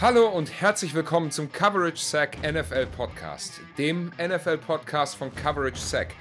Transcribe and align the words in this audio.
Hallo 0.00 0.28
und 0.28 0.60
herzlich 0.60 0.94
willkommen 0.94 1.32
zum 1.32 1.50
Coverage 1.50 1.96
Sack 1.96 2.38
NFL 2.40 2.86
Podcast, 2.86 3.60
dem 3.78 4.12
NFL 4.16 4.58
Podcast 4.58 5.16
von 5.16 5.34
Coverage 5.34 5.80
Sack. 5.80 6.14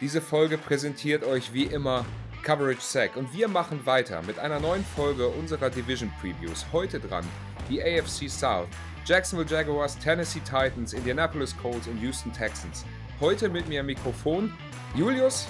Diese 0.00 0.22
Folge 0.22 0.56
präsentiert 0.56 1.22
euch 1.24 1.52
wie 1.52 1.64
immer 1.64 2.06
Coverage 2.42 2.80
Sack 2.80 3.18
und 3.18 3.30
wir 3.34 3.46
machen 3.46 3.84
weiter 3.84 4.22
mit 4.22 4.38
einer 4.38 4.58
neuen 4.58 4.82
Folge 4.96 5.28
unserer 5.28 5.68
Division 5.68 6.10
Previews. 6.18 6.64
Heute 6.72 6.98
dran 6.98 7.26
die 7.68 7.82
AFC 7.82 8.26
South, 8.30 8.68
Jacksonville 9.04 9.50
Jaguars, 9.50 9.98
Tennessee 9.98 10.40
Titans, 10.40 10.94
Indianapolis 10.94 11.54
Colts 11.58 11.88
und 11.88 12.00
Houston 12.00 12.32
Texans. 12.32 12.86
Heute 13.20 13.50
mit 13.50 13.68
mir 13.68 13.80
am 13.80 13.86
Mikrofon 13.86 14.50
Julius. 14.96 15.46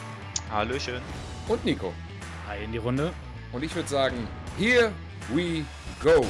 Hallöchen. 0.50 1.00
Und 1.46 1.64
Nico. 1.64 1.92
Hi 2.48 2.64
in 2.64 2.72
die 2.72 2.78
Runde. 2.78 3.12
Und 3.52 3.62
ich 3.62 3.72
würde 3.76 3.88
sagen, 3.88 4.26
here 4.58 4.90
we 5.32 5.64
go. 6.02 6.26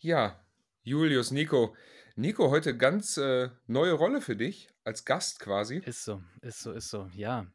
Ja, 0.00 0.40
Julius, 0.82 1.32
Nico. 1.32 1.74
Nico, 2.14 2.50
heute 2.50 2.76
ganz 2.76 3.16
äh, 3.16 3.50
neue 3.66 3.94
Rolle 3.94 4.20
für 4.20 4.36
dich, 4.36 4.68
als 4.84 5.04
Gast 5.04 5.40
quasi. 5.40 5.78
Ist 5.78 6.04
so, 6.04 6.22
ist 6.40 6.60
so, 6.60 6.72
ist 6.72 6.88
so, 6.88 7.10
ja. 7.14 7.46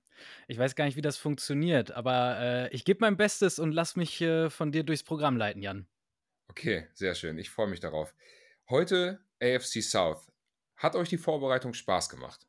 Ich 0.49 0.57
weiß 0.57 0.75
gar 0.75 0.83
nicht, 0.83 0.97
wie 0.97 1.01
das 1.01 1.17
funktioniert, 1.17 1.91
aber 1.91 2.37
äh, 2.39 2.69
ich 2.75 2.83
gebe 2.83 2.99
mein 2.99 3.15
Bestes 3.15 3.59
und 3.59 3.71
lass 3.71 3.95
mich 3.95 4.19
äh, 4.19 4.49
von 4.49 4.73
dir 4.73 4.83
durchs 4.83 5.03
Programm 5.03 5.37
leiten, 5.37 5.61
Jan. 5.61 5.87
Okay, 6.49 6.87
sehr 6.93 7.15
schön. 7.15 7.37
Ich 7.37 7.49
freue 7.49 7.67
mich 7.67 7.79
darauf. 7.79 8.13
Heute 8.69 9.23
AFC 9.41 9.81
South. 9.81 10.27
Hat 10.75 10.97
euch 10.97 11.07
die 11.07 11.17
Vorbereitung 11.17 11.73
Spaß 11.73 12.09
gemacht? 12.09 12.45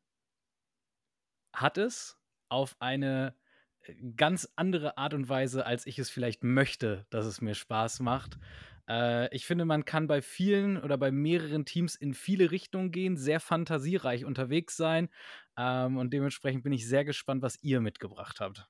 Hat 1.53 1.79
es 1.79 2.19
auf 2.48 2.75
eine 2.81 3.36
äh, 3.83 3.95
ganz 4.17 4.48
andere 4.56 4.98
Art 4.98 5.14
und 5.14 5.29
Weise, 5.29 5.67
als 5.67 5.86
ich 5.86 6.01
es 6.01 6.11
vielleicht 6.11 6.42
möchte, 6.42 7.06
dass 7.11 7.27
es 7.27 7.41
mir 7.41 7.55
Spaß 7.55 8.01
macht. 8.01 8.39
Äh, 8.88 9.34
ich 9.34 9.46
finde, 9.46 9.64
man 9.64 9.84
kann 9.84 10.06
bei 10.06 10.22
vielen 10.22 10.77
oder 10.82 10.98
bei 10.98 11.10
mehreren 11.10 11.64
Teams 11.64 11.94
in 11.96 12.14
viele 12.14 12.50
Richtungen 12.50 12.90
gehen, 12.90 13.16
sehr 13.16 13.40
fantasiereich 13.40 14.24
unterwegs 14.24 14.77
sein. 14.77 15.08
Ähm, 15.56 15.96
und 15.98 16.12
dementsprechend 16.12 16.64
bin 16.64 16.72
ich 16.72 16.86
sehr 16.88 17.05
gespannt, 17.05 17.42
was 17.42 17.58
ihr 17.62 17.80
mitgebracht 17.80 18.40
habt. 18.40 18.68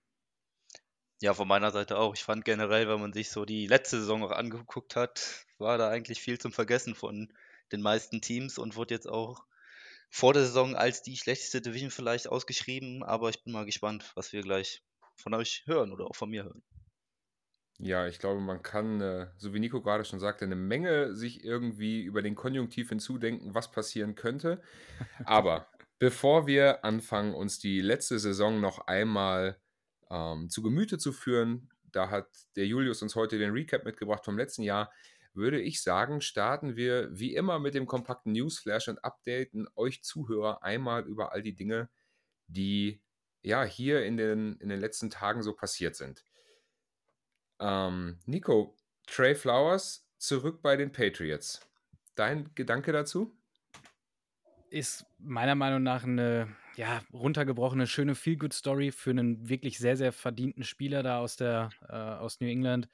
Ja, 1.20 1.34
von 1.34 1.48
meiner 1.48 1.70
Seite 1.72 1.98
auch. 1.98 2.14
Ich 2.14 2.22
fand 2.22 2.44
generell, 2.44 2.88
wenn 2.88 3.00
man 3.00 3.12
sich 3.12 3.30
so 3.30 3.44
die 3.44 3.66
letzte 3.66 3.98
Saison 3.98 4.20
noch 4.20 4.30
angeguckt 4.30 4.94
hat, 4.96 5.44
war 5.58 5.76
da 5.78 5.88
eigentlich 5.90 6.20
viel 6.20 6.38
zum 6.38 6.52
Vergessen 6.52 6.94
von 6.94 7.32
den 7.72 7.80
meisten 7.82 8.20
Teams 8.20 8.58
und 8.58 8.76
wurde 8.76 8.94
jetzt 8.94 9.08
auch 9.08 9.44
vor 10.10 10.34
der 10.34 10.44
Saison 10.44 10.76
als 10.76 11.02
die 11.02 11.16
schlechteste 11.16 11.62
Division 11.62 11.90
vielleicht 11.90 12.28
ausgeschrieben. 12.28 13.02
Aber 13.04 13.30
ich 13.30 13.42
bin 13.44 13.52
mal 13.52 13.66
gespannt, 13.66 14.12
was 14.16 14.32
wir 14.32 14.42
gleich 14.42 14.84
von 15.16 15.34
euch 15.34 15.64
hören 15.66 15.92
oder 15.92 16.06
auch 16.06 16.16
von 16.16 16.30
mir 16.30 16.44
hören. 16.44 16.62
Ja, 17.78 18.06
ich 18.06 18.20
glaube, 18.20 18.40
man 18.40 18.62
kann, 18.62 19.00
äh, 19.00 19.26
so 19.36 19.52
wie 19.52 19.58
Nico 19.58 19.82
gerade 19.82 20.04
schon 20.04 20.20
sagte, 20.20 20.44
eine 20.44 20.54
Menge 20.54 21.14
sich 21.14 21.44
irgendwie 21.44 22.02
über 22.02 22.22
den 22.22 22.36
Konjunktiv 22.36 22.88
hinzudenken, 22.88 23.54
was 23.54 23.72
passieren 23.72 24.14
könnte. 24.14 24.62
Aber 25.24 25.66
bevor 25.98 26.46
wir 26.46 26.84
anfangen, 26.84 27.34
uns 27.34 27.58
die 27.58 27.80
letzte 27.80 28.18
Saison 28.18 28.60
noch 28.60 28.86
einmal 28.86 29.58
ähm, 30.10 30.48
zu 30.50 30.62
Gemüte 30.62 30.98
zu 30.98 31.12
führen, 31.12 31.70
da 31.90 32.10
hat 32.10 32.28
der 32.56 32.66
Julius 32.66 33.02
uns 33.02 33.16
heute 33.16 33.38
den 33.38 33.50
Recap 33.52 33.84
mitgebracht 33.84 34.24
vom 34.24 34.38
letzten 34.38 34.62
Jahr, 34.62 34.92
würde 35.32 35.60
ich 35.60 35.82
sagen, 35.82 36.20
starten 36.20 36.76
wir 36.76 37.08
wie 37.10 37.34
immer 37.34 37.58
mit 37.58 37.74
dem 37.74 37.86
kompakten 37.86 38.32
Newsflash 38.32 38.88
und 38.88 39.04
updaten 39.04 39.66
euch 39.74 40.04
Zuhörer 40.04 40.62
einmal 40.62 41.04
über 41.04 41.32
all 41.32 41.42
die 41.42 41.56
Dinge, 41.56 41.88
die 42.46 43.02
ja 43.42 43.64
hier 43.64 44.04
in 44.04 44.16
den, 44.16 44.56
in 44.58 44.68
den 44.68 44.80
letzten 44.80 45.10
Tagen 45.10 45.42
so 45.42 45.52
passiert 45.54 45.96
sind. 45.96 46.24
Ähm, 47.64 48.18
Nico, 48.26 48.76
Trey 49.06 49.34
Flowers 49.34 50.06
zurück 50.18 50.60
bei 50.60 50.76
den 50.76 50.92
Patriots. 50.92 51.66
Dein 52.14 52.50
Gedanke 52.54 52.92
dazu? 52.92 53.34
Ist 54.68 55.06
meiner 55.18 55.54
Meinung 55.54 55.82
nach 55.82 56.04
eine 56.04 56.54
ja, 56.76 57.02
runtergebrochene, 57.12 57.86
schöne 57.86 58.14
Feel-Good-Story 58.14 58.92
für 58.92 59.10
einen 59.10 59.48
wirklich 59.48 59.78
sehr, 59.78 59.96
sehr 59.96 60.12
verdienten 60.12 60.62
Spieler 60.64 61.02
da 61.02 61.20
aus, 61.20 61.36
der, 61.36 61.70
äh, 61.88 61.94
aus 61.94 62.40
New 62.40 62.48
England. 62.48 62.88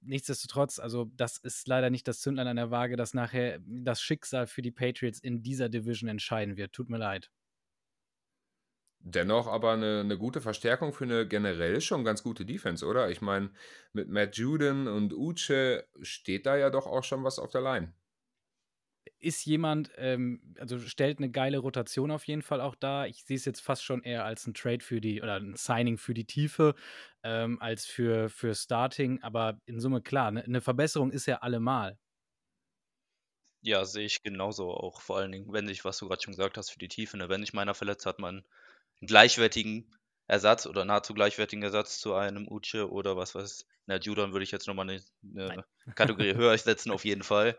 Nichtsdestotrotz, 0.00 0.80
also 0.80 1.10
das 1.16 1.36
ist 1.38 1.68
leider 1.68 1.90
nicht 1.90 2.08
das 2.08 2.20
Zündlein 2.20 2.48
an 2.48 2.56
der 2.56 2.70
Waage, 2.70 2.96
dass 2.96 3.14
nachher 3.14 3.60
das 3.66 4.00
Schicksal 4.00 4.46
für 4.46 4.62
die 4.62 4.70
Patriots 4.72 5.20
in 5.20 5.42
dieser 5.42 5.68
Division 5.68 6.08
entscheiden 6.08 6.56
wird. 6.56 6.72
Tut 6.72 6.88
mir 6.88 6.98
leid. 6.98 7.30
Dennoch 9.00 9.46
aber 9.46 9.72
eine, 9.72 10.00
eine 10.00 10.18
gute 10.18 10.40
Verstärkung 10.40 10.92
für 10.92 11.04
eine 11.04 11.26
generell 11.26 11.80
schon 11.80 12.04
ganz 12.04 12.22
gute 12.22 12.44
Defense, 12.44 12.84
oder? 12.84 13.10
Ich 13.10 13.20
meine, 13.20 13.50
mit 13.92 14.08
Matt 14.08 14.36
Juden 14.36 14.88
und 14.88 15.12
Uche 15.14 15.86
steht 16.02 16.46
da 16.46 16.56
ja 16.56 16.70
doch 16.70 16.86
auch 16.86 17.04
schon 17.04 17.24
was 17.24 17.38
auf 17.38 17.50
der 17.50 17.62
Line. 17.62 17.94
Ist 19.20 19.46
jemand, 19.46 19.90
ähm, 19.96 20.54
also 20.58 20.78
stellt 20.78 21.18
eine 21.18 21.30
geile 21.30 21.58
Rotation 21.58 22.10
auf 22.10 22.24
jeden 22.24 22.42
Fall 22.42 22.60
auch 22.60 22.74
da. 22.74 23.06
Ich 23.06 23.24
sehe 23.24 23.36
es 23.36 23.44
jetzt 23.44 23.60
fast 23.60 23.82
schon 23.82 24.02
eher 24.02 24.24
als 24.24 24.46
ein 24.46 24.54
Trade 24.54 24.80
für 24.80 25.00
die 25.00 25.22
oder 25.22 25.36
ein 25.36 25.54
Signing 25.56 25.96
für 25.96 26.14
die 26.14 26.26
Tiefe 26.26 26.74
ähm, 27.22 27.60
als 27.60 27.86
für, 27.86 28.28
für 28.28 28.54
Starting. 28.54 29.22
Aber 29.22 29.58
in 29.66 29.80
Summe 29.80 30.02
klar, 30.02 30.30
ne, 30.32 30.44
eine 30.44 30.60
Verbesserung 30.60 31.10
ist 31.10 31.26
ja 31.26 31.38
allemal. 31.38 31.98
Ja, 33.62 33.84
sehe 33.84 34.06
ich 34.06 34.22
genauso 34.22 34.70
auch. 34.72 35.00
Vor 35.00 35.18
allen 35.18 35.32
Dingen, 35.32 35.52
wenn 35.52 35.66
sich, 35.68 35.84
was 35.84 35.98
du 35.98 36.08
gerade 36.08 36.22
schon 36.22 36.32
gesagt 36.32 36.56
hast, 36.56 36.70
für 36.70 36.78
die 36.78 36.88
Tiefe, 36.88 37.16
ne? 37.16 37.28
wenn 37.28 37.40
sich 37.40 37.52
meiner 37.52 37.74
verletzt 37.74 38.06
hat, 38.06 38.18
man 38.18 38.44
gleichwertigen 39.00 39.94
Ersatz 40.26 40.66
oder 40.66 40.84
nahezu 40.84 41.14
gleichwertigen 41.14 41.62
Ersatz 41.62 41.98
zu 42.00 42.14
einem 42.14 42.46
Uche 42.48 42.90
oder 42.90 43.16
was 43.16 43.34
weiß 43.34 43.66
na 43.88 43.96
Judon 43.96 44.32
würde 44.32 44.44
ich 44.44 44.50
jetzt 44.50 44.68
nochmal 44.68 44.88
eine, 44.88 45.02
eine 45.50 45.64
Kategorie 45.94 46.34
höher 46.34 46.56
setzen 46.58 46.92
auf 46.92 47.06
jeden 47.06 47.22
Fall, 47.22 47.58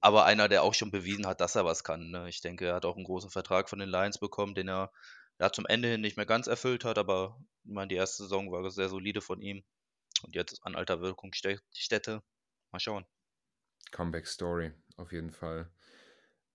aber 0.00 0.26
einer, 0.26 0.48
der 0.48 0.62
auch 0.62 0.74
schon 0.74 0.90
bewiesen 0.90 1.26
hat, 1.26 1.40
dass 1.40 1.56
er 1.56 1.64
was 1.64 1.82
kann. 1.82 2.10
Ne? 2.10 2.28
Ich 2.28 2.42
denke, 2.42 2.66
er 2.66 2.74
hat 2.74 2.84
auch 2.84 2.96
einen 2.96 3.06
großen 3.06 3.30
Vertrag 3.30 3.70
von 3.70 3.78
den 3.78 3.88
Lions 3.88 4.18
bekommen, 4.18 4.54
den 4.54 4.68
er 4.68 4.92
ja, 5.40 5.50
zum 5.50 5.64
Ende 5.64 5.88
hin 5.88 6.02
nicht 6.02 6.18
mehr 6.18 6.26
ganz 6.26 6.46
erfüllt 6.46 6.84
hat, 6.84 6.98
aber 6.98 7.40
ich 7.64 7.72
meine, 7.72 7.88
die 7.88 7.94
erste 7.94 8.24
Saison 8.24 8.52
war 8.52 8.70
sehr 8.70 8.90
solide 8.90 9.22
von 9.22 9.40
ihm 9.40 9.64
und 10.22 10.34
jetzt 10.36 10.60
an 10.62 10.76
alter 10.76 11.00
Wirkung 11.00 11.32
Städte. 11.32 12.22
Mal 12.70 12.78
schauen. 12.78 13.06
Comeback 13.90 14.26
Story, 14.26 14.72
auf 14.96 15.10
jeden 15.10 15.30
Fall. 15.30 15.70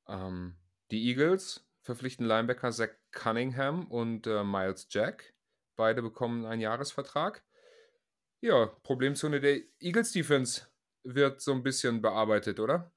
Ähm, 0.07 0.55
die 0.91 1.07
Eagles 1.07 1.67
verpflichten 1.81 2.25
Linebacker 2.25 2.71
Zach 2.71 2.89
Cunningham 3.17 3.87
und 3.87 4.27
äh, 4.27 4.43
Miles 4.43 4.87
Jack. 4.91 5.33
Beide 5.75 6.01
bekommen 6.01 6.45
einen 6.45 6.61
Jahresvertrag. 6.61 7.43
Ja, 8.41 8.67
Problemzone 8.83 9.41
der 9.41 9.61
Eagles 9.79 10.11
Defense 10.11 10.67
wird 11.03 11.41
so 11.41 11.51
ein 11.51 11.63
bisschen 11.63 12.01
bearbeitet, 12.01 12.59
oder? 12.59 12.91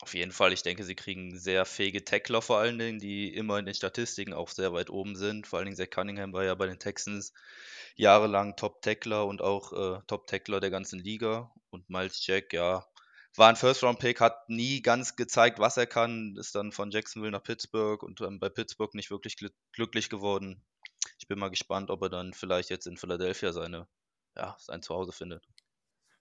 Auf 0.00 0.14
jeden 0.14 0.32
Fall. 0.32 0.52
Ich 0.52 0.62
denke, 0.62 0.84
sie 0.84 0.94
kriegen 0.94 1.38
sehr 1.38 1.66
fähige 1.66 2.04
Tackler 2.04 2.40
vor 2.40 2.58
allen 2.58 2.78
Dingen, 2.78 2.98
die 2.98 3.34
immer 3.34 3.58
in 3.58 3.66
den 3.66 3.74
Statistiken 3.74 4.32
auch 4.32 4.48
sehr 4.48 4.72
weit 4.72 4.88
oben 4.90 5.16
sind. 5.16 5.46
Vor 5.46 5.58
allen 5.58 5.66
Dingen 5.66 5.76
Zach 5.76 5.90
Cunningham 5.90 6.32
war 6.32 6.44
ja 6.44 6.54
bei 6.54 6.66
den 6.66 6.78
Texans 6.78 7.34
jahrelang 7.96 8.56
Top-Tackler 8.56 9.26
und 9.26 9.42
auch 9.42 9.72
äh, 9.72 10.00
Top-Tackler 10.06 10.60
der 10.60 10.70
ganzen 10.70 10.98
Liga. 10.98 11.52
Und 11.70 11.90
Miles 11.90 12.26
Jack, 12.26 12.54
ja, 12.54 12.86
war 13.36 13.48
ein 13.48 13.56
First-Round-Pick, 13.56 14.20
hat 14.20 14.48
nie 14.48 14.82
ganz 14.82 15.16
gezeigt, 15.16 15.58
was 15.58 15.76
er 15.76 15.86
kann, 15.86 16.36
ist 16.36 16.54
dann 16.54 16.72
von 16.72 16.90
Jacksonville 16.90 17.32
nach 17.32 17.42
Pittsburgh 17.42 18.02
und 18.02 18.20
ähm, 18.20 18.38
bei 18.40 18.48
Pittsburgh 18.48 18.94
nicht 18.94 19.10
wirklich 19.10 19.36
gl 19.36 19.50
glücklich 19.72 20.08
geworden. 20.10 20.64
Ich 21.18 21.28
bin 21.28 21.38
mal 21.38 21.50
gespannt, 21.50 21.90
ob 21.90 22.02
er 22.02 22.10
dann 22.10 22.32
vielleicht 22.32 22.70
jetzt 22.70 22.86
in 22.86 22.96
Philadelphia 22.96 23.52
seine, 23.52 23.86
ja, 24.36 24.56
sein 24.58 24.82
Zuhause 24.82 25.12
findet. 25.12 25.46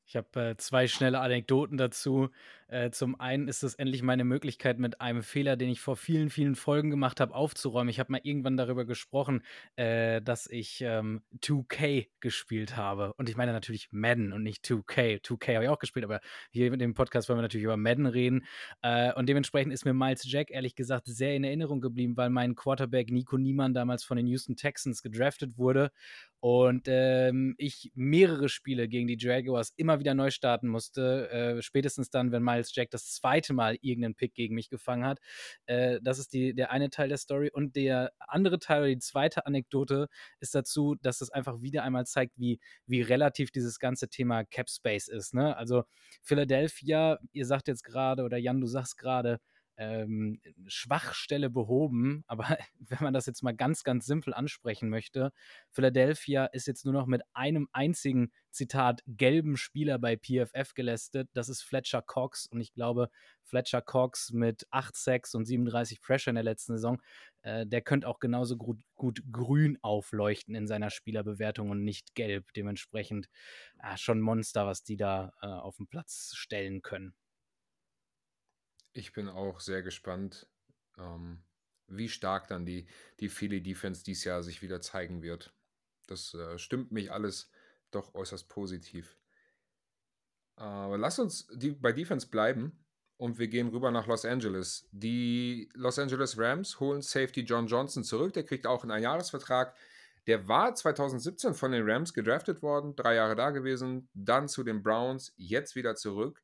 Ich 0.06 0.16
habe 0.16 0.52
äh, 0.52 0.58
zwei 0.58 0.88
schnelle 0.88 1.20
Anekdoten 1.20 1.78
dazu. 1.78 2.30
Äh, 2.68 2.92
zum 2.92 3.20
einen 3.20 3.48
ist 3.48 3.64
es 3.64 3.76
endlich 3.76 4.04
meine 4.04 4.26
Möglichkeit, 4.26 4.78
mit 4.80 5.00
einem 5.00 5.24
Fehler, 5.24 5.56
den 5.56 5.70
ich 5.70 5.80
vor 5.80 5.96
vielen, 5.96 6.30
vielen 6.30 6.56
Folgen 6.56 6.90
gemacht 6.90 7.20
habe, 7.20 7.34
aufzuräumen. 7.34 7.90
Ich 7.90 8.00
habe 8.00 8.12
mal 8.12 8.22
irgendwann 8.24 8.58
darüber 8.58 8.86
gesprochen, 8.86 9.44
äh, 9.76 10.22
dass 10.22 10.48
ich 10.48 10.82
ähm, 10.82 11.22
2K 11.40 12.08
gespielt 12.20 12.76
habe. 12.76 13.14
Und 13.14 13.30
ich 13.30 13.38
meine 13.38 13.54
natürlich 13.54 13.88
Madden 13.92 14.34
und 14.34 14.44
nicht 14.44 14.66
2K. 14.66 15.22
2K 15.24 15.56
habe 15.56 15.66
ich 15.66 15.70
auch 15.70 15.80
gespielt, 15.80 16.04
aber 16.04 16.20
hier 16.52 16.74
in 16.74 16.80
dem 16.80 16.94
Podcast 16.94 17.30
wollen 17.30 17.38
wir 17.38 17.44
natürlich 17.44 17.66
über 17.66 17.78
Madden 17.78 18.06
reden. 18.06 18.46
Äh, 18.82 19.14
und 19.14 19.30
dementsprechend 19.30 19.72
ist 19.72 19.86
mir 19.86 19.94
Miles 19.94 20.30
Jack 20.30 20.52
ehrlich 20.52 20.76
gesagt 20.76 21.08
sehr 21.08 21.36
in 21.36 21.44
Erinnerung 21.44 21.80
geblieben, 21.80 22.18
weil 22.18 22.30
mein 22.30 22.56
Quarterback 22.56 23.12
Nico 23.12 23.38
Niemann 23.38 23.74
damals 23.74 24.04
von 24.04 24.18
den 24.18 24.28
Houston 24.28 24.56
Texans 24.56 25.02
gedraftet 25.02 25.58
wurde 25.58 25.92
und 26.40 26.84
ähm, 26.88 27.56
ich 27.58 27.92
mehrere 27.96 28.48
Spiele 28.48 28.88
gegen 28.88 29.08
die 29.08 29.18
Jaguars 29.20 29.74
immer 29.76 30.00
wieder 30.00 30.14
neu 30.14 30.30
starten 30.30 30.68
musste. 30.68 31.30
Äh, 31.32 31.62
spätestens 31.62 32.10
dann, 32.10 32.32
wenn 32.32 32.44
Miles 32.44 32.57
Jack 32.74 32.92
das 32.92 33.12
zweite 33.12 33.54
Mal 33.54 33.78
irgendeinen 33.82 34.16
Pick 34.16 34.34
gegen 34.34 34.56
mich 34.56 34.70
gefangen 34.70 35.06
hat. 35.06 35.20
Äh, 35.66 36.00
das 36.02 36.20
ist 36.20 36.34
die, 36.34 36.54
der 36.54 36.72
eine 36.72 36.90
Teil 36.90 37.10
der 37.10 37.18
Story. 37.18 37.50
Und 37.52 37.76
der 37.76 38.12
andere 38.20 38.60
Teil 38.60 38.82
oder 38.82 38.90
die 38.90 39.00
zweite 39.00 39.46
Anekdote 39.46 40.08
ist 40.40 40.56
dazu, 40.56 40.96
dass 41.02 41.22
es 41.22 41.30
einfach 41.30 41.62
wieder 41.62 41.84
einmal 41.84 42.06
zeigt, 42.06 42.38
wie, 42.38 42.60
wie 42.86 43.02
relativ 43.02 43.52
dieses 43.52 43.80
ganze 43.80 44.10
Thema 44.10 44.44
Cap 44.44 44.70
Space 44.70 45.08
ist. 45.08 45.34
Ne? 45.34 45.56
Also 45.58 45.84
Philadelphia, 46.22 47.20
ihr 47.34 47.46
sagt 47.46 47.68
jetzt 47.68 47.84
gerade, 47.84 48.24
oder 48.24 48.38
Jan, 48.38 48.62
du 48.62 48.68
sagst 48.68 48.98
gerade, 48.98 49.40
ähm, 49.78 50.42
Schwachstelle 50.68 51.50
behoben. 51.50 52.24
Aber 52.28 52.46
wenn 52.80 53.00
man 53.02 53.14
das 53.14 53.26
jetzt 53.26 53.44
mal 53.44 53.56
ganz, 53.56 53.84
ganz 53.84 54.06
simpel 54.06 54.34
ansprechen 54.34 54.90
möchte, 54.90 55.32
Philadelphia 55.72 56.46
ist 56.46 56.68
jetzt 56.68 56.86
nur 56.86 56.94
noch 56.94 57.06
mit 57.06 57.22
einem 57.34 57.68
einzigen, 57.72 58.32
Zitat, 58.52 59.04
gelben 59.06 59.56
Spieler 59.56 60.00
bei 60.00 60.18
PFF 60.18 60.74
gelästet. 60.74 61.30
Das 61.34 61.48
ist 61.48 61.62
Fletcher 61.62 62.02
Cox. 62.02 62.48
Und 62.48 62.60
ich 62.60 62.74
glaube, 62.74 63.10
Fletcher 63.44 63.82
Cox 63.82 64.32
mit 64.32 64.66
8 64.72 64.96
Sacks 64.96 65.36
und 65.36 65.46
37 65.46 66.02
Pressure 66.02 66.32
in 66.32 66.36
der 66.36 66.44
letzten 66.44 66.74
Saison, 66.74 67.00
äh, 67.44 67.68
der 67.68 67.82
könnte 67.82 68.08
auch 68.08 68.20
genauso 68.20 68.58
gut, 68.58 68.80
gut, 68.96 69.22
grün 69.32 69.78
aufleuchten 69.84 70.56
in 70.56 70.68
seiner 70.68 70.90
Spielerbewertung 70.90 71.70
und 71.70 71.84
nicht 71.84 72.16
gelb. 72.16 72.52
Dementsprechend 72.56 73.30
äh, 73.82 73.96
schon 73.96 74.22
Monster, 74.22 74.66
was 74.66 74.84
die 74.84 74.98
da 74.98 75.34
äh, 75.42 75.48
auf 75.48 75.78
den 75.78 75.88
Platz 75.88 76.34
stellen 76.36 76.82
können. 76.82 77.14
Ich 78.98 79.14
bin 79.14 79.30
auch 79.30 79.60
sehr 79.60 79.84
gespannt, 79.84 80.48
ähm, 80.98 81.44
wie 81.86 82.10
stark 82.10 82.48
dann 82.48 82.66
die, 82.66 82.88
die 83.20 83.30
Philly 83.30 83.62
Defense 83.62 84.04
dieses 84.04 84.24
Jahr 84.24 84.42
sich 84.42 84.64
wieder 84.64 84.82
zeigen 84.82 85.22
wird. 85.22 85.54
Das 86.08 86.34
äh, 86.34 86.58
stimmt 86.58 86.92
mich 86.92 87.12
alles 87.12 87.52
doch 87.92 88.16
äußerst 88.16 88.50
positiv. 88.50 89.20
Aber 90.56 90.98
lass 90.98 91.20
uns 91.20 91.46
die, 91.54 91.74
bei 91.74 91.92
Defense 91.92 92.28
bleiben 92.28 92.84
und 93.18 93.38
wir 93.38 93.48
gehen 93.50 93.68
rüber 93.68 93.92
nach 93.92 94.08
Los 94.08 94.26
Angeles. 94.26 94.88
Die 94.92 95.70
Los 95.76 96.00
Angeles 96.00 96.36
Rams 96.36 96.80
holen 96.80 97.04
Safety 97.04 97.42
John 97.42 97.68
Johnson 97.68 98.04
zurück. 98.04 98.34
Der 98.34 98.46
kriegt 98.46 98.66
auch 98.66 98.82
einen 98.82 98.92
Einjahresvertrag. 98.92 99.78
Der 100.26 100.48
war 100.48 100.74
2017 100.74 101.54
von 101.54 101.72
den 101.72 101.88
Rams 101.88 102.16
gedraftet 102.16 102.64
worden, 102.64 102.96
drei 102.96 103.14
Jahre 103.14 103.36
da 103.36 103.52
gewesen, 103.52 104.10
dann 104.16 104.48
zu 104.48 104.64
den 104.64 104.82
Browns, 104.82 105.34
jetzt 105.38 105.76
wieder 105.76 105.96
zurück. 105.96 106.44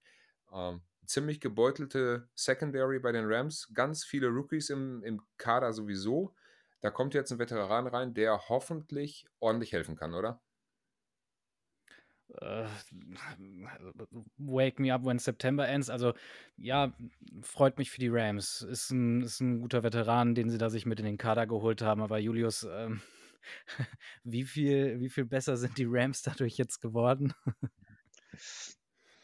Ähm, 0.54 0.84
ziemlich 1.06 1.40
gebeutelte 1.40 2.28
Secondary 2.36 3.00
bei 3.00 3.12
den 3.12 3.26
Rams, 3.26 3.72
ganz 3.74 4.04
viele 4.04 4.28
Rookies 4.28 4.70
im, 4.70 5.04
im 5.04 5.22
Kader 5.38 5.74
sowieso. 5.74 6.34
Da 6.82 6.92
kommt 6.92 7.14
jetzt 7.14 7.32
ein 7.32 7.40
Veteran 7.40 7.88
rein, 7.88 8.14
der 8.14 8.50
hoffentlich 8.50 9.26
ordentlich 9.40 9.72
helfen 9.72 9.96
kann, 9.96 10.14
oder? 10.14 10.42
Uh, 12.42 12.68
wake 14.38 14.82
me 14.82 14.92
up 14.92 15.06
when 15.06 15.20
September 15.20 15.68
ends. 15.68 15.90
Also 15.90 16.14
ja, 16.58 16.92
freut 17.42 17.78
mich 17.78 17.92
für 17.92 18.00
die 18.00 18.10
Rams. 18.10 18.62
Ist 18.62 18.92
ein, 18.92 19.22
ist 19.22 19.40
ein 19.40 19.62
guter 19.62 19.84
Veteran, 19.84 20.34
den 20.34 20.50
sie 20.50 20.58
da 20.58 20.70
sich 20.70 20.86
mit 20.86 21.00
in 21.00 21.06
den 21.06 21.18
Kader 21.18 21.46
geholt 21.46 21.82
haben. 21.82 22.02
Aber 22.02 22.18
Julius, 22.18 22.64
ähm, 22.64 23.02
wie, 24.24 24.44
viel, 24.44 25.00
wie 25.00 25.10
viel 25.10 25.26
besser 25.26 25.58
sind 25.58 25.78
die 25.78 25.88
Rams 25.88 26.22
dadurch 26.22 26.58
jetzt 26.58 26.82
geworden? 26.82 27.34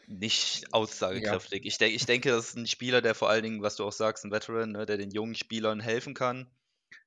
nicht 0.10 0.74
aussagekräftig. 0.74 1.64
Ja. 1.64 1.68
Ich, 1.68 1.78
de 1.78 1.90
ich 1.90 2.06
denke, 2.06 2.30
das 2.30 2.50
ist 2.50 2.58
ein 2.58 2.68
Spieler, 2.68 3.02
der 3.02 3.16
vor 3.16 3.30
allen 3.30 3.44
Dingen, 3.44 3.62
was 3.62 3.76
du 3.76 3.86
auch 3.86 3.92
sagst, 3.92 4.26
ein 4.26 4.32
Veteran, 4.32 4.72
ne, 4.72 4.86
der 4.86 4.98
den 4.98 5.12
jungen 5.12 5.36
Spielern 5.36 5.80
helfen 5.80 6.14
kann. 6.14 6.50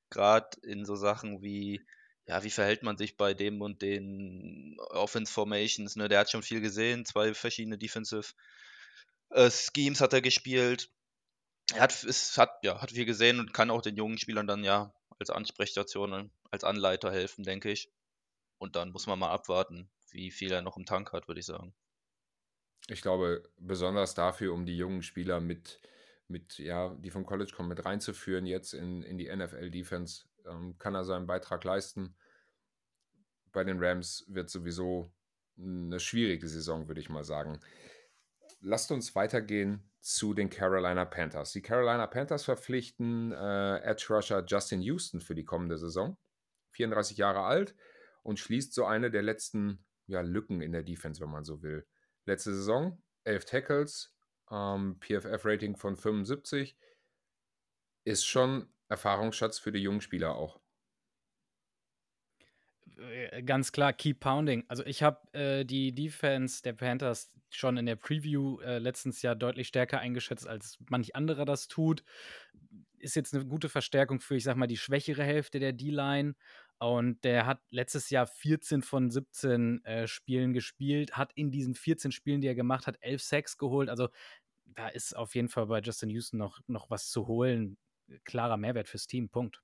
Gerade 0.09 0.57
in 0.63 0.85
so 0.85 0.95
Sachen 0.95 1.41
wie, 1.41 1.81
ja, 2.27 2.43
wie 2.43 2.49
verhält 2.49 2.83
man 2.83 2.97
sich 2.97 3.17
bei 3.17 3.33
dem 3.33 3.61
und 3.61 3.81
den 3.81 4.77
Offense 4.91 5.31
Formations? 5.33 5.95
Ne? 5.95 6.07
Der 6.07 6.19
hat 6.19 6.31
schon 6.31 6.43
viel 6.43 6.61
gesehen, 6.61 7.05
zwei 7.05 7.33
verschiedene 7.33 7.77
Defensive 7.77 8.33
äh, 9.33 9.51
Schemes 9.51 10.01
hat 10.01 10.13
er 10.13 10.21
gespielt. 10.21 10.89
Er 11.73 11.81
hat, 11.81 12.03
es 12.03 12.37
hat, 12.37 12.51
ja, 12.63 12.81
hat 12.81 12.91
viel 12.91 13.05
gesehen 13.05 13.39
und 13.39 13.53
kann 13.53 13.69
auch 13.69 13.81
den 13.81 13.95
jungen 13.95 14.17
Spielern 14.17 14.47
dann 14.47 14.63
ja 14.63 14.93
als 15.19 15.29
Ansprechstation, 15.29 16.31
als 16.51 16.63
Anleiter 16.63 17.11
helfen, 17.11 17.43
denke 17.43 17.71
ich. 17.71 17.89
Und 18.59 18.75
dann 18.75 18.91
muss 18.91 19.07
man 19.07 19.19
mal 19.19 19.31
abwarten, 19.31 19.89
wie 20.11 20.31
viel 20.31 20.51
er 20.51 20.61
noch 20.61 20.77
im 20.77 20.85
Tank 20.85 21.11
hat, 21.11 21.27
würde 21.27 21.39
ich 21.39 21.45
sagen. 21.45 21.73
Ich 22.87 23.01
glaube, 23.01 23.49
besonders 23.57 24.13
dafür, 24.13 24.53
um 24.53 24.65
die 24.65 24.77
jungen 24.77 25.03
Spieler 25.03 25.39
mit, 25.39 25.79
mit 26.27 26.57
ja, 26.59 26.93
die 26.95 27.11
vom 27.11 27.25
College 27.25 27.53
kommen, 27.55 27.69
mit 27.69 27.85
reinzuführen, 27.85 28.45
jetzt 28.45 28.73
in, 28.73 29.03
in 29.03 29.17
die 29.17 29.33
NFL-Defense, 29.33 30.25
ähm, 30.45 30.77
kann 30.77 30.95
er 30.95 31.05
seinen 31.05 31.27
Beitrag 31.27 31.63
leisten. 31.63 32.15
Bei 33.51 33.63
den 33.63 33.81
Rams 33.81 34.25
wird 34.27 34.49
sowieso 34.49 35.11
eine 35.57 35.99
schwierige 35.99 36.47
Saison, 36.47 36.87
würde 36.87 36.99
ich 36.99 37.09
mal 37.09 37.23
sagen. 37.23 37.59
Lasst 38.59 38.91
uns 38.91 39.15
weitergehen 39.15 39.89
zu 40.01 40.33
den 40.33 40.49
Carolina 40.49 41.05
Panthers. 41.05 41.53
Die 41.53 41.61
Carolina 41.61 42.07
Panthers 42.07 42.43
verpflichten 42.43 43.31
äh, 43.31 43.77
Edge 43.79 44.07
Rusher 44.09 44.43
Justin 44.45 44.81
Houston 44.81 45.21
für 45.21 45.35
die 45.35 45.45
kommende 45.45 45.77
Saison. 45.77 46.17
34 46.71 47.17
Jahre 47.17 47.43
alt 47.43 47.75
und 48.23 48.39
schließt 48.39 48.73
so 48.73 48.85
eine 48.85 49.11
der 49.11 49.21
letzten 49.21 49.85
ja, 50.07 50.21
Lücken 50.21 50.61
in 50.61 50.71
der 50.71 50.83
Defense, 50.83 51.21
wenn 51.21 51.29
man 51.29 51.43
so 51.43 51.61
will. 51.61 51.85
Letzte 52.25 52.53
Saison 52.53 53.01
11 53.25 53.45
Tackles, 53.45 54.15
ähm, 54.51 54.99
PFF-Rating 54.99 55.75
von 55.75 55.95
75. 55.95 56.77
Ist 58.05 58.25
schon 58.25 58.73
Erfahrungsschatz 58.89 59.59
für 59.59 59.71
die 59.71 59.79
jungen 59.79 60.01
Spieler 60.01 60.35
auch. 60.35 60.59
Äh, 62.97 63.43
ganz 63.43 63.71
klar, 63.71 63.93
keep 63.93 64.19
pounding. 64.19 64.63
Also 64.67 64.85
ich 64.85 65.03
habe 65.03 65.21
äh, 65.33 65.65
die 65.65 65.93
Defense 65.93 66.61
der 66.61 66.73
Panthers 66.73 67.31
schon 67.49 67.77
in 67.77 67.85
der 67.85 67.95
Preview 67.95 68.59
äh, 68.61 68.77
letztens 68.79 69.21
Jahr 69.21 69.35
deutlich 69.35 69.67
stärker 69.67 69.99
eingeschätzt, 69.99 70.47
als 70.47 70.77
manch 70.89 71.15
anderer 71.15 71.45
das 71.45 71.67
tut. 71.67 72.03
Ist 72.99 73.15
jetzt 73.15 73.33
eine 73.33 73.45
gute 73.45 73.69
Verstärkung 73.69 74.19
für, 74.19 74.35
ich 74.35 74.43
sag 74.43 74.55
mal, 74.55 74.67
die 74.67 74.77
schwächere 74.77 75.23
Hälfte 75.23 75.59
der 75.59 75.73
D-Line. 75.73 76.35
Und 76.83 77.23
der 77.23 77.45
hat 77.45 77.61
letztes 77.69 78.09
Jahr 78.09 78.27
14 78.27 78.81
von 78.81 79.09
17 79.09 79.85
äh, 79.85 80.05
Spielen 80.05 80.51
gespielt, 80.51 81.15
hat 81.15 81.31
in 81.33 81.49
diesen 81.49 81.75
14 81.75 82.11
Spielen, 82.11 82.41
die 82.41 82.47
er 82.47 82.55
gemacht 82.55 82.87
hat, 82.87 82.97
11 82.99 83.23
Sacks 83.23 83.57
geholt. 83.57 83.87
Also 83.87 84.09
da 84.65 84.89
ist 84.89 85.15
auf 85.15 85.33
jeden 85.33 85.47
Fall 85.47 85.67
bei 85.67 85.79
Justin 85.79 86.09
Houston 86.09 86.37
noch, 86.37 86.59
noch 86.67 86.89
was 86.89 87.09
zu 87.09 87.27
holen. 87.27 87.77
Klarer 88.25 88.57
Mehrwert 88.57 88.89
fürs 88.89 89.07
Team, 89.07 89.29
Punkt. 89.29 89.63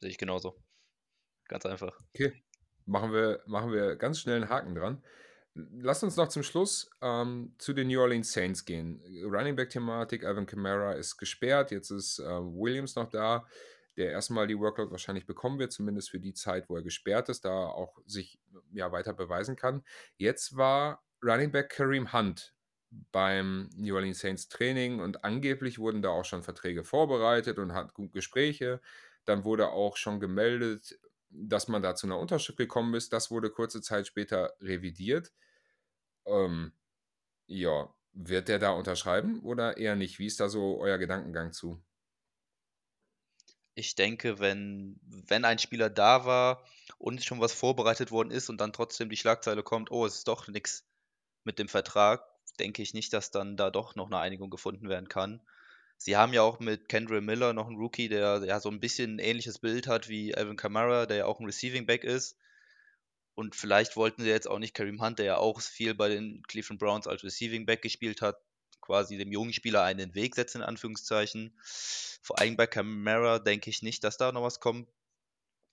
Sehe 0.00 0.10
ich 0.10 0.18
genauso. 0.18 0.56
Ganz 1.46 1.64
einfach. 1.66 2.00
Okay, 2.14 2.32
machen 2.84 3.12
wir, 3.12 3.40
machen 3.46 3.70
wir 3.70 3.94
ganz 3.94 4.18
schnell 4.18 4.36
einen 4.42 4.50
Haken 4.50 4.74
dran. 4.74 5.04
Lass 5.54 6.02
uns 6.02 6.16
noch 6.16 6.28
zum 6.28 6.42
Schluss 6.42 6.90
ähm, 7.00 7.54
zu 7.58 7.74
den 7.74 7.86
New 7.86 8.00
Orleans 8.00 8.32
Saints 8.32 8.64
gehen. 8.64 9.00
Running 9.24 9.54
Back-Thematik, 9.54 10.24
Alvin 10.24 10.46
Kamara 10.46 10.94
ist 10.94 11.16
gesperrt, 11.16 11.70
jetzt 11.70 11.90
ist 11.90 12.18
äh, 12.18 12.24
Williams 12.24 12.96
noch 12.96 13.08
da 13.08 13.46
der 13.98 14.12
erstmal 14.12 14.46
die 14.46 14.58
Workload 14.58 14.90
wahrscheinlich 14.90 15.26
bekommen 15.26 15.58
wird, 15.58 15.72
zumindest 15.72 16.10
für 16.10 16.20
die 16.20 16.32
Zeit, 16.34 16.68
wo 16.68 16.76
er 16.76 16.82
gesperrt 16.82 17.28
ist, 17.28 17.44
da 17.44 17.66
auch 17.66 17.98
sich 18.06 18.38
ja 18.72 18.92
weiter 18.92 19.12
beweisen 19.12 19.56
kann. 19.56 19.84
Jetzt 20.16 20.56
war 20.56 21.04
Running 21.22 21.50
Back 21.52 21.70
Kareem 21.70 22.12
Hunt 22.12 22.54
beim 23.12 23.68
New 23.76 23.94
Orleans 23.94 24.20
Saints 24.20 24.48
Training 24.48 25.00
und 25.00 25.24
angeblich 25.24 25.78
wurden 25.78 26.00
da 26.00 26.10
auch 26.10 26.24
schon 26.24 26.42
Verträge 26.42 26.84
vorbereitet 26.84 27.58
und 27.58 27.74
hat 27.74 27.92
Gespräche. 28.12 28.80
Dann 29.24 29.44
wurde 29.44 29.68
auch 29.70 29.96
schon 29.96 30.20
gemeldet, 30.20 30.98
dass 31.30 31.68
man 31.68 31.82
da 31.82 31.94
zu 31.94 32.06
einer 32.06 32.18
Unterschrift 32.18 32.58
gekommen 32.58 32.94
ist. 32.94 33.12
Das 33.12 33.30
wurde 33.30 33.50
kurze 33.50 33.82
Zeit 33.82 34.06
später 34.06 34.54
revidiert. 34.60 35.32
Ähm, 36.26 36.72
ja, 37.46 37.94
wird 38.12 38.48
der 38.48 38.58
da 38.58 38.70
unterschreiben 38.72 39.40
oder 39.40 39.76
eher 39.76 39.96
nicht? 39.96 40.18
Wie 40.18 40.26
ist 40.26 40.40
da 40.40 40.48
so 40.48 40.80
euer 40.80 40.98
Gedankengang 40.98 41.52
zu? 41.52 41.82
Ich 43.78 43.94
denke, 43.94 44.40
wenn, 44.40 44.98
wenn 45.28 45.44
ein 45.44 45.60
Spieler 45.60 45.88
da 45.88 46.24
war 46.24 46.64
und 46.98 47.22
schon 47.22 47.40
was 47.40 47.52
vorbereitet 47.52 48.10
worden 48.10 48.32
ist 48.32 48.50
und 48.50 48.60
dann 48.60 48.72
trotzdem 48.72 49.08
die 49.08 49.16
Schlagzeile 49.16 49.62
kommt, 49.62 49.92
oh, 49.92 50.04
es 50.04 50.16
ist 50.16 50.26
doch 50.26 50.48
nichts 50.48 50.84
mit 51.44 51.60
dem 51.60 51.68
Vertrag, 51.68 52.24
denke 52.58 52.82
ich 52.82 52.92
nicht, 52.92 53.12
dass 53.12 53.30
dann 53.30 53.56
da 53.56 53.70
doch 53.70 53.94
noch 53.94 54.06
eine 54.06 54.18
Einigung 54.18 54.50
gefunden 54.50 54.88
werden 54.88 55.08
kann. 55.08 55.40
Sie 55.96 56.16
haben 56.16 56.32
ja 56.32 56.42
auch 56.42 56.58
mit 56.58 56.88
Kendrick 56.88 57.22
Miller 57.22 57.52
noch 57.52 57.68
einen 57.68 57.76
Rookie, 57.76 58.08
der 58.08 58.42
ja 58.44 58.58
so 58.58 58.68
ein 58.68 58.80
bisschen 58.80 59.14
ein 59.14 59.18
ähnliches 59.20 59.60
Bild 59.60 59.86
hat 59.86 60.08
wie 60.08 60.34
Alvin 60.34 60.56
Kamara, 60.56 61.06
der 61.06 61.18
ja 61.18 61.26
auch 61.26 61.38
ein 61.38 61.46
Receiving 61.46 61.86
Back 61.86 62.02
ist. 62.02 62.36
Und 63.36 63.54
vielleicht 63.54 63.94
wollten 63.94 64.24
sie 64.24 64.28
jetzt 64.28 64.48
auch 64.48 64.58
nicht 64.58 64.74
Kareem 64.74 65.00
Hunt, 65.00 65.20
der 65.20 65.26
ja 65.26 65.36
auch 65.36 65.60
viel 65.60 65.94
bei 65.94 66.08
den 66.08 66.42
Cleveland 66.48 66.80
Browns 66.80 67.06
als 67.06 67.22
Receiving 67.22 67.64
Back 67.64 67.82
gespielt 67.82 68.22
hat, 68.22 68.40
quasi 68.88 69.18
dem 69.18 69.30
jungen 69.30 69.52
Spieler 69.52 69.82
einen 69.84 70.14
Weg 70.14 70.34
setzen, 70.34 70.62
in 70.62 70.64
Anführungszeichen. 70.64 71.52
Vor 72.22 72.38
allem 72.38 72.56
bei 72.56 72.66
Camara 72.66 73.38
denke 73.38 73.68
ich 73.68 73.82
nicht, 73.82 74.02
dass 74.02 74.16
da 74.16 74.32
noch 74.32 74.42
was 74.42 74.60
kommt. 74.60 74.88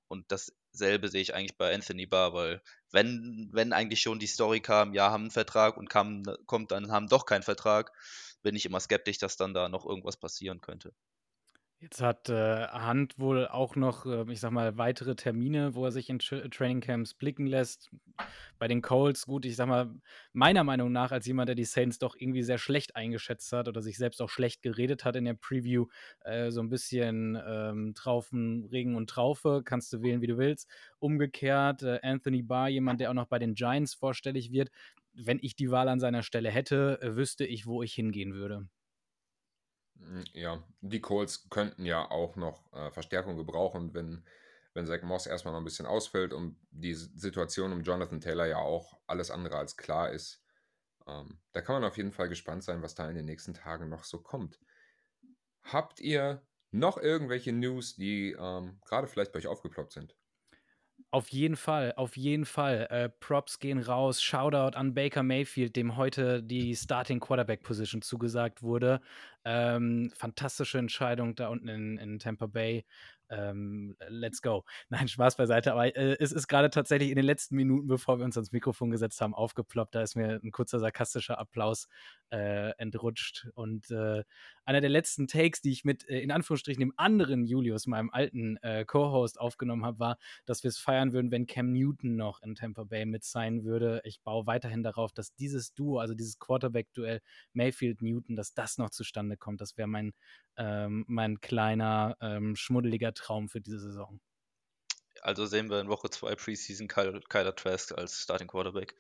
Und 0.10 0.26
dasselbe 0.32 1.08
sehe 1.08 1.22
ich 1.22 1.34
eigentlich 1.34 1.58
bei 1.58 1.74
Anthony 1.74 2.06
Barr, 2.06 2.34
weil 2.34 2.62
wenn, 2.92 3.50
wenn 3.54 3.72
eigentlich 3.72 4.02
schon 4.02 4.20
die 4.20 4.28
Story 4.28 4.60
kam, 4.60 4.94
ja, 4.94 5.12
haben 5.12 5.24
einen 5.24 5.32
Vertrag 5.32 5.78
und 5.78 5.90
kam, 5.90 6.24
kommt 6.46 6.72
dann, 6.72 6.92
haben 6.92 7.08
doch 7.08 7.26
keinen 7.26 7.44
Vertrag, 7.44 7.94
bin 8.44 8.54
ich 8.54 8.66
immer 8.66 8.82
skeptisch, 8.82 9.18
dass 9.18 9.38
dann 9.38 9.54
da 9.54 9.70
noch 9.70 9.86
irgendwas 9.86 10.18
passieren 10.18 10.60
könnte. 10.60 10.94
Jetzt 11.80 12.02
hat 12.02 12.30
äh, 12.30 12.68
Hunt 12.70 13.20
wohl 13.20 13.48
auch 13.48 13.76
noch, 13.76 14.06
äh, 14.06 14.26
ich 14.32 14.40
sag 14.40 14.52
mal, 14.52 14.78
weitere 14.78 15.16
Termine, 15.16 15.76
wo 15.76 15.86
er 15.86 15.92
sich 15.92 16.10
in 16.10 16.20
Tra 16.20 16.48
Trainingcamps 16.48 17.14
blicken 17.14 17.48
lässt. 17.48 17.92
Bei 18.58 18.68
den 18.70 18.82
Colts, 18.82 19.26
gut, 19.26 19.46
ich 19.46 19.58
sag 19.58 19.68
mal, 19.68 19.94
meiner 20.32 20.64
Meinung 20.64 20.92
nach, 20.94 21.12
als 21.12 21.26
jemand, 21.28 21.50
der 21.50 21.56
die 21.56 21.66
Saints 21.66 22.00
doch 22.00 22.16
irgendwie 22.18 22.44
sehr 22.44 22.58
schlecht 22.58 22.96
eingeschätzt 22.96 23.52
hat 23.52 23.68
oder 23.68 23.82
sich 23.82 23.98
selbst 23.98 24.22
auch 24.22 24.30
schlecht 24.30 24.62
geredet 24.62 25.04
hat 25.04 25.18
in 25.18 25.26
der 25.26 25.34
Preview, 25.34 25.88
äh, 26.22 26.50
so 26.50 26.62
ein 26.62 26.70
bisschen 26.70 27.38
ähm, 27.46 27.94
Traufen, 27.94 28.66
Regen 28.72 28.96
und 28.96 29.10
Traufe, 29.10 29.62
kannst 29.64 29.92
du 29.92 30.02
wählen, 30.02 30.22
wie 30.22 30.28
du 30.28 30.38
willst. 30.38 30.70
Umgekehrt, 31.00 31.84
äh, 31.84 32.00
Anthony 32.02 32.42
Barr, 32.42 32.70
jemand, 32.70 33.02
der 33.02 33.10
auch 33.10 33.14
noch 33.16 33.28
bei 33.28 33.38
den 33.38 33.54
Giants 33.54 33.94
vorstellig 33.94 34.52
wird. 34.52 34.70
Wenn 35.14 35.40
ich 35.42 35.56
die 35.56 35.72
Wahl 35.72 35.90
an 35.90 36.00
seiner 36.00 36.24
Stelle 36.24 36.50
hätte, 36.50 37.00
äh, 37.02 37.16
wüsste 37.18 37.46
ich, 37.46 37.68
wo 37.68 37.84
ich 37.84 37.94
hingehen 37.94 38.34
würde. 38.34 38.70
Hm, 39.98 40.24
ja, 40.34 40.64
die 40.82 41.02
Colts 41.02 41.50
könnten 41.50 41.86
ja 41.86 42.10
auch 42.10 42.36
noch, 42.36 42.72
äh, 42.74 42.92
Verstärkung 42.92 43.38
gebrauchen, 43.38 43.94
wenn 43.94 44.26
wenn 44.74 44.88
Zach 44.88 45.02
Moss 45.04 45.26
erstmal 45.26 45.54
noch 45.54 45.62
ein 45.62 45.64
bisschen 45.64 45.86
ausfällt 45.86 46.34
und 46.34 46.58
die 46.70 46.94
Situation 46.96 47.72
um 47.72 47.82
Jonathan 47.84 48.20
Taylor 48.20 48.46
ja 48.46 48.58
auch 48.58 49.00
alles 49.08 49.32
andere 49.32 49.56
als 49.58 49.78
klar 49.78 50.12
ist. 50.12 50.44
Ähm, 51.08 51.40
da 51.54 51.62
kann 51.62 51.76
man 51.76 51.86
auf 51.86 51.98
jeden 51.98 52.12
Fall 52.12 52.30
gespannt 52.30 52.64
sein, 52.64 52.82
was 52.82 52.96
da 52.96 53.10
in 53.10 53.16
den 53.16 53.26
nächsten 53.26 53.54
Tagen 53.54 53.90
noch 53.90 54.04
so 54.04 54.22
kommt. 54.22 54.60
Habt 55.64 56.00
ihr 56.00 56.48
noch 56.72 56.98
irgendwelche 56.98 57.52
News, 57.52 57.96
die, 57.98 58.32
ähm, 58.40 58.80
grade 58.86 59.08
vielleicht 59.08 59.34
bei 59.34 59.40
euch 59.40 59.48
aufgeploppt 59.48 59.92
sind? 59.92 60.16
Auf 61.12 61.30
jeden 61.30 61.56
Fall, 61.56 61.94
auf 61.96 62.18
jeden 62.18 62.46
Fall. 62.46 62.88
Äh, 62.90 63.10
Props 63.10 63.60
gehen 63.60 63.80
raus. 63.80 64.22
Shoutout 64.22 64.78
an 64.78 64.94
Baker 64.94 65.24
Mayfield, 65.24 65.76
dem 65.78 65.96
heute 65.96 66.44
die 66.44 66.76
Starting 66.76 67.22
Quarterback 67.22 67.64
Position 67.64 68.02
zugesagt 68.02 68.62
wurde. 68.62 69.00
Ähm, 69.46 70.12
fantastische 70.14 70.78
Entscheidung 70.78 71.36
da 71.36 71.48
unten 71.48 71.70
in, 71.70 71.98
in 72.00 72.20
Tampa 72.20 72.48
Bay. 72.48 72.84
Ähm, 73.30 73.96
let's 74.08 74.42
go. 74.42 74.64
Nein, 74.90 75.08
Spaß 75.08 75.38
beiseite, 75.38 75.72
aber 75.72 75.96
äh, 75.96 76.18
es 76.20 76.32
ist 76.32 76.48
gerade 76.48 76.70
tatsächlich 76.70 77.10
in 77.10 77.16
den 77.16 77.26
letzten 77.26 77.56
Minuten, 77.56 77.88
bevor 77.88 78.20
wir 78.20 78.26
uns 78.26 78.38
ans 78.38 78.52
Mikrofon 78.52 78.92
gesetzt 78.92 79.22
haben, 79.22 79.34
aufgeploppt. 79.34 79.96
Da 79.96 80.02
ist 80.02 80.16
mir 80.16 80.40
ein 80.44 80.52
kurzer 80.52 80.80
sarkastischer 80.80 81.40
Applaus 81.40 81.88
äh, 82.32 82.72
entrutscht. 82.78 83.48
Und 83.56 83.90
äh, 83.92 84.24
einer 84.66 84.82
der 84.82 84.90
letzten 84.90 85.28
Takes, 85.28 85.62
die 85.62 85.72
ich 85.72 85.86
mit, 85.86 86.08
äh, 86.10 86.20
in 86.20 86.32
Anführungsstrichen, 86.32 86.80
dem 86.80 86.94
anderen 86.98 87.46
Julius, 87.46 87.88
meinem 87.88 88.10
alten 88.12 88.58
äh, 88.58 88.86
Co-Host, 88.86 89.40
aufgenommen 89.40 89.86
habe, 89.86 90.00
war, 90.00 90.18
dass 90.46 90.64
wir 90.64 90.70
es 90.70 90.78
feiern 90.78 91.14
würden, 91.14 91.32
wenn 91.32 91.48
Cam 91.48 91.72
Newton 91.72 92.16
noch 92.16 92.42
in 92.42 92.56
Tampa 92.56 92.84
Bay 92.84 93.06
mit 93.06 93.24
sein 93.24 93.64
würde. 93.64 94.02
Ich 94.04 94.22
baue 94.22 94.46
weiterhin 94.46 94.84
darauf, 94.84 95.12
dass 95.12 95.34
dieses 95.36 95.74
Duo, 95.74 96.00
also 96.00 96.14
dieses 96.14 96.40
Quarterback-Duell 96.40 97.22
Mayfield-Newton, 97.54 98.36
dass 98.36 98.54
das 98.54 98.78
noch 98.78 98.90
zustande 98.90 99.38
kommt. 99.38 99.62
Das 99.62 99.78
wäre 99.78 99.88
mein, 99.88 100.14
ähm, 100.58 101.06
mein 101.08 101.42
kleiner, 101.42 102.16
ähm, 102.22 102.56
schmuddeliger 102.56 103.14
Traum 103.16 103.50
für 103.50 103.62
diese 103.62 103.80
Saison. 103.80 104.20
Also 105.22 105.46
sehen 105.46 105.70
wir 105.70 105.80
in 105.80 105.88
Woche 105.88 106.10
2 106.10 106.36
Preseason 106.36 106.88
Kyler, 106.88 107.20
Kyler 107.30 107.56
Trask 107.56 107.98
als 107.98 108.22
Starting 108.22 108.48
Quarterback. 108.48 108.94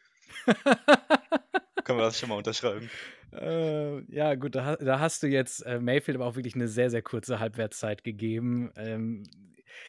Können 1.83 1.99
wir 1.99 2.03
das 2.03 2.19
schon 2.19 2.29
mal 2.29 2.37
unterschreiben? 2.37 2.89
Äh, 3.31 4.01
ja, 4.11 4.33
gut, 4.33 4.55
da, 4.55 4.75
da, 4.77 4.99
hast 4.99 5.21
du 5.21 5.27
jetzt 5.27 5.59
äh, 5.61 5.79
Mayfield 5.79 6.17
aber 6.17 6.25
auch 6.25 6.35
wirklich 6.35 6.55
eine 6.55 6.67
sehr, 6.67 6.89
sehr 6.89 7.03
kurze 7.03 7.39
Halbwertszeit 7.39 8.03
gegeben. 8.03 8.71
Ähm, 8.75 9.23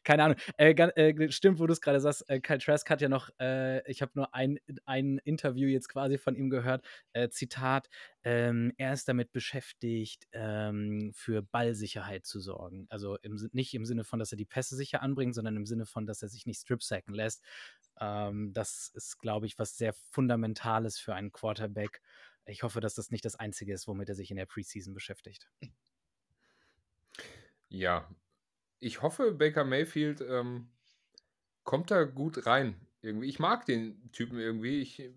keine 0.05 0.25
Ahnung. 0.25 0.39
Äh, 0.57 0.73
äh, 0.73 1.31
stimmt, 1.31 1.59
wo 1.59 1.67
du 1.67 1.73
es 1.73 1.81
gerade 1.81 2.01
sagst, 2.01 2.29
äh, 2.29 2.41
Kyle 2.41 2.59
Trask 2.59 2.89
hat 2.91 3.01
ja 3.01 3.09
noch, 3.09 3.31
äh, 3.41 3.89
ich 3.91 4.03
habe 4.03 4.13
nur 4.15 4.35
ein, 4.35 4.59
ein 4.85 5.19
Interview 5.25 5.69
jetzt 5.69 5.89
quasi 5.89 6.19
von 6.19 6.37
ihm 6.37 6.51
gehört, 6.51 6.85
äh, 7.13 7.29
Zitat, 7.29 7.89
ähm, 8.23 8.73
er 8.77 8.93
ist 8.93 9.09
damit 9.09 9.33
beschäftigt, 9.33 10.27
ähm, 10.33 11.13
für 11.15 11.43
Ballsicherheit 11.43 12.27
zu 12.27 12.41
sorgen. 12.41 12.87
Also 12.89 13.17
im, 13.19 13.37
nicht 13.53 13.73
im 13.75 13.85
Sinne 13.85 14.05
von, 14.05 14.19
dass 14.19 14.33
er 14.33 14.39
die 14.39 14.45
Pässe 14.45 14.77
sicher 14.77 15.03
anbringt, 15.03 15.35
sondern 15.35 15.57
im 15.57 15.67
Sinne 15.67 15.87
von, 15.87 16.07
dass 16.07 16.23
er 16.23 16.29
sich 16.29 16.47
nicht 16.47 16.61
strip-sacken 16.61 17.15
lässt. 17.15 17.45
Ähm, 18.01 18.53
das 18.53 18.91
ist, 18.95 19.19
glaube 19.19 19.47
ich, 19.47 19.59
was 19.59 19.77
sehr 19.77 19.93
Fundamentales 19.93 20.99
für 20.99 21.15
einen 21.15 21.33
Quarterback. 21.33 22.03
Ich 22.47 22.63
hoffe, 22.63 22.81
dass 22.81 22.95
das 22.95 23.11
nicht 23.11 23.25
das 23.25 23.37
Einzige 23.37 23.73
ist, 23.73 23.89
womit 23.89 24.09
er 24.09 24.15
sich 24.15 24.31
in 24.31 24.37
der 24.37 24.47
Preseason 24.47 24.95
beschäftigt. 24.95 25.49
Ja, 27.69 28.09
ich 28.79 29.03
hoffe, 29.03 29.33
Baker 29.33 29.65
Mayfield 29.65 30.21
ähm, 30.21 30.69
kommt 31.65 31.91
da 31.91 32.05
gut 32.05 32.47
rein. 32.47 32.81
Irgendwie. 33.03 33.29
Ich 33.29 33.39
mag 33.39 33.67
den 33.67 34.11
Typen 34.13 34.39
irgendwie. 34.39 34.81
Ich 34.81 35.11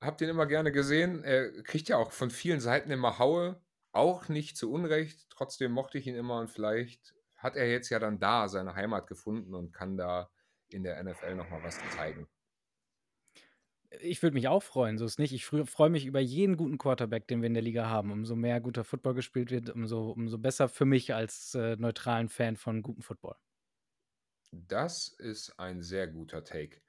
habe 0.00 0.16
den 0.16 0.28
immer 0.28 0.46
gerne 0.46 0.72
gesehen. 0.72 1.22
Er 1.22 1.62
kriegt 1.62 1.88
ja 1.88 1.96
auch 1.96 2.12
von 2.12 2.30
vielen 2.30 2.60
Seiten 2.60 2.90
immer 2.90 3.18
Haue. 3.18 3.60
Auch 3.92 4.28
nicht 4.28 4.56
zu 4.56 4.72
Unrecht. 4.72 5.26
Trotzdem 5.30 5.72
mochte 5.72 5.98
ich 5.98 6.06
ihn 6.06 6.16
immer 6.16 6.40
und 6.40 6.48
vielleicht 6.48 7.14
hat 7.36 7.56
er 7.56 7.70
jetzt 7.70 7.90
ja 7.90 7.98
dann 7.98 8.18
da 8.18 8.48
seine 8.48 8.74
Heimat 8.74 9.06
gefunden 9.06 9.54
und 9.54 9.72
kann 9.72 9.96
da 9.96 10.30
in 10.68 10.82
der 10.82 11.02
NFL 11.02 11.34
nochmal 11.34 11.62
was 11.62 11.78
zeigen. 11.90 12.26
Ich 14.00 14.22
würde 14.22 14.34
mich 14.34 14.48
auch 14.48 14.62
freuen, 14.62 14.98
so 14.98 15.04
ist 15.04 15.18
nicht. 15.18 15.32
Ich 15.32 15.44
freue 15.44 15.90
mich 15.90 16.06
über 16.06 16.20
jeden 16.20 16.56
guten 16.56 16.78
Quarterback, 16.78 17.28
den 17.28 17.42
wir 17.42 17.46
in 17.46 17.54
der 17.54 17.62
Liga 17.62 17.88
haben. 17.88 18.10
Umso 18.10 18.34
mehr 18.34 18.60
guter 18.60 18.84
Football 18.84 19.14
gespielt 19.14 19.50
wird, 19.50 19.70
umso, 19.70 20.10
umso 20.10 20.38
besser 20.38 20.68
für 20.68 20.84
mich 20.84 21.14
als 21.14 21.54
äh, 21.54 21.76
neutralen 21.76 22.28
Fan 22.28 22.56
von 22.56 22.82
gutem 22.82 23.02
Football. 23.02 23.36
Das 24.50 25.08
ist 25.08 25.58
ein 25.58 25.82
sehr 25.82 26.06
guter 26.06 26.44
Take. 26.44 26.80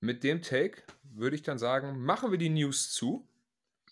Mit 0.00 0.24
dem 0.24 0.40
Take 0.40 0.82
würde 1.02 1.36
ich 1.36 1.42
dann 1.42 1.58
sagen, 1.58 2.02
machen 2.02 2.30
wir 2.30 2.38
die 2.38 2.48
News 2.48 2.92
zu 2.92 3.28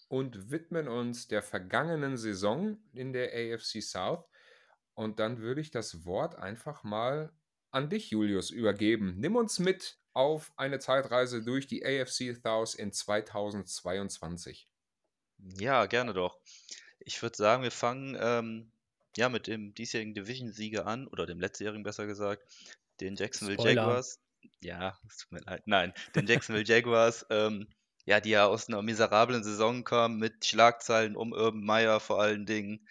und 0.08 0.50
widmen 0.50 0.88
uns 0.88 1.28
der 1.28 1.42
vergangenen 1.42 2.16
Saison 2.16 2.78
in 2.94 3.12
der 3.12 3.30
AFC 3.32 3.82
South. 3.82 4.25
Und 4.94 5.20
dann 5.20 5.38
würde 5.38 5.61
ich 5.61 5.70
das 5.70 6.04
Wort 6.06 6.37
einfach 6.37 6.82
mal 6.82 7.32
an 7.70 7.90
dich, 7.90 8.11
Julius, 8.11 8.50
übergeben. 8.50 9.16
Nimm 9.18 9.37
uns 9.37 9.58
mit 9.58 9.99
auf 10.18 10.52
eine 10.56 10.80
Zeitreise 10.80 11.44
durch 11.44 11.68
die 11.68 11.87
AFC 11.87 12.34
South 12.42 12.75
in 12.75 12.92
2022. 12.92 14.68
Ja, 15.60 15.87
gerne 15.87 16.12
doch. 16.12 16.40
Ich 16.98 17.22
würde 17.22 17.37
sagen, 17.37 17.62
wir 17.62 17.70
fangen 17.70 18.18
ähm, 18.20 18.72
ja 19.16 19.28
mit 19.28 19.46
dem 19.46 19.75
diesjährigen 19.75 20.14
Division-Sieger 20.14 20.88
an, 20.88 21.06
oder 21.06 21.25
dem 21.25 21.38
letztjährigen 21.38 21.84
besser 21.84 22.06
gesagt, 22.08 22.42
den 23.00 23.14
Jacksonville 23.14 23.60
Spoiler. 23.60 23.82
Jaguars. 23.82 24.18
Ja, 24.60 24.98
es 25.06 25.18
tut 25.18 25.30
mir 25.30 25.40
leid. 25.42 25.62
Nein, 25.66 25.94
den 26.16 26.26
Jacksonville 26.26 26.64
Jaguars, 26.66 27.25
ähm, 27.30 27.68
ja, 28.04 28.18
die 28.18 28.30
ja 28.30 28.46
aus 28.46 28.66
einer 28.66 28.82
miserablen 28.82 29.44
Saison 29.44 29.84
kamen 29.84 30.18
mit 30.18 30.44
Schlagzeilen 30.44 31.14
um 31.14 31.30
Urban 31.30 31.62
Meyer 31.62 32.00
vor 32.00 32.20
allen 32.20 32.44
Dingen, 32.44 32.88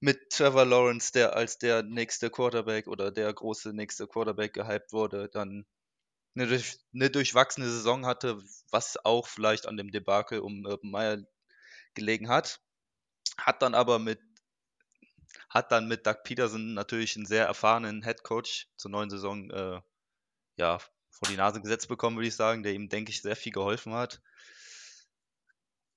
mit 0.00 0.28
Trevor 0.28 0.66
Lawrence, 0.66 1.12
der 1.12 1.34
als 1.34 1.56
der 1.56 1.82
nächste 1.82 2.28
Quarterback 2.28 2.88
oder 2.88 3.10
der 3.10 3.32
große 3.32 3.72
nächste 3.72 4.06
Quarterback 4.06 4.52
gehypt 4.52 4.92
wurde, 4.92 5.30
dann 5.30 5.64
eine, 6.38 6.48
durch, 6.48 6.78
eine 6.94 7.10
durchwachsene 7.10 7.66
Saison 7.66 8.06
hatte, 8.06 8.42
was 8.70 9.04
auch 9.04 9.26
vielleicht 9.26 9.66
an 9.66 9.76
dem 9.76 9.90
Debakel 9.90 10.40
um 10.40 10.64
Urban 10.64 10.90
Meyer 10.90 11.18
gelegen 11.94 12.28
hat. 12.28 12.60
Hat 13.36 13.62
dann 13.62 13.74
aber 13.74 13.98
mit 13.98 14.20
hat 15.50 15.72
dann 15.72 15.88
mit 15.88 16.06
Doug 16.06 16.22
Peterson 16.24 16.74
natürlich 16.74 17.16
einen 17.16 17.26
sehr 17.26 17.46
erfahrenen 17.46 18.02
Head 18.02 18.22
Coach 18.22 18.68
zur 18.76 18.90
neuen 18.90 19.10
Saison 19.10 19.50
äh, 19.50 19.80
ja, 20.56 20.78
vor 21.10 21.28
die 21.28 21.36
Nase 21.36 21.60
gesetzt 21.60 21.88
bekommen, 21.88 22.16
würde 22.16 22.28
ich 22.28 22.36
sagen, 22.36 22.62
der 22.62 22.72
ihm, 22.72 22.88
denke 22.88 23.10
ich, 23.10 23.22
sehr 23.22 23.36
viel 23.36 23.52
geholfen 23.52 23.94
hat. 23.94 24.20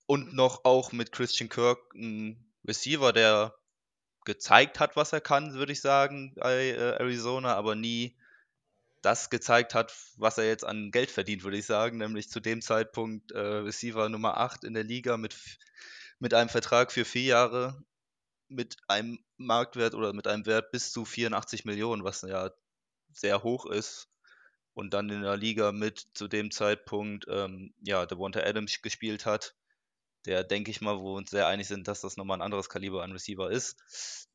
Und 0.05 0.33
noch 0.33 0.65
auch 0.65 0.91
mit 0.91 1.11
Christian 1.11 1.49
Kirk 1.49 1.93
ein 1.95 2.53
Receiver, 2.65 3.13
der 3.13 3.55
gezeigt 4.25 4.79
hat, 4.79 4.95
was 4.95 5.13
er 5.13 5.21
kann, 5.21 5.53
würde 5.53 5.71
ich 5.71 5.81
sagen, 5.81 6.33
bei 6.35 6.69
äh, 6.69 6.97
Arizona, 6.99 7.55
aber 7.55 7.75
nie 7.75 8.17
das 9.01 9.29
gezeigt 9.29 9.73
hat, 9.73 9.93
was 10.17 10.37
er 10.37 10.47
jetzt 10.47 10.65
an 10.65 10.91
Geld 10.91 11.11
verdient, 11.11 11.43
würde 11.43 11.57
ich 11.57 11.65
sagen, 11.65 11.97
nämlich 11.97 12.29
zu 12.29 12.39
dem 12.39 12.61
Zeitpunkt 12.61 13.31
äh, 13.31 13.39
Receiver 13.39 14.09
Nummer 14.09 14.37
8 14.37 14.63
in 14.63 14.73
der 14.73 14.83
Liga 14.83 15.17
mit, 15.17 15.35
mit 16.19 16.33
einem 16.33 16.49
Vertrag 16.49 16.91
für 16.91 17.05
vier 17.05 17.23
Jahre, 17.23 17.83
mit 18.47 18.77
einem 18.87 19.19
Marktwert 19.37 19.95
oder 19.95 20.13
mit 20.13 20.27
einem 20.27 20.45
Wert 20.45 20.71
bis 20.71 20.91
zu 20.91 21.05
84 21.05 21.65
Millionen, 21.65 22.03
was 22.03 22.21
ja 22.21 22.51
sehr 23.11 23.43
hoch 23.43 23.65
ist. 23.65 24.07
Und 24.73 24.93
dann 24.93 25.09
in 25.09 25.23
der 25.23 25.35
Liga 25.35 25.71
mit 25.71 26.07
zu 26.13 26.27
dem 26.27 26.51
Zeitpunkt, 26.51 27.25
ähm, 27.29 27.73
ja, 27.81 28.05
Devonta 28.05 28.41
Adams 28.41 28.81
gespielt 28.81 29.25
hat, 29.25 29.55
der, 30.25 30.43
denke 30.43 30.71
ich 30.71 30.81
mal, 30.81 30.97
wo 30.99 31.13
wir 31.13 31.17
uns 31.17 31.31
sehr 31.31 31.47
einig 31.47 31.67
sind, 31.67 31.87
dass 31.87 32.01
das 32.01 32.15
nochmal 32.15 32.37
ein 32.37 32.43
anderes 32.43 32.69
Kaliber 32.69 33.03
an 33.03 33.11
Receiver 33.11 33.49
ist. 33.49 34.29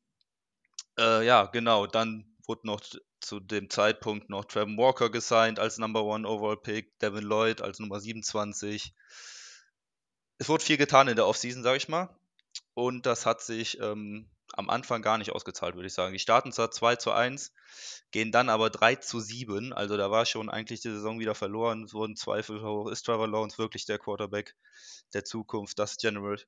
Äh, 0.99 1.25
ja, 1.25 1.45
genau, 1.45 1.87
dann 1.87 2.36
wurde 2.47 2.67
noch 2.67 2.81
zu 3.19 3.39
dem 3.39 3.69
Zeitpunkt 3.69 4.29
noch 4.29 4.45
Trevor 4.45 4.77
Walker 4.77 5.09
gesigned 5.09 5.59
als 5.59 5.77
Number 5.77 6.03
One 6.03 6.27
Overall 6.27 6.57
Pick, 6.57 6.97
Devin 6.99 7.23
Lloyd 7.23 7.61
als 7.61 7.79
Nummer 7.79 7.99
27. 7.99 8.93
Es 10.37 10.49
wurde 10.49 10.63
viel 10.63 10.77
getan 10.77 11.07
in 11.07 11.15
der 11.15 11.27
Offseason, 11.27 11.63
sage 11.63 11.77
ich 11.77 11.89
mal. 11.89 12.15
Und 12.73 13.05
das 13.05 13.25
hat 13.25 13.41
sich 13.41 13.79
ähm, 13.79 14.29
am 14.53 14.69
Anfang 14.69 15.01
gar 15.01 15.17
nicht 15.17 15.31
ausgezahlt, 15.31 15.75
würde 15.75 15.87
ich 15.87 15.93
sagen. 15.93 16.13
Die 16.13 16.19
starten 16.19 16.51
zwar 16.51 16.71
2 16.71 16.95
zu 16.95 17.11
1, 17.11 17.53
gehen 18.11 18.31
dann 18.31 18.49
aber 18.49 18.69
3 18.69 18.95
zu 18.95 19.19
7. 19.19 19.73
Also 19.73 19.97
da 19.97 20.09
war 20.11 20.25
schon 20.25 20.49
eigentlich 20.49 20.81
die 20.81 20.89
Saison 20.89 21.19
wieder 21.19 21.35
verloren. 21.35 21.83
Es 21.83 21.93
wurden 21.93 22.15
Zweifel 22.15 22.61
hoch. 22.61 22.89
Ist 22.89 23.03
Trevor 23.03 23.27
Lawrence 23.27 23.57
wirklich 23.57 23.85
der 23.85 23.99
Quarterback 23.99 24.55
der 25.13 25.25
Zukunft, 25.25 25.79
das 25.79 25.97
General, 25.97 26.39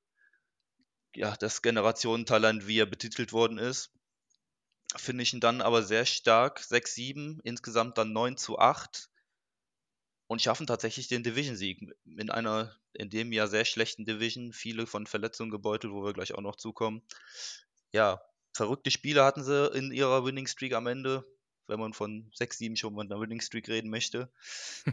ja, 1.15 1.35
das 1.37 1.61
Generationentalent, 1.61 2.67
wie 2.67 2.79
er 2.79 2.85
betitelt 2.85 3.33
worden 3.33 3.57
ist? 3.57 3.91
Finde 4.95 5.23
ich 5.23 5.33
ihn 5.33 5.39
dann 5.39 5.61
aber 5.61 5.83
sehr 5.83 6.05
stark. 6.05 6.59
6-7, 6.61 7.39
insgesamt 7.43 7.97
dann 7.97 8.11
9 8.11 8.37
zu 8.37 8.57
8 8.59 9.09
und 10.27 10.41
schaffen 10.41 10.67
tatsächlich 10.67 11.07
den 11.07 11.23
Division-Sieg 11.23 11.95
in 12.05 12.29
einer 12.29 12.75
in 12.93 13.09
dem 13.09 13.31
Jahr 13.31 13.47
sehr 13.47 13.65
schlechten 13.65 14.05
Division, 14.05 14.51
viele 14.51 14.87
von 14.87 15.05
Verletzungen 15.05 15.51
gebeutelt, 15.51 15.93
wo 15.93 16.03
wir 16.03 16.13
gleich 16.13 16.33
auch 16.33 16.41
noch 16.41 16.55
zukommen. 16.55 17.03
Ja, 17.91 18.21
verrückte 18.51 18.91
Spiele 18.91 19.23
hatten 19.23 19.43
sie 19.43 19.67
in 19.73 19.91
ihrer 19.91 20.25
Winning 20.25 20.47
Streak 20.47 20.73
am 20.73 20.87
Ende. 20.87 21.25
Wenn 21.69 21.79
man 21.79 21.93
von 21.93 22.29
6, 22.33 22.57
7 22.57 22.75
schon 22.75 22.93
mal 22.93 23.05
einer 23.05 23.19
Winning 23.19 23.41
Streak 23.41 23.69
reden 23.69 23.89
möchte. 23.89 24.29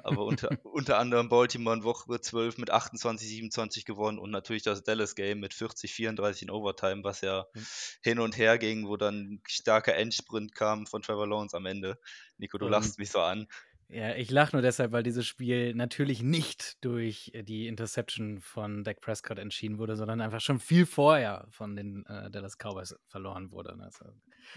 Aber 0.03 0.25
unter, 0.25 0.49
unter 0.65 0.99
anderem 0.99 1.29
Baltimore 1.29 1.77
in 1.77 1.85
Woche 1.85 2.21
12 2.21 2.59
mit 2.59 2.71
28, 2.71 3.29
27 3.29 3.85
gewonnen 3.85 4.19
und 4.19 4.31
natürlich 4.31 4.63
das 4.63 4.85
Dallas 4.85 5.15
Game 5.15 5.41
mit 5.41 5.55
40, 5.55 5.93
34 5.93 6.43
in 6.43 6.51
Overtime, 6.51 7.03
was 7.03 7.21
ja 7.23 7.47
mhm. 7.55 7.67
hin 8.03 8.19
und 8.21 8.39
her 8.39 8.59
ging, 8.59 8.87
wo 8.87 8.97
dann 8.97 9.17
ein 9.17 9.43
starker 9.47 9.95
Endsprint 9.95 10.55
kam 10.55 10.87
von 10.87 11.03
Trevor 11.03 11.27
Lawrence 11.27 11.57
am 11.57 11.67
Ende. 11.67 11.99
Nico, 12.39 12.59
du 12.59 12.69
lachst 12.69 12.99
mich 12.99 13.11
so 13.11 13.21
an. 13.21 13.49
Ja, 13.89 14.17
ich 14.17 14.31
lache 14.31 14.57
nur 14.57 14.63
deshalb, 14.63 14.91
weil 14.91 15.05
dieses 15.05 15.27
Spiel 15.27 15.73
natürlich 15.75 16.21
nicht 16.21 16.85
durch 16.85 17.31
äh, 17.35 17.45
die 17.45 17.69
Interception 17.69 18.41
von 18.41 18.83
Dak 18.83 19.01
Prescott 19.01 19.39
entschieden 19.39 19.79
wurde, 19.79 19.97
sondern 19.97 20.21
einfach 20.21 20.41
schon 20.41 20.59
viel 20.59 20.87
vorher 20.87 21.47
von 21.51 21.77
den 21.77 22.05
äh, 22.07 22.31
Dallas 22.31 22.57
Cowboys 22.59 22.97
verloren 23.07 23.53
wurde. 23.53 23.77
Das 23.79 24.01
ist 24.01 24.05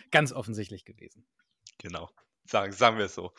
ganz 0.09 0.31
offensichtlich 0.31 0.83
gewesen. 0.83 1.27
Genau, 1.79 2.09
sagen, 2.45 2.71
sagen 2.71 2.97
wir 2.97 3.05
es 3.05 3.15
so. 3.15 3.33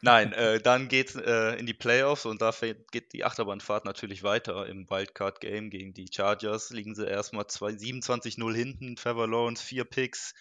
Nein, 0.00 0.32
äh, 0.32 0.60
dann 0.60 0.88
geht 0.88 1.14
äh, 1.14 1.54
in 1.56 1.66
die 1.66 1.74
Playoffs 1.74 2.24
und 2.26 2.40
da 2.40 2.52
geht 2.90 3.12
die 3.12 3.24
Achterbahnfahrt 3.24 3.84
natürlich 3.84 4.22
weiter 4.22 4.66
im 4.66 4.88
Wildcard-Game 4.88 5.70
gegen 5.70 5.92
die 5.92 6.08
Chargers. 6.10 6.70
Liegen 6.70 6.94
sie 6.94 7.06
erstmal 7.06 7.44
27-0 7.44 8.54
hinten, 8.54 8.96
Trevor 8.96 9.28
Lawrence, 9.28 9.62
vier 9.62 9.84
Picks, 9.84 10.34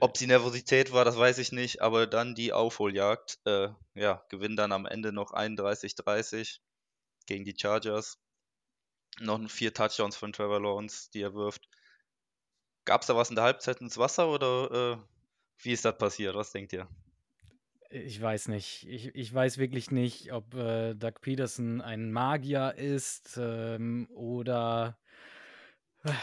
ob 0.00 0.16
sie 0.16 0.26
Nervosität 0.26 0.92
war, 0.92 1.04
das 1.04 1.16
weiß 1.16 1.38
ich 1.38 1.52
nicht, 1.52 1.82
aber 1.82 2.06
dann 2.06 2.34
die 2.34 2.52
Aufholjagd, 2.52 3.38
äh, 3.44 3.68
ja, 3.94 4.24
gewinnen 4.28 4.56
dann 4.56 4.72
am 4.72 4.86
Ende 4.86 5.12
noch 5.12 5.32
31-30 5.32 6.60
gegen 7.26 7.44
die 7.44 7.56
Chargers. 7.58 8.18
Noch 9.18 9.40
vier 9.50 9.74
Touchdowns 9.74 10.16
von 10.16 10.32
Trevor 10.32 10.60
Lawrence, 10.60 11.10
die 11.12 11.22
er 11.22 11.34
wirft. 11.34 11.68
Gab 12.84 13.02
es 13.02 13.08
da 13.08 13.16
was 13.16 13.30
in 13.30 13.36
der 13.36 13.44
Halbzeit 13.44 13.80
ins 13.80 13.98
Wasser 13.98 14.28
oder 14.28 14.70
äh, 14.70 15.19
wie 15.62 15.72
ist 15.72 15.84
das 15.84 15.96
passiert? 15.96 16.34
Was 16.34 16.52
denkt 16.52 16.72
ihr? 16.72 16.88
Ich 17.90 18.20
weiß 18.20 18.48
nicht. 18.48 18.86
Ich, 18.88 19.14
ich 19.14 19.34
weiß 19.34 19.58
wirklich 19.58 19.90
nicht, 19.90 20.32
ob 20.32 20.54
äh, 20.54 20.94
Doug 20.94 21.14
Peterson 21.20 21.80
ein 21.80 22.12
Magier 22.12 22.74
ist 22.76 23.36
ähm, 23.36 24.08
oder 24.14 24.96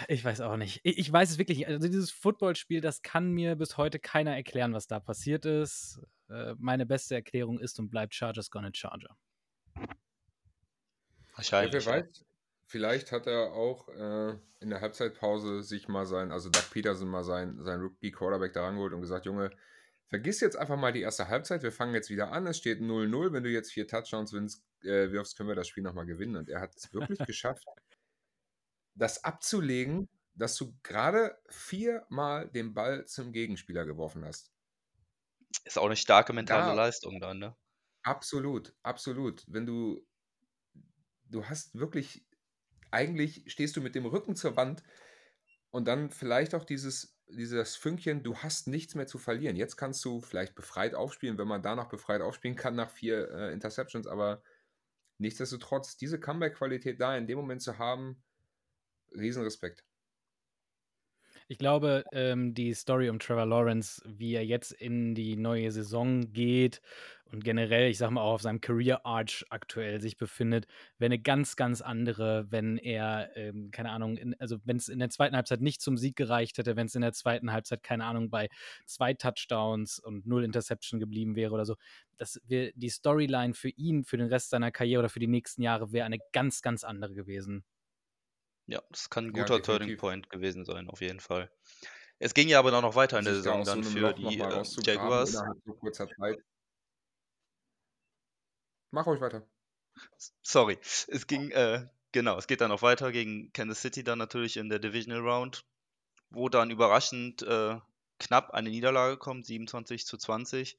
ich 0.07 0.23
weiß 0.23 0.41
auch 0.41 0.57
nicht. 0.57 0.79
Ich, 0.83 0.97
ich 0.97 1.11
weiß 1.11 1.31
es 1.31 1.37
wirklich 1.37 1.59
nicht. 1.59 1.67
Also 1.67 1.87
dieses 1.87 2.11
Footballspiel, 2.11 2.81
das 2.81 3.01
kann 3.01 3.31
mir 3.31 3.55
bis 3.55 3.77
heute 3.77 3.99
keiner 3.99 4.35
erklären, 4.35 4.73
was 4.73 4.87
da 4.87 4.99
passiert 4.99 5.45
ist. 5.45 6.01
Äh, 6.29 6.55
meine 6.57 6.85
beste 6.85 7.15
Erklärung 7.15 7.59
ist 7.59 7.79
und 7.79 7.89
bleibt 7.89 8.15
Chargers 8.15 8.49
gonna 8.49 8.71
Charger. 8.73 9.17
Wahrscheinlich. 11.35 11.85
Ja, 11.85 11.91
wer 11.91 12.03
weiß, 12.03 12.25
vielleicht 12.67 13.11
hat 13.11 13.27
er 13.27 13.53
auch 13.53 13.89
äh, 13.89 14.37
in 14.59 14.69
der 14.69 14.81
Halbzeitpause 14.81 15.63
sich 15.63 15.87
mal 15.87 16.05
sein, 16.05 16.31
also 16.31 16.49
Doug 16.49 16.69
Peterson 16.71 17.07
mal 17.07 17.23
sein, 17.23 17.57
sein 17.63 17.81
Rookie-Quarterback 17.81 18.53
da 18.53 18.65
rangeholt 18.65 18.93
und 18.93 19.01
gesagt, 19.01 19.25
Junge, 19.25 19.49
vergiss 20.07 20.39
jetzt 20.41 20.57
einfach 20.57 20.77
mal 20.77 20.93
die 20.93 21.01
erste 21.01 21.27
Halbzeit, 21.27 21.63
wir 21.63 21.71
fangen 21.71 21.93
jetzt 21.93 22.09
wieder 22.09 22.31
an, 22.31 22.45
es 22.47 22.57
steht 22.57 22.79
0-0, 22.79 23.33
wenn 23.33 23.43
du 23.43 23.49
jetzt 23.49 23.71
vier 23.71 23.87
Touchdowns 23.87 24.33
wirfst, 24.33 24.63
äh, 24.83 25.11
wirfst 25.11 25.37
können 25.37 25.49
wir 25.49 25.55
das 25.55 25.67
Spiel 25.67 25.83
nochmal 25.83 26.05
gewinnen. 26.05 26.35
Und 26.35 26.49
er 26.49 26.61
hat 26.61 26.75
es 26.75 26.93
wirklich 26.93 27.19
geschafft, 27.27 27.65
das 28.95 29.23
abzulegen, 29.23 30.09
dass 30.35 30.55
du 30.55 30.75
gerade 30.83 31.37
viermal 31.49 32.49
den 32.49 32.73
Ball 32.73 33.05
zum 33.05 33.31
Gegenspieler 33.31 33.85
geworfen 33.85 34.25
hast. 34.25 34.51
Ist 35.63 35.77
auch 35.77 35.85
eine 35.85 35.95
starke 35.95 36.33
mentale 36.33 36.67
da, 36.67 36.73
Leistung 36.73 37.19
dann, 37.19 37.39
ne? 37.39 37.55
Absolut, 38.03 38.73
absolut. 38.83 39.43
Wenn 39.47 39.65
du, 39.65 40.05
du 41.25 41.45
hast 41.45 41.75
wirklich, 41.75 42.25
eigentlich 42.91 43.43
stehst 43.47 43.75
du 43.75 43.81
mit 43.81 43.95
dem 43.95 44.05
Rücken 44.05 44.35
zur 44.35 44.55
Wand 44.55 44.83
und 45.71 45.87
dann 45.87 46.09
vielleicht 46.09 46.55
auch 46.55 46.63
dieses, 46.63 47.19
dieses 47.27 47.75
Fünkchen, 47.75 48.23
du 48.23 48.37
hast 48.37 48.67
nichts 48.67 48.95
mehr 48.95 49.07
zu 49.07 49.17
verlieren. 49.17 49.55
Jetzt 49.55 49.77
kannst 49.77 50.03
du 50.05 50.21
vielleicht 50.21 50.55
befreit 50.55 50.95
aufspielen, 50.95 51.37
wenn 51.37 51.47
man 51.47 51.61
danach 51.61 51.89
befreit 51.89 52.21
aufspielen 52.21 52.55
kann 52.55 52.75
nach 52.75 52.89
vier 52.89 53.29
äh, 53.31 53.53
Interceptions, 53.53 54.07
aber 54.07 54.41
nichtsdestotrotz, 55.17 55.97
diese 55.97 56.19
Comeback-Qualität 56.19 57.01
da 57.01 57.17
in 57.17 57.27
dem 57.27 57.37
Moment 57.37 57.61
zu 57.61 57.77
haben, 57.77 58.23
Riesenrespekt. 59.15 59.83
Ich 61.49 61.57
glaube, 61.57 62.03
ähm, 62.11 62.53
die 62.53 62.73
Story 62.73 63.09
um 63.09 63.19
Trevor 63.19 63.45
Lawrence, 63.45 64.01
wie 64.05 64.33
er 64.33 64.45
jetzt 64.45 64.73
in 64.73 65.15
die 65.15 65.37
neue 65.37 65.71
Saison 65.71 66.33
geht 66.33 66.81
und 67.31 67.43
generell, 67.43 67.89
ich 67.89 67.97
sag 67.97 68.09
mal, 68.11 68.21
auch 68.21 68.33
auf 68.35 68.41
seinem 68.41 68.61
Career 68.61 69.05
Arch 69.05 69.45
aktuell 69.49 70.01
sich 70.01 70.17
befindet, 70.17 70.67
wäre 70.97 71.07
eine 71.07 71.19
ganz, 71.19 71.55
ganz 71.55 71.81
andere, 71.81 72.47
wenn 72.51 72.77
er, 72.77 73.35
ähm, 73.35 73.71
keine 73.71 73.91
Ahnung, 73.91 74.17
in, 74.17 74.35
also 74.39 74.57
wenn 74.65 74.77
es 74.77 74.89
in 74.89 74.99
der 74.99 75.09
zweiten 75.09 75.35
Halbzeit 75.35 75.61
nicht 75.61 75.81
zum 75.81 75.97
Sieg 75.97 76.15
gereicht 76.15 76.57
hätte, 76.57 76.75
wenn 76.75 76.87
es 76.87 76.95
in 76.95 77.01
der 77.01 77.13
zweiten 77.13 77.51
Halbzeit, 77.51 77.83
keine 77.83 78.05
Ahnung, 78.05 78.29
bei 78.29 78.49
zwei 78.85 79.13
Touchdowns 79.13 79.99
und 79.99 80.25
null 80.25 80.43
Interception 80.43 80.99
geblieben 80.99 81.35
wäre 81.35 81.53
oder 81.53 81.65
so. 81.65 81.75
Das 82.17 82.39
wär, 82.45 82.71
die 82.75 82.89
Storyline 82.89 83.53
für 83.53 83.69
ihn, 83.69 84.03
für 84.03 84.17
den 84.17 84.27
Rest 84.27 84.49
seiner 84.49 84.71
Karriere 84.71 84.99
oder 84.99 85.09
für 85.09 85.19
die 85.19 85.27
nächsten 85.27 85.61
Jahre 85.61 85.91
wäre 85.91 86.05
eine 86.05 86.19
ganz, 86.33 86.61
ganz 86.61 86.83
andere 86.83 87.13
gewesen. 87.13 87.63
Ja, 88.65 88.81
das 88.89 89.09
kann 89.09 89.25
ein 89.27 89.33
Ja, 89.33 89.43
guter 89.45 89.61
Turning 89.61 89.97
Point 89.97 90.29
gewesen 90.29 90.65
sein, 90.65 90.89
auf 90.89 91.01
jeden 91.01 91.19
Fall. 91.19 91.49
Es 92.19 92.33
ging 92.33 92.49
ja 92.49 92.59
aber 92.59 92.71
dann 92.71 92.83
noch 92.83 92.95
weiter 92.95 93.19
in 93.19 93.25
der 93.25 93.35
Saison 93.35 93.65
dann 93.65 93.83
für 93.83 94.13
die 94.13 94.39
äh, 94.39 94.63
Jaguars. 94.83 95.33
so 95.65 95.73
kurzer 95.75 96.07
Zeit. 96.09 96.39
Mach 98.91 99.05
ruhig 99.05 99.21
weiter. 99.21 99.47
Sorry, 100.43 100.77
es 100.81 101.27
ging, 101.27 101.51
äh, 101.51 101.87
genau, 102.11 102.37
es 102.37 102.47
geht 102.47 102.61
dann 102.61 102.69
noch 102.69 102.81
weiter 102.81 103.11
gegen 103.11 103.51
Kansas 103.53 103.81
City 103.81 104.03
dann 104.03 104.19
natürlich 104.19 104.57
in 104.57 104.69
der 104.69 104.79
Divisional 104.79 105.21
Round, 105.21 105.65
wo 106.29 106.49
dann 106.49 106.69
überraschend 106.69 107.41
äh, 107.41 107.77
knapp 108.19 108.51
eine 108.51 108.69
Niederlage 108.69 109.17
kommt, 109.17 109.45
27 109.45 110.05
zu 110.05 110.17
20 110.17 110.77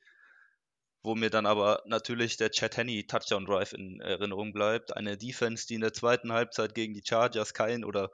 wo 1.03 1.14
mir 1.14 1.31
dann 1.31 1.47
aber 1.47 1.83
natürlich 1.87 2.37
der 2.37 2.51
Chad 2.51 2.77
Henney 2.77 3.07
Touchdown 3.07 3.47
Drive 3.47 3.73
in 3.73 4.01
Erinnerung 4.01 4.53
bleibt. 4.53 4.97
Eine 4.97 5.16
Defense, 5.16 5.66
die 5.66 5.75
in 5.75 5.81
der 5.81 5.92
zweiten 5.92 6.33
Halbzeit 6.33 6.75
gegen 6.75 6.94
die 6.94 7.03
Chargers 7.05 7.55
kein 7.55 7.85
oder 7.85 8.11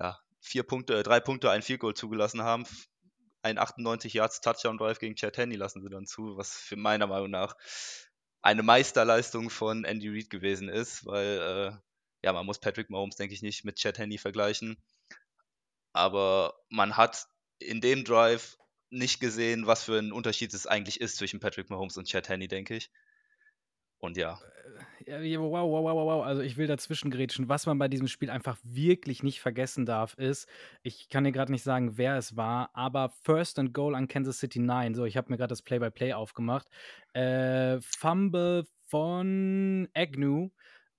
ja, 0.00 0.18
vier 0.40 0.62
Punkte, 0.62 0.98
äh, 0.98 1.02
drei 1.02 1.20
Punkte, 1.20 1.50
ein 1.50 1.62
Field 1.62 1.80
Goal 1.80 1.94
zugelassen 1.94 2.42
haben. 2.42 2.64
Ein 3.42 3.58
98 3.58 4.14
Yards 4.14 4.40
Touchdown 4.40 4.78
Drive 4.78 4.98
gegen 4.98 5.16
Chad 5.16 5.36
Henney 5.36 5.56
lassen 5.56 5.82
sie 5.82 5.90
dann 5.90 6.06
zu, 6.06 6.36
was 6.36 6.56
für 6.56 6.76
meiner 6.76 7.06
Meinung 7.06 7.30
nach 7.30 7.56
eine 8.44 8.62
Meisterleistung 8.62 9.48
von 9.48 9.84
Andy 9.84 10.10
Reid 10.10 10.28
gewesen 10.28 10.68
ist, 10.68 11.06
weil 11.06 11.38
äh, 11.72 11.78
ja, 12.22 12.32
man 12.34 12.44
muss 12.44 12.60
Patrick 12.60 12.90
Mahomes, 12.90 13.16
denke 13.16 13.32
ich, 13.32 13.40
nicht 13.40 13.64
mit 13.64 13.76
Chad 13.76 13.98
Henney 13.98 14.18
vergleichen. 14.18 14.76
Aber 15.94 16.54
man 16.68 16.98
hat 16.98 17.26
in 17.58 17.80
dem 17.80 18.04
Drive 18.04 18.58
nicht 18.90 19.18
gesehen, 19.18 19.66
was 19.66 19.84
für 19.84 19.98
ein 19.98 20.12
Unterschied 20.12 20.52
es 20.52 20.66
eigentlich 20.66 21.00
ist 21.00 21.16
zwischen 21.16 21.40
Patrick 21.40 21.70
Mahomes 21.70 21.96
und 21.96 22.06
Chad 22.06 22.28
Henney, 22.28 22.46
denke 22.46 22.76
ich. 22.76 22.90
Und 23.98 24.18
ja. 24.18 24.38
Ja. 25.06 25.18
Wow, 25.40 25.70
wow, 25.70 25.84
wow, 25.84 26.06
wow. 26.06 26.24
Also 26.24 26.42
ich 26.42 26.56
will 26.56 26.66
dazwischen 26.66 27.10
grätschen. 27.10 27.48
Was 27.48 27.66
man 27.66 27.78
bei 27.78 27.88
diesem 27.88 28.08
Spiel 28.08 28.30
einfach 28.30 28.56
wirklich 28.62 29.22
nicht 29.22 29.40
vergessen 29.40 29.84
darf, 29.86 30.14
ist, 30.14 30.48
ich 30.82 31.08
kann 31.08 31.24
dir 31.24 31.32
gerade 31.32 31.52
nicht 31.52 31.62
sagen, 31.62 31.98
wer 31.98 32.16
es 32.16 32.36
war, 32.36 32.70
aber 32.74 33.10
First 33.22 33.58
and 33.58 33.74
Goal 33.74 33.94
an 33.94 34.08
Kansas 34.08 34.38
City 34.38 34.60
9. 34.60 34.94
So, 34.94 35.04
ich 35.04 35.16
habe 35.16 35.30
mir 35.30 35.36
gerade 35.36 35.50
das 35.50 35.62
Play-by-Play 35.62 36.12
-play 36.12 36.14
aufgemacht. 36.14 36.68
Äh, 37.12 37.80
Fumble 37.80 38.64
von 38.86 39.88
Agnew. 39.94 40.50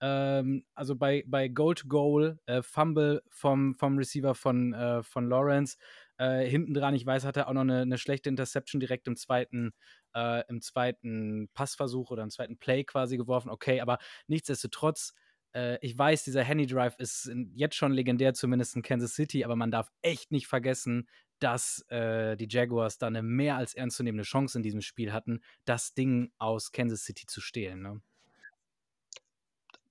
Ähm, 0.01 0.65
also 0.75 0.95
bei, 0.95 1.23
bei 1.25 1.47
Goal 1.47 1.75
to 1.75 1.87
Goal, 1.87 2.39
äh, 2.45 2.61
Fumble 2.61 3.23
vom, 3.29 3.75
vom 3.75 3.97
Receiver 3.97 4.35
von, 4.35 4.73
äh, 4.73 5.01
von 5.03 5.29
Lawrence 5.29 5.77
äh, 6.17 6.45
hinten 6.45 6.73
dran, 6.73 6.95
ich 6.95 7.05
weiß, 7.05 7.25
hat 7.25 7.37
er 7.37 7.47
auch 7.47 7.53
noch 7.53 7.61
eine, 7.61 7.81
eine 7.81 7.97
schlechte 7.97 8.29
Interception 8.29 8.79
direkt 8.79 9.07
im 9.07 9.15
zweiten, 9.15 9.73
äh, 10.13 10.43
im 10.47 10.61
zweiten 10.61 11.49
Passversuch 11.53 12.11
oder 12.11 12.23
im 12.23 12.29
zweiten 12.29 12.57
Play 12.57 12.83
quasi 12.83 13.17
geworfen. 13.17 13.49
Okay, 13.49 13.81
aber 13.81 13.97
nichtsdestotrotz, 14.27 15.13
äh, 15.53 15.77
ich 15.81 15.97
weiß, 15.97 16.23
dieser 16.23 16.43
Henny 16.43 16.67
Drive 16.67 16.95
ist 16.99 17.31
jetzt 17.53 17.75
schon 17.75 17.91
legendär, 17.91 18.33
zumindest 18.33 18.75
in 18.75 18.81
Kansas 18.81 19.15
City, 19.15 19.43
aber 19.43 19.55
man 19.55 19.71
darf 19.71 19.89
echt 20.01 20.31
nicht 20.31 20.47
vergessen, 20.47 21.07
dass 21.39 21.85
äh, 21.89 22.37
die 22.37 22.47
Jaguars 22.49 22.97
da 22.97 23.07
eine 23.07 23.21
mehr 23.21 23.57
als 23.57 23.73
ernstzunehmende 23.73 24.23
Chance 24.23 24.57
in 24.57 24.63
diesem 24.63 24.81
Spiel 24.81 25.11
hatten, 25.11 25.41
das 25.65 25.93
Ding 25.93 26.31
aus 26.37 26.71
Kansas 26.71 27.03
City 27.03 27.25
zu 27.25 27.41
stehlen. 27.41 27.81
Ne? 27.81 28.01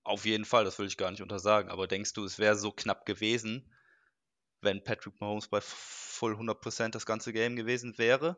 Auf 0.04 0.26
jeden 0.26 0.44
Fall, 0.44 0.64
das 0.64 0.78
will 0.78 0.86
ich 0.86 0.96
gar 0.96 1.10
nicht 1.10 1.22
untersagen. 1.22 1.70
Aber 1.70 1.86
denkst 1.86 2.12
du, 2.12 2.24
es 2.24 2.38
wäre 2.38 2.56
so 2.56 2.70
knapp 2.70 3.06
gewesen, 3.06 3.64
wenn 4.64 4.82
Patrick 4.82 5.20
Mahomes 5.20 5.48
bei 5.48 5.60
voll 5.60 6.34
100% 6.34 6.90
das 6.90 7.06
ganze 7.06 7.32
Game 7.32 7.56
gewesen 7.56 7.98
wäre. 7.98 8.36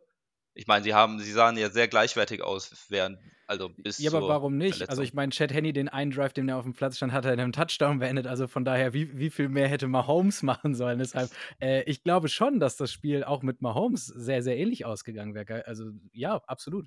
Ich 0.58 0.66
meine, 0.66 0.82
sie 0.82 0.94
haben, 0.94 1.18
sie 1.18 1.32
sahen 1.32 1.58
ja 1.58 1.68
sehr 1.68 1.86
gleichwertig 1.86 2.42
aus, 2.42 2.86
während, 2.88 3.18
also 3.46 3.68
bis 3.76 3.98
Ja, 3.98 4.10
aber 4.10 4.26
warum 4.26 4.56
nicht? 4.56 4.76
Verletzung. 4.76 4.90
Also 4.90 5.02
ich 5.02 5.12
meine, 5.12 5.30
Chad 5.30 5.52
Henney, 5.52 5.74
den 5.74 5.90
einen 5.90 6.10
Drive, 6.10 6.32
den 6.32 6.48
er 6.48 6.56
auf 6.56 6.64
dem 6.64 6.72
Platz 6.72 6.96
stand, 6.96 7.12
hat 7.12 7.26
er 7.26 7.34
in 7.34 7.40
einem 7.40 7.52
Touchdown 7.52 7.98
beendet. 7.98 8.26
Also 8.26 8.46
von 8.46 8.64
daher, 8.64 8.94
wie, 8.94 9.18
wie 9.18 9.28
viel 9.28 9.50
mehr 9.50 9.68
hätte 9.68 9.86
Mahomes 9.86 10.42
machen 10.42 10.74
sollen? 10.74 10.98
Deshalb, 10.98 11.30
äh, 11.60 11.82
ich 11.82 12.02
glaube 12.02 12.28
schon, 12.28 12.58
dass 12.58 12.78
das 12.78 12.90
Spiel 12.90 13.22
auch 13.22 13.42
mit 13.42 13.60
Mahomes 13.60 14.06
sehr, 14.06 14.42
sehr 14.42 14.56
ähnlich 14.56 14.86
ausgegangen 14.86 15.34
wäre. 15.34 15.66
Also 15.66 15.90
ja, 16.12 16.36
absolut. 16.46 16.86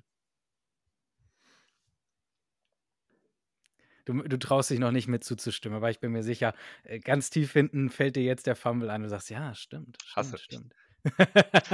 Du, 4.04 4.22
du 4.22 4.38
traust 4.38 4.70
dich 4.70 4.78
noch 4.78 4.90
nicht 4.90 5.08
mit 5.08 5.24
zuzustimmen, 5.24 5.76
aber 5.76 5.90
ich 5.90 6.00
bin 6.00 6.12
mir 6.12 6.22
sicher, 6.22 6.54
äh, 6.84 6.98
ganz 6.98 7.30
tief 7.30 7.52
hinten 7.52 7.90
fällt 7.90 8.16
dir 8.16 8.22
jetzt 8.22 8.46
der 8.46 8.56
Fumble 8.56 8.90
ein 8.90 8.96
und 8.96 9.04
du 9.04 9.10
sagst, 9.10 9.30
ja, 9.30 9.54
stimmt, 9.54 9.98
stimmt, 10.04 10.40
stimmt. 10.40 10.74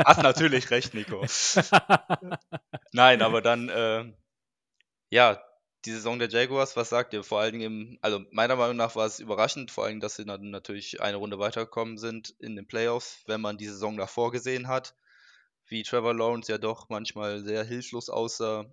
Hast 0.05 0.23
natürlich 0.23 0.71
recht, 0.71 0.95
Nico. 0.95 1.25
Nein, 2.93 3.23
aber 3.23 3.43
dann, 3.43 3.69
äh, 3.69 4.13
ja, 5.11 5.43
die 5.85 5.93
Saison 5.93 6.19
der 6.19 6.29
Jaguars, 6.29 6.77
was 6.77 6.89
sagt 6.89 7.13
ihr? 7.13 7.23
Vor 7.23 7.41
allen 7.41 7.53
Dingen, 7.53 7.65
im, 7.65 7.99
also 8.03 8.25
meiner 8.31 8.57
Meinung 8.57 8.77
nach 8.77 8.97
war 8.97 9.07
es 9.07 9.21
überraschend, 9.21 9.71
vor 9.71 9.85
allem, 9.85 10.01
dass 10.01 10.17
sie 10.17 10.25
dann 10.25 10.51
natürlich 10.51 11.01
eine 11.01 11.17
Runde 11.17 11.39
weitergekommen 11.39 11.97
sind 11.99 12.31
in 12.41 12.57
den 12.57 12.67
Playoffs, 12.67 13.23
wenn 13.27 13.41
man 13.41 13.57
die 13.57 13.67
Saison 13.67 13.97
davor 13.97 14.33
gesehen 14.33 14.69
hat, 14.69 14.97
wie 15.67 15.83
Trevor 15.83 16.15
Lawrence 16.15 16.51
ja 16.51 16.59
doch 16.59 16.89
manchmal 16.89 17.41
sehr 17.45 17.65
hilflos 17.65 18.11
aussah. 18.11 18.67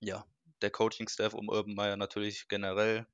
Ja, 0.00 0.24
der 0.62 0.70
Coaching-Staff 0.70 1.34
um 1.34 1.48
Urban 1.48 1.74
Meyer 1.74 1.96
natürlich 1.96 2.48
generell 2.48 3.06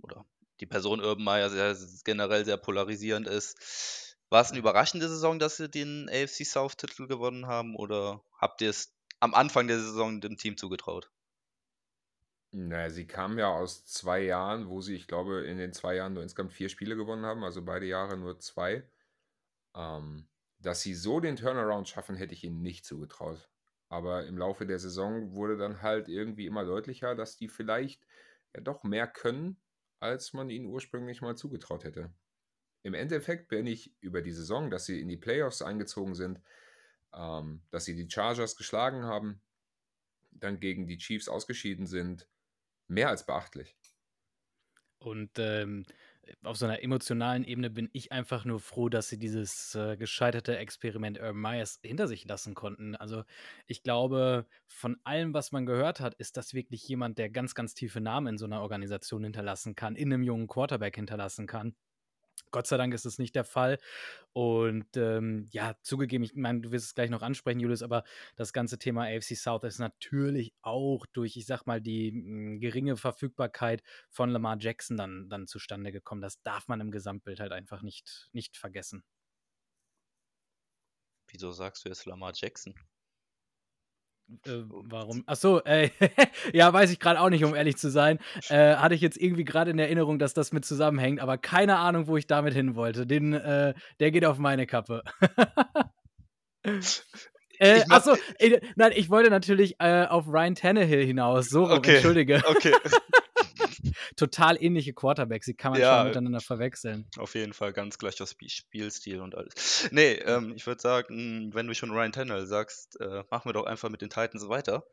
oder 0.00 0.24
die 0.60 0.66
Person 0.66 1.00
Urban 1.00 1.24
Meyer 1.24 1.50
sehr, 1.50 1.76
generell 2.04 2.44
sehr 2.44 2.56
polarisierend 2.56 3.26
ist. 3.26 4.16
War 4.30 4.42
es 4.42 4.50
eine 4.50 4.58
überraschende 4.58 5.08
Saison, 5.08 5.38
dass 5.38 5.56
sie 5.56 5.68
den 5.68 6.08
AFC 6.10 6.44
South-Titel 6.44 7.06
gewonnen 7.06 7.46
haben 7.46 7.76
oder 7.76 8.22
habt 8.38 8.60
ihr 8.60 8.70
es 8.70 8.94
am 9.20 9.34
Anfang 9.34 9.66
der 9.68 9.78
Saison 9.78 10.20
dem 10.20 10.36
Team 10.36 10.56
zugetraut? 10.56 11.10
Na, 12.50 12.88
sie 12.88 13.06
kamen 13.06 13.38
ja 13.38 13.48
aus 13.48 13.84
zwei 13.84 14.20
Jahren, 14.20 14.68
wo 14.68 14.80
sie, 14.80 14.94
ich 14.94 15.06
glaube, 15.06 15.44
in 15.44 15.58
den 15.58 15.72
zwei 15.72 15.96
Jahren 15.96 16.14
nur 16.14 16.22
insgesamt 16.22 16.52
vier 16.52 16.68
Spiele 16.68 16.96
gewonnen 16.96 17.26
haben, 17.26 17.44
also 17.44 17.62
beide 17.62 17.86
Jahre 17.86 18.16
nur 18.16 18.38
zwei. 18.38 18.88
Ähm, 19.74 20.26
dass 20.60 20.80
sie 20.80 20.94
so 20.94 21.20
den 21.20 21.36
Turnaround 21.36 21.88
schaffen, 21.88 22.16
hätte 22.16 22.34
ich 22.34 22.44
ihnen 22.44 22.62
nicht 22.62 22.84
zugetraut. 22.84 23.48
Aber 23.88 24.26
im 24.26 24.36
Laufe 24.36 24.66
der 24.66 24.78
Saison 24.78 25.32
wurde 25.32 25.56
dann 25.56 25.82
halt 25.82 26.08
irgendwie 26.08 26.46
immer 26.46 26.64
deutlicher, 26.64 27.14
dass 27.14 27.36
die 27.36 27.48
vielleicht 27.48 28.06
ja 28.54 28.60
doch 28.60 28.84
mehr 28.84 29.06
können, 29.06 29.60
als 30.00 30.32
man 30.32 30.50
ihnen 30.50 30.66
ursprünglich 30.66 31.22
mal 31.22 31.36
zugetraut 31.36 31.84
hätte. 31.84 32.12
Im 32.82 32.94
Endeffekt 32.94 33.48
bin 33.48 33.66
ich 33.66 33.94
über 34.00 34.22
die 34.22 34.32
Saison, 34.32 34.70
dass 34.70 34.86
sie 34.86 35.00
in 35.00 35.08
die 35.08 35.16
Playoffs 35.16 35.62
eingezogen 35.62 36.14
sind, 36.14 36.40
ähm, 37.14 37.62
dass 37.70 37.84
sie 37.84 37.96
die 37.96 38.08
Chargers 38.10 38.56
geschlagen 38.56 39.04
haben, 39.04 39.40
dann 40.30 40.60
gegen 40.60 40.86
die 40.86 40.98
Chiefs 40.98 41.28
ausgeschieden 41.28 41.86
sind, 41.86 42.28
mehr 42.86 43.08
als 43.08 43.26
beachtlich. 43.26 43.76
Und 44.98 45.38
ähm, 45.38 45.86
auf 46.42 46.56
so 46.56 46.66
einer 46.66 46.82
emotionalen 46.82 47.44
Ebene 47.44 47.70
bin 47.70 47.88
ich 47.92 48.12
einfach 48.12 48.44
nur 48.44 48.60
froh, 48.60 48.88
dass 48.88 49.08
sie 49.08 49.18
dieses 49.18 49.74
äh, 49.74 49.96
gescheiterte 49.96 50.56
Experiment 50.56 51.18
Urban 51.18 51.40
Myers 51.40 51.80
hinter 51.82 52.08
sich 52.08 52.24
lassen 52.26 52.54
konnten. 52.54 52.96
Also 52.96 53.24
ich 53.66 53.82
glaube, 53.82 54.46
von 54.66 54.96
allem, 55.04 55.34
was 55.34 55.52
man 55.52 55.66
gehört 55.66 56.00
hat, 56.00 56.14
ist 56.14 56.36
das 56.36 56.54
wirklich 56.54 56.86
jemand, 56.88 57.18
der 57.18 57.30
ganz, 57.30 57.54
ganz 57.54 57.74
tiefe 57.74 58.00
Namen 58.00 58.34
in 58.34 58.38
so 58.38 58.46
einer 58.46 58.62
Organisation 58.62 59.24
hinterlassen 59.24 59.74
kann, 59.74 59.96
in 59.96 60.12
einem 60.12 60.22
jungen 60.22 60.46
Quarterback 60.46 60.96
hinterlassen 60.96 61.46
kann. 61.46 61.74
Gott 62.50 62.66
sei 62.66 62.76
Dank 62.76 62.94
ist 62.94 63.06
es 63.06 63.18
nicht 63.18 63.34
der 63.34 63.44
Fall. 63.44 63.78
Und 64.32 64.96
ähm, 64.96 65.46
ja, 65.50 65.74
zugegeben, 65.82 66.24
ich 66.24 66.34
meine, 66.34 66.60
du 66.60 66.70
wirst 66.70 66.86
es 66.86 66.94
gleich 66.94 67.10
noch 67.10 67.22
ansprechen, 67.22 67.60
Julius, 67.60 67.82
aber 67.82 68.04
das 68.36 68.52
ganze 68.52 68.78
Thema 68.78 69.04
AFC 69.04 69.36
South 69.36 69.64
ist 69.64 69.78
natürlich 69.78 70.52
auch 70.62 71.06
durch, 71.06 71.36
ich 71.36 71.46
sag 71.46 71.66
mal, 71.66 71.80
die 71.80 72.12
mh, 72.12 72.22
hm, 72.24 72.60
geringe 72.60 72.96
Verfügbarkeit 72.96 73.82
von 74.10 74.30
Lamar 74.30 74.56
Jackson 74.60 74.96
dann, 74.96 75.28
dann 75.28 75.46
zustande 75.46 75.92
gekommen. 75.92 76.20
Das 76.20 76.42
darf 76.42 76.68
man 76.68 76.80
im 76.80 76.90
Gesamtbild 76.90 77.40
halt 77.40 77.52
einfach 77.52 77.82
nicht, 77.82 78.28
nicht 78.32 78.56
vergessen. 78.56 79.04
Wieso 81.28 81.52
sagst 81.52 81.84
du 81.84 81.88
jetzt 81.88 82.06
Lamar 82.06 82.32
Jackson? 82.34 82.74
Äh, 84.46 84.62
warum? 84.68 85.24
Ach 85.26 85.36
so, 85.36 85.62
äh, 85.64 85.90
ja, 86.52 86.72
weiß 86.72 86.90
ich 86.90 87.00
gerade 87.00 87.20
auch 87.20 87.30
nicht, 87.30 87.44
um 87.44 87.54
ehrlich 87.54 87.76
zu 87.76 87.90
sein. 87.90 88.18
Äh, 88.48 88.76
hatte 88.76 88.94
ich 88.94 89.00
jetzt 89.00 89.16
irgendwie 89.16 89.44
gerade 89.44 89.70
in 89.70 89.78
Erinnerung, 89.78 90.18
dass 90.18 90.34
das 90.34 90.52
mit 90.52 90.64
zusammenhängt, 90.64 91.20
aber 91.20 91.38
keine 91.38 91.76
Ahnung, 91.76 92.06
wo 92.06 92.16
ich 92.16 92.26
damit 92.26 92.54
hin 92.54 92.74
wollte. 92.74 93.06
Den, 93.06 93.32
äh, 93.32 93.74
der 94.00 94.10
geht 94.10 94.24
auf 94.24 94.38
meine 94.38 94.66
Kappe. 94.66 95.02
Äh, 97.60 97.82
achso, 97.88 98.14
äh, 98.38 98.60
nein, 98.76 98.92
ich 98.94 99.10
wollte 99.10 99.30
natürlich 99.30 99.76
äh, 99.80 100.04
auf 100.04 100.28
Ryan 100.28 100.54
Tannehill 100.54 101.04
hinaus. 101.04 101.48
So, 101.48 101.68
okay. 101.68 101.96
entschuldige. 101.96 102.40
Okay. 102.46 102.72
total 104.16 104.62
ähnliche 104.62 104.92
Quarterbacks, 104.92 105.46
die 105.46 105.54
kann 105.54 105.72
man 105.72 105.80
ja, 105.80 105.98
schon 105.98 106.08
miteinander 106.08 106.40
verwechseln. 106.40 107.06
Auf 107.16 107.34
jeden 107.34 107.52
Fall 107.52 107.72
ganz 107.72 107.98
gleicher 107.98 108.26
Spielstil 108.26 109.20
und 109.20 109.34
alles. 109.34 109.88
Nee, 109.98 110.14
ähm, 110.14 110.52
ich 110.54 110.66
würde 110.66 110.80
sagen, 110.80 111.50
wenn 111.54 111.66
du 111.66 111.74
schon 111.74 111.90
Ryan 111.90 112.12
Tannehill 112.12 112.46
sagst, 112.46 113.00
äh, 113.00 113.24
machen 113.30 113.48
wir 113.48 113.52
doch 113.52 113.64
einfach 113.64 113.88
mit 113.88 114.02
den 114.02 114.10
Titans 114.10 114.48
weiter. 114.48 114.84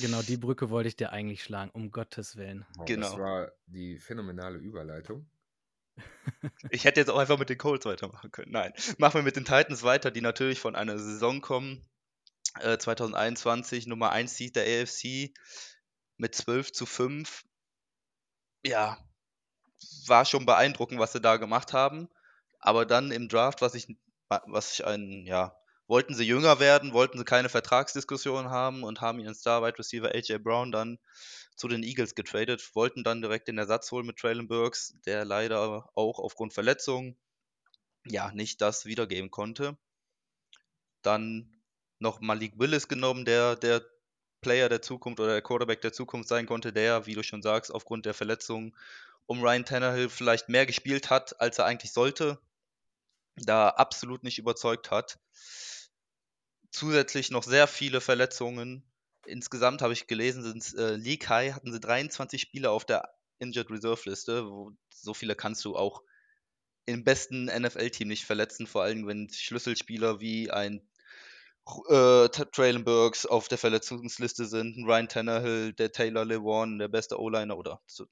Genau, 0.00 0.22
die 0.22 0.36
Brücke 0.36 0.70
wollte 0.70 0.88
ich 0.88 0.96
dir 0.96 1.12
eigentlich 1.12 1.42
schlagen, 1.42 1.70
um 1.72 1.90
Gottes 1.90 2.36
Willen. 2.36 2.64
Oh, 2.78 2.84
genau. 2.84 3.10
Das 3.10 3.18
war 3.18 3.52
die 3.66 3.98
phänomenale 3.98 4.58
Überleitung. 4.58 5.28
Ich 6.70 6.84
hätte 6.84 7.00
jetzt 7.00 7.10
auch 7.10 7.18
einfach 7.18 7.38
mit 7.38 7.50
den 7.50 7.58
Colts 7.58 7.84
weitermachen 7.84 8.30
können. 8.30 8.52
Nein, 8.52 8.72
machen 8.98 9.14
wir 9.14 9.22
mit 9.22 9.36
den 9.36 9.44
Titans 9.44 9.82
weiter, 9.82 10.10
die 10.10 10.20
natürlich 10.20 10.60
von 10.60 10.76
einer 10.76 10.98
Saison 10.98 11.40
kommen. 11.40 11.84
Äh, 12.60 12.78
2021 12.78 13.86
Nummer 13.86 14.10
1 14.10 14.36
Seed 14.36 14.56
der 14.56 14.64
AFC 14.64 15.32
mit 16.16 16.34
12 16.34 16.72
zu 16.72 16.86
5 16.86 17.44
ja, 18.64 18.98
war 20.06 20.24
schon 20.24 20.46
beeindruckend, 20.46 21.00
was 21.00 21.12
sie 21.12 21.20
da 21.20 21.36
gemacht 21.36 21.72
haben. 21.72 22.08
Aber 22.58 22.84
dann 22.86 23.10
im 23.10 23.28
Draft, 23.28 23.62
was 23.62 23.74
ich, 23.74 23.96
was 24.28 24.74
ich 24.74 24.84
ein, 24.86 25.24
ja, 25.26 25.56
wollten 25.86 26.14
sie 26.14 26.24
jünger 26.24 26.60
werden, 26.60 26.92
wollten 26.92 27.18
sie 27.18 27.24
keine 27.24 27.48
Vertragsdiskussion 27.48 28.50
haben 28.50 28.84
und 28.84 29.00
haben 29.00 29.18
ihren 29.18 29.34
Star 29.34 29.62
Wide 29.62 29.78
Receiver 29.78 30.14
AJ 30.14 30.38
Brown 30.38 30.70
dann 30.70 30.98
zu 31.56 31.68
den 31.68 31.82
Eagles 31.82 32.14
getradet, 32.14 32.74
wollten 32.74 33.02
dann 33.02 33.22
direkt 33.22 33.48
den 33.48 33.58
Ersatz 33.58 33.90
holen 33.90 34.06
mit 34.06 34.16
Traylon 34.18 34.48
Burks, 34.48 34.94
der 35.04 35.24
leider 35.24 35.90
auch 35.94 36.18
aufgrund 36.18 36.54
Verletzungen 36.54 37.18
ja 38.04 38.30
nicht 38.32 38.60
das 38.60 38.86
wiedergeben 38.86 39.30
konnte. 39.30 39.76
Dann 41.02 41.60
noch 41.98 42.20
Malik 42.20 42.58
Willis 42.58 42.88
genommen, 42.88 43.24
der 43.24 43.56
der 43.56 43.82
Player 44.40 44.68
der 44.68 44.82
Zukunft 44.82 45.20
oder 45.20 45.32
der 45.32 45.42
Quarterback 45.42 45.80
der 45.80 45.92
Zukunft 45.92 46.28
sein 46.28 46.46
konnte, 46.46 46.72
der, 46.72 47.06
wie 47.06 47.14
du 47.14 47.22
schon 47.22 47.42
sagst, 47.42 47.72
aufgrund 47.72 48.06
der 48.06 48.14
Verletzung 48.14 48.76
um 49.26 49.42
Ryan 49.42 49.64
Tannehill 49.64 50.08
vielleicht 50.08 50.48
mehr 50.48 50.66
gespielt 50.66 51.10
hat, 51.10 51.40
als 51.40 51.58
er 51.58 51.66
eigentlich 51.66 51.92
sollte, 51.92 52.40
da 53.36 53.68
absolut 53.68 54.24
nicht 54.24 54.38
überzeugt 54.38 54.90
hat. 54.90 55.18
Zusätzlich 56.70 57.30
noch 57.30 57.42
sehr 57.42 57.66
viele 57.66 58.00
Verletzungen. 58.00 58.84
Insgesamt 59.26 59.82
habe 59.82 59.92
ich 59.92 60.06
gelesen, 60.06 60.42
sind 60.42 60.78
äh, 60.78 60.96
League 60.96 61.28
High 61.28 61.54
hatten 61.54 61.72
sie 61.72 61.80
23 61.80 62.40
Spieler 62.40 62.72
auf 62.72 62.84
der 62.84 63.14
Injured 63.38 63.70
Reserve 63.70 64.08
Liste. 64.08 64.46
Wo, 64.46 64.72
so 64.92 65.14
viele 65.14 65.36
kannst 65.36 65.64
du 65.64 65.76
auch 65.76 66.02
im 66.86 67.04
besten 67.04 67.44
NFL-Team 67.44 68.08
nicht 68.08 68.24
verletzen, 68.24 68.66
vor 68.66 68.82
allem 68.82 69.06
wenn 69.06 69.28
Schlüsselspieler 69.30 70.20
wie 70.20 70.50
ein 70.50 70.89
äh, 71.88 72.28
Traylon 72.28 72.84
Burks 72.84 73.26
auf 73.26 73.48
der 73.48 73.58
Verletzungsliste 73.58 74.46
sind, 74.46 74.84
Ryan 74.86 75.08
Tannehill, 75.08 75.72
der 75.72 75.92
Taylor 75.92 76.24
Lewan, 76.24 76.78
der 76.78 76.88
beste 76.88 77.20
O-Liner 77.20 77.56
oder 77.56 77.80
so, 77.86 78.06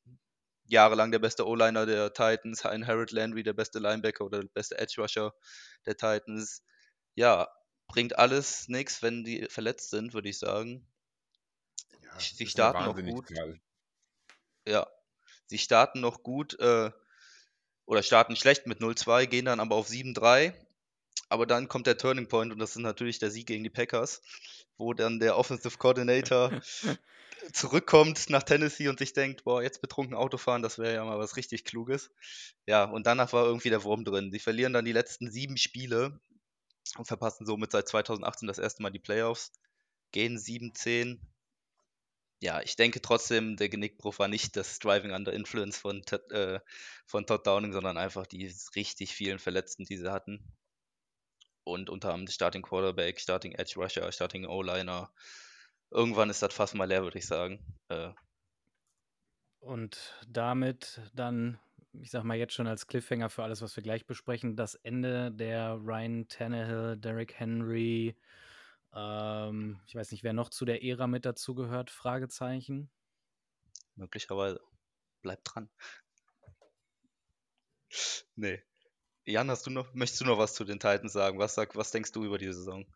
jahrelang 0.65 1.11
der 1.11 1.19
beste 1.19 1.47
O-Liner 1.47 1.87
der 1.87 2.13
Titans, 2.13 2.65
ein 2.65 2.87
Harold 2.87 3.11
Landry, 3.11 3.43
der 3.43 3.55
beste 3.55 3.79
Linebacker 3.79 4.25
oder 4.25 4.41
der 4.41 4.49
beste 4.49 4.79
Edge 4.79 5.01
Rusher 5.01 5.35
der 5.87 5.97
Titans. 5.97 6.63
Ja, 7.15 7.49
bringt 7.89 8.19
alles 8.19 8.69
nichts, 8.69 9.03
wenn 9.03 9.25
die 9.25 9.47
verletzt 9.49 9.91
sind, 9.91 10.13
würde 10.13 10.29
ich 10.29 10.39
sagen. 10.39 10.87
Ja, 12.03 12.21
sie 12.21 12.47
starten 12.47 12.85
noch 12.85 12.97
gut. 12.97 13.27
Geil. 13.29 13.61
Ja, 14.67 14.87
sie 15.47 15.59
starten 15.59 16.01
noch 16.01 16.23
gut 16.23 16.59
äh, 16.61 16.91
oder 17.87 18.03
starten 18.03 18.37
schlecht 18.37 18.67
mit 18.67 18.81
0-2, 18.81 19.27
gehen 19.27 19.47
dann 19.47 19.61
aber 19.61 19.77
auf 19.77 19.89
7-3 19.89 20.53
aber 21.29 21.47
dann 21.47 21.69
kommt 21.69 21.87
der 21.87 21.99
Turning 21.99 22.29
Point 22.29 22.53
und 22.53 22.59
das 22.59 22.71
ist 22.71 22.83
natürlich 22.83 23.19
der 23.19 23.31
Sieg 23.31 23.47
gegen 23.47 23.65
die 23.65 23.71
Packers, 23.71 24.23
wo 24.77 24.95
dann 24.95 25.21
der 25.21 25.37
Offensive 25.37 25.77
Coordinator 25.77 26.51
zurückkommt 27.53 28.31
nach 28.31 28.43
Tennessee 28.43 28.89
und 28.89 28.99
sich 28.99 29.13
denkt, 29.13 29.45
boah, 29.45 29.63
jetzt 29.63 29.81
betrunken 29.81 30.15
Auto 30.15 30.39
fahren, 30.39 30.63
das 30.63 30.79
wäre 30.79 30.95
ja 30.95 31.05
mal 31.05 31.19
was 31.19 31.37
richtig 31.37 31.65
Kluges. 31.65 32.11
Ja, 32.67 32.85
und 32.85 33.07
danach 33.07 33.33
war 33.33 33.45
irgendwie 33.45 33.71
der 33.71 33.85
Wurm 33.85 34.05
drin. 34.05 34.31
Sie 34.33 34.39
verlieren 34.39 34.73
dann 34.73 34.85
die 34.85 34.93
letzten 34.93 35.31
sieben 35.31 35.57
Spiele 35.57 36.19
und 36.97 37.07
verpassen 37.07 37.47
somit 37.47 37.73
seit 37.73 37.89
2018 37.89 38.49
das 38.49 38.59
erste 38.59 38.83
Mal 38.83 38.91
die 38.91 38.99
Playoffs, 38.99 39.53
gehen 40.13 40.39
7-10. 40.39 41.21
Ja, 42.41 42.63
ich 42.63 42.77
denke 42.77 43.03
trotzdem, 43.03 43.57
der 43.57 43.69
Genickbruch 43.69 44.19
war 44.19 44.29
nicht 44.29 44.57
das 44.57 44.79
Driving 44.79 45.13
Under 45.13 45.33
Influence 45.33 45.77
von, 45.77 46.03
äh, 46.31 46.61
von 47.05 47.27
Todd 47.27 47.47
Downing, 47.47 47.73
sondern 47.73 47.99
einfach 47.99 48.27
die 48.27 48.55
richtig 48.77 49.13
vielen 49.13 49.41
Verletzten, 49.41 49.85
die 49.85 49.97
sie 49.97 50.11
hatten 50.11 50.57
und 51.69 51.91
unter 51.91 52.13
anderem 52.13 52.29
Starting 52.29 52.63
Quarterback, 52.63 53.21
Starting 53.21 53.53
Edge 53.53 53.75
Rusher, 53.77 54.11
Starting 54.11 54.47
O-Liner. 54.47 55.11
Irgendwann 55.91 56.31
ist 56.31 56.43
das 56.43 56.55
fast 56.55 56.75
mal 56.75 56.87
leer, 56.87 57.03
würde 57.03 57.19
ich 57.19 57.27
sagen. 57.27 57.61
Äh. 57.89 58.11
Und 59.61 60.15
damit 60.27 61.01
dann, 61.15 61.59
ich 61.93 62.11
sag 62.11 62.25
mal 62.25 62.37
jetzt 62.37 62.55
schon 62.55 62.67
als 62.67 62.87
Cliffhanger 62.87 63.31
für 63.31 63.43
alles, 63.43 63.63
was 63.63 63.77
wir 63.77 63.83
gleich 63.83 64.07
besprechen, 64.07 64.57
das 64.57 64.75
Ende 64.77 65.31
der 65.33 65.79
Ryan 65.83 66.29
Tannehill, 66.29 66.97
Derrick 66.97 67.35
Henry, 67.35 68.17
ähm, 68.95 69.81
ich 69.87 69.95
weiß 69.95 70.11
nicht, 70.13 70.25
wer 70.25 70.33
noch 70.33 70.51
zu 70.51 70.65
der 70.65 70.83
Ära 70.83 71.07
mit 71.07 71.25
dazugehört, 71.25 71.91
Fragezeichen. 71.91 72.91
Möglicherweise. 73.97 74.61
Bleibt 75.23 75.43
dran. 75.45 75.69
nee. 78.37 78.63
Jan, 79.29 79.51
hast 79.51 79.67
du 79.67 79.71
noch, 79.71 79.93
möchtest 79.93 80.23
du 80.23 80.25
noch 80.25 80.39
was 80.39 80.55
zu 80.55 80.65
den 80.65 80.81
Titans 80.81 81.13
sagen? 81.13 81.39
Was, 81.39 81.55
sag, 81.55 81.77
was 81.77 81.91
denkst 81.91 82.13
du 82.13 82.25
über 82.25 82.39
die 82.39 82.47
Saison? 82.47 82.87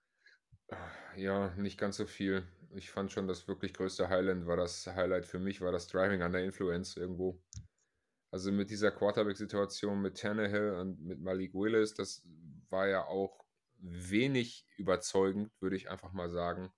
Ja, 1.15 1.55
nicht 1.57 1.77
ganz 1.77 1.99
so 1.99 2.07
viel. 2.07 2.49
Ich 2.75 2.91
fand 2.91 3.13
schon, 3.13 3.29
das 3.29 3.49
wirklich 3.49 3.75
größte 3.75 4.09
Highlight 4.09 4.47
war 4.47 4.57
das 4.57 4.87
Highlight 4.87 5.27
für 5.27 5.39
mich, 5.39 5.61
war 5.61 5.73
das 5.73 5.89
Driving 5.89 6.23
under 6.23 6.43
Influence 6.43 6.97
irgendwo. 6.97 7.39
Also 8.31 8.51
mit 8.51 8.71
dieser 8.71 8.91
Quarterback-Situation 8.93 10.01
mit 10.01 10.17
Tannehill 10.17 10.71
und 10.77 11.03
mit 11.03 11.21
Malik 11.21 11.53
Willis, 11.53 11.93
das 11.93 12.27
war 12.71 12.89
ja 12.89 13.05
auch 13.05 13.45
wenig 13.77 14.67
überzeugend, 14.79 15.53
würde 15.61 15.77
ich 15.77 15.91
einfach 15.91 16.15
mal 16.15 16.31
sagen. 16.31 16.73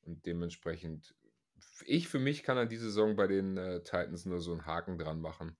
Und 0.00 0.24
dementsprechend, 0.24 1.14
ich 1.84 2.08
für 2.08 2.18
mich 2.18 2.44
kann 2.44 2.56
an 2.56 2.70
diese 2.70 2.84
Saison 2.84 3.14
bei 3.14 3.26
den 3.26 3.58
äh, 3.58 3.82
Titans 3.82 4.24
nur 4.24 4.40
so 4.40 4.52
einen 4.52 4.64
Haken 4.64 4.96
dran 4.96 5.20
machen. 5.20 5.58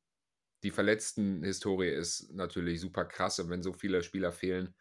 Die 0.63 0.71
Verletzten-Historie 0.71 1.91
ist 1.91 2.33
natürlich 2.33 2.81
super 2.81 3.05
krass 3.05 3.39
und 3.39 3.51
wenn 3.51 3.63
so 3.63 3.73
viele 3.73 4.03
Spieler 4.03 4.33
fehlen, 4.33 4.75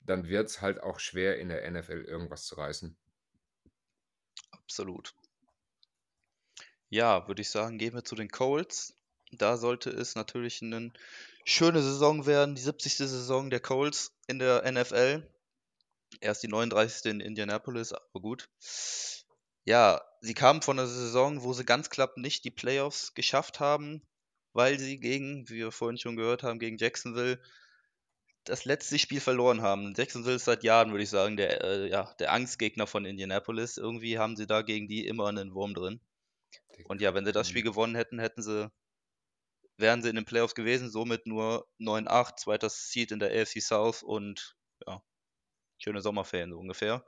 dann 0.00 0.28
wird 0.28 0.48
es 0.48 0.60
halt 0.60 0.80
auch 0.80 1.00
schwer 1.00 1.38
in 1.38 1.48
der 1.48 1.68
NFL 1.68 2.04
irgendwas 2.06 2.44
zu 2.44 2.54
reißen. 2.54 2.96
Absolut. 4.52 5.14
Ja, 6.88 7.26
würde 7.26 7.42
ich 7.42 7.50
sagen, 7.50 7.78
gehen 7.78 7.94
wir 7.94 8.04
zu 8.04 8.14
den 8.14 8.30
Colts. 8.30 8.96
Da 9.32 9.56
sollte 9.56 9.90
es 9.90 10.14
natürlich 10.14 10.62
eine 10.62 10.92
schöne 11.44 11.82
Saison 11.82 12.26
werden, 12.26 12.54
die 12.54 12.62
70. 12.62 12.96
Saison 12.96 13.50
der 13.50 13.60
Colts 13.60 14.12
in 14.28 14.38
der 14.38 14.70
NFL. 14.70 15.28
Erst 16.20 16.44
die 16.44 16.48
39. 16.48 17.06
in 17.06 17.20
Indianapolis, 17.20 17.92
aber 17.92 18.20
gut. 18.20 18.48
Ja, 19.64 20.00
sie 20.20 20.34
kamen 20.34 20.62
von 20.62 20.78
einer 20.78 20.86
Saison, 20.86 21.42
wo 21.42 21.52
sie 21.52 21.64
ganz 21.64 21.90
knapp 21.90 22.16
nicht 22.16 22.44
die 22.44 22.52
Playoffs 22.52 23.14
geschafft 23.14 23.58
haben, 23.58 24.00
weil 24.56 24.78
sie 24.78 24.98
gegen, 24.98 25.48
wie 25.48 25.56
wir 25.56 25.70
vorhin 25.70 25.98
schon 25.98 26.16
gehört 26.16 26.42
haben, 26.42 26.58
gegen 26.58 26.78
Jacksonville 26.78 27.40
das 28.44 28.64
letzte 28.64 28.98
Spiel 28.98 29.20
verloren 29.20 29.60
haben. 29.60 29.92
Jacksonville 29.96 30.36
ist 30.36 30.44
seit 30.44 30.62
Jahren, 30.64 30.92
würde 30.92 31.02
ich 31.02 31.10
sagen, 31.10 31.36
der, 31.36 31.62
äh, 31.62 31.90
ja, 31.90 32.14
der 32.18 32.32
Angstgegner 32.32 32.86
von 32.86 33.04
Indianapolis. 33.04 33.76
Irgendwie 33.76 34.18
haben 34.18 34.36
sie 34.36 34.46
da 34.46 34.62
gegen 34.62 34.88
die 34.88 35.06
immer 35.06 35.26
einen 35.28 35.52
Wurm 35.52 35.74
drin. 35.74 36.00
Und 36.84 37.00
ja, 37.00 37.12
wenn 37.14 37.26
sie 37.26 37.32
das 37.32 37.48
Spiel 37.48 37.62
gewonnen 37.62 37.96
hätten, 37.96 38.18
hätten 38.18 38.42
sie, 38.42 38.70
wären 39.76 40.02
sie 40.02 40.08
in 40.08 40.16
den 40.16 40.24
Playoffs 40.24 40.54
gewesen, 40.54 40.90
somit 40.90 41.26
nur 41.26 41.68
9-8, 41.80 42.36
zweiter 42.36 42.70
Seed 42.70 43.12
in 43.12 43.18
der 43.18 43.30
AFC 43.30 43.60
South 43.60 44.02
und 44.02 44.56
ja, 44.86 45.02
schöne 45.78 46.00
Sommerferien 46.00 46.50
so 46.50 46.58
ungefähr. 46.58 47.04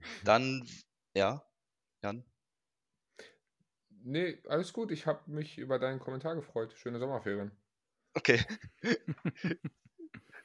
Dann, 0.24 0.66
ja, 1.14 1.42
Jan. 2.02 2.24
Nee, 4.04 4.40
alles 4.48 4.72
gut. 4.72 4.90
Ich 4.90 5.06
habe 5.06 5.20
mich 5.30 5.58
über 5.58 5.78
deinen 5.78 6.00
Kommentar 6.00 6.34
gefreut. 6.34 6.74
Schöne 6.76 6.98
Sommerferien. 6.98 7.50
Okay. 8.14 8.44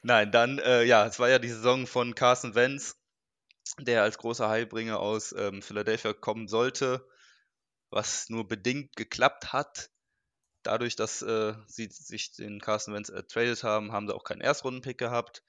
Nein, 0.02 0.30
dann, 0.30 0.58
äh, 0.58 0.84
ja, 0.84 1.06
es 1.06 1.18
war 1.18 1.28
ja 1.28 1.38
die 1.38 1.48
Saison 1.48 1.86
von 1.86 2.14
Carson 2.14 2.54
Wentz, 2.54 3.00
der 3.78 4.02
als 4.02 4.18
großer 4.18 4.48
Heilbringer 4.48 5.00
aus 5.00 5.32
ähm, 5.32 5.62
Philadelphia 5.62 6.12
kommen 6.12 6.46
sollte, 6.46 7.08
was 7.90 8.28
nur 8.28 8.46
bedingt 8.46 8.96
geklappt 8.96 9.52
hat. 9.52 9.90
Dadurch, 10.62 10.96
dass 10.96 11.22
äh, 11.22 11.54
sie 11.66 11.88
sich 11.90 12.32
den 12.32 12.60
Carson 12.60 12.94
Wentz 12.94 13.08
ertradet 13.08 13.64
haben, 13.64 13.92
haben 13.92 14.06
sie 14.06 14.14
auch 14.14 14.24
keinen 14.24 14.40
Erstrundenpick 14.40 14.98
gehabt, 14.98 15.42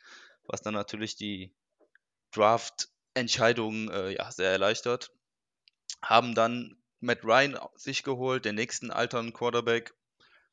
was 0.46 0.62
dann 0.62 0.74
natürlich 0.74 1.16
die 1.16 1.54
Draft-Entscheidungen 2.32 3.90
äh, 3.90 4.12
ja, 4.12 4.32
sehr 4.32 4.52
erleichtert. 4.52 5.12
Haben 6.02 6.34
dann 6.34 6.78
Matt 7.00 7.24
Ryan 7.24 7.58
sich 7.76 8.04
geholt, 8.04 8.46
den 8.46 8.56
nächsten 8.56 8.92
alternden 8.92 9.34
Quarterback 9.34 9.94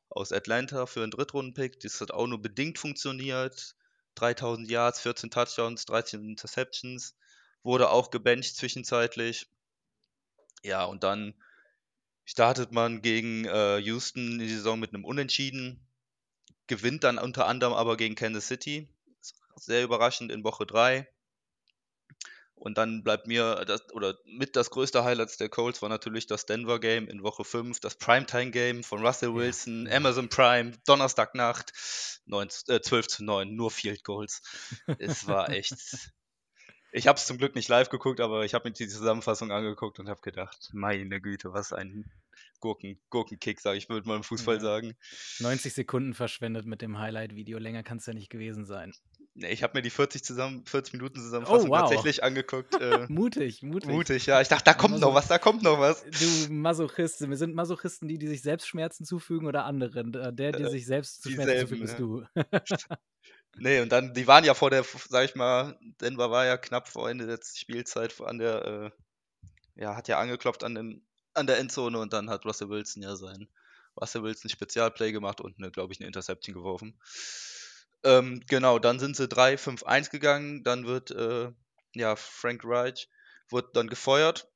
aus 0.09 0.33
Atlanta 0.33 0.87
für 0.87 1.03
einen 1.03 1.11
Drittrundenpick. 1.11 1.81
Das 1.81 2.01
hat 2.01 2.11
auch 2.11 2.27
nur 2.27 2.41
bedingt 2.41 2.79
funktioniert. 2.79 3.77
3000 4.17 4.71
Yards, 4.71 5.01
14 5.01 5.31
Touchdowns, 5.31 5.87
13 5.87 6.23
Interceptions. 6.23 7.17
Wurde 7.63 7.91
auch 7.91 8.11
gebencht 8.11 8.57
zwischenzeitlich. 8.57 9.49
Ja, 10.63 10.85
und 10.85 11.03
dann 11.03 11.35
startet 12.25 12.73
man 12.73 13.03
gegen 13.03 13.45
äh, 13.47 13.79
Houston 13.79 14.33
in 14.33 14.39
die 14.39 14.49
Saison 14.49 14.79
mit 14.79 14.95
einem 14.95 15.05
Unentschieden. 15.05 15.81
Gewinnt 16.67 17.05
dann 17.05 17.19
unter 17.19 17.47
anderem 17.47 17.73
aber 17.73 17.97
gegen 17.97 18.15
Kansas 18.15 18.47
City. 18.47 18.89
Sehr 19.57 19.83
überraschend 19.85 20.31
in 20.31 20.45
Woche 20.45 20.67
3. 20.67 21.09
Und 22.63 22.79
dann 22.79 23.03
bleibt 23.03 23.27
mir 23.27 23.65
das, 23.67 23.93
oder 23.93 24.17
mit 24.25 24.55
das 24.55 24.71
größte 24.71 25.03
Highlight 25.03 25.41
der 25.41 25.49
Colts 25.49 25.83
war 25.83 25.89
natürlich 25.89 26.29
das 26.29 26.47
Denver 26.47 26.79
Game 26.79 27.09
in 27.09 27.25
Woche 27.25 27.43
5, 27.43 27.81
das 27.81 27.97
Primetime 27.97 28.53
Game 28.53 28.85
von 28.85 29.05
Russell 29.05 29.35
Wilson, 29.35 29.87
ja. 29.87 29.97
Amazon 29.97 30.29
Prime, 30.29 30.71
Donnerstagnacht, 30.87 31.73
9, 32.27 32.49
äh, 32.69 32.81
12 32.81 33.09
zu 33.09 33.25
9, 33.25 33.53
nur 33.53 33.73
Field 33.73 34.05
Goals. 34.05 34.43
es 34.99 35.27
war 35.27 35.51
echt. 35.51 35.75
Ich 36.95 37.07
habe 37.07 37.17
es 37.17 37.25
zum 37.25 37.39
Glück 37.39 37.55
nicht 37.55 37.71
live 37.71 37.89
geguckt, 37.89 38.21
aber 38.21 38.45
ich 38.45 38.53
habe 38.53 38.69
mir 38.69 38.75
die 38.75 38.87
Zusammenfassung 38.87 39.51
angeguckt 39.51 39.99
und 39.99 40.11
habe 40.11 40.21
gedacht, 40.21 40.69
meine 40.75 41.23
Güte, 41.23 41.55
was 41.55 41.73
ein 41.73 42.05
Gurken, 42.61 43.01
Gurkenkick, 43.09 43.61
sage 43.61 43.79
ich, 43.79 43.89
würde 43.89 44.07
mal 44.07 44.17
im 44.17 44.23
Fußball 44.23 44.57
ja. 44.57 44.61
sagen. 44.61 44.95
90 45.39 45.73
Sekunden 45.73 46.13
verschwendet 46.13 46.67
mit 46.67 46.83
dem 46.83 46.99
Highlight-Video, 46.99 47.57
länger 47.57 47.83
kann 47.83 47.97
es 47.97 48.05
ja 48.05 48.13
nicht 48.13 48.29
gewesen 48.29 48.67
sein. 48.67 48.93
Nee, 49.35 49.51
ich 49.51 49.63
habe 49.63 49.79
mir 49.79 49.83
die 49.83 49.91
40, 49.91 50.23
zusammen, 50.23 50.63
40 50.67 50.95
Minuten 50.95 51.19
Zusammenfassung 51.19 51.71
oh, 51.71 51.73
wow. 51.73 51.81
tatsächlich 51.81 52.23
angeguckt. 52.23 52.75
Äh, 52.75 53.07
mutig, 53.09 53.63
mutig. 53.63 53.91
Mutig, 53.91 54.27
ja. 54.27 54.43
Ich 54.43 54.49
dachte, 54.49 54.65
da 54.65 54.75
kommt 54.75 54.95
Maso 54.95 55.07
noch 55.07 55.15
was, 55.15 55.29
da 55.29 55.39
kommt 55.39 55.63
noch 55.63 55.81
was. 55.81 56.05
Du 56.05 56.53
Masochist, 56.53 57.27
wir 57.27 57.37
sind 57.37 57.55
Masochisten, 57.55 58.09
die, 58.09 58.19
die 58.19 58.29
sich 58.29 58.43
selbst 58.43 58.69
Schmerzen 58.69 59.07
zufügen 59.07 59.47
oder 59.47 59.65
anderen? 59.65 60.13
Der, 60.13 60.33
der 60.33 60.55
äh, 60.55 60.71
sich 60.71 60.85
selbst 60.85 61.23
zu 61.23 61.31
Schmerzen 61.31 61.61
zufügt, 61.61 61.81
bist 61.81 61.99
du. 61.99 62.25
nee, 63.57 63.81
und 63.81 63.91
dann, 63.91 64.13
die 64.13 64.27
waren 64.27 64.45
ja 64.45 64.53
vor 64.53 64.69
der, 64.69 64.85
sag 65.09 65.25
ich 65.25 65.35
mal, 65.35 65.79
Denver 66.03 66.31
war 66.31 66.45
ja 66.45 66.59
knapp 66.59 66.89
vor 66.89 67.09
Ende 67.09 67.27
der 67.27 67.39
Spielzeit 67.43 68.21
an 68.21 68.39
der, 68.39 68.93
äh, 69.77 69.83
ja, 69.83 69.97
hat 69.97 70.09
ja 70.09 70.19
angeklopft 70.19 70.63
an, 70.63 70.75
dem, 70.75 71.07
an 71.33 71.47
der 71.47 71.59
Endzone 71.59 71.99
und 71.99 72.13
dann 72.13 72.29
hat 72.29 72.45
Russell 72.45 72.69
Wilson 72.69 73.03
ja 73.03 73.17
sein 73.17 73.49
Russell 74.01 74.23
Wilson 74.23 74.51
Spezialplay 74.51 75.13
gemacht 75.13 75.41
und, 75.41 75.59
ne, 75.59 75.71
glaube 75.71 75.93
ich, 75.93 76.01
eine 76.01 76.07
Interception 76.07 76.55
geworfen. 76.55 76.99
Ähm, 78.05 78.43
genau, 78.49 78.79
dann 78.79 78.99
sind 78.99 79.17
sie 79.17 79.29
3-5-1 79.29 80.11
gegangen. 80.11 80.65
Dann 80.65 80.87
wird, 80.87 81.11
äh, 81.11 81.51
ja, 81.95 82.17
Frank 82.17 82.63
Reich 82.65 83.09
wird 83.51 83.77
dann 83.77 83.89
gefeuert. 83.89 84.49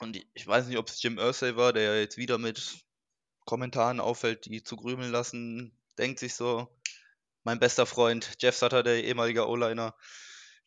Und 0.00 0.16
ich 0.34 0.46
weiß 0.46 0.66
nicht, 0.66 0.78
ob 0.78 0.88
es 0.88 1.02
Jim 1.02 1.18
Ursay 1.18 1.56
war, 1.56 1.72
der 1.72 2.00
jetzt 2.00 2.16
wieder 2.16 2.38
mit 2.38 2.78
Kommentaren 3.44 4.00
auffällt, 4.00 4.46
die 4.46 4.62
zu 4.62 4.76
grübeln 4.76 5.10
lassen. 5.10 5.76
Denkt 5.98 6.20
sich 6.20 6.34
so, 6.34 6.68
mein 7.42 7.58
bester 7.58 7.86
Freund 7.86 8.36
Jeff 8.40 8.58
der 8.60 9.04
ehemaliger 9.04 9.48
O-Liner 9.48 9.96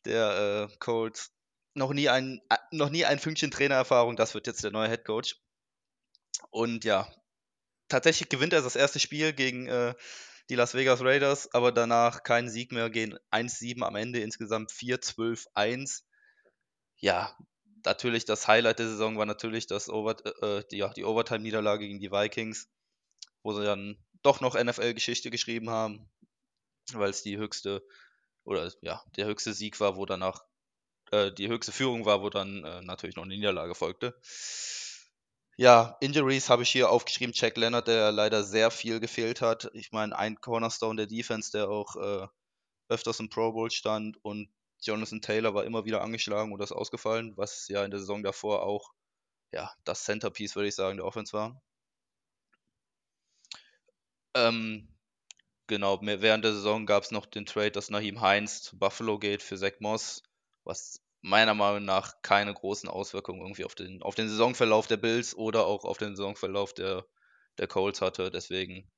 der 0.06 0.68
äh, 0.72 0.78
Colts, 0.80 1.32
noch 1.74 1.94
nie 1.94 2.10
ein, 2.10 2.42
äh, 2.50 2.58
noch 2.72 2.90
nie 2.90 3.06
ein 3.06 3.20
Fünkchen 3.20 3.52
Trainererfahrung, 3.52 4.16
das 4.16 4.34
wird 4.34 4.48
jetzt 4.48 4.64
der 4.64 4.72
neue 4.72 4.90
Head 4.90 5.06
Coach. 5.06 5.38
Und 6.50 6.84
ja, 6.84 7.08
tatsächlich 7.88 8.30
gewinnt 8.30 8.54
er 8.54 8.62
das 8.62 8.76
erste 8.76 9.00
Spiel 9.00 9.34
gegen 9.34 9.68
äh, 9.68 9.94
die 10.52 10.56
Las 10.56 10.74
Vegas 10.74 11.00
Raiders, 11.00 11.54
aber 11.54 11.72
danach 11.72 12.24
kein 12.24 12.50
Sieg 12.50 12.74
mehr, 12.74 12.90
gehen 12.90 13.18
1-7 13.32 13.84
am 13.84 13.96
Ende, 13.96 14.20
insgesamt 14.20 14.70
4-12-1. 14.72 16.02
Ja, 16.98 17.38
natürlich 17.86 18.26
das 18.26 18.50
Highlight 18.50 18.80
der 18.80 18.90
Saison 18.90 19.18
war 19.18 19.26
natürlich 19.26 19.66
das 19.66 19.88
Over, 19.88 20.18
äh, 20.44 20.66
die, 20.70 20.80
ja, 20.80 20.90
die 20.90 21.06
Overtime-Niederlage 21.06 21.88
gegen 21.88 22.02
die 22.02 22.12
Vikings, 22.12 22.70
wo 23.44 23.54
sie 23.54 23.64
dann 23.64 23.96
doch 24.24 24.42
noch 24.42 24.62
NFL-Geschichte 24.62 25.32
geschrieben 25.32 25.70
haben, 25.70 26.12
weil 26.92 27.12
es 27.12 27.24
die 27.24 27.38
höchste 27.38 27.82
oder 28.44 28.70
ja, 28.82 29.02
der 29.16 29.28
höchste 29.28 29.54
Sieg 29.54 29.80
war, 29.80 29.96
wo 29.96 30.06
danach 30.06 30.44
äh, 31.12 31.32
die 31.32 31.48
höchste 31.48 31.72
Führung 31.72 32.04
war, 32.04 32.24
wo 32.24 32.30
dann 32.30 32.66
äh, 32.66 32.82
natürlich 32.82 33.16
noch 33.16 33.24
eine 33.24 33.36
Niederlage 33.36 33.74
folgte. 33.74 34.20
Ja, 35.58 35.96
Injuries 36.02 36.50
habe 36.50 36.64
ich 36.64 36.70
hier 36.72 36.90
aufgeschrieben. 36.90 37.34
Jack 37.36 37.56
Leonard, 37.58 37.88
der 37.88 38.12
leider 38.12 38.44
sehr 38.44 38.70
viel 38.72 39.00
gefehlt 39.00 39.42
hat. 39.42 39.70
Ich 39.74 39.92
meine, 39.94 40.18
ein 40.18 40.36
Cornerstone 40.42 40.96
der 40.98 41.08
Defense, 41.08 41.52
der 41.52 41.70
auch 41.70 41.96
äh, 41.96 42.28
öfters 42.90 43.20
im 43.20 43.30
Pro 43.30 43.52
Bowl 43.54 43.72
stand 43.72 44.18
und 44.24 44.50
Jonathan 44.82 45.22
Taylor 45.22 45.54
war 45.54 45.66
immer 45.66 45.86
wieder 45.86 46.02
angeschlagen 46.02 46.54
oder 46.54 46.64
ist 46.66 46.72
ausgefallen, 46.74 47.34
was 47.38 47.68
ja 47.70 47.86
in 47.86 47.92
der 47.92 48.00
Saison 48.00 48.24
davor 48.24 48.64
auch 48.64 48.92
ja, 49.54 49.72
das 49.86 50.06
Centerpiece, 50.06 50.56
würde 50.56 50.70
ich 50.70 50.76
sagen, 50.76 50.98
der 50.98 51.06
Offense 51.06 51.34
war. 51.34 51.62
Ähm, 54.36 54.88
genau, 55.68 56.00
während 56.02 56.46
der 56.46 56.54
Saison 56.54 56.86
gab 56.86 57.04
es 57.04 57.12
noch 57.12 57.26
den 57.26 57.46
Trade, 57.46 57.72
dass 57.72 57.90
Naheem 57.90 58.22
Heinz 58.22 58.62
zu 58.64 58.78
Buffalo 58.80 59.20
geht 59.20 59.44
für 59.44 59.58
Zach 59.58 59.80
Moss, 59.80 60.24
was 60.64 61.02
meiner 61.22 61.54
Meinung 61.54 61.86
nach 61.86 62.22
keine 62.22 62.54
großen 62.54 62.90
Auswirkungen 62.90 63.42
irgendwie 63.42 63.66
auf 63.66 63.76
den, 63.76 64.02
auf 64.02 64.16
den 64.16 64.28
Saisonverlauf 64.30 64.88
der 64.88 64.98
Bills 64.98 65.36
oder 65.36 65.66
auch 65.66 65.86
auf 65.86 65.98
den 65.98 66.16
Saisonverlauf 66.16 66.74
der, 66.74 67.06
der 67.58 67.68
Colts 67.68 68.02
hatte. 68.02 68.32
Deswegen 68.32 68.90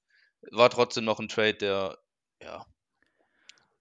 war 0.51 0.69
trotzdem 0.69 1.05
noch 1.05 1.19
ein 1.19 1.27
Trade, 1.29 1.55
der, 1.55 1.97
ja. 2.41 2.65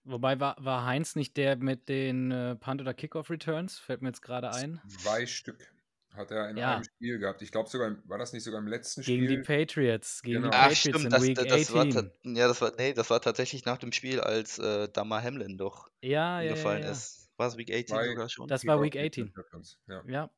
Wobei 0.05 0.41
war, 0.41 0.57
war 0.59 0.85
Heinz 0.85 1.15
nicht 1.15 1.37
der 1.37 1.57
mit 1.57 1.89
den 1.89 2.33
äh, 2.33 2.57
Punt- 2.57 2.81
oder 2.81 2.93
Kickoff-Returns? 2.93 3.79
Fällt 3.79 4.03
mir 4.03 4.09
jetzt 4.09 4.23
gerade 4.23 4.51
ein. 4.51 4.81
Zwei 4.89 5.27
Stück. 5.27 5.73
Hat 6.15 6.31
er 6.31 6.51
in 6.51 6.57
Ja. 6.59 6.75
einem 6.75 6.85
Spiel 6.85 7.19
gehabt. 7.19 7.41
Ich 7.41 7.53
glaube 7.53 7.71
sogar, 7.71 7.97
war 8.05 8.19
das 8.19 8.33
nicht 8.33 8.43
sogar 8.43 8.61
im 8.61 8.67
letzten 8.67 9.03
Gegen 9.03 9.29
die 9.29 9.35
Spiel? 9.43 9.43
Patriots. 9.45 10.23
Gegen 10.23 10.43
Genau. 10.43 10.51
die 10.51 10.57
Ach 10.57 10.69
Patriots 10.69 10.81
stimmt, 10.81 11.05
in 11.05 11.11
das, 11.11 11.23
Week 11.23 11.35
das, 11.37 11.47
das 11.47 11.73
war 11.73 11.89
ta- 11.89 11.99
18. 12.01 12.37
ja, 12.37 12.49
das 12.49 12.61
war 12.61 12.73
nee, 12.77 12.93
das 12.93 13.09
war 13.11 13.21
tatsächlich 13.21 13.65
nach 13.65 13.79
dem 13.79 13.93
Spiel, 13.93 14.21
als 14.21 14.59
äh, 14.59 14.89
Damar 14.93 15.23
Hamlin 15.23 15.57
doch 15.57 15.89
Ja, 16.03 16.41
ja, 16.41 16.43
ja, 16.43 16.51
gefallen 16.55 16.83
ja. 16.83 16.91
ist. 16.91 17.22
War 17.43 17.49
es 17.49 17.57
Week 17.57 17.71
18 17.71 17.97
Bei 17.97 18.07
sogar 18.07 18.29
schon? 18.29 18.47
Das 18.47 18.65
war 18.67 18.81
Week 18.81 18.95
mit 18.95 19.05
18. 19.13 19.27
Interference, 19.27 19.79
Ja. 19.89 20.03
Ja. 20.07 20.31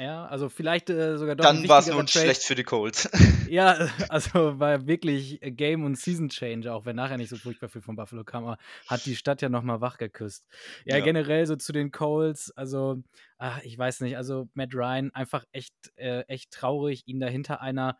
Ja, 0.00 0.24
also 0.24 0.48
vielleicht 0.48 0.88
äh, 0.90 1.18
sogar 1.18 1.36
doch 1.36 1.44
Dann 1.44 1.68
war 1.68 1.80
es 1.80 1.86
nun 1.86 2.06
Trade. 2.06 2.24
schlecht 2.24 2.42
für 2.44 2.54
die 2.54 2.62
Colts. 2.64 3.08
Ja, 3.50 3.88
also 4.08 4.58
war 4.58 4.86
wirklich 4.86 5.38
Game- 5.42 5.84
und 5.84 5.98
Season-Change, 5.98 6.72
auch 6.72 6.86
wenn 6.86 6.96
nachher 6.96 7.18
nicht 7.18 7.28
so 7.28 7.36
furchtbar 7.36 7.68
viel 7.68 7.82
von 7.82 7.94
Buffalo 7.96 8.24
kam, 8.24 8.44
aber 8.44 8.58
hat 8.86 9.04
die 9.04 9.14
Stadt 9.16 9.42
ja 9.42 9.48
nochmal 9.50 9.80
wach 9.80 9.98
geküsst. 9.98 10.46
Ja, 10.86 10.96
Ja. 10.96 11.04
generell 11.04 11.46
so 11.46 11.56
zu 11.56 11.72
den 11.72 11.90
Colts, 11.90 12.50
also, 12.52 13.02
ach, 13.38 13.60
ich 13.62 13.76
weiß 13.76 14.00
nicht, 14.00 14.16
also 14.16 14.48
Matt 14.54 14.74
Ryan 14.74 15.10
einfach 15.14 15.44
echt, 15.52 15.74
äh, 15.96 16.20
echt 16.22 16.50
traurig, 16.52 17.02
ihn 17.06 17.20
dahinter 17.20 17.60
einer 17.60 17.98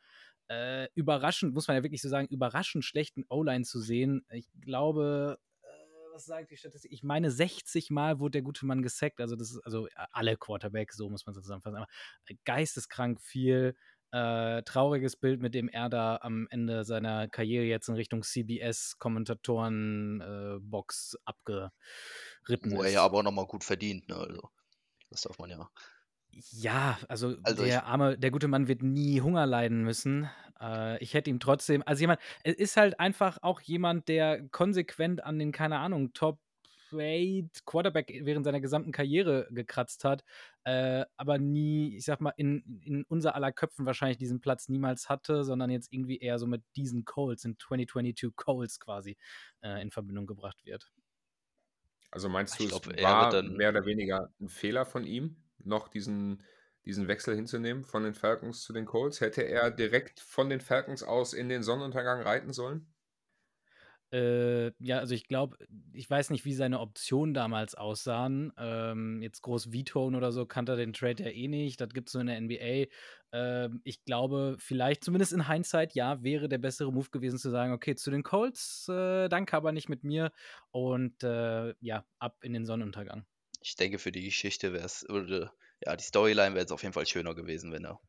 äh, 0.49 0.89
überraschend, 0.95 1.55
muss 1.55 1.69
man 1.69 1.77
ja 1.77 1.83
wirklich 1.83 2.03
so 2.03 2.09
sagen, 2.09 2.27
überraschend 2.29 2.85
schlechten 2.85 3.25
O-Line 3.29 3.65
zu 3.65 3.81
sehen. 3.81 4.25
Ich 4.31 4.49
glaube, 4.63 5.39
was 6.13 6.25
sagt 6.25 6.51
die 6.51 6.57
Statistik? 6.57 6.91
Ich 6.93 7.03
meine, 7.03 7.31
60 7.31 7.91
Mal 7.91 8.19
wurde 8.21 8.33
der 8.33 8.43
gute 8.43 8.67
Mann 8.67 8.83
gesackt. 8.83 9.21
Also, 9.21 9.37
das 9.37 9.51
ist, 9.51 9.61
also 9.65 9.87
äh, 9.87 9.91
alle 10.13 10.37
Quarterbacks, 10.37 10.97
so 10.97 11.09
muss 11.09 11.25
man 11.27 11.35
es 11.35 11.43
zusammenfassen. 11.43 11.77
Aber 11.77 11.87
äh, 12.27 12.35
geisteskrank 12.45 13.21
viel. 13.21 13.77
Äh, 14.15 14.63
trauriges 14.65 15.17
Bild, 15.17 15.41
mit 15.41 15.55
dem 15.55 15.71
er 15.71 15.89
da 15.89 16.19
am 16.21 16.47
Ende 16.51 16.85
seiner 16.85 17.29
Karriere 17.29 17.65
jetzt 17.65 17.89
in 17.89 17.95
Richtung 17.95 18.23
CBS-Kommentatoren-Box 18.23 21.17
abgeritten 21.25 22.73
Wo 22.73 22.83
er 22.83 22.91
ja 22.91 23.03
aber 23.03 23.21
auch 23.21 23.23
nochmal 23.23 23.47
gut 23.47 23.65
verdient, 23.65 24.07
ne? 24.09 24.17
Also, 24.17 24.51
das 25.09 25.23
darf 25.23 25.39
man 25.39 25.49
ja. 25.49 25.71
Ja, 26.51 26.99
also, 27.09 27.37
Also 27.43 27.65
der 27.65 27.87
arme, 27.87 28.19
der 28.19 28.31
gute 28.31 28.49
Mann 28.49 28.69
wird 28.69 28.83
nie 28.83 29.21
Hunger 29.21 29.47
leiden 29.47 29.83
müssen. 29.83 30.31
Äh, 30.63 31.03
ich 31.03 31.15
hätte 31.15 31.31
ihm 31.31 31.41
trotzdem, 31.41 31.83
also 31.87 32.01
jemand, 32.01 32.21
es 32.45 32.55
ist 32.55 32.77
halt 32.77 33.01
einfach 33.01 33.39
auch 33.43 33.61
jemand, 33.61 34.09
der 34.09 34.49
konsequent 34.49 35.25
an 35.25 35.39
den, 35.39 35.53
keine 35.53 35.79
Ahnung, 35.79 36.13
Top 36.13 36.41
8 36.93 37.65
Quarterback 37.65 38.21
während 38.23 38.45
seiner 38.45 38.61
gesamten 38.61 38.93
Karriere 38.93 39.49
gekratzt 39.51 40.05
hat, 40.05 40.25
äh, 40.65 41.05
aber 41.17 41.39
nie, 41.39 41.97
ich 41.97 42.05
sag 42.05 42.21
mal, 42.21 42.35
in, 42.37 42.81
in 42.85 43.05
unser 43.09 43.35
aller 43.35 43.53
Köpfen 43.53 43.87
wahrscheinlich 43.87 44.19
diesen 44.19 44.41
Platz 44.41 44.69
niemals 44.69 45.09
hatte, 45.09 45.45
sondern 45.45 45.71
jetzt 45.71 45.93
irgendwie 45.93 46.19
eher 46.19 46.39
so 46.39 46.47
mit 46.47 46.63
diesen 46.77 47.05
Colts, 47.05 47.45
in 47.45 47.59
2022 47.59 48.37
Colts 48.37 48.79
quasi, 48.79 49.17
äh, 49.63 49.81
in 49.83 49.91
Verbindung 49.91 50.27
gebracht 50.27 50.65
wird. 50.65 50.93
Also 52.11 52.29
meinst 52.29 52.61
Ich 52.61 52.67
du, 52.67 52.69
glaub, 52.69 52.87
es 52.89 53.03
er 53.03 53.09
war 53.09 53.43
mehr 53.43 53.71
oder 53.71 53.87
weniger 53.87 54.29
ein 54.41 54.49
Fehler 54.49 54.85
von 54.85 55.05
ihm, 55.05 55.43
noch 55.59 55.89
diesen, 55.89 56.43
diesen 56.85 57.09
Wechsel 57.09 57.35
hinzunehmen 57.35 57.85
von 57.85 58.05
den 58.05 58.15
Falcons 58.15 58.63
zu 58.63 58.73
den 58.73 58.87
Colts? 58.87 59.21
Hätte 59.21 59.43
er 59.43 59.71
direkt 59.71 60.21
von 60.21 60.51
den 60.51 60.61
Falcons 60.61 61.03
aus 61.03 61.33
in 61.33 61.49
den 61.49 61.63
Sonnenuntergang 61.63 62.23
reiten 62.23 62.53
sollen? 62.53 62.93
Äh, 64.13 64.73
ja, 64.79 64.99
also 64.99 65.15
ich 65.15 65.27
glaube, 65.27 65.57
ich 65.95 66.09
weiß 66.09 66.31
nicht, 66.31 66.45
wie 66.45 66.53
seine 66.53 66.81
Optionen 66.81 67.33
damals 67.33 67.75
aussahen. 67.75 68.53
Ähm, 68.59 69.23
jetzt 69.23 69.41
groß 69.41 69.73
vetoen 69.73 70.15
oder 70.15 70.33
so 70.33 70.45
kannte 70.45 70.73
er 70.73 70.77
den 70.77 70.93
Trade 70.93 71.23
ja 71.23 71.31
eh 71.31 71.49
nicht. 71.49 71.81
Das 71.81 71.89
gibt 71.95 72.09
es 72.09 72.13
so 72.13 72.19
in 72.19 72.27
der 72.27 72.39
NBA. 72.39 72.89
Ähm, 73.33 73.81
ich 73.85 74.05
glaube, 74.05 74.57
vielleicht, 74.59 75.03
zumindest 75.03 75.33
in 75.33 75.49
Hindsight, 75.49 75.95
ja, 75.95 76.23
wäre 76.23 76.51
der 76.51 76.59
bessere 76.59 76.93
Move 76.93 77.09
gewesen 77.11 77.39
zu 77.39 77.49
sagen, 77.49 77.73
okay, 77.73 77.95
zu 77.95 78.11
den 78.11 78.23
Colts, 78.23 78.87
äh, 78.89 79.31
danke, 79.31 79.57
aber 79.57 79.73
nicht 79.73 79.89
mit 79.89 80.05
mir. 80.05 80.31
Und 80.73 81.25
äh, 81.25 81.75
ja, 81.81 82.05
ab 82.19 82.37
in 82.43 82.53
den 82.53 82.67
Sonnenuntergang. 82.67 83.25
Ich 83.63 83.77
denke, 83.77 83.99
für 83.99 84.13
die 84.13 84.25
Geschichte 84.25 84.75
wäre 84.75 84.85
es, 84.85 85.07
ja, 85.85 85.97
die 85.97 86.05
Storyline 86.05 86.55
wäre 86.55 86.65
es 86.65 86.73
auf 86.73 86.83
jeden 86.83 86.93
Fall 86.95 87.07
schöner 87.07 87.35
gewesen, 87.35 87.73
wenn 87.73 87.85
er 87.85 88.01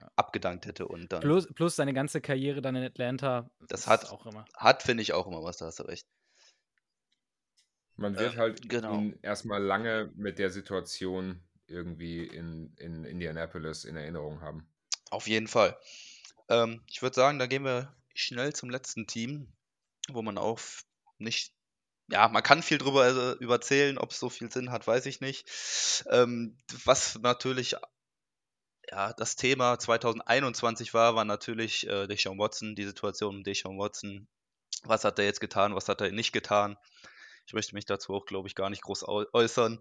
Ja. 0.00 0.10
abgedankt 0.16 0.66
hätte 0.66 0.86
und 0.86 1.12
dann. 1.12 1.20
Plus, 1.20 1.46
plus 1.52 1.76
seine 1.76 1.92
ganze 1.92 2.20
Karriere 2.20 2.62
dann 2.62 2.76
in 2.76 2.84
Atlanta. 2.84 3.50
Das 3.68 3.86
hat- 3.86 4.10
auch 4.10 4.24
immer. 4.26 4.44
Hat, 4.56 4.82
finde 4.82 5.02
ich 5.02 5.12
auch 5.12 5.26
immer 5.26 5.42
was, 5.42 5.56
da 5.58 5.66
hast 5.66 5.80
du 5.80 5.82
recht. 5.84 6.06
Man 7.96 8.16
wird 8.16 8.34
Ähm, 8.34 8.38
halt 8.38 8.68
genau. 8.68 8.94
ihn 8.94 9.18
erstmal 9.22 9.62
lange 9.62 10.10
mit 10.14 10.38
der 10.38 10.50
Situation 10.50 11.42
irgendwie 11.66 12.24
in, 12.26 12.74
in 12.76 13.04
Indianapolis 13.04 13.84
in 13.84 13.96
Erinnerung 13.96 14.40
haben. 14.40 14.66
Auf 15.10 15.26
jeden 15.28 15.48
Fall. 15.48 15.76
Ähm, 16.48 16.82
ich 16.88 17.02
würde 17.02 17.14
sagen, 17.14 17.38
da 17.38 17.46
gehen 17.46 17.64
wir 17.64 17.94
schnell 18.14 18.54
zum 18.54 18.70
letzten 18.70 19.06
Team, 19.06 19.52
wo 20.10 20.22
man 20.22 20.38
auch 20.38 20.58
nicht, 21.18 21.52
ja, 22.10 22.28
man 22.28 22.42
kann 22.42 22.62
viel 22.62 22.78
drüber 22.78 23.06
äh, 23.08 23.44
überzählen, 23.44 23.98
ob 23.98 24.10
es 24.10 24.18
so 24.18 24.28
viel 24.30 24.50
Sinn 24.50 24.70
hat, 24.70 24.86
weiß 24.86 25.06
ich 25.06 25.20
nicht. 25.20 25.46
Ähm, 26.10 26.58
was 26.84 27.18
natürlich, 27.20 27.76
ja, 28.90 29.12
das 29.12 29.36
Thema 29.36 29.78
2021 29.78 30.94
war, 30.94 31.14
war 31.14 31.24
natürlich 31.24 31.86
äh, 31.86 32.06
Deshaun 32.06 32.38
Watson, 32.38 32.74
die 32.74 32.84
Situation 32.86 33.36
um 33.36 33.44
Deshaun 33.44 33.78
Watson. 33.78 34.26
Was 34.84 35.04
hat 35.04 35.18
er 35.18 35.26
jetzt 35.26 35.40
getan, 35.40 35.74
was 35.74 35.88
hat 35.88 36.00
er 36.00 36.12
nicht 36.12 36.32
getan? 36.32 36.76
Ich 37.46 37.54
möchte 37.54 37.74
mich 37.74 37.86
dazu 37.86 38.14
auch, 38.14 38.26
glaube 38.26 38.48
ich, 38.48 38.54
gar 38.54 38.70
nicht 38.70 38.82
groß 38.82 39.04
äu- 39.08 39.26
äußern. 39.32 39.80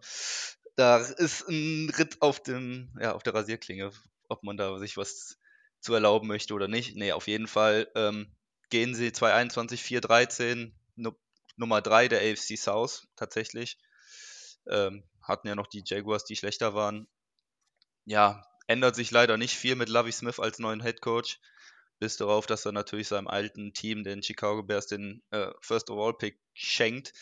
Da 0.75 0.97
ist 0.99 1.47
ein 1.49 1.89
Ritt 1.97 2.21
auf, 2.21 2.41
dem, 2.43 2.91
ja, 3.01 3.13
auf 3.13 3.23
der 3.23 3.35
Rasierklinge, 3.35 3.91
ob 4.29 4.43
man 4.43 4.57
da 4.57 4.77
sich 4.79 4.97
was 4.97 5.37
zu 5.81 5.93
erlauben 5.93 6.27
möchte 6.27 6.53
oder 6.53 6.67
nicht. 6.67 6.95
Nee, 6.95 7.13
auf 7.13 7.27
jeden 7.27 7.47
Fall 7.47 7.89
ähm, 7.95 8.35
gehen 8.69 8.95
sie 8.95 9.11
2021 9.13 9.83
4-13, 9.83 10.75
Nu 10.95 11.13
Nummer 11.59 11.81
3 11.81 12.07
der 12.07 12.21
AFC 12.21 12.57
South 12.57 13.07
tatsächlich. 13.15 13.77
Ähm, 14.67 15.03
hatten 15.21 15.47
ja 15.47 15.55
noch 15.55 15.67
die 15.67 15.83
Jaguars, 15.85 16.25
die 16.25 16.35
schlechter 16.35 16.73
waren. 16.73 17.07
Ja, 18.05 18.43
ändert 18.67 18.95
sich 18.95 19.11
leider 19.11 19.37
nicht 19.37 19.55
viel 19.55 19.75
mit 19.75 19.89
Lovie 19.89 20.11
Smith 20.11 20.39
als 20.39 20.59
neuen 20.59 20.81
Head 20.81 21.01
Coach. 21.01 21.39
Bis 21.99 22.17
darauf, 22.17 22.47
dass 22.47 22.65
er 22.65 22.71
natürlich 22.71 23.09
seinem 23.09 23.27
alten 23.27 23.73
Team, 23.73 24.03
den 24.03 24.23
Chicago 24.23 24.63
Bears, 24.63 24.87
den 24.87 25.21
äh, 25.31 25.51
First 25.59 25.89
Overall 25.89 26.13
Pick 26.13 26.39
schenkt. 26.53 27.13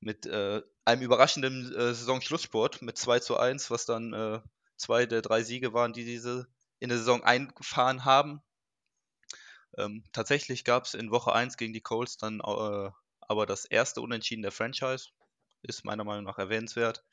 Mit 0.00 0.26
äh, 0.26 0.62
einem 0.84 1.02
überraschenden 1.02 1.72
äh, 1.72 1.94
Saisonschlusssport 1.94 2.82
mit 2.82 2.98
2 2.98 3.20
zu 3.20 3.36
1, 3.38 3.70
was 3.70 3.86
dann 3.86 4.12
äh, 4.12 4.40
zwei 4.76 5.06
der 5.06 5.22
drei 5.22 5.42
Siege 5.42 5.72
waren, 5.72 5.92
die 5.92 6.04
diese 6.04 6.48
in 6.80 6.88
der 6.88 6.98
Saison 6.98 7.22
eingefahren 7.22 8.04
haben. 8.04 8.42
Ähm, 9.78 10.04
tatsächlich 10.12 10.64
gab 10.64 10.84
es 10.84 10.94
in 10.94 11.10
Woche 11.10 11.32
1 11.32 11.56
gegen 11.56 11.72
die 11.72 11.80
Colts 11.80 12.16
dann 12.16 12.40
äh, 12.40 12.90
aber 13.28 13.46
das 13.46 13.64
erste 13.64 14.00
Unentschieden 14.00 14.42
der 14.42 14.52
Franchise. 14.52 15.08
Ist 15.62 15.84
meiner 15.84 16.04
Meinung 16.04 16.24
nach 16.24 16.38
erwähnenswert. 16.38 17.04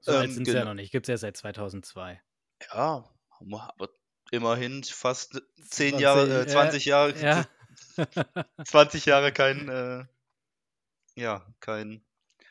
So 0.00 0.12
alt 0.12 0.28
Ähm, 0.28 0.34
sind 0.34 0.44
sie 0.46 0.52
ja 0.54 0.64
noch 0.64 0.74
nicht. 0.74 0.90
Gibt 0.90 1.06
es 1.06 1.10
ja 1.10 1.16
seit 1.16 1.36
2002. 1.36 2.20
Ja, 2.72 3.04
aber 3.40 3.90
immerhin 4.30 4.82
fast 4.84 5.40
10 5.70 5.90
20, 5.90 6.00
Jahre, 6.00 6.28
äh, 6.28 6.42
äh, 6.42 6.46
20 6.46 6.84
Jahre, 6.84 7.20
Ja. 7.20 7.46
20 8.64 9.06
Jahre 9.06 9.32
kein, 9.32 9.68
äh, 9.68 10.04
ja, 11.14 11.46
kein 11.60 12.04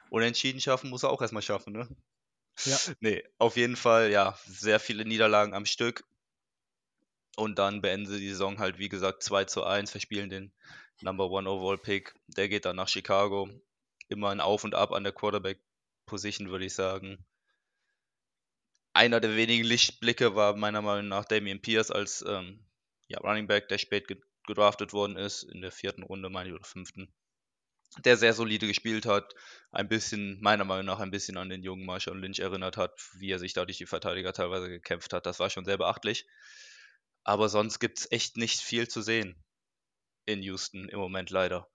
Unentschieden 0.09 0.61
schaffen, 0.61 0.89
muss 0.89 1.03
er 1.03 1.09
auch 1.09 1.21
erstmal 1.21 1.41
schaffen, 1.41 1.73
ne? 1.73 1.87
Ja. 2.65 2.77
Nee, 3.01 3.23
auf 3.37 3.55
jeden 3.57 3.75
Fall, 3.75 4.09
ja, 4.11 4.37
sehr 4.45 4.79
viele 4.79 5.05
Niederlagen 5.05 5.53
am 5.53 5.65
Stück. 5.65 6.03
Und 7.35 7.59
dann 7.59 7.81
beenden 7.81 8.07
sie 8.07 8.19
die 8.19 8.29
Saison 8.29 8.57
halt, 8.59 8.79
wie 8.79 8.89
gesagt, 8.89 9.21
2 9.21 9.45
zu 9.45 9.63
1, 9.63 9.91
verspielen 9.91 10.29
den 10.29 10.53
Number 11.01 11.29
One 11.29 11.49
Overall 11.49 11.77
Pick. 11.77 12.13
Der 12.27 12.49
geht 12.49 12.65
dann 12.65 12.75
nach 12.75 12.87
Chicago. 12.87 13.49
Immer 14.09 14.29
ein 14.29 14.41
Auf 14.41 14.63
und 14.63 14.73
Ab 14.73 14.91
an 14.91 15.03
der 15.03 15.13
Quarterback-Position, 15.13 16.49
würde 16.49 16.65
ich 16.65 16.73
sagen. 16.73 17.23
Einer 18.93 19.19
der 19.19 19.35
wenigen 19.35 19.63
Lichtblicke 19.63 20.35
war 20.35 20.55
meiner 20.55 20.81
Meinung 20.81 21.07
nach 21.07 21.25
Damian 21.25 21.61
Pierce 21.61 21.91
als 21.91 22.25
ähm, 22.27 22.65
ja, 23.07 23.19
Running 23.19 23.47
Back, 23.47 23.67
der 23.67 23.77
spät 23.77 24.07
ge 24.07 24.17
gedraftet 24.47 24.93
worden 24.93 25.17
ist, 25.17 25.43
in 25.43 25.59
der 25.59 25.73
vierten 25.73 26.03
Runde, 26.03 26.29
meine 26.29 26.47
ich, 26.47 26.55
oder 26.55 26.63
fünften. 26.63 27.13
Der 28.05 28.15
sehr 28.15 28.33
solide 28.33 28.65
gespielt 28.65 29.05
hat, 29.05 29.33
ein 29.71 29.89
bisschen, 29.89 30.39
meiner 30.39 30.63
Meinung 30.63 30.85
nach, 30.85 31.01
ein 31.01 31.11
bisschen 31.11 31.35
an 31.35 31.49
den 31.49 31.63
jungen 31.63 31.85
Marshall 31.85 32.17
Lynch 32.17 32.39
erinnert 32.39 32.77
hat, 32.77 32.97
wie 33.15 33.29
er 33.29 33.39
sich 33.39 33.51
da 33.51 33.65
durch 33.65 33.77
die 33.77 33.85
Verteidiger 33.85 34.31
teilweise 34.31 34.69
gekämpft 34.69 35.11
hat. 35.11 35.25
Das 35.25 35.39
war 35.39 35.49
schon 35.49 35.65
sehr 35.65 35.77
beachtlich. 35.77 36.25
Aber 37.25 37.49
sonst 37.49 37.79
gibt 37.79 37.99
es 37.99 38.09
echt 38.09 38.37
nicht 38.37 38.61
viel 38.61 38.87
zu 38.87 39.01
sehen 39.01 39.35
in 40.27 40.43
Houston 40.43 40.89
im 40.89 40.99
Moment 40.99 41.31
leider. 41.31 41.67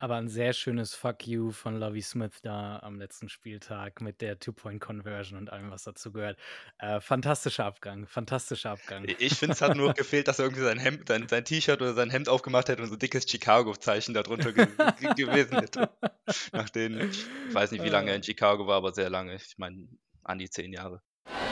Aber 0.00 0.14
ein 0.14 0.28
sehr 0.28 0.52
schönes 0.52 0.94
Fuck 0.94 1.26
you 1.26 1.50
von 1.50 1.76
Lovie 1.76 2.02
Smith 2.02 2.40
da 2.42 2.78
am 2.84 3.00
letzten 3.00 3.28
Spieltag 3.28 4.00
mit 4.00 4.20
der 4.20 4.38
Two-Point-Conversion 4.38 5.36
und 5.36 5.50
allem, 5.50 5.72
was 5.72 5.82
dazu 5.82 6.12
gehört. 6.12 6.38
Äh, 6.78 7.00
fantastischer 7.00 7.64
Abgang, 7.64 8.06
fantastischer 8.06 8.70
Abgang. 8.70 9.04
Ich 9.18 9.34
finde, 9.34 9.54
es 9.54 9.60
hat 9.60 9.76
nur 9.76 9.94
gefehlt, 9.94 10.28
dass 10.28 10.38
er 10.38 10.44
irgendwie 10.44 10.62
sein 10.62 10.78
Hemd, 10.78 11.08
sein, 11.08 11.26
sein 11.26 11.44
T-Shirt 11.44 11.82
oder 11.82 11.94
sein 11.94 12.10
Hemd 12.10 12.28
aufgemacht 12.28 12.68
hätte 12.68 12.80
und 12.82 12.88
so 12.88 12.94
ein 12.94 13.00
dickes 13.00 13.28
Chicago-Zeichen 13.28 14.14
darunter 14.14 14.52
ge 14.52 14.68
ge 15.00 15.14
gewesen 15.14 15.58
hätte. 15.58 15.90
Nach 16.52 16.70
den, 16.70 17.10
ich 17.10 17.26
weiß 17.52 17.72
nicht, 17.72 17.82
wie 17.82 17.88
lange 17.88 18.10
er 18.10 18.16
in 18.16 18.22
Chicago 18.22 18.68
war, 18.68 18.76
aber 18.76 18.92
sehr 18.92 19.10
lange. 19.10 19.34
Ich 19.34 19.58
meine, 19.58 19.88
an 20.22 20.38
die 20.38 20.48
zehn 20.48 20.72
Jahre. 20.72 21.02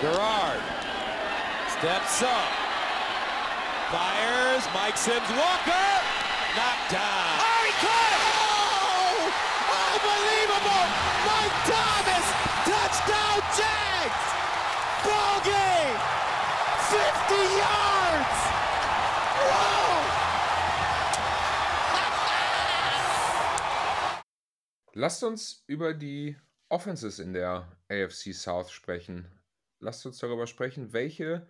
Gerard 0.00 0.60
steps 1.78 2.22
up, 2.22 2.52
fires. 3.90 4.64
Mike 4.72 4.96
Sims 4.96 5.28
Walker 5.30 5.95
knocked 6.56 6.90
down. 6.90 7.36
Oh, 7.36 7.62
he 7.68 7.72
caught 7.84 8.12
him! 8.16 8.24
Oh! 8.40 9.28
Unbelievable! 9.92 10.86
Mike 11.28 11.58
Thomas! 11.68 12.26
Touchdown 12.64 13.38
Jags! 13.60 14.24
Ball 15.04 15.38
game! 15.44 15.98
50 16.88 17.60
yards! 17.60 18.40
Wow! 19.44 20.00
Lasst 24.94 25.22
uns 25.22 25.62
über 25.66 25.92
die 25.92 26.36
Offenses 26.70 27.18
in 27.18 27.34
der 27.34 27.70
AFC 27.90 28.32
South 28.32 28.70
sprechen. 28.70 29.30
Lasst 29.78 30.06
uns 30.06 30.18
darüber 30.18 30.46
sprechen, 30.46 30.94
welche 30.94 31.46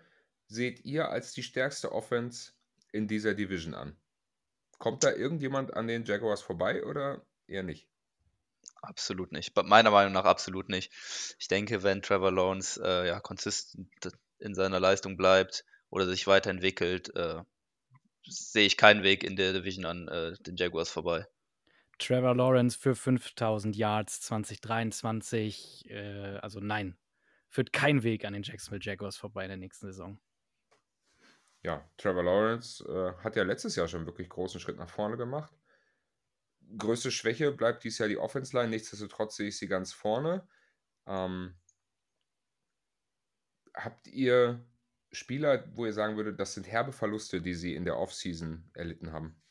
seht 0.48 0.84
ihr 0.84 1.08
als 1.10 1.32
die 1.32 1.44
stärkste 1.44 1.92
Offense 1.92 2.52
in 2.92 3.06
dieser 3.06 3.34
Division 3.34 3.74
an? 3.74 3.96
Kommt 4.78 5.04
da 5.04 5.12
irgendjemand 5.12 5.74
an 5.74 5.86
den 5.86 6.04
Jaguars 6.04 6.42
vorbei 6.42 6.84
oder 6.84 7.22
eher 7.46 7.62
nicht? 7.62 7.88
Absolut 8.82 9.32
nicht. 9.32 9.56
Meiner 9.64 9.90
Meinung 9.90 10.12
nach 10.12 10.24
absolut 10.24 10.68
nicht. 10.68 10.92
Ich 11.38 11.48
denke, 11.48 11.82
wenn 11.82 12.02
Trevor 12.02 12.32
Lawrence 12.32 12.80
äh, 12.82 13.06
ja 13.08 13.20
konsistent 13.20 13.88
in 14.38 14.54
seiner 14.54 14.80
Leistung 14.80 15.16
bleibt 15.16 15.64
oder 15.90 16.06
sich 16.06 16.26
weiterentwickelt, 16.26 17.14
äh, 17.16 17.42
sehe 18.24 18.66
ich 18.66 18.76
keinen 18.76 19.02
Weg 19.02 19.24
in 19.24 19.36
der 19.36 19.52
Division 19.52 19.86
an 19.86 20.08
äh, 20.08 20.34
den 20.40 20.56
Jaguars 20.56 20.90
vorbei. 20.90 21.26
Trevor 21.98 22.34
Lawrence 22.34 22.78
für 22.78 22.94
5000 22.94 23.74
Yards 23.74 24.20
2023, 24.20 25.90
äh, 25.90 26.38
also 26.42 26.60
nein, 26.60 26.96
führt 27.48 27.72
kein 27.72 28.02
Weg 28.02 28.24
an 28.24 28.34
den 28.34 28.42
Jacksonville 28.42 28.82
Jaguars 28.82 29.16
vorbei 29.16 29.44
in 29.44 29.48
der 29.48 29.56
nächsten 29.56 29.86
Saison. 29.86 30.18
Ja, 31.66 31.84
Trevor 31.96 32.22
Lawrence 32.22 32.84
äh, 32.84 33.20
hat 33.24 33.34
ja 33.34 33.42
letztes 33.42 33.74
Jahr 33.74 33.88
schon 33.88 34.06
wirklich 34.06 34.28
großen 34.28 34.60
Schritt 34.60 34.78
nach 34.78 34.88
vorne 34.88 35.16
gemacht. 35.16 35.52
Größte 36.78 37.10
Schwäche 37.10 37.50
bleibt 37.50 37.82
dies 37.82 37.98
Jahr 37.98 38.08
die 38.08 38.18
Offense 38.18 38.56
Line, 38.56 38.68
nichtsdestotrotz 38.68 39.34
sehe 39.34 39.48
ich 39.48 39.58
sie 39.58 39.66
ganz 39.66 39.92
vorne. 39.92 40.46
Ähm, 41.06 41.56
habt 43.74 44.06
ihr 44.06 44.64
Spieler, 45.10 45.64
wo 45.74 45.86
ihr 45.86 45.92
sagen 45.92 46.16
würdet, 46.16 46.38
das 46.38 46.54
sind 46.54 46.68
herbe 46.68 46.92
Verluste, 46.92 47.42
die 47.42 47.54
sie 47.54 47.74
in 47.74 47.84
der 47.84 47.98
Offseason 47.98 48.70
erlitten 48.72 49.10
haben? 49.10 49.42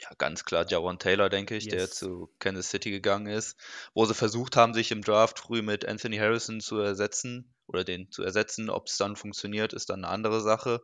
Ja, 0.00 0.10
ganz 0.16 0.44
klar 0.44 0.64
Jawan 0.68 0.98
Taylor, 0.98 1.28
denke 1.28 1.56
ich, 1.56 1.66
der 1.66 1.90
zu 1.90 2.32
Kansas 2.38 2.70
City 2.70 2.90
gegangen 2.90 3.26
ist, 3.26 3.58
wo 3.94 4.04
sie 4.04 4.14
versucht 4.14 4.56
haben, 4.56 4.72
sich 4.72 4.92
im 4.92 5.02
Draft 5.02 5.40
früh 5.40 5.60
mit 5.60 5.84
Anthony 5.86 6.18
Harrison 6.18 6.60
zu 6.60 6.78
ersetzen 6.78 7.52
oder 7.66 7.82
den 7.82 8.10
zu 8.12 8.22
ersetzen. 8.22 8.70
Ob 8.70 8.86
es 8.86 8.96
dann 8.96 9.16
funktioniert, 9.16 9.72
ist 9.72 9.90
dann 9.90 10.04
eine 10.04 10.12
andere 10.12 10.40
Sache. 10.40 10.82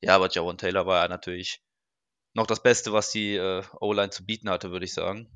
Ja, 0.00 0.14
aber 0.14 0.30
Jawan 0.30 0.58
Taylor 0.58 0.86
war 0.86 1.02
ja 1.02 1.08
natürlich 1.08 1.62
noch 2.32 2.46
das 2.46 2.62
Beste, 2.62 2.92
was 2.92 3.10
die 3.10 3.34
äh, 3.34 3.62
O-Line 3.80 4.10
zu 4.10 4.24
bieten 4.24 4.50
hatte, 4.50 4.70
würde 4.70 4.84
ich 4.84 4.94
sagen. 4.94 5.28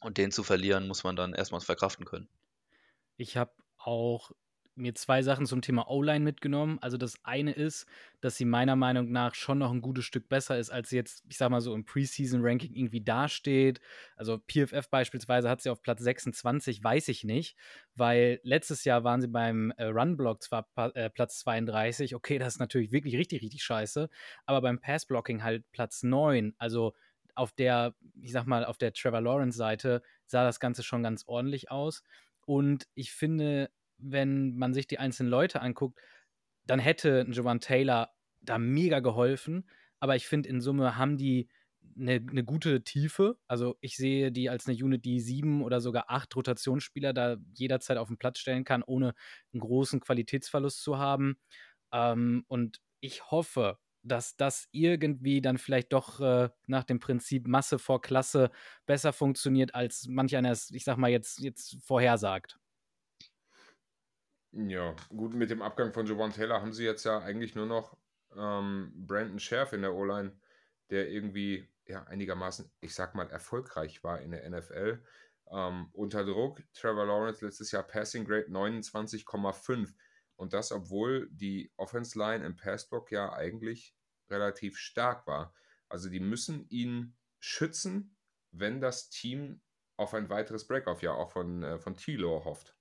Und 0.00 0.18
den 0.18 0.30
zu 0.30 0.44
verlieren, 0.44 0.86
muss 0.86 1.02
man 1.02 1.16
dann 1.16 1.34
erstmal 1.34 1.60
verkraften 1.60 2.04
können. 2.04 2.28
Ich 3.16 3.36
habe 3.36 3.52
auch 3.78 4.32
mir 4.76 4.94
zwei 4.94 5.22
Sachen 5.22 5.46
zum 5.46 5.62
Thema 5.62 5.88
O-Line 5.88 6.24
mitgenommen. 6.24 6.78
Also 6.80 6.96
das 6.96 7.18
eine 7.24 7.52
ist, 7.52 7.86
dass 8.20 8.36
sie 8.36 8.44
meiner 8.44 8.76
Meinung 8.76 9.12
nach 9.12 9.34
schon 9.34 9.58
noch 9.58 9.70
ein 9.70 9.80
gutes 9.80 10.04
Stück 10.04 10.28
besser 10.28 10.58
ist, 10.58 10.70
als 10.70 10.90
sie 10.90 10.96
jetzt, 10.96 11.24
ich 11.28 11.36
sag 11.36 11.50
mal 11.50 11.60
so, 11.60 11.74
im 11.74 11.84
Preseason-Ranking 11.84 12.74
irgendwie 12.74 13.02
dasteht. 13.02 13.80
Also 14.16 14.38
PFF 14.38 14.88
beispielsweise 14.90 15.48
hat 15.48 15.60
sie 15.60 15.70
auf 15.70 15.82
Platz 15.82 16.02
26, 16.02 16.82
weiß 16.82 17.08
ich 17.08 17.24
nicht, 17.24 17.56
weil 17.94 18.40
letztes 18.42 18.84
Jahr 18.84 19.04
waren 19.04 19.20
sie 19.20 19.28
beim 19.28 19.72
äh, 19.76 19.84
Run-Block 19.84 20.42
zwar 20.42 20.66
äh, 20.94 21.10
Platz 21.10 21.38
32, 21.40 22.14
okay, 22.14 22.38
das 22.38 22.54
ist 22.54 22.60
natürlich 22.60 22.92
wirklich 22.92 23.16
richtig, 23.16 23.42
richtig 23.42 23.62
scheiße, 23.62 24.08
aber 24.46 24.60
beim 24.60 24.80
Pass-Blocking 24.80 25.42
halt 25.42 25.70
Platz 25.72 26.02
9. 26.02 26.54
Also 26.58 26.94
auf 27.34 27.52
der, 27.52 27.94
ich 28.20 28.32
sag 28.32 28.46
mal, 28.46 28.64
auf 28.64 28.78
der 28.78 28.92
Trevor 28.92 29.20
Lawrence-Seite 29.20 30.02
sah 30.26 30.44
das 30.44 30.60
Ganze 30.60 30.82
schon 30.82 31.02
ganz 31.02 31.24
ordentlich 31.26 31.70
aus. 31.70 32.02
Und 32.46 32.86
ich 32.94 33.12
finde, 33.12 33.70
wenn 34.10 34.56
man 34.56 34.74
sich 34.74 34.86
die 34.86 34.98
einzelnen 34.98 35.30
Leute 35.30 35.60
anguckt, 35.60 36.00
dann 36.66 36.78
hätte 36.78 37.26
Jovan 37.28 37.60
Taylor 37.60 38.10
da 38.40 38.58
mega 38.58 39.00
geholfen. 39.00 39.68
Aber 40.00 40.16
ich 40.16 40.26
finde, 40.26 40.48
in 40.48 40.60
Summe 40.60 40.96
haben 40.96 41.16
die 41.16 41.48
eine, 41.98 42.14
eine, 42.14 42.44
gute 42.44 42.82
Tiefe. 42.82 43.38
Also 43.46 43.76
ich 43.80 43.96
sehe 43.96 44.32
die 44.32 44.50
als 44.50 44.66
eine 44.66 44.76
Unit, 44.76 45.04
die 45.04 45.20
sieben 45.20 45.62
oder 45.62 45.80
sogar 45.80 46.10
acht 46.10 46.34
Rotationsspieler 46.34 47.12
da 47.12 47.36
jederzeit 47.54 47.98
auf 47.98 48.08
den 48.08 48.18
Platz 48.18 48.38
stellen 48.38 48.64
kann, 48.64 48.82
ohne 48.82 49.14
einen 49.52 49.60
großen 49.60 50.00
Qualitätsverlust 50.00 50.82
zu 50.82 50.98
haben. 50.98 51.36
Ähm, 51.92 52.44
und 52.48 52.80
ich 53.00 53.30
hoffe, 53.30 53.78
dass 54.02 54.36
das 54.36 54.68
irgendwie 54.72 55.40
dann 55.40 55.58
vielleicht 55.58 55.92
doch 55.92 56.20
äh, 56.20 56.50
nach 56.66 56.84
dem 56.84 57.00
Prinzip 57.00 57.46
Masse 57.46 57.78
vor 57.78 58.02
Klasse 58.02 58.50
besser 58.86 59.12
funktioniert, 59.12 59.74
als 59.74 60.06
manch 60.08 60.36
einer 60.36 60.50
es, 60.50 60.70
ich 60.70 60.84
sag 60.84 60.98
mal, 60.98 61.10
jetzt, 61.10 61.40
jetzt 61.40 61.78
vorhersagt. 61.82 62.58
Ja, 64.56 64.94
gut, 65.08 65.34
mit 65.34 65.50
dem 65.50 65.62
Abgang 65.62 65.92
von 65.92 66.06
Javon 66.06 66.32
Taylor 66.32 66.60
haben 66.60 66.72
sie 66.72 66.84
jetzt 66.84 67.04
ja 67.04 67.18
eigentlich 67.18 67.56
nur 67.56 67.66
noch 67.66 67.96
ähm, 68.36 68.92
Brandon 68.94 69.40
Scherf 69.40 69.72
in 69.72 69.82
der 69.82 69.92
O-Line, 69.94 70.38
der 70.90 71.10
irgendwie 71.10 71.68
ja 71.86 72.04
einigermaßen, 72.04 72.70
ich 72.80 72.94
sag 72.94 73.16
mal, 73.16 73.28
erfolgreich 73.30 74.04
war 74.04 74.20
in 74.20 74.30
der 74.30 74.48
NFL. 74.48 75.02
Ähm, 75.50 75.88
unter 75.92 76.24
Druck, 76.24 76.62
Trevor 76.72 77.04
Lawrence 77.06 77.44
letztes 77.44 77.72
Jahr 77.72 77.82
Passing 77.82 78.24
Grade 78.24 78.46
29,5. 78.46 79.92
Und 80.36 80.52
das, 80.52 80.70
obwohl 80.70 81.28
die 81.32 81.72
Offense 81.76 82.16
Line 82.16 82.46
im 82.46 82.54
Passblock 82.54 83.10
ja 83.10 83.32
eigentlich 83.32 83.96
relativ 84.30 84.78
stark 84.78 85.26
war. 85.26 85.52
Also 85.88 86.08
die 86.08 86.20
müssen 86.20 86.68
ihn 86.68 87.16
schützen, 87.40 88.16
wenn 88.52 88.80
das 88.80 89.10
Team 89.10 89.60
auf 89.96 90.14
ein 90.14 90.28
weiteres 90.28 90.66
Breakoff-Jahr 90.68 91.16
auch 91.16 91.32
von, 91.32 91.64
äh, 91.64 91.78
von 91.78 91.96
Tilo 91.96 92.44
hofft. 92.44 92.76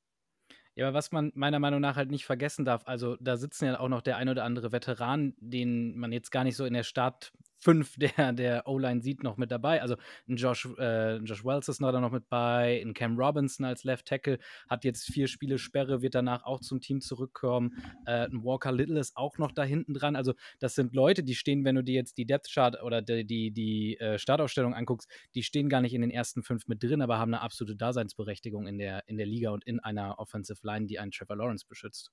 Ja, 0.76 0.88
aber 0.88 0.96
was 0.96 1.12
man 1.12 1.32
meiner 1.36 1.60
Meinung 1.60 1.82
nach 1.82 1.96
halt 1.96 2.10
nicht 2.10 2.26
vergessen 2.26 2.66
darf, 2.66 2.82
also 2.88 3.16
da 3.20 3.38
sitzen 3.38 3.66
ja 3.66 3.80
auch 3.80 3.90
noch 3.90 4.02
der 4.02 4.18
ein 4.18 4.28
oder 4.28 4.44
andere 4.44 4.72
Veteran, 4.72 5.36
den 5.40 5.98
man 5.98 6.12
jetzt 6.12 6.32
gar 6.32 6.44
nicht 6.44 6.56
so 6.56 6.66
in 6.66 6.74
der 6.74 6.84
Start 6.84 7.32
fünf 7.64 7.96
der, 7.98 8.34
der 8.34 8.68
O-Line 8.68 9.02
sieht 9.02 9.24
noch 9.24 9.38
mit 9.38 9.52
dabei. 9.52 9.82
Also 9.82 9.96
ein 10.28 10.36
Josh, 10.36 10.68
äh, 10.78 11.18
Josh 11.18 11.46
Wells 11.46 11.68
ist 11.70 11.80
noch 11.80 11.92
da 11.92 12.00
noch 12.00 12.12
mit 12.12 12.30
bei, 12.30 12.82
ein 12.84 12.94
Cam 12.94 13.18
Robinson 13.18 13.66
als 13.66 13.84
Left 13.84 14.06
Tackle 14.06 14.38
hat 14.70 14.84
jetzt 14.84 15.06
vier 15.06 15.28
Spiele 15.28 15.58
Sperre, 15.58 16.02
wird 16.02 16.16
danach 16.16 16.44
auch 16.44 16.60
zum 16.60 16.82
Team 16.82 17.02
zurückkommen. 17.02 17.72
Äh, 18.06 18.28
ein 18.28 18.44
Walker 18.44 18.72
Little 18.72 19.00
ist 19.00 19.16
auch 19.16 19.38
noch 19.38 19.52
da 19.52 19.64
hinten 19.64 19.94
dran. 19.94 20.16
Also 20.16 20.34
das 20.60 20.76
sind 20.76 20.94
Leute, 20.94 21.24
die 21.24 21.36
stehen, 21.36 21.64
wenn 21.66 21.76
du 21.76 21.84
dir 21.84 21.96
jetzt 21.96 22.18
die 22.18 22.26
Depth 22.26 22.52
Chart 22.52 22.82
oder 22.84 23.02
die, 23.02 23.26
die, 23.26 23.52
die 23.52 23.98
äh, 24.00 24.20
Startausstellung 24.20 24.74
anguckst, 24.74 25.10
die 25.36 25.44
stehen 25.44 25.70
gar 25.70 25.82
nicht 25.82 25.94
in 25.94 26.02
den 26.02 26.12
ersten 26.12 26.44
fünf 26.44 26.68
mit 26.68 26.84
drin, 26.84 27.02
aber 27.02 27.18
haben 27.18 27.34
eine 27.34 27.42
absolute 27.42 27.76
Daseinsberechtigung 27.76 28.68
in 28.68 28.78
der, 28.78 29.08
in 29.08 29.18
der 29.18 29.26
Liga 29.26 29.52
und 29.52 29.64
in 29.64 29.80
einer 29.80 30.20
Offensive 30.20 30.60
Line, 30.64 30.88
die 30.88 31.00
einen 31.00 31.12
Trevor 31.12 31.38
Lawrence 31.38 31.66
beschützt. 31.68 32.12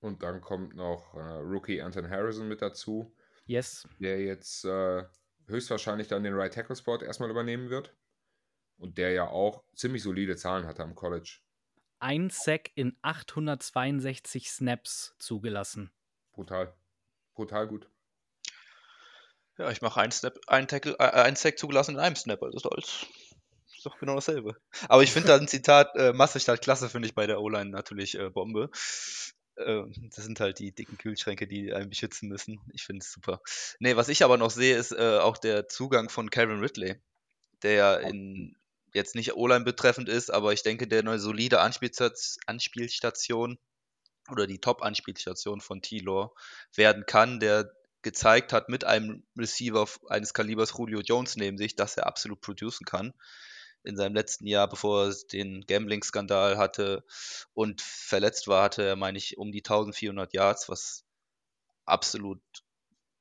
Und 0.00 0.22
dann 0.22 0.40
kommt 0.40 0.74
noch 0.74 1.14
äh, 1.14 1.18
Rookie 1.18 1.80
Anton 1.80 2.08
Harrison 2.08 2.48
mit 2.48 2.62
dazu 2.62 3.14
Yes. 3.46 3.88
Der 3.98 4.20
jetzt 4.20 4.64
äh, 4.64 5.04
höchstwahrscheinlich 5.46 6.08
dann 6.08 6.24
den 6.24 6.34
Right 6.34 6.52
Tackle 6.52 6.76
Spot 6.76 6.98
erstmal 6.98 7.30
übernehmen 7.30 7.70
wird. 7.70 7.94
Und 8.78 8.98
der 8.98 9.12
ja 9.12 9.28
auch 9.28 9.64
ziemlich 9.74 10.02
solide 10.02 10.36
Zahlen 10.36 10.66
hatte 10.66 10.82
am 10.82 10.94
College. 10.94 11.38
Ein 11.98 12.28
Sack 12.28 12.72
in 12.74 12.96
862 13.00 14.50
Snaps 14.50 15.14
zugelassen. 15.18 15.90
Brutal. 16.32 16.74
Brutal 17.34 17.66
gut. 17.68 17.88
Ja, 19.56 19.70
ich 19.70 19.80
mache 19.80 20.00
einen 20.00 20.12
Snap, 20.12 20.38
einen 20.46 20.68
Tackle, 20.68 20.96
äh, 20.98 21.04
einen 21.04 21.36
Sack 21.36 21.58
zugelassen 21.58 21.92
in 21.92 22.00
einem 22.00 22.16
Snap. 22.16 22.42
Also 22.42 22.68
ist, 22.76 23.06
ist 23.74 23.86
doch 23.86 23.98
genau 23.98 24.16
dasselbe. 24.16 24.56
Aber 24.88 25.02
ich 25.02 25.12
finde 25.12 25.28
da 25.28 25.36
ein 25.36 25.48
Zitat, 25.48 25.94
äh, 25.96 26.12
Masse 26.12 26.40
statt 26.40 26.60
Klasse, 26.60 26.90
finde 26.90 27.08
ich 27.08 27.14
bei 27.14 27.26
der 27.26 27.40
O-Line 27.40 27.70
natürlich 27.70 28.18
äh, 28.18 28.28
Bombe. 28.28 28.70
Ähm, 29.58 29.92
das 30.14 30.24
sind 30.24 30.40
halt 30.40 30.58
die 30.58 30.72
dicken 30.72 30.98
Kühlschränke, 30.98 31.46
die 31.46 31.72
einen 31.72 31.90
beschützen 31.90 32.28
müssen. 32.28 32.60
Ich 32.72 32.84
finde 32.84 33.02
es 33.02 33.12
super. 33.12 33.40
Nee, 33.78 33.96
was 33.96 34.08
ich 34.08 34.24
aber 34.24 34.36
noch 34.36 34.50
sehe, 34.50 34.76
ist 34.76 34.92
äh, 34.92 35.18
auch 35.18 35.38
der 35.38 35.68
Zugang 35.68 36.08
von 36.08 36.30
Karen 36.30 36.60
Ridley, 36.60 36.96
der 37.62 37.72
ja 37.72 37.94
in, 37.96 38.56
jetzt 38.92 39.14
nicht 39.14 39.34
O-Line 39.34 39.64
betreffend 39.64 40.08
ist, 40.08 40.30
aber 40.30 40.52
ich 40.52 40.62
denke, 40.62 40.86
der 40.86 41.00
eine 41.00 41.18
solide 41.18 41.60
Anspielstation 41.60 43.58
oder 44.30 44.46
die 44.46 44.60
Top-Anspielstation 44.60 45.60
von 45.60 45.82
T-Law 45.82 46.34
werden 46.74 47.06
kann, 47.06 47.40
der 47.40 47.70
gezeigt 48.02 48.52
hat 48.52 48.68
mit 48.68 48.84
einem 48.84 49.24
Receiver 49.36 49.88
eines 50.08 50.34
Kalibers 50.34 50.74
Julio 50.76 51.00
Jones 51.00 51.36
neben 51.36 51.58
sich, 51.58 51.76
dass 51.76 51.96
er 51.96 52.06
absolut 52.06 52.40
producen 52.40 52.84
kann 52.84 53.14
in 53.86 53.96
seinem 53.96 54.14
letzten 54.14 54.46
Jahr, 54.46 54.68
bevor 54.68 55.06
er 55.06 55.14
den 55.32 55.62
Gambling-Skandal 55.66 56.58
hatte 56.58 57.04
und 57.54 57.80
verletzt 57.80 58.48
war, 58.48 58.64
hatte 58.64 58.82
er, 58.82 58.96
meine 58.96 59.18
ich, 59.18 59.38
um 59.38 59.52
die 59.52 59.60
1400 59.60 60.34
Yards, 60.34 60.68
was 60.68 61.04
absolut 61.84 62.40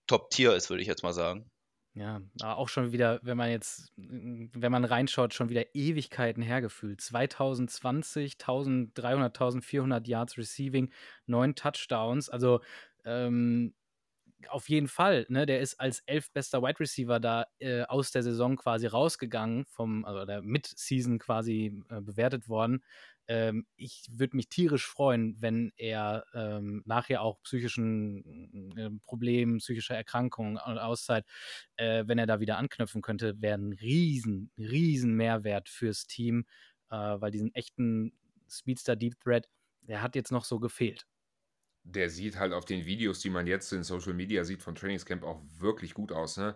Top-Tier 0.08 0.54
ist, 0.56 0.70
würde 0.70 0.82
ich 0.82 0.88
jetzt 0.88 1.04
mal 1.04 1.14
sagen. 1.14 1.50
Ja, 1.94 2.22
auch 2.42 2.68
schon 2.68 2.92
wieder, 2.92 3.22
wenn 3.24 3.38
man 3.38 3.50
jetzt, 3.50 3.94
wenn 3.96 4.72
man 4.72 4.84
reinschaut, 4.84 5.34
schon 5.34 5.48
wieder 5.48 5.74
Ewigkeiten 5.74 6.44
hergefühlt. 6.44 7.00
2020, 7.00 8.34
1300, 8.34 9.34
1400 9.34 10.06
Yards 10.06 10.38
Receiving, 10.38 10.92
neun 11.26 11.56
Touchdowns. 11.56 12.30
Also 12.30 12.60
ähm, 13.06 13.74
auf 14.50 14.70
jeden 14.70 14.88
Fall, 14.88 15.26
ne? 15.30 15.46
Der 15.46 15.62
ist 15.62 15.80
als 15.80 16.02
elf 16.06 16.32
bester 16.32 16.62
Wide 16.62 16.80
Receiver 16.80 17.20
da 17.20 17.46
äh, 17.60 17.84
aus 17.84 18.12
der 18.12 18.24
Saison 18.24 18.58
quasi 18.58 18.88
rausgegangen, 18.88 19.66
vom, 19.66 20.06
also 20.06 20.26
der 20.26 20.42
Mid-Season 20.42 21.20
quasi 21.20 21.82
äh, 21.90 22.02
bewertet 22.02 22.50
worden. 22.50 22.84
Ähm, 23.28 23.66
ich 23.76 24.06
würde 24.12 24.36
mich 24.36 24.50
tierisch 24.50 24.86
freuen, 24.86 25.42
wenn 25.42 25.72
er 25.78 26.26
ähm, 26.34 26.84
nachher 26.86 27.22
auch 27.22 27.42
psychischen 27.42 28.76
äh, 28.78 28.90
Problemen, 29.06 29.58
psychischer 29.58 29.96
Erkrankungen 29.96 30.58
und 30.58 30.78
Auszeit, 30.78 31.26
äh, 31.78 32.04
wenn 32.08 32.20
er 32.20 32.28
da 32.28 32.40
wieder 32.40 32.58
anknüpfen 32.58 33.02
könnte, 33.02 33.42
wäre 33.42 33.58
ein 33.58 33.74
riesen, 33.74 34.52
riesen 34.58 35.16
Mehrwert 35.16 35.70
fürs 35.70 36.06
Team, 36.08 36.46
äh, 36.92 36.96
weil 36.96 37.32
diesen 37.32 37.54
echten 37.56 38.14
Speedster 38.50 38.96
Deep 38.96 39.20
Threat, 39.20 39.48
der 39.82 40.02
hat 40.02 40.16
jetzt 40.16 40.32
noch 40.32 40.46
so 40.46 40.60
gefehlt. 40.60 41.06
Der 41.88 42.10
sieht 42.10 42.38
halt 42.38 42.52
auf 42.52 42.66
den 42.66 42.86
Videos, 42.86 43.20
die 43.20 43.30
man 43.30 43.48
jetzt 43.48 43.72
in 43.72 43.84
Social 43.84 44.14
Media 44.14 44.44
sieht 44.44 44.62
von 44.62 44.76
Trainingscamp, 44.76 45.24
auch 45.24 45.42
wirklich 45.60 45.94
gut 45.94 46.12
aus. 46.12 46.38
Ne? 46.38 46.56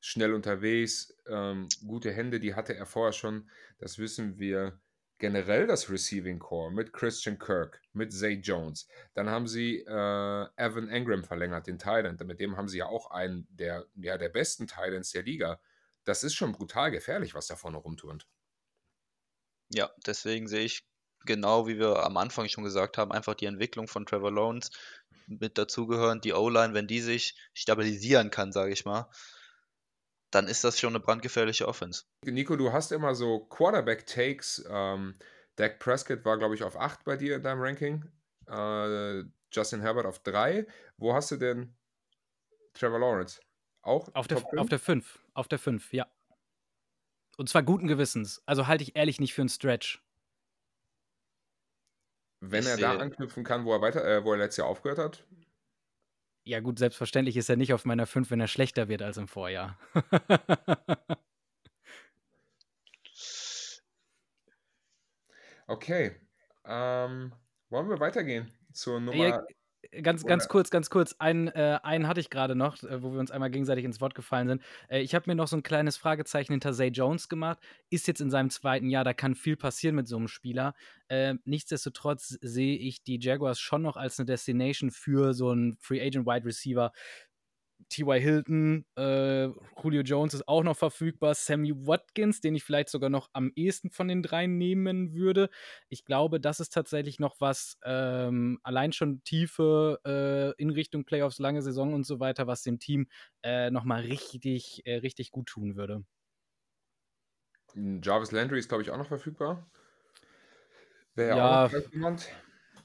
Schnell 0.00 0.34
unterwegs, 0.34 1.16
ähm, 1.26 1.68
gute 1.86 2.12
Hände, 2.12 2.38
die 2.38 2.54
hatte 2.54 2.74
er 2.74 2.86
vorher 2.86 3.12
schon. 3.12 3.50
Das 3.78 3.98
wissen 3.98 4.38
wir 4.38 4.78
generell 5.18 5.66
das 5.66 5.90
Receiving 5.90 6.38
Core 6.38 6.70
mit 6.70 6.92
Christian 6.92 7.38
Kirk, 7.38 7.80
mit 7.92 8.12
Zay 8.12 8.34
Jones. 8.34 8.86
Dann 9.14 9.30
haben 9.30 9.46
sie 9.48 9.78
äh, 9.78 10.46
Evan 10.56 10.88
Engram 10.88 11.24
verlängert, 11.24 11.66
den 11.66 11.78
Thailand. 11.78 12.24
Mit 12.26 12.38
dem 12.38 12.56
haben 12.56 12.68
sie 12.68 12.78
ja 12.78 12.86
auch 12.86 13.10
einen 13.10 13.46
der, 13.50 13.86
ja, 13.94 14.18
der 14.18 14.28
besten 14.28 14.66
Thailands 14.66 15.10
der 15.12 15.22
Liga. 15.22 15.58
Das 16.04 16.22
ist 16.22 16.34
schon 16.34 16.52
brutal 16.52 16.90
gefährlich, 16.90 17.34
was 17.34 17.46
da 17.46 17.56
vorne 17.56 17.78
rumturnt. 17.78 18.28
Ja, 19.70 19.90
deswegen 20.06 20.46
sehe 20.46 20.64
ich 20.64 20.86
genau 21.26 21.66
wie 21.66 21.78
wir 21.78 22.04
am 22.04 22.16
Anfang 22.16 22.48
schon 22.48 22.64
gesagt 22.64 22.98
haben, 22.98 23.12
einfach 23.12 23.34
die 23.34 23.46
Entwicklung 23.46 23.88
von 23.88 24.06
Trevor 24.06 24.32
Lawrence 24.32 24.70
mit 25.26 25.58
dazugehören. 25.58 26.20
Die 26.20 26.32
O-Line, 26.32 26.74
wenn 26.74 26.86
die 26.86 27.00
sich 27.00 27.36
stabilisieren 27.52 28.30
kann, 28.30 28.52
sage 28.52 28.72
ich 28.72 28.84
mal, 28.84 29.10
dann 30.30 30.48
ist 30.48 30.64
das 30.64 30.78
schon 30.78 30.90
eine 30.90 31.00
brandgefährliche 31.00 31.68
Offense. 31.68 32.04
Nico, 32.24 32.56
du 32.56 32.72
hast 32.72 32.92
immer 32.92 33.14
so 33.14 33.40
Quarterback-Takes. 33.40 34.64
Ähm, 34.68 35.16
Dak 35.56 35.78
Prescott 35.78 36.24
war, 36.24 36.38
glaube 36.38 36.54
ich, 36.54 36.62
auf 36.62 36.76
8 36.76 37.04
bei 37.04 37.16
dir 37.16 37.36
in 37.36 37.42
deinem 37.42 37.60
Ranking. 37.60 38.04
Äh, 38.48 39.24
Justin 39.50 39.80
Herbert 39.80 40.06
auf 40.06 40.18
3. 40.20 40.66
Wo 40.98 41.14
hast 41.14 41.30
du 41.30 41.36
denn 41.36 41.74
Trevor 42.74 42.98
Lawrence? 42.98 43.40
Auch 43.82 44.12
auf 44.14 44.26
der, 44.26 44.38
auf 44.58 44.68
der 44.68 44.78
5. 44.78 45.18
Auf 45.34 45.48
der 45.48 45.58
5, 45.58 45.92
ja. 45.92 46.06
Und 47.36 47.48
zwar 47.48 47.62
guten 47.62 47.86
Gewissens. 47.86 48.42
Also 48.46 48.66
halte 48.66 48.82
ich 48.82 48.96
ehrlich 48.96 49.20
nicht 49.20 49.34
für 49.34 49.42
einen 49.42 49.48
Stretch. 49.48 50.02
Wenn 52.50 52.62
ich 52.62 52.68
er 52.68 52.76
da 52.76 52.96
anknüpfen 52.98 53.44
kann, 53.44 53.64
wo 53.64 53.72
er 53.72 53.80
weiter, 53.80 54.04
äh, 54.04 54.24
wo 54.24 54.32
er 54.32 54.38
letztes 54.38 54.58
Jahr 54.58 54.68
aufgehört 54.68 54.98
hat, 54.98 55.24
ja, 56.48 56.60
gut, 56.60 56.78
selbstverständlich 56.78 57.36
ist 57.36 57.48
er 57.48 57.56
nicht 57.56 57.72
auf 57.72 57.84
meiner 57.84 58.06
5, 58.06 58.30
wenn 58.30 58.38
er 58.38 58.46
schlechter 58.46 58.86
wird 58.86 59.02
als 59.02 59.16
im 59.16 59.26
Vorjahr. 59.26 59.76
okay. 65.66 66.14
Ähm, 66.64 67.32
wollen 67.68 67.88
wir 67.88 67.98
weitergehen 67.98 68.48
zur 68.72 69.00
Nummer. 69.00 69.26
Ja, 69.26 69.44
Ganz, 70.02 70.24
ganz 70.24 70.48
kurz, 70.48 70.70
ganz 70.70 70.90
kurz. 70.90 71.14
Einen, 71.18 71.48
äh, 71.48 71.78
einen 71.82 72.06
hatte 72.06 72.20
ich 72.20 72.30
gerade 72.30 72.54
noch, 72.54 72.82
äh, 72.82 73.02
wo 73.02 73.12
wir 73.12 73.20
uns 73.20 73.30
einmal 73.30 73.50
gegenseitig 73.50 73.84
ins 73.84 74.00
Wort 74.00 74.14
gefallen 74.14 74.48
sind. 74.48 74.62
Äh, 74.88 75.00
ich 75.00 75.14
habe 75.14 75.24
mir 75.28 75.34
noch 75.34 75.48
so 75.48 75.56
ein 75.56 75.62
kleines 75.62 75.96
Fragezeichen 75.96 76.52
hinter 76.52 76.72
Zay 76.72 76.88
Jones 76.88 77.28
gemacht. 77.28 77.58
Ist 77.90 78.06
jetzt 78.06 78.20
in 78.20 78.30
seinem 78.30 78.50
zweiten 78.50 78.88
Jahr, 78.88 79.04
da 79.04 79.14
kann 79.14 79.34
viel 79.34 79.56
passieren 79.56 79.96
mit 79.96 80.08
so 80.08 80.16
einem 80.16 80.28
Spieler. 80.28 80.74
Äh, 81.08 81.34
nichtsdestotrotz 81.44 82.38
sehe 82.40 82.76
ich 82.76 83.02
die 83.02 83.18
Jaguars 83.20 83.60
schon 83.60 83.82
noch 83.82 83.96
als 83.96 84.18
eine 84.18 84.26
Destination 84.26 84.90
für 84.90 85.34
so 85.34 85.50
einen 85.50 85.76
Free 85.78 86.00
Agent 86.00 86.26
Wide 86.26 86.44
Receiver, 86.44 86.92
T.Y. 87.88 88.20
Hilton, 88.20 88.84
äh, 88.96 89.48
Julio 89.82 90.02
Jones 90.02 90.34
ist 90.34 90.48
auch 90.48 90.62
noch 90.62 90.76
verfügbar, 90.76 91.34
Sammy 91.34 91.72
Watkins, 91.86 92.40
den 92.40 92.54
ich 92.54 92.64
vielleicht 92.64 92.88
sogar 92.88 93.10
noch 93.10 93.30
am 93.32 93.52
ehesten 93.54 93.90
von 93.90 94.08
den 94.08 94.22
drei 94.22 94.46
nehmen 94.46 95.14
würde. 95.14 95.50
Ich 95.88 96.04
glaube, 96.04 96.40
das 96.40 96.60
ist 96.60 96.72
tatsächlich 96.72 97.20
noch 97.20 97.36
was, 97.40 97.78
ähm, 97.84 98.58
allein 98.62 98.92
schon 98.92 99.22
Tiefe 99.24 100.00
äh, 100.04 100.60
in 100.62 100.70
Richtung 100.70 101.04
Playoffs, 101.04 101.38
lange 101.38 101.62
Saison 101.62 101.94
und 101.94 102.04
so 102.04 102.20
weiter, 102.20 102.46
was 102.46 102.62
dem 102.62 102.78
Team 102.78 103.08
äh, 103.42 103.70
nochmal 103.70 104.02
richtig, 104.02 104.82
äh, 104.84 104.96
richtig 104.96 105.30
gut 105.30 105.46
tun 105.46 105.76
würde. 105.76 106.04
Jarvis 107.74 108.32
Landry 108.32 108.58
ist, 108.58 108.68
glaube 108.68 108.82
ich, 108.82 108.90
auch 108.90 108.96
noch 108.96 109.08
verfügbar. 109.08 109.68
Wäre 111.14 111.36
ja, 111.36 111.66
auch 111.66 111.72
noch 111.72 111.92
jemand 111.92 112.28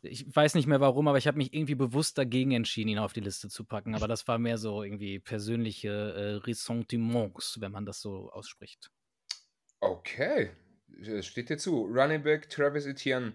ich 0.02 0.36
weiß 0.36 0.56
nicht 0.56 0.68
mehr 0.68 0.82
warum, 0.82 1.08
aber 1.08 1.18
ich 1.18 1.28
habe 1.28 1.38
mich 1.38 1.54
irgendwie 1.54 1.76
bewusst 1.76 2.18
dagegen 2.18 2.52
entschieden, 2.52 2.90
ihn 2.90 2.98
auf 2.98 3.14
die 3.14 3.20
Liste 3.20 3.50
zu 3.50 3.64
packen. 3.64 3.96
Aber 3.96 4.08
das 4.08 4.28
war 4.28 4.40
mehr 4.40 4.58
so 4.58 4.84
irgendwie 4.84 5.20
persönliche 5.20 5.90
äh, 5.90 6.36
Ressentiments, 6.46 7.62
wenn 7.62 7.72
man 7.72 7.86
das 7.86 8.02
so 8.02 8.32
ausspricht. 8.32 8.92
Okay, 9.80 10.52
das 10.88 11.26
steht 11.26 11.50
dir 11.50 11.58
zu. 11.58 11.86
Running 11.86 12.24
Back 12.24 12.50
Travis 12.50 12.86
Etienne, 12.86 13.34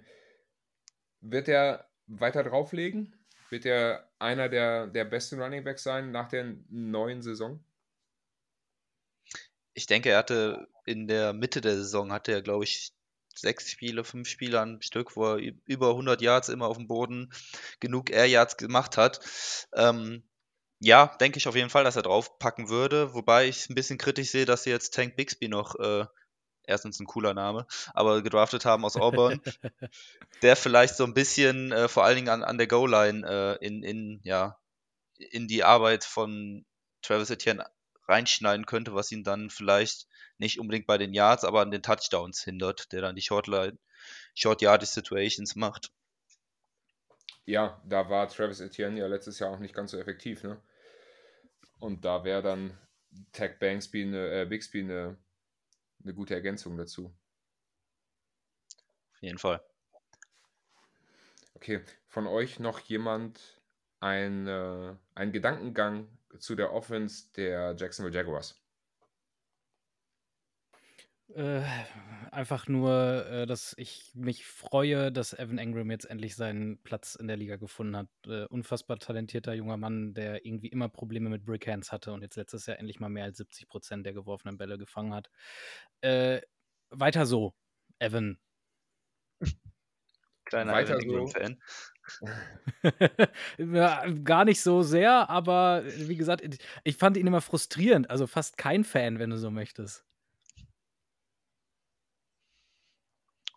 wird 1.20 1.48
er 1.48 1.88
weiter 2.06 2.42
drauflegen? 2.42 3.14
Wird 3.50 3.64
er 3.64 4.10
einer 4.18 4.48
der, 4.48 4.88
der 4.88 5.04
besten 5.04 5.40
Running 5.40 5.64
Backs 5.64 5.84
sein 5.84 6.10
nach 6.10 6.28
der 6.28 6.56
neuen 6.68 7.22
Saison? 7.22 7.64
Ich 9.74 9.86
denke, 9.86 10.10
er 10.10 10.18
hatte 10.18 10.68
in 10.84 11.06
der 11.06 11.32
Mitte 11.32 11.60
der 11.60 11.76
Saison, 11.76 12.12
hatte 12.12 12.32
er, 12.32 12.42
glaube 12.42 12.64
ich, 12.64 12.92
sechs 13.38 13.70
Spiele, 13.70 14.04
fünf 14.04 14.28
Spiele 14.28 14.60
am 14.60 14.80
Stück, 14.80 15.16
wo 15.16 15.34
er 15.34 15.52
über 15.66 15.90
100 15.90 16.20
Yards 16.22 16.48
immer 16.48 16.66
auf 16.66 16.76
dem 16.76 16.86
Boden 16.88 17.32
genug 17.80 18.10
Air 18.10 18.26
Yards 18.26 18.56
gemacht 18.56 18.96
hat. 18.96 19.20
Ähm, 19.74 20.22
ja, 20.80 21.16
denke 21.20 21.38
ich 21.38 21.48
auf 21.48 21.56
jeden 21.56 21.70
Fall, 21.70 21.84
dass 21.84 21.96
er 21.96 22.02
draufpacken 22.02 22.68
würde, 22.68 23.14
wobei 23.14 23.48
ich 23.48 23.68
ein 23.70 23.74
bisschen 23.74 23.98
kritisch 23.98 24.30
sehe, 24.30 24.44
dass 24.44 24.64
sie 24.64 24.70
jetzt 24.70 24.94
Tank 24.94 25.16
Bixby 25.16 25.48
noch, 25.48 25.74
äh, 25.76 26.04
erstens 26.64 27.00
ein 27.00 27.06
cooler 27.06 27.32
Name, 27.32 27.66
aber 27.94 28.22
gedraftet 28.22 28.64
haben 28.64 28.84
aus 28.84 28.96
Auburn, 28.96 29.40
der 30.42 30.56
vielleicht 30.56 30.96
so 30.96 31.04
ein 31.04 31.14
bisschen, 31.14 31.72
äh, 31.72 31.88
vor 31.88 32.04
allen 32.04 32.16
Dingen 32.16 32.28
an, 32.28 32.44
an 32.44 32.58
der 32.58 32.66
Goal-Line 32.66 33.26
äh, 33.60 33.66
in, 33.66 33.82
in, 33.82 34.20
ja, 34.24 34.58
in 35.18 35.48
die 35.48 35.64
Arbeit 35.64 36.04
von 36.04 36.66
Travis 37.02 37.30
Etienne 37.30 37.64
reinschneiden 38.08 38.66
könnte, 38.66 38.94
was 38.94 39.12
ihn 39.12 39.24
dann 39.24 39.50
vielleicht 39.50 40.06
nicht 40.38 40.60
unbedingt 40.60 40.86
bei 40.86 40.98
den 40.98 41.14
Yards, 41.14 41.44
aber 41.44 41.60
an 41.60 41.70
den 41.70 41.82
Touchdowns 41.82 42.42
hindert, 42.42 42.92
der 42.92 43.00
dann 43.00 43.16
die 43.16 43.22
Shortline, 43.22 43.78
Short 44.34 44.60
Situations 44.60 45.56
macht. 45.56 45.92
Ja, 47.44 47.80
da 47.86 48.10
war 48.10 48.28
Travis 48.28 48.60
Etienne 48.60 48.98
ja 48.98 49.06
letztes 49.06 49.38
Jahr 49.38 49.50
auch 49.50 49.58
nicht 49.58 49.74
ganz 49.74 49.92
so 49.92 49.98
effektiv, 49.98 50.42
ne? 50.42 50.60
Und 51.78 52.04
da 52.04 52.24
wäre 52.24 52.42
dann 52.42 52.76
Tech 53.32 53.58
Banksby 53.58 54.02
eine, 54.02 54.42
äh, 54.42 54.46
Bixby 54.46 54.80
eine, 54.80 55.16
eine 56.02 56.14
gute 56.14 56.34
Ergänzung 56.34 56.76
dazu. 56.76 57.14
Auf 59.14 59.22
jeden 59.22 59.38
Fall. 59.38 59.62
Okay, 61.54 61.82
von 62.08 62.26
euch 62.26 62.58
noch 62.58 62.80
jemand 62.80 63.60
ein, 64.00 64.46
äh, 64.46 64.94
ein 65.14 65.32
Gedankengang 65.32 66.08
zu 66.38 66.54
der 66.54 66.72
Offense 66.72 67.32
der 67.36 67.74
Jacksonville 67.76 68.14
Jaguars? 68.14 68.60
Äh, 71.34 71.62
einfach 72.30 72.68
nur, 72.68 73.26
äh, 73.26 73.46
dass 73.46 73.74
ich 73.76 74.12
mich 74.14 74.46
freue, 74.46 75.10
dass 75.10 75.32
Evan 75.32 75.58
Engram 75.58 75.90
jetzt 75.90 76.04
endlich 76.04 76.36
seinen 76.36 76.78
Platz 76.82 77.16
in 77.16 77.26
der 77.26 77.36
Liga 77.36 77.56
gefunden 77.56 77.96
hat. 77.96 78.08
Äh, 78.26 78.44
unfassbar 78.44 78.98
talentierter 78.98 79.52
junger 79.52 79.76
Mann, 79.76 80.14
der 80.14 80.46
irgendwie 80.46 80.68
immer 80.68 80.88
Probleme 80.88 81.28
mit 81.28 81.44
Brickhands 81.44 81.90
hatte 81.90 82.12
und 82.12 82.22
jetzt 82.22 82.36
letztes 82.36 82.66
Jahr 82.66 82.78
endlich 82.78 83.00
mal 83.00 83.08
mehr 83.08 83.24
als 83.24 83.38
70 83.38 83.66
Prozent 83.68 84.06
der 84.06 84.12
geworfenen 84.12 84.56
Bälle 84.56 84.78
gefangen 84.78 85.12
hat. 85.12 85.28
Äh, 86.00 86.42
weiter 86.90 87.26
so, 87.26 87.54
Evan. 87.98 88.38
Kleiner 90.44 90.72
Weiter 90.72 91.00
Evan 91.00 91.26
Fan. 91.26 91.60
ja, 93.58 94.04
gar 94.24 94.44
nicht 94.44 94.60
so 94.60 94.82
sehr, 94.82 95.28
aber 95.28 95.82
wie 95.84 96.16
gesagt, 96.16 96.42
ich 96.84 96.96
fand 96.96 97.16
ihn 97.16 97.26
immer 97.26 97.40
frustrierend, 97.40 98.10
also 98.10 98.26
fast 98.26 98.56
kein 98.56 98.84
Fan, 98.84 99.18
wenn 99.18 99.30
du 99.30 99.38
so 99.38 99.50
möchtest. 99.50 100.04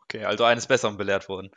Okay, 0.04 0.26
also 0.26 0.44
eines 0.44 0.66
Besseren 0.66 0.98
belehrt 0.98 1.30
worden. 1.30 1.52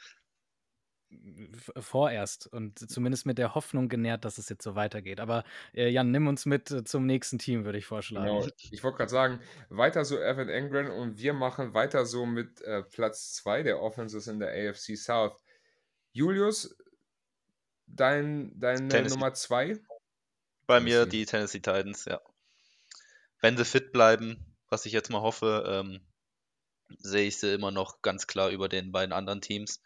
Vorerst 1.79 2.47
und 2.47 2.79
zumindest 2.91 3.27
mit 3.27 3.37
der 3.37 3.55
Hoffnung 3.55 3.89
genährt, 3.89 4.25
dass 4.25 4.39
es 4.39 4.49
jetzt 4.49 4.63
so 4.63 4.75
weitergeht. 4.75 5.21
Aber 5.21 5.45
äh, 5.75 5.89
Jan, 5.89 6.11
nimm 6.11 6.27
uns 6.27 6.47
mit 6.47 6.71
äh, 6.71 6.85
zum 6.85 7.05
nächsten 7.07 7.39
Team, 7.39 7.65
würde 7.65 7.79
ich 7.79 7.87
vorschlagen. 7.87 8.41
Genau. 8.41 8.47
Ich 8.71 8.83
wollte 8.83 8.99
gerade 8.99 9.11
sagen, 9.11 9.41
weiter 9.69 10.05
so 10.05 10.19
Evan 10.19 10.49
Engren 10.49 10.91
und 10.91 11.19
wir 11.19 11.35
machen 11.35 11.75
weiter 11.75 12.07
so 12.07 12.25
mit 12.25 12.63
äh, 12.63 12.83
Platz 12.83 13.35
2 13.35 13.63
der 13.63 13.81
Offenses 13.81 14.27
in 14.27 14.39
der 14.39 14.51
AFC 14.51 14.97
South. 14.97 15.43
Julius, 16.13 16.77
dein, 17.97 18.59
deine 18.59 19.09
Nummer 19.09 19.35
2? 19.35 19.79
Bei 20.67 20.81
mir 20.81 21.07
die 21.07 21.27
Tennessee 21.27 21.61
Titans, 21.61 22.05
ja. 22.05 22.21
Wenn 23.41 23.57
sie 23.57 23.65
fit 23.65 23.93
bleiben, 23.93 24.57
was 24.69 24.87
ich 24.87 24.93
jetzt 24.93 25.11
mal 25.11 25.21
hoffe, 25.21 25.65
ähm, 25.67 26.01
sehe 26.99 27.27
ich 27.27 27.39
sie 27.39 27.53
immer 27.53 27.71
noch 27.71 28.03
ganz 28.03 28.27
klar 28.27 28.51
über 28.51 28.69
den 28.69 28.93
beiden 28.93 29.13
anderen 29.13 29.41
Teams, 29.41 29.83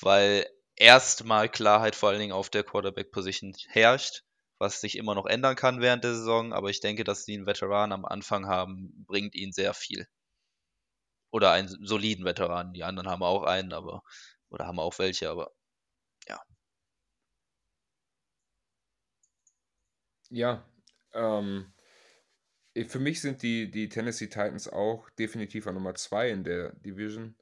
weil 0.00 0.46
erstmal 0.76 1.48
Klarheit 1.48 1.96
vor 1.96 2.10
allen 2.10 2.20
Dingen 2.20 2.32
auf 2.32 2.50
der 2.50 2.64
Quarterback-Position 2.64 3.54
herrscht, 3.68 4.22
was 4.58 4.80
sich 4.80 4.96
immer 4.96 5.14
noch 5.14 5.26
ändern 5.26 5.56
kann 5.56 5.80
während 5.80 6.04
der 6.04 6.14
Saison, 6.14 6.52
aber 6.52 6.70
ich 6.70 6.80
denke, 6.80 7.04
dass 7.04 7.24
sie 7.24 7.34
einen 7.34 7.46
Veteran 7.46 7.92
am 7.92 8.04
Anfang 8.04 8.46
haben, 8.46 9.04
bringt 9.06 9.34
ihnen 9.34 9.52
sehr 9.52 9.74
viel. 9.74 10.06
Oder 11.30 11.50
einen 11.50 11.68
soliden 11.68 12.24
Veteran. 12.24 12.72
Die 12.74 12.84
anderen 12.84 13.08
haben 13.08 13.22
auch 13.22 13.42
einen, 13.42 13.72
aber 13.72 14.02
oder 14.50 14.66
haben 14.66 14.78
auch 14.78 14.98
welche, 14.98 15.30
aber 15.30 15.50
Ja, 20.32 20.66
ähm, 21.12 21.70
für 22.86 22.98
mich 22.98 23.20
sind 23.20 23.42
die, 23.42 23.70
die 23.70 23.90
Tennessee 23.90 24.28
Titans 24.28 24.66
auch 24.66 25.10
definitiv 25.10 25.66
an 25.66 25.74
Nummer 25.74 25.94
2 25.94 26.30
in 26.30 26.42
der 26.42 26.72
Division. 26.76 27.36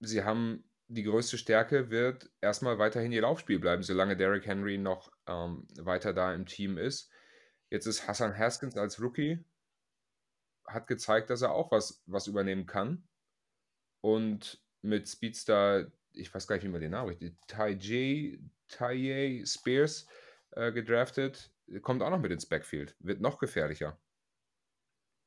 Sie 0.00 0.24
haben 0.24 0.64
die 0.88 1.02
größte 1.02 1.36
Stärke, 1.36 1.90
wird 1.90 2.30
erstmal 2.40 2.78
weiterhin 2.78 3.12
ihr 3.12 3.20
Laufspiel 3.20 3.58
bleiben, 3.58 3.82
solange 3.82 4.16
Derrick 4.16 4.46
Henry 4.46 4.78
noch 4.78 5.12
ähm, 5.26 5.68
weiter 5.78 6.14
da 6.14 6.32
im 6.32 6.46
Team 6.46 6.78
ist. 6.78 7.10
Jetzt 7.68 7.84
ist 7.84 8.08
Hassan 8.08 8.38
Haskins 8.38 8.78
als 8.78 8.98
Rookie, 8.98 9.44
hat 10.66 10.86
gezeigt, 10.86 11.28
dass 11.28 11.42
er 11.42 11.52
auch 11.52 11.70
was, 11.70 12.02
was 12.06 12.26
übernehmen 12.26 12.64
kann. 12.64 13.06
Und 14.00 14.64
mit 14.80 15.10
Speedstar, 15.10 15.92
ich 16.14 16.32
weiß 16.32 16.46
gar 16.46 16.56
nicht, 16.56 16.64
wie 16.64 16.70
man 16.70 16.80
den 16.80 16.92
Namen 16.92 17.10
richtig, 17.10 17.36
Ty 17.46 17.72
J, 17.72 18.40
Ty 18.66 19.44
Spears 19.44 20.06
äh, 20.52 20.72
gedraftet, 20.72 21.52
kommt 21.82 22.02
auch 22.02 22.10
noch 22.10 22.20
mit 22.20 22.32
ins 22.32 22.46
Backfield, 22.46 22.96
wird 23.00 23.20
noch 23.20 23.38
gefährlicher. 23.38 23.98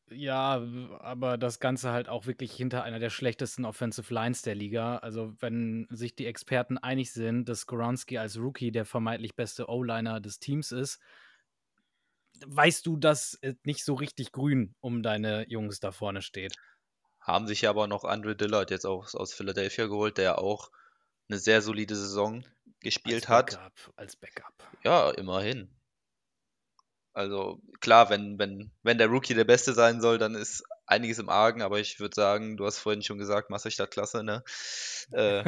Ja, 0.09 0.61
aber 0.99 1.37
das 1.37 1.59
Ganze 1.59 1.91
halt 1.91 2.09
auch 2.09 2.27
wirklich 2.27 2.53
hinter 2.53 2.83
einer 2.83 2.99
der 2.99 3.09
schlechtesten 3.09 3.65
Offensive 3.65 4.13
Lines 4.13 4.41
der 4.41 4.53
Liga. 4.53 4.97
Also, 4.97 5.33
wenn 5.39 5.87
sich 5.89 6.15
die 6.15 6.25
Experten 6.25 6.77
einig 6.77 7.13
sind, 7.13 7.47
dass 7.47 7.61
Skoronski 7.61 8.17
als 8.17 8.37
Rookie 8.37 8.71
der 8.71 8.85
vermeintlich 8.85 9.35
beste 9.35 9.69
O-Liner 9.69 10.19
des 10.19 10.39
Teams 10.39 10.71
ist, 10.71 10.99
weißt 12.45 12.85
du, 12.85 12.97
dass 12.97 13.37
es 13.41 13.55
nicht 13.63 13.85
so 13.85 13.93
richtig 13.93 14.31
grün 14.33 14.75
um 14.81 15.03
deine 15.03 15.49
Jungs 15.49 15.79
da 15.79 15.91
vorne 15.91 16.21
steht. 16.21 16.53
Haben 17.19 17.47
sich 17.47 17.67
aber 17.67 17.87
noch 17.87 18.03
Andre 18.03 18.35
Dillard 18.35 18.71
jetzt 18.71 18.85
auch 18.85 19.13
aus 19.13 19.33
Philadelphia 19.33 19.87
geholt, 19.87 20.17
der 20.17 20.39
auch 20.39 20.69
eine 21.29 21.39
sehr 21.39 21.61
solide 21.61 21.95
Saison 21.95 22.43
gespielt 22.81 23.29
als 23.29 23.55
Backup, 23.55 23.65
hat. 23.65 23.93
Als 23.95 24.15
Backup. 24.15 24.53
Ja, 24.83 25.11
immerhin. 25.11 25.69
Also 27.13 27.61
klar, 27.79 28.09
wenn, 28.09 28.39
wenn, 28.39 28.71
wenn 28.81 28.97
der 28.97 29.07
Rookie 29.07 29.35
der 29.35 29.43
Beste 29.43 29.73
sein 29.73 30.01
soll, 30.01 30.17
dann 30.17 30.33
ist 30.33 30.63
einiges 30.87 31.19
im 31.19 31.29
Argen, 31.29 31.61
aber 31.61 31.79
ich 31.79 31.99
würde 31.99 32.15
sagen, 32.15 32.57
du 32.57 32.65
hast 32.65 32.79
vorhin 32.79 33.03
schon 33.03 33.19
gesagt, 33.19 33.49
Masse 33.49 33.69
Klasse, 33.69 34.23
ne? 34.23 34.43
Äh, 35.11 35.43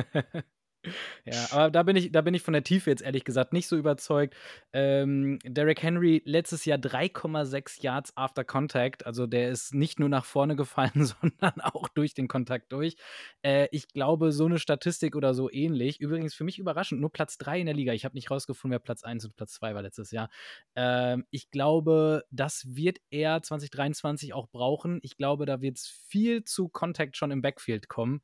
Ja, 1.25 1.47
aber 1.51 1.71
da 1.71 1.83
bin 1.83 1.95
ich, 1.95 2.11
da 2.11 2.21
bin 2.21 2.33
ich 2.33 2.41
von 2.41 2.53
der 2.53 2.63
Tiefe 2.63 2.89
jetzt 2.89 3.01
ehrlich 3.01 3.23
gesagt 3.23 3.53
nicht 3.53 3.67
so 3.67 3.75
überzeugt. 3.75 4.36
Ähm, 4.73 5.39
Derrick 5.43 5.81
Henry 5.81 6.21
letztes 6.25 6.65
Jahr 6.65 6.77
3,6 6.77 7.81
Yards 7.83 8.15
after 8.15 8.43
Contact. 8.43 9.05
Also 9.05 9.27
der 9.27 9.49
ist 9.49 9.73
nicht 9.73 9.99
nur 9.99 10.09
nach 10.09 10.25
vorne 10.25 10.55
gefallen, 10.55 10.91
sondern 11.21 11.61
auch 11.61 11.88
durch 11.89 12.13
den 12.13 12.27
Kontakt 12.27 12.71
durch. 12.71 12.95
Äh, 13.41 13.67
ich 13.71 13.88
glaube, 13.88 14.31
so 14.31 14.45
eine 14.45 14.59
Statistik 14.59 15.15
oder 15.15 15.33
so 15.33 15.51
ähnlich. 15.51 15.99
Übrigens 15.99 16.33
für 16.33 16.43
mich 16.43 16.59
überraschend, 16.59 17.01
nur 17.01 17.11
Platz 17.11 17.38
3 17.38 17.59
in 17.59 17.65
der 17.65 17.75
Liga. 17.75 17.93
Ich 17.93 18.05
habe 18.05 18.15
nicht 18.15 18.31
rausgefunden, 18.31 18.73
wer 18.73 18.79
Platz 18.79 19.03
1 19.03 19.25
und 19.25 19.36
Platz 19.36 19.53
2 19.53 19.75
war 19.75 19.81
letztes 19.81 20.11
Jahr. 20.11 20.29
Ähm, 20.75 21.25
ich 21.31 21.49
glaube, 21.51 22.25
das 22.31 22.75
wird 22.75 22.99
er 23.09 23.41
2023 23.41 24.33
auch 24.33 24.47
brauchen. 24.47 24.99
Ich 25.01 25.17
glaube, 25.17 25.45
da 25.45 25.61
wird 25.61 25.77
es 25.77 25.88
viel 25.88 26.43
zu 26.43 26.69
Contact 26.69 27.17
schon 27.17 27.31
im 27.31 27.41
Backfield 27.41 27.88
kommen 27.88 28.21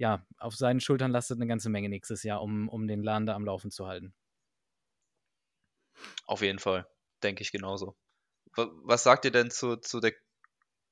ja, 0.00 0.26
auf 0.38 0.56
seinen 0.56 0.80
Schultern 0.80 1.10
lastet 1.10 1.36
eine 1.36 1.46
ganze 1.46 1.68
Menge 1.68 1.90
nächstes 1.90 2.22
Jahr, 2.22 2.40
um, 2.40 2.70
um 2.70 2.88
den 2.88 3.02
Laden 3.02 3.26
da 3.26 3.34
am 3.34 3.44
Laufen 3.44 3.70
zu 3.70 3.86
halten. 3.86 4.14
Auf 6.24 6.40
jeden 6.40 6.58
Fall, 6.58 6.88
denke 7.22 7.42
ich 7.42 7.52
genauso. 7.52 7.94
Was 8.56 9.02
sagt 9.02 9.26
ihr 9.26 9.30
denn 9.30 9.50
zu, 9.50 9.76
zu 9.76 10.00
der 10.00 10.14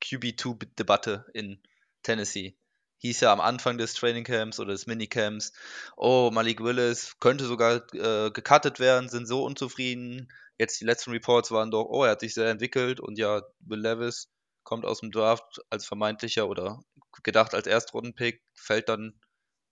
QB2-Debatte 0.02 1.24
in 1.32 1.58
Tennessee? 2.02 2.58
Hieß 2.98 3.20
ja 3.20 3.32
am 3.32 3.40
Anfang 3.40 3.78
des 3.78 3.94
Trainingcamps 3.94 4.60
oder 4.60 4.72
des 4.72 4.86
Minicamps, 4.86 5.54
oh, 5.96 6.30
Malik 6.30 6.62
Willis 6.62 7.16
könnte 7.18 7.46
sogar 7.46 7.76
äh, 7.94 8.30
gecuttet 8.30 8.78
werden, 8.78 9.08
sind 9.08 9.26
so 9.26 9.42
unzufrieden. 9.42 10.30
Jetzt 10.58 10.82
die 10.82 10.84
letzten 10.84 11.12
Reports 11.12 11.50
waren 11.50 11.70
doch, 11.70 11.86
oh, 11.86 12.04
er 12.04 12.10
hat 12.10 12.20
sich 12.20 12.34
sehr 12.34 12.50
entwickelt 12.50 13.00
und 13.00 13.16
ja, 13.16 13.40
Will 13.60 13.80
Levis 13.80 14.28
kommt 14.64 14.84
aus 14.84 15.00
dem 15.00 15.12
Draft 15.12 15.62
als 15.70 15.86
vermeintlicher 15.86 16.46
oder 16.46 16.82
gedacht 17.22 17.54
als 17.54 17.66
Erstrundenpick, 17.66 18.42
fällt 18.54 18.88
dann 18.88 19.18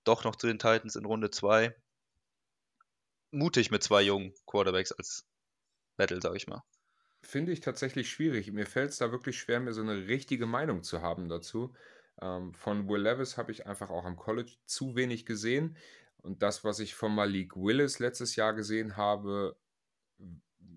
doch 0.04 0.24
noch 0.24 0.36
zu 0.36 0.46
den 0.46 0.58
Titans 0.58 0.96
in 0.96 1.04
Runde 1.04 1.30
2. 1.30 1.74
Mutig 3.30 3.70
mit 3.70 3.82
zwei 3.82 4.02
jungen 4.02 4.32
Quarterbacks 4.46 4.92
als 4.92 5.26
Battle, 5.96 6.20
sag 6.20 6.36
ich 6.36 6.46
mal. 6.46 6.62
Finde 7.22 7.52
ich 7.52 7.60
tatsächlich 7.60 8.08
schwierig. 8.08 8.52
Mir 8.52 8.66
fällt 8.66 8.90
es 8.90 8.98
da 8.98 9.10
wirklich 9.10 9.38
schwer, 9.38 9.58
mir 9.60 9.72
so 9.72 9.82
eine 9.82 10.06
richtige 10.06 10.46
Meinung 10.46 10.82
zu 10.82 11.02
haben 11.02 11.28
dazu. 11.28 11.74
Ähm, 12.20 12.54
von 12.54 12.88
Will 12.88 13.02
Levis 13.02 13.36
habe 13.36 13.52
ich 13.52 13.66
einfach 13.66 13.90
auch 13.90 14.04
am 14.04 14.16
College 14.16 14.52
zu 14.64 14.94
wenig 14.94 15.26
gesehen. 15.26 15.76
Und 16.18 16.42
das, 16.42 16.64
was 16.64 16.78
ich 16.78 16.94
von 16.94 17.14
Malik 17.14 17.56
Willis 17.56 17.98
letztes 17.98 18.36
Jahr 18.36 18.54
gesehen 18.54 18.96
habe, 18.96 19.56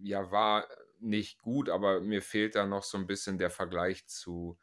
ja, 0.01 0.31
war 0.31 0.67
nicht 0.99 1.39
gut, 1.39 1.69
aber 1.69 2.01
mir 2.01 2.21
fehlt 2.21 2.55
da 2.55 2.65
noch 2.65 2.83
so 2.83 2.97
ein 2.97 3.07
bisschen 3.07 3.37
der 3.37 3.49
Vergleich 3.49 4.07
zu, 4.07 4.57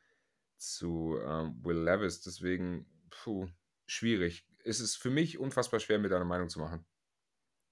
zu 0.59 1.18
ähm, 1.24 1.59
Will 1.62 1.82
Levis. 1.82 2.22
Deswegen, 2.22 2.86
puh, 3.11 3.48
schwierig. 3.86 4.46
Es 4.64 4.80
ist 4.80 4.96
für 4.96 5.11
mich 5.11 5.38
unfassbar 5.38 5.80
schwer, 5.80 5.98
mir 5.98 6.09
da 6.09 6.16
eine 6.16 6.24
Meinung 6.24 6.48
zu 6.48 6.59
machen. 6.59 6.84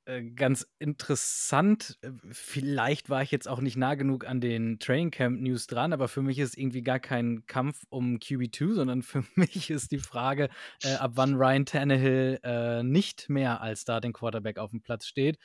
Äh, 0.07 0.22
ganz 0.32 0.66
interessant. 0.78 1.99
Äh, 2.03 2.11
vielleicht 2.30 3.09
war 3.09 3.22
ich 3.22 3.30
jetzt 3.30 3.49
auch 3.49 3.61
nicht 3.61 3.76
nah 3.76 3.95
genug 3.95 4.26
an 4.26 4.41
den 4.41 4.78
Training 4.78 5.11
Camp 5.11 5.41
News 5.41 5.66
dran, 5.66 5.95
aber 5.95 6.09
für 6.09 6.20
mich 6.20 6.39
ist 6.39 6.59
irgendwie 6.59 6.82
gar 6.82 7.01
kein 7.01 7.47
Kampf 7.47 7.85
um 7.89 8.18
QB2, 8.18 8.74
sondern 8.74 9.03
für 9.03 9.24
mich 9.35 9.70
ist 9.70 9.93
die 9.93 9.99
Frage, 9.99 10.51
äh, 10.82 10.95
ab 10.95 11.12
wann 11.14 11.37
Ryan 11.37 11.64
Tannehill 11.64 12.39
äh, 12.43 12.82
nicht 12.82 13.30
mehr 13.30 13.62
als 13.62 13.82
Starting 13.82 14.12
Quarterback 14.12 14.59
auf 14.59 14.72
dem 14.72 14.82
Platz 14.82 15.07
steht. 15.07 15.39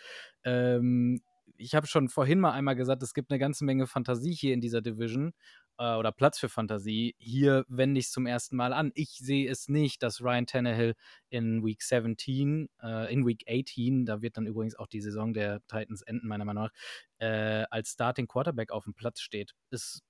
Ähm, 0.43 1.21
ich 1.55 1.73
habe 1.75 1.87
schon 1.87 2.09
vorhin 2.09 2.39
mal 2.39 2.51
einmal 2.51 2.75
gesagt, 2.75 3.01
es 3.03 3.13
gibt 3.13 3.31
eine 3.31 3.39
ganze 3.39 3.63
Menge 3.65 3.87
Fantasie 3.87 4.33
hier 4.33 4.53
in 4.53 4.61
dieser 4.61 4.81
Division 4.81 5.33
äh, 5.79 5.95
oder 5.95 6.11
Platz 6.11 6.37
für 6.37 6.49
Fantasie. 6.49 7.15
Hier 7.17 7.65
wende 7.67 7.99
ich 7.99 8.07
es 8.07 8.11
zum 8.11 8.27
ersten 8.27 8.55
Mal 8.55 8.73
an. 8.73 8.91
Ich 8.93 9.17
sehe 9.17 9.49
es 9.49 9.69
nicht, 9.69 10.03
dass 10.03 10.21
Ryan 10.21 10.45
Tannehill 10.45 10.95
in 11.29 11.65
Week 11.65 11.81
17, 11.81 12.69
äh, 12.83 13.11
in 13.11 13.25
Week 13.25 13.45
18, 13.49 14.05
da 14.05 14.21
wird 14.21 14.37
dann 14.37 14.45
übrigens 14.45 14.75
auch 14.75 14.87
die 14.87 15.01
Saison 15.01 15.33
der 15.33 15.61
Titans 15.67 16.01
enden, 16.03 16.27
meiner 16.27 16.45
Meinung 16.45 16.65
nach, 16.65 16.71
äh, 17.19 17.65
als 17.71 17.91
Starting 17.91 18.27
Quarterback 18.27 18.71
auf 18.71 18.83
dem 18.83 18.93
Platz 18.93 19.21
steht. 19.21 19.55
Ist, 19.71 20.03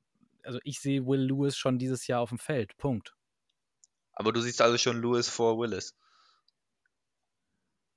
also 0.44 0.60
ich 0.64 0.82
sehe 0.82 1.06
Will 1.06 1.22
Lewis 1.22 1.56
schon 1.56 1.78
dieses 1.78 2.08
Jahr 2.08 2.22
auf 2.22 2.30
dem 2.30 2.40
Feld. 2.40 2.76
Punkt. 2.78 3.16
Aber 4.14 4.34
du 4.34 4.42
siehst 4.42 4.62
also 4.62 4.78
schon 4.78 5.02
Lewis 5.02 5.30
vor 5.30 5.58
Willis. 5.60 5.96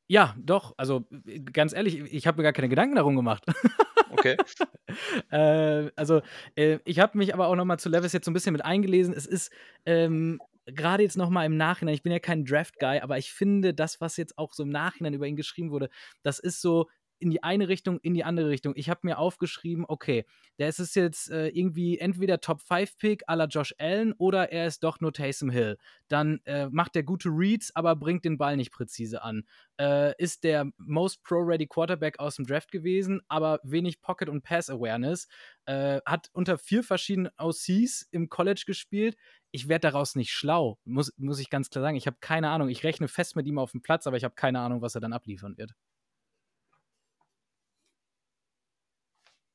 Ja, 0.09 0.35
doch. 0.39 0.75
Also 0.77 1.07
ganz 1.53 1.73
ehrlich, 1.73 2.01
ich 2.01 2.27
habe 2.27 2.37
mir 2.37 2.43
gar 2.43 2.53
keine 2.53 2.69
Gedanken 2.69 2.97
darum 2.97 3.17
gemacht. 3.17 3.45
Okay. 4.23 4.37
äh, 5.31 5.91
also 5.97 6.23
äh, 6.55 6.79
ich 6.85 7.01
habe 7.01 7.19
mich 7.19 7.35
aber 7.35 7.49
auch 7.49 7.57
noch 7.57 7.65
mal 7.65 7.79
zu 7.79 7.89
Levis 7.89 8.13
jetzt 8.13 8.25
so 8.25 8.31
ein 8.31 8.35
bisschen 8.35 8.53
mit 8.53 8.65
eingelesen. 8.65 9.15
Es 9.15 9.27
ist 9.27 9.51
ähm, 9.85 10.41
gerade 10.67 11.03
jetzt 11.03 11.17
noch 11.17 11.31
mal 11.31 11.45
im 11.45 11.57
Nachhinein, 11.57 11.95
ich 11.95 12.03
bin 12.03 12.13
ja 12.13 12.21
kein 12.21 12.45
Draft-Guy, 12.45 13.01
aber 13.01 13.19
ich 13.19 13.33
finde, 13.33 13.75
das, 13.75 14.01
was 14.01 14.17
jetzt 14.17 14.39
auch 14.39 14.53
so 14.53 14.63
im 14.63 14.69
Nachhinein 14.69 15.15
über 15.15 15.27
ihn 15.27 15.37
geschrieben 15.37 15.71
wurde, 15.71 15.89
das 16.23 16.39
ist 16.39 16.61
so 16.61 16.89
in 17.23 17.31
die 17.31 17.43
eine 17.43 17.69
Richtung, 17.69 18.01
in 18.01 18.15
die 18.15 18.25
andere 18.25 18.49
Richtung. 18.49 18.75
Ich 18.77 18.91
habe 18.91 19.01
mir 19.05 19.19
aufgeschrieben, 19.19 19.85
okay, 19.87 20.25
der 20.59 20.69
ist 20.69 20.81
es 20.81 20.95
jetzt 20.97 21.31
äh, 21.31 21.49
irgendwie 21.49 21.99
entweder 21.99 22.41
Top 22.41 22.61
5 22.61 22.99
Pick 22.99 23.29
à 23.29 23.37
la 23.37 23.45
Josh 23.45 23.75
Allen 23.79 24.13
oder 24.15 24.51
er 24.51 24.67
ist 24.67 24.83
doch 24.83 25.01
nur 25.01 25.13
Taysom 25.13 25.49
Hill. 25.49 25.79
Dann 26.09 26.41
äh, 26.45 26.69
macht 26.69 26.97
er 26.97 27.05
gute 27.05 27.29
Reads, 27.29 27.75
aber 27.77 27.95
bringt 27.95 28.25
den 28.25 28.39
Ball 28.39 28.57
nicht 28.57 28.73
präzise 28.73 29.23
an. 29.23 29.45
Äh, 29.79 30.21
ist 30.21 30.43
der 30.43 30.71
Most 30.79 31.23
Pro-Ready 31.23 31.69
Quarterback 31.69 32.19
aus 32.19 32.37
dem 32.37 32.47
Draft 32.47 32.73
gewesen, 32.73 33.23
aber 33.29 33.61
wenig 33.63 34.01
Pocket 34.01 34.29
und 34.29 34.43
Pass 34.43 34.69
Awareness. 34.69 35.29
Äh, 35.67 36.01
hat 36.05 36.29
unter 36.33 36.59
vier 36.59 36.83
verschiedenen 36.83 37.31
OCs 37.39 38.09
im 38.11 38.29
College 38.29 38.65
gespielt. 38.67 39.17
Ich 39.53 39.69
werde 39.69 39.91
daraus 39.91 40.17
nicht 40.17 40.33
schlau, 40.33 40.79
muss, 40.85 41.13
muss 41.19 41.39
ich 41.39 41.51
ganz 41.51 41.71
klar 41.71 41.83
sagen. 41.83 41.97
Ich 41.97 42.07
habe 42.07 42.17
keine 42.21 42.49
Ahnung. 42.49 42.69
Ich 42.69 42.83
rechne 42.83 43.07
fest 43.07 43.37
mit 43.37 43.47
ihm 43.47 43.59
auf 43.59 43.71
dem 43.71 43.83
Platz, 43.83 44.09
aber 44.09 44.17
ich 44.17 44.25
habe 44.25 44.35
keine 44.35 44.61
Ahnung, 44.61 44.83
was 44.83 44.97
er 44.97 45.01
dann 45.01 45.13
abliefern 45.13 45.57
wird. 45.57 45.75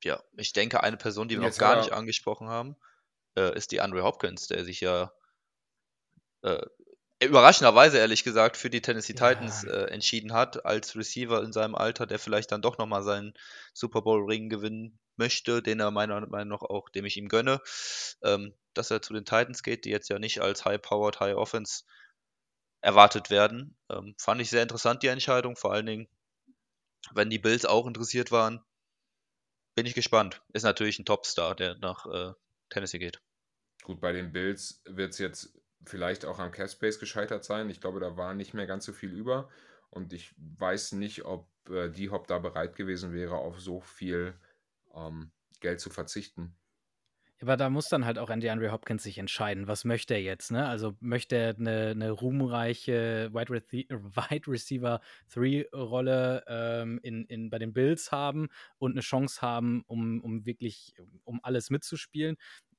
Ja, 0.04 0.22
ich 0.36 0.54
denke, 0.54 0.84
eine 0.84 0.98
Person, 0.98 1.28
die 1.28 1.40
wir 1.40 1.48
noch 1.48 1.58
gar 1.58 1.78
nicht 1.78 1.92
angesprochen 1.92 2.48
haben, 2.48 2.76
äh, 3.36 3.56
ist 3.56 3.72
die 3.72 3.82
Andre 3.82 4.04
Hopkins, 4.04 4.48
der 4.48 4.64
sich 4.64 4.82
ja 4.82 5.12
äh, 6.44 6.66
überraschenderweise, 7.20 7.98
ehrlich 7.98 8.24
gesagt, 8.24 8.58
für 8.58 8.70
die 8.70 8.82
Tennessee 8.82 9.16
ja. 9.18 9.30
Titans 9.30 9.64
äh, 9.64 9.86
entschieden 9.86 10.34
hat, 10.34 10.66
als 10.66 10.96
Receiver 10.96 11.42
in 11.44 11.52
seinem 11.52 11.76
Alter, 11.76 12.06
der 12.06 12.20
vielleicht 12.20 12.52
dann 12.52 12.62
doch 12.62 12.78
nochmal 12.78 13.04
seinen 13.04 13.34
Super 13.74 14.02
Bowl-Ring 14.02 14.50
gewinnen 14.50 15.00
möchte, 15.16 15.64
den 15.64 15.80
er 15.80 15.90
meiner 15.90 16.28
Meinung 16.28 16.60
nach 16.60 16.62
auch, 16.62 16.90
dem 16.90 17.06
ich 17.06 17.18
ihm 17.18 17.28
gönne, 17.28 17.60
ähm, 18.22 18.54
dass 18.74 18.92
er 18.92 19.02
zu 19.02 19.14
den 19.14 19.26
Titans 19.26 19.64
geht, 19.64 19.86
die 19.86 19.90
jetzt 19.90 20.10
ja 20.10 20.20
nicht 20.20 20.42
als 20.42 20.64
High-Powered, 20.64 21.20
High-Offense 21.20 21.86
erwartet 22.82 23.32
werden. 23.32 23.76
Ähm, 23.90 24.14
fand 24.20 24.42
ich 24.42 24.52
sehr 24.52 24.62
interessant, 24.62 25.02
die 25.02 25.08
Entscheidung, 25.08 25.56
vor 25.56 25.74
allen 25.74 25.88
Dingen, 25.88 26.08
wenn 27.14 27.32
die 27.32 27.40
Bills 27.40 27.66
auch 27.66 27.88
interessiert 27.88 28.32
waren 28.32 28.64
bin 29.78 29.86
ich 29.86 29.94
gespannt. 29.94 30.42
Ist 30.54 30.64
natürlich 30.64 30.98
ein 30.98 31.06
Topstar, 31.06 31.54
der 31.54 31.76
nach 31.76 32.08
äh, 32.08 32.34
Tennessee 32.70 32.98
geht. 32.98 33.22
Gut, 33.84 34.02
bei 34.02 34.12
den 34.12 34.32
Bills 34.32 34.82
wird 34.86 35.14
es 35.14 35.20
jetzt 35.20 35.54
vielleicht 35.86 36.26
auch 36.26 36.40
am 36.40 36.52
Cap 36.52 36.68
Space 36.68 37.00
gescheitert 37.00 37.46
sein. 37.46 37.70
Ich 37.70 37.80
glaube, 37.80 38.00
da 38.00 38.18
war 38.18 38.34
nicht 38.34 38.56
mehr 38.56 38.66
ganz 38.66 38.86
so 38.86 38.92
viel 38.92 39.14
über. 39.14 39.50
Und 39.92 40.14
ich 40.14 40.34
weiß 40.38 40.94
nicht, 40.94 41.26
ob 41.26 41.48
äh, 41.70 41.90
die 41.90 42.10
Hop 42.10 42.26
da 42.26 42.40
bereit 42.40 42.76
gewesen 42.76 43.14
wäre, 43.14 43.36
auf 43.36 43.62
so 43.62 43.80
viel 43.80 44.34
ähm, 44.96 45.32
Geld 45.60 45.80
zu 45.80 45.92
verzichten. 45.92 46.58
Aber 47.42 47.56
da 47.56 47.70
muss 47.70 47.88
dann 47.88 48.06
halt 48.06 48.18
auch 48.18 48.32
Andy 48.32 48.50
Andre 48.50 48.72
Hopkins 48.72 49.04
sich 49.04 49.20
entscheiden, 49.20 49.68
was 49.68 49.86
möchte 49.86 50.16
er 50.16 50.22
jetzt, 50.22 50.52
ne? 50.52 50.68
Also 50.68 50.96
möchte 51.00 51.36
er 51.36 51.56
eine, 51.56 51.90
eine 51.90 52.12
ruhmreiche 52.12 53.30
Wide, 53.32 53.54
Rece 53.54 53.88
Wide 53.90 54.52
Receiver 54.52 55.02
3-Rolle 55.32 56.44
ähm, 56.48 57.00
in, 57.04 57.26
in, 57.26 57.50
bei 57.52 57.60
den 57.60 57.74
Bills 57.74 58.12
haben 58.12 58.48
und 58.80 58.94
eine 58.94 59.02
Chance 59.02 59.42
haben, 59.42 59.84
um, 59.88 60.20
um 60.22 60.46
wirklich 60.46 60.96
um 61.26 61.40
alles 61.44 61.70
mitzuspielen 61.70 62.38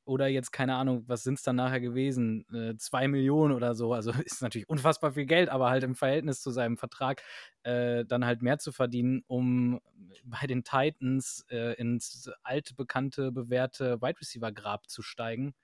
oder 0.08 0.26
jetzt, 0.26 0.52
keine 0.52 0.74
Ahnung, 0.74 1.04
was 1.06 1.22
sind 1.22 1.34
es 1.34 1.42
dann 1.42 1.56
nachher 1.56 1.80
gewesen? 1.80 2.46
Äh, 2.52 2.76
zwei 2.78 3.08
Millionen 3.08 3.52
oder 3.52 3.74
so. 3.74 3.92
Also 3.92 4.10
ist 4.24 4.42
natürlich 4.42 4.68
unfassbar 4.68 5.12
viel 5.12 5.26
Geld, 5.26 5.50
aber 5.50 5.68
halt 5.68 5.84
im 5.84 5.94
Verhältnis 5.94 6.40
zu 6.40 6.50
seinem 6.50 6.78
Vertrag 6.78 7.22
äh, 7.62 8.04
dann 8.06 8.24
halt 8.24 8.40
mehr 8.42 8.58
zu 8.58 8.72
verdienen, 8.72 9.22
um 9.26 9.80
bei 10.24 10.46
den 10.46 10.64
Titans 10.64 11.44
äh, 11.50 11.74
ins 11.74 12.30
altbekannte, 12.42 13.30
bewährte 13.32 14.00
Wide 14.00 14.20
Receiver 14.20 14.50
Grab 14.50 14.88
zu 14.88 15.02
steigen. 15.02 15.54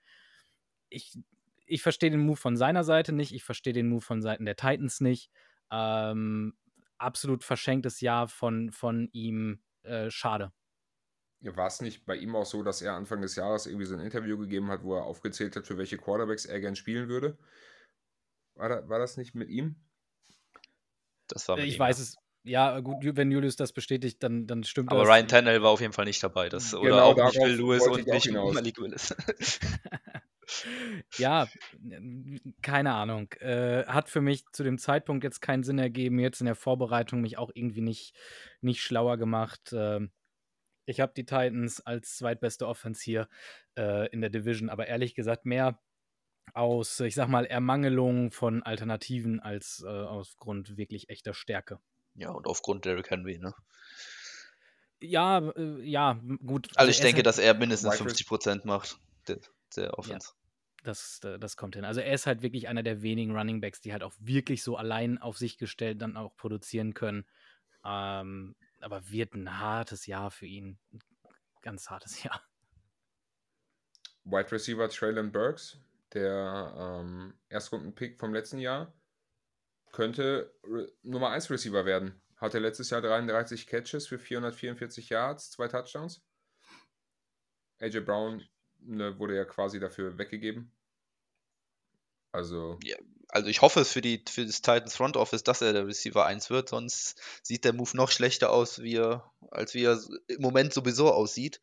Ich, 0.89 1.17
ich 1.65 1.81
verstehe 1.81 2.11
den 2.11 2.25
Move 2.25 2.37
von 2.37 2.55
seiner 2.55 2.83
Seite 2.83 3.13
nicht, 3.13 3.33
ich 3.33 3.43
verstehe 3.43 3.73
den 3.73 3.89
Move 3.89 4.01
von 4.01 4.21
Seiten 4.21 4.45
der 4.45 4.55
Titans 4.55 5.01
nicht. 5.01 5.31
Ähm, 5.71 6.53
absolut 6.99 7.43
verschenktes 7.43 7.99
Jahr 7.99 8.27
von, 8.27 8.71
von 8.71 9.09
ihm. 9.11 9.59
Äh, 9.81 10.11
schade. 10.11 10.51
War 11.41 11.67
es 11.67 11.81
nicht 11.81 12.05
bei 12.05 12.15
ihm 12.15 12.35
auch 12.35 12.45
so, 12.45 12.63
dass 12.63 12.81
er 12.81 12.93
Anfang 12.93 13.21
des 13.21 13.35
Jahres 13.35 13.67
irgendwie 13.67 13.85
so 13.85 13.95
ein 13.95 14.01
Interview 14.01 14.37
gegeben 14.37 14.69
hat, 14.69 14.83
wo 14.83 14.95
er 14.95 15.03
aufgezählt 15.03 15.55
hat, 15.55 15.67
für 15.67 15.77
welche 15.77 15.97
Quarterbacks 15.97 16.45
er 16.45 16.59
gern 16.59 16.75
spielen 16.75 17.07
würde? 17.07 17.37
War, 18.55 18.69
da, 18.69 18.89
war 18.89 18.99
das 18.99 19.17
nicht 19.17 19.35
mit 19.35 19.49
ihm? 19.49 19.75
Das 21.27 21.47
war 21.47 21.57
Äh, 21.57 21.61
mit 21.61 21.69
ich 21.69 21.75
ihm, 21.75 21.79
weiß 21.79 21.99
es. 21.99 22.15
Ja, 22.43 22.79
gut, 22.79 22.97
wenn 23.01 23.31
Julius 23.31 23.55
das 23.55 23.73
bestätigt, 23.73 24.21
dann, 24.21 24.45
dann 24.45 24.63
stimmt 24.63 24.91
Aber 24.91 25.01
das. 25.01 25.09
Ryan 25.09 25.27
Tannehill 25.27 25.63
war 25.63 25.71
auf 25.71 25.81
jeden 25.81 25.93
Fall 25.93 26.05
nicht 26.05 26.21
dabei. 26.23 26.47
Das, 26.47 26.73
oder 26.75 26.89
Genau, 26.89 27.11
auch 27.11 27.15
nicht 27.15 27.41
Will 27.41 27.55
Lewis 27.55 27.87
und 27.87 28.05
nicht. 28.05 28.31
Malik 28.31 28.79
Willis. 28.79 29.15
Ja, 31.17 31.47
keine 32.61 32.93
Ahnung. 32.93 33.31
Äh, 33.39 33.85
hat 33.87 34.09
für 34.09 34.21
mich 34.21 34.45
zu 34.51 34.63
dem 34.63 34.77
Zeitpunkt 34.77 35.23
jetzt 35.23 35.41
keinen 35.41 35.63
Sinn 35.63 35.79
ergeben. 35.79 36.19
Jetzt 36.19 36.39
in 36.39 36.45
der 36.45 36.55
Vorbereitung 36.55 37.21
mich 37.21 37.37
auch 37.39 37.49
irgendwie 37.53 37.81
nicht, 37.81 38.15
nicht 38.61 38.81
schlauer 38.81 39.17
gemacht. 39.17 39.73
Ähm, 39.73 40.11
ich 40.85 40.99
habe 40.99 41.13
die 41.15 41.25
Titans 41.25 41.81
als 41.81 42.17
zweitbeste 42.17 42.67
Offense 42.67 43.03
hier 43.03 43.27
äh, 43.77 44.09
in 44.11 44.21
der 44.21 44.29
Division, 44.29 44.69
aber 44.69 44.87
ehrlich 44.87 45.15
gesagt 45.15 45.45
mehr 45.45 45.79
aus, 46.53 46.99
ich 46.99 47.15
sag 47.15 47.27
mal, 47.27 47.45
Ermangelung 47.45 48.31
von 48.31 48.61
Alternativen 48.63 49.39
als 49.39 49.83
äh, 49.85 49.89
aufgrund 49.89 50.77
wirklich 50.77 51.09
echter 51.09 51.33
Stärke. 51.33 51.79
ja, 52.13 52.29
und 52.29 52.47
aufgrund 52.47 52.85
Derrick 52.85 53.09
Henry, 53.09 53.39
ne? 53.39 53.53
Ja, 55.01 55.39
äh, 55.55 55.81
ja, 55.81 56.19
gut. 56.45 56.69
Also 56.75 56.89
ich 56.89 56.99
denke, 56.99 57.17
halt- 57.17 57.25
dass 57.25 57.37
er 57.39 57.53
mindestens 57.53 57.99
Wide 57.99 58.09
50% 58.09 58.65
macht, 58.65 58.97
der, 59.27 59.39
der 59.75 59.97
Offense. 59.99 60.33
Das, 60.83 61.19
äh, 61.23 61.39
das 61.39 61.57
kommt 61.57 61.75
hin. 61.75 61.83
Also 61.83 61.99
er 61.99 62.13
ist 62.13 62.27
halt 62.27 62.41
wirklich 62.41 62.67
einer 62.67 62.83
der 62.83 63.01
wenigen 63.01 63.35
Running 63.35 63.59
Backs, 63.59 63.81
die 63.81 63.91
halt 63.91 64.03
auch 64.03 64.13
wirklich 64.19 64.63
so 64.63 64.77
allein 64.77 65.17
auf 65.17 65.37
sich 65.37 65.57
gestellt 65.57 66.01
dann 66.01 66.15
auch 66.15 66.35
produzieren 66.37 66.93
können. 66.93 67.25
Ähm, 67.83 68.55
aber 68.85 69.09
wird 69.09 69.33
ein 69.33 69.59
hartes 69.59 70.05
Jahr 70.05 70.29
für 70.29 70.45
ihn. 70.45 70.77
Ein 70.93 70.99
Ganz 71.61 71.89
hartes 71.89 72.21
Jahr. 72.23 72.39
Wide 74.23 74.51
Receiver 74.51 74.87
Traylon 74.87 75.31
Burks, 75.31 75.79
der 76.13 76.73
ähm, 76.77 77.33
Erstrunden-Pick 77.49 78.19
vom 78.19 78.33
letzten 78.33 78.59
Jahr, 78.59 78.93
könnte 79.91 80.53
Re 80.63 80.91
Nummer 81.01 81.31
1 81.31 81.49
Receiver 81.49 81.85
werden. 81.85 82.21
Hatte 82.37 82.59
letztes 82.59 82.91
Jahr 82.91 83.01
33 83.01 83.65
Catches 83.65 84.07
für 84.07 84.19
444 84.19 85.09
Yards, 85.09 85.49
zwei 85.49 85.67
Touchdowns. 85.67 86.23
AJ 87.79 88.01
Brown 88.01 88.43
ne, 88.79 89.17
wurde 89.17 89.35
ja 89.35 89.45
quasi 89.45 89.79
dafür 89.79 90.17
weggegeben. 90.17 90.71
Also, 92.31 92.77
Also 93.35 93.49
ich 93.49 93.61
hoffe 93.61 93.81
es 93.81 93.91
für, 93.91 93.99
die, 93.99 94.23
für 94.29 94.45
das 94.45 94.61
Titans 94.61 94.95
Front 94.95 95.17
Office, 95.17 95.43
dass 95.43 95.61
er 95.61 95.73
der 95.73 95.85
Receiver 95.85 96.25
1 96.25 96.49
wird, 96.49 96.69
sonst 96.69 97.19
sieht 97.43 97.65
der 97.65 97.73
Move 97.73 97.89
noch 97.97 98.09
schlechter 98.09 98.49
aus, 98.49 98.81
wie 98.81 98.95
er, 98.95 99.29
als 99.51 99.73
wie 99.73 99.83
er 99.83 99.99
im 100.29 100.41
Moment 100.41 100.71
sowieso 100.73 101.11
aussieht, 101.11 101.59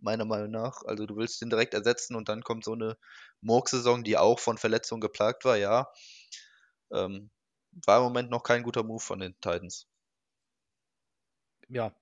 meiner 0.00 0.24
Meinung 0.24 0.50
nach. 0.50 0.82
Also 0.84 1.04
du 1.04 1.16
willst 1.16 1.42
ihn 1.42 1.50
direkt 1.50 1.74
ersetzen 1.74 2.16
und 2.16 2.30
dann 2.30 2.42
kommt 2.42 2.64
so 2.64 2.72
eine 2.72 2.96
Murk-Saison, 3.42 4.02
die 4.02 4.16
auch 4.16 4.38
von 4.38 4.56
Verletzungen 4.56 5.02
geplagt 5.02 5.44
war, 5.44 5.58
ja. 5.58 5.92
Ähm, 6.90 7.28
war 7.84 7.98
im 7.98 8.04
Moment 8.04 8.30
noch 8.30 8.42
kein 8.42 8.62
guter 8.62 8.82
Move 8.82 9.00
von 9.00 9.18
den 9.18 9.34
Titans. 9.42 9.86
Ja. 11.68 11.92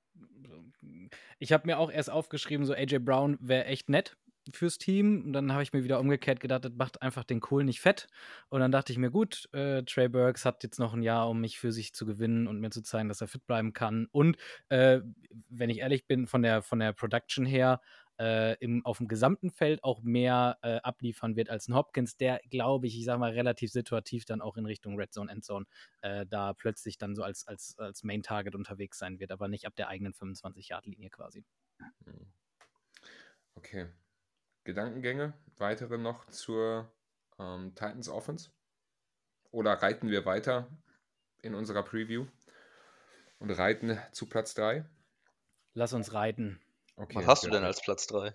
Ich 1.40 1.52
habe 1.52 1.66
mir 1.66 1.80
auch 1.80 1.90
erst 1.90 2.10
aufgeschrieben, 2.10 2.66
so 2.66 2.72
AJ 2.72 3.00
Brown 3.00 3.36
wäre 3.40 3.64
echt 3.64 3.88
nett 3.88 4.16
fürs 4.52 4.78
Team. 4.78 5.24
Und 5.24 5.32
dann 5.32 5.52
habe 5.52 5.62
ich 5.62 5.72
mir 5.72 5.84
wieder 5.84 6.00
umgekehrt 6.00 6.40
gedacht, 6.40 6.64
das 6.64 6.72
macht 6.76 7.02
einfach 7.02 7.24
den 7.24 7.40
Kohl 7.40 7.64
nicht 7.64 7.80
fett. 7.80 8.06
Und 8.48 8.60
dann 8.60 8.72
dachte 8.72 8.92
ich 8.92 8.98
mir, 8.98 9.10
gut, 9.10 9.48
äh, 9.52 9.82
Trey 9.84 10.08
Burks 10.08 10.44
hat 10.44 10.62
jetzt 10.62 10.78
noch 10.78 10.94
ein 10.94 11.02
Jahr, 11.02 11.28
um 11.28 11.40
mich 11.40 11.58
für 11.58 11.72
sich 11.72 11.92
zu 11.94 12.06
gewinnen 12.06 12.46
und 12.46 12.60
mir 12.60 12.70
zu 12.70 12.82
zeigen, 12.82 13.08
dass 13.08 13.20
er 13.20 13.28
fit 13.28 13.46
bleiben 13.46 13.72
kann. 13.72 14.06
Und 14.10 14.36
äh, 14.68 15.00
wenn 15.48 15.70
ich 15.70 15.78
ehrlich 15.78 16.06
bin, 16.06 16.26
von 16.26 16.42
der, 16.42 16.62
von 16.62 16.78
der 16.78 16.92
Production 16.92 17.46
her, 17.46 17.80
äh, 18.18 18.56
im, 18.58 18.84
auf 18.84 18.98
dem 18.98 19.08
gesamten 19.08 19.50
Feld 19.50 19.84
auch 19.84 20.02
mehr 20.02 20.58
äh, 20.62 20.76
abliefern 20.78 21.36
wird 21.36 21.50
als 21.50 21.68
ein 21.68 21.74
Hopkins, 21.74 22.16
der, 22.16 22.40
glaube 22.50 22.86
ich, 22.86 22.98
ich 22.98 23.04
sage 23.04 23.20
mal, 23.20 23.32
relativ 23.32 23.70
situativ 23.70 24.24
dann 24.24 24.40
auch 24.40 24.56
in 24.56 24.66
Richtung 24.66 24.98
Red 24.98 25.12
Zone, 25.12 25.30
Endzone, 25.30 25.66
äh, 26.02 26.26
da 26.26 26.52
plötzlich 26.52 26.98
dann 26.98 27.14
so 27.14 27.22
als, 27.22 27.46
als, 27.46 27.78
als 27.78 28.02
Main-Target 28.02 28.54
unterwegs 28.54 28.98
sein 28.98 29.20
wird, 29.20 29.30
aber 29.30 29.48
nicht 29.48 29.66
ab 29.66 29.76
der 29.76 29.88
eigenen 29.88 30.12
25-Yard-Linie 30.12 31.10
quasi. 31.10 31.44
hm. 32.04 32.26
okay. 33.54 33.88
Gedankengänge, 34.68 35.32
weitere 35.56 35.96
noch 35.96 36.26
zur 36.26 36.92
ähm, 37.38 37.74
Titans 37.74 38.10
Offense? 38.10 38.50
Oder 39.50 39.72
reiten 39.72 40.10
wir 40.10 40.26
weiter 40.26 40.68
in 41.40 41.54
unserer 41.54 41.82
Preview 41.82 42.26
und 43.38 43.50
reiten 43.50 43.98
zu 44.12 44.26
Platz 44.26 44.52
3? 44.52 44.84
Lass 45.72 45.94
uns 45.94 46.12
reiten. 46.12 46.60
Okay, 46.96 47.16
Was 47.16 47.26
hast 47.26 47.44
du 47.44 47.50
denn 47.50 47.62
ja. 47.62 47.68
als 47.68 47.80
Platz 47.80 48.08
3? 48.08 48.34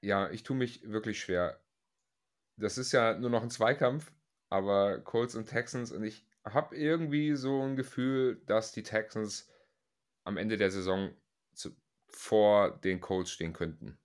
Ja, 0.00 0.30
ich 0.30 0.44
tue 0.44 0.56
mich 0.56 0.90
wirklich 0.90 1.20
schwer. 1.20 1.60
Das 2.56 2.78
ist 2.78 2.92
ja 2.92 3.18
nur 3.18 3.28
noch 3.28 3.42
ein 3.42 3.50
Zweikampf, 3.50 4.10
aber 4.48 5.00
Colts 5.00 5.34
und 5.34 5.44
Texans 5.44 5.92
und 5.92 6.04
ich 6.04 6.26
habe 6.42 6.74
irgendwie 6.74 7.36
so 7.36 7.60
ein 7.60 7.76
Gefühl, 7.76 8.40
dass 8.46 8.72
die 8.72 8.82
Texans 8.82 9.46
am 10.24 10.38
Ende 10.38 10.56
der 10.56 10.70
Saison 10.70 11.14
zu, 11.52 11.76
vor 12.08 12.78
den 12.78 13.02
Colts 13.02 13.30
stehen 13.30 13.52
könnten. 13.52 13.98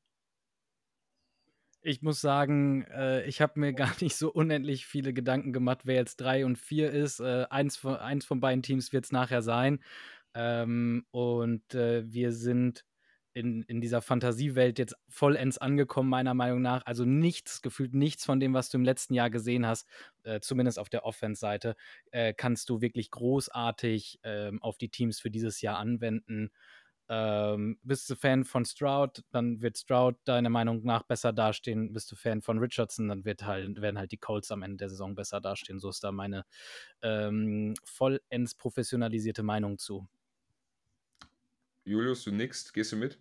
Ich 1.87 2.01
muss 2.01 2.19
sagen, 2.19 2.81
äh, 2.85 3.23
ich 3.27 3.41
habe 3.41 3.59
mir 3.59 3.71
gar 3.73 3.93
nicht 4.01 4.15
so 4.15 4.31
unendlich 4.31 4.87
viele 4.87 5.13
Gedanken 5.13 5.53
gemacht, 5.53 5.81
wer 5.85 5.95
jetzt 5.95 6.17
3 6.17 6.43
und 6.45 6.57
4 6.57 6.91
ist. 6.91 7.19
Äh, 7.19 7.45
eins, 7.51 7.77
von, 7.77 7.95
eins 7.97 8.25
von 8.25 8.39
beiden 8.39 8.63
Teams 8.63 8.91
wird 8.91 9.05
es 9.05 9.11
nachher 9.11 9.43
sein. 9.43 9.83
Ähm, 10.33 11.05
und 11.11 11.75
äh, 11.75 12.03
wir 12.11 12.31
sind 12.31 12.83
in, 13.33 13.61
in 13.63 13.81
dieser 13.81 14.01
Fantasiewelt 14.01 14.79
jetzt 14.79 14.95
vollends 15.09 15.59
angekommen, 15.59 16.09
meiner 16.09 16.33
Meinung 16.33 16.61
nach. 16.63 16.83
Also 16.87 17.05
nichts, 17.05 17.61
gefühlt 17.61 17.93
nichts 17.93 18.25
von 18.25 18.39
dem, 18.39 18.53
was 18.55 18.69
du 18.69 18.77
im 18.77 18.83
letzten 18.83 19.13
Jahr 19.13 19.29
gesehen 19.29 19.67
hast, 19.67 19.87
äh, 20.23 20.39
zumindest 20.39 20.79
auf 20.79 20.89
der 20.89 21.05
Offense-Seite, 21.05 21.75
äh, 22.11 22.33
kannst 22.33 22.69
du 22.69 22.81
wirklich 22.81 23.11
großartig 23.11 24.21
ähm, 24.23 24.59
auf 24.63 24.79
die 24.79 24.89
Teams 24.89 25.19
für 25.19 25.29
dieses 25.29 25.61
Jahr 25.61 25.77
anwenden. 25.77 26.49
Ähm, 27.07 27.77
bist 27.83 28.09
du 28.09 28.15
Fan 28.15 28.43
von 28.43 28.65
Stroud, 28.65 29.23
dann 29.31 29.61
wird 29.61 29.77
Stroud 29.77 30.15
deiner 30.25 30.49
Meinung 30.49 30.83
nach 30.83 31.03
besser 31.03 31.33
dastehen. 31.33 31.93
Bist 31.93 32.11
du 32.11 32.15
Fan 32.15 32.41
von 32.41 32.57
Richardson, 32.57 33.09
dann 33.09 33.25
wird 33.25 33.45
halt, 33.45 33.79
werden 33.79 33.99
halt 33.99 34.11
die 34.11 34.17
Colts 34.17 34.51
am 34.51 34.63
Ende 34.63 34.77
der 34.77 34.89
Saison 34.89 35.13
besser 35.13 35.39
dastehen. 35.39 35.79
So 35.79 35.89
ist 35.89 36.03
da 36.03 36.11
meine 36.11 36.45
ähm, 37.03 37.75
vollends 37.83 38.55
professionalisierte 38.55 39.43
Meinung 39.43 39.77
zu. 39.77 40.07
Julius, 41.83 42.23
du 42.23 42.31
nix, 42.31 42.73
gehst 42.73 42.91
du 42.91 42.95
mit? 42.95 43.19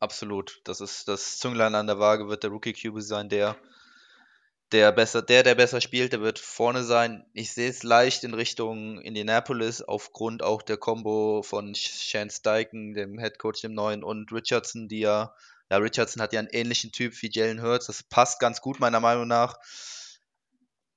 Absolut. 0.00 0.62
Das 0.64 0.80
ist 0.80 1.08
das 1.08 1.38
Zünglein 1.38 1.74
an 1.74 1.86
der 1.86 1.98
Waage 1.98 2.28
wird 2.28 2.42
der 2.42 2.50
Rookie 2.50 2.72
QB 2.72 3.00
sein, 3.00 3.28
der 3.28 3.56
der 4.72 4.92
besser, 4.92 5.22
der, 5.22 5.42
der 5.42 5.54
besser 5.54 5.80
spielt, 5.80 6.12
der 6.12 6.20
wird 6.20 6.38
vorne 6.38 6.84
sein. 6.84 7.24
Ich 7.32 7.52
sehe 7.52 7.70
es 7.70 7.82
leicht 7.82 8.24
in 8.24 8.34
Richtung 8.34 9.00
Indianapolis, 9.00 9.80
aufgrund 9.82 10.42
auch 10.42 10.62
der 10.62 10.76
Combo 10.76 11.42
von 11.42 11.74
Shane 11.74 12.30
Steichen, 12.30 12.94
dem 12.94 13.18
Head 13.18 13.38
Coach, 13.38 13.62
dem 13.62 13.74
neuen, 13.74 14.04
und 14.04 14.30
Richardson, 14.32 14.88
die 14.88 15.00
ja, 15.00 15.34
ja, 15.70 15.76
Richardson 15.78 16.22
hat 16.22 16.32
ja 16.32 16.40
einen 16.40 16.48
ähnlichen 16.48 16.92
Typ 16.92 17.20
wie 17.22 17.30
Jalen 17.32 17.62
Hurts. 17.62 17.86
Das 17.86 18.02
passt 18.02 18.40
ganz 18.40 18.60
gut, 18.60 18.80
meiner 18.80 19.00
Meinung 19.00 19.26
nach. 19.26 19.58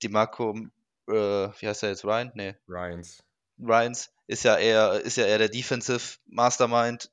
Die 0.01 0.09
Marco, 0.09 0.57
äh, 1.07 1.13
wie 1.13 1.67
heißt 1.67 1.84
er 1.84 1.89
jetzt? 1.89 2.03
Ryan? 2.03 2.32
Nee. 2.36 2.55
Ryans. 2.67 3.24
Ryans 3.59 4.11
ist 4.28 4.43
ja 4.43 4.57
eher, 4.57 4.99
ist 5.01 5.17
ja 5.17 5.26
eher 5.26 5.38
der 5.38 5.49
Defensive 5.49 6.17
Mastermind. 6.26 7.09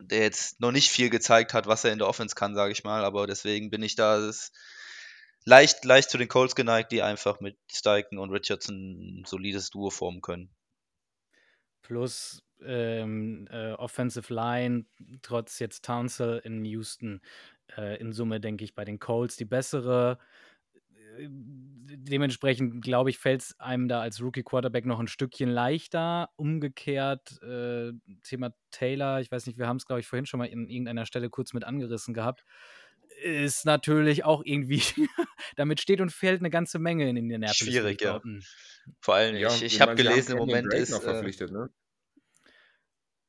der 0.00 0.20
jetzt 0.20 0.60
noch 0.60 0.72
nicht 0.72 0.90
viel 0.90 1.10
gezeigt 1.10 1.54
hat, 1.54 1.66
was 1.66 1.84
er 1.84 1.92
in 1.92 1.98
der 1.98 2.08
Offense 2.08 2.34
kann, 2.34 2.54
sage 2.54 2.72
ich 2.72 2.84
mal. 2.84 3.04
Aber 3.04 3.26
deswegen 3.26 3.70
bin 3.70 3.82
ich 3.82 3.96
da 3.96 4.20
leicht, 5.44 5.84
leicht 5.84 6.10
zu 6.10 6.18
den 6.18 6.28
Colts 6.28 6.54
geneigt, 6.54 6.92
die 6.92 7.02
einfach 7.02 7.40
mit 7.40 7.56
Steichen 7.70 8.18
und 8.18 8.30
Richardson 8.30 9.20
ein 9.20 9.24
solides 9.26 9.70
Duo 9.70 9.90
formen 9.90 10.20
können. 10.20 10.50
Plus 11.82 12.42
ähm, 12.62 13.46
äh, 13.50 13.72
Offensive 13.72 14.32
Line, 14.32 14.86
trotz 15.22 15.58
jetzt 15.58 15.84
Townsend 15.84 16.44
in 16.44 16.64
Houston, 16.64 17.20
äh, 17.76 17.98
in 18.00 18.12
Summe 18.12 18.40
denke 18.40 18.64
ich 18.64 18.74
bei 18.74 18.84
den 18.84 18.98
Colts 18.98 19.36
die 19.36 19.44
bessere. 19.44 20.18
Äh, 21.18 21.28
dementsprechend, 21.28 22.82
glaube 22.82 23.10
ich, 23.10 23.18
fällt 23.18 23.42
es 23.42 23.60
einem 23.60 23.88
da 23.88 24.00
als 24.00 24.22
Rookie-Quarterback 24.22 24.86
noch 24.86 24.98
ein 24.98 25.08
Stückchen 25.08 25.50
leichter. 25.50 26.30
Umgekehrt, 26.36 27.40
äh, 27.42 27.92
Thema 28.22 28.54
Taylor, 28.70 29.20
ich 29.20 29.30
weiß 29.30 29.46
nicht, 29.46 29.58
wir 29.58 29.66
haben 29.66 29.76
es, 29.76 29.86
glaube 29.86 30.00
ich, 30.00 30.06
vorhin 30.06 30.26
schon 30.26 30.38
mal 30.38 30.46
in 30.46 30.68
irgendeiner 30.68 31.06
Stelle 31.06 31.28
kurz 31.28 31.52
mit 31.52 31.64
angerissen 31.64 32.14
gehabt, 32.14 32.44
ist 33.22 33.64
natürlich 33.64 34.24
auch 34.24 34.42
irgendwie, 34.44 34.82
damit 35.56 35.80
steht 35.80 36.00
und 36.00 36.10
fällt 36.10 36.40
eine 36.40 36.50
ganze 36.50 36.78
Menge 36.78 37.08
in 37.08 37.16
Indianapolis. 37.16 37.56
Schwierig, 37.56 38.00
ja. 38.00 38.20
Vor 39.00 39.14
allem, 39.14 39.36
ja, 39.36 39.48
ich, 39.48 39.62
ich 39.62 39.80
habe 39.80 39.94
gelesen, 39.94 40.32
im 40.32 40.38
Moment 40.38 40.72
ist. 40.72 40.90
Noch 40.90 41.00
äh, 41.00 41.04
verpflichtet, 41.04 41.50
ne? 41.50 41.70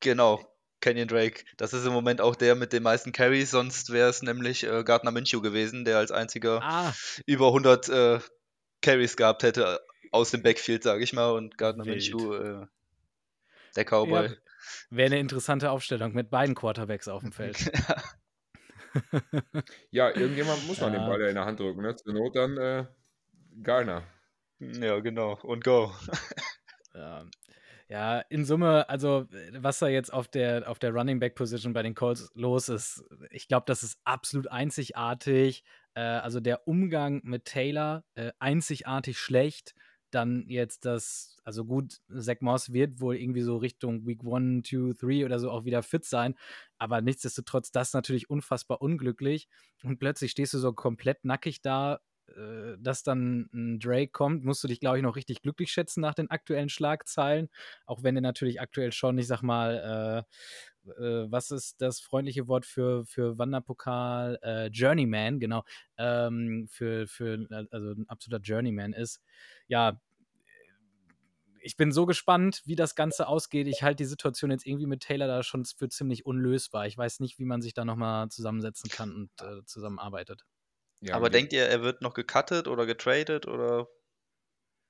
Genau, 0.01 0.45
Kenyon 0.81 1.07
Drake. 1.07 1.43
Das 1.57 1.73
ist 1.73 1.85
im 1.85 1.93
Moment 1.93 2.21
auch 2.21 2.35
der 2.35 2.55
mit 2.55 2.73
den 2.73 2.83
meisten 2.83 3.11
Carries, 3.11 3.51
sonst 3.51 3.91
wäre 3.91 4.09
es 4.09 4.21
nämlich 4.21 4.63
äh, 4.63 4.83
Gardner 4.83 5.11
Minshew 5.11 5.41
gewesen, 5.41 5.85
der 5.85 5.97
als 5.97 6.11
einziger 6.11 6.61
ah. 6.61 6.93
über 7.25 7.47
100 7.47 7.89
äh, 7.89 8.19
Carries 8.81 9.17
gehabt 9.17 9.43
hätte 9.43 9.79
aus 10.11 10.31
dem 10.31 10.43
Backfield, 10.43 10.83
sage 10.83 11.03
ich 11.03 11.13
mal, 11.13 11.31
und 11.31 11.57
Gardner 11.57 11.85
Wild. 11.85 11.95
Minshew, 11.95 12.33
äh, 12.35 12.67
der 13.75 13.85
Cowboy. 13.85 14.27
Ja, 14.27 14.35
wäre 14.89 15.07
eine 15.07 15.19
interessante 15.19 15.71
Aufstellung 15.71 16.13
mit 16.13 16.29
beiden 16.29 16.55
Quarterbacks 16.55 17.07
auf 17.07 17.21
dem 17.21 17.31
Feld. 17.31 17.57
ja, 19.91 20.15
irgendjemand 20.15 20.65
muss 20.67 20.79
man 20.79 20.93
ja. 20.93 20.99
den 20.99 21.07
Ball 21.07 21.21
in 21.21 21.35
der 21.35 21.45
Hand 21.45 21.59
drücken, 21.59 21.81
ne? 21.81 21.95
Zur 21.95 22.13
Not 22.13 22.35
dann 22.35 22.57
äh, 22.57 22.85
Garner. 23.61 24.03
Ja, 24.59 24.99
genau. 24.99 25.37
Und 25.43 25.63
go. 25.63 25.91
ja. 26.93 27.25
Ja, 27.87 28.19
in 28.19 28.45
Summe, 28.45 28.89
also 28.89 29.27
was 29.51 29.77
da 29.77 29.87
jetzt 29.87 30.11
auf 30.11 30.27
der, 30.27 30.67
auf 30.67 30.79
der 30.79 30.91
Running 30.91 31.19
Back 31.19 31.35
Position 31.35 31.73
bei 31.73 31.83
den 31.83 31.93
Colts 31.93 32.31
los 32.33 32.67
ist, 32.67 33.03
ich 33.29 33.47
glaube, 33.47 33.65
das 33.67 33.83
ist 33.83 33.99
absolut 34.03 34.47
einzigartig. 34.47 35.63
Äh, 35.93 36.01
also 36.01 36.39
der 36.39 36.67
Umgang 36.67 37.21
mit 37.23 37.45
Taylor, 37.45 38.03
äh, 38.15 38.31
einzigartig 38.39 39.19
schlecht. 39.19 39.75
Dann 40.15 40.45
jetzt 40.47 40.85
das, 40.85 41.37
also 41.43 41.65
gut, 41.65 41.99
Zach 42.17 42.37
Moss 42.39 42.71
wird 42.71 43.01
wohl 43.01 43.17
irgendwie 43.17 43.41
so 43.41 43.57
Richtung 43.57 44.07
Week 44.07 44.21
1, 44.23 44.67
2, 44.67 44.93
3 44.97 45.25
oder 45.25 45.39
so 45.39 45.51
auch 45.51 45.65
wieder 45.65 45.83
fit 45.83 46.05
sein. 46.05 46.35
Aber 46.77 47.01
nichtsdestotrotz, 47.01 47.71
das 47.71 47.93
natürlich 47.93 48.29
unfassbar 48.29 48.81
unglücklich. 48.81 49.49
Und 49.83 49.99
plötzlich 49.99 50.31
stehst 50.31 50.53
du 50.53 50.59
so 50.59 50.73
komplett 50.73 51.25
nackig 51.25 51.61
da 51.61 51.99
äh, 52.29 52.77
dass 52.79 53.03
dann 53.03 53.49
ein 53.53 53.79
Drake 53.79 54.11
kommt, 54.11 54.43
musst 54.43 54.63
du 54.63 54.67
dich, 54.67 54.79
glaube 54.79 54.97
ich, 54.97 55.03
noch 55.03 55.15
richtig 55.15 55.41
glücklich 55.41 55.71
schätzen 55.71 56.01
nach 56.01 56.15
den 56.15 56.31
aktuellen 56.31 56.69
Schlagzeilen. 56.69 57.49
Auch 57.85 58.03
wenn 58.03 58.15
er 58.15 58.21
natürlich 58.21 58.61
aktuell 58.61 58.91
schon, 58.91 59.17
ich 59.17 59.27
sag 59.27 59.41
mal, 59.43 60.25
äh, 60.25 60.35
äh, 60.87 61.31
was 61.31 61.51
ist 61.51 61.81
das 61.81 61.99
freundliche 61.99 62.47
Wort 62.47 62.65
für, 62.65 63.05
für 63.05 63.37
Wanderpokal? 63.37 64.39
Äh, 64.41 64.67
Journeyman, 64.67 65.39
genau. 65.39 65.63
Ähm, 65.97 66.67
für, 66.69 67.07
für, 67.07 67.47
also 67.71 67.91
ein 67.91 68.05
absoluter 68.07 68.41
Journeyman 68.41 68.93
ist. 68.93 69.21
Ja, 69.67 69.99
ich 71.65 71.77
bin 71.77 71.91
so 71.91 72.05
gespannt, 72.05 72.61
wie 72.65 72.75
das 72.75 72.93
Ganze 72.93 73.27
ausgeht. 73.27 73.67
Ich 73.67 73.81
halte 73.81 74.03
die 74.03 74.05
Situation 74.05 74.51
jetzt 74.51 74.67
irgendwie 74.67 74.85
mit 74.85 75.01
Taylor 75.01 75.25
da 75.25 75.41
schon 75.41 75.65
für 75.65 75.89
ziemlich 75.89 76.25
unlösbar. 76.25 76.85
Ich 76.85 76.95
weiß 76.95 77.21
nicht, 77.21 77.39
wie 77.39 77.45
man 77.45 77.63
sich 77.63 77.73
da 77.73 77.85
nochmal 77.85 78.29
zusammensetzen 78.29 78.91
kann 78.91 79.11
und 79.11 79.31
äh, 79.41 79.65
zusammenarbeitet. 79.65 80.45
Ja, 81.01 81.15
Aber 81.15 81.31
denkt 81.31 81.53
ihr, 81.53 81.65
er 81.65 81.81
wird 81.81 82.03
noch 82.03 82.13
gecuttet 82.13 82.67
oder 82.67 82.85
getradet 82.85 83.47
oder 83.47 83.87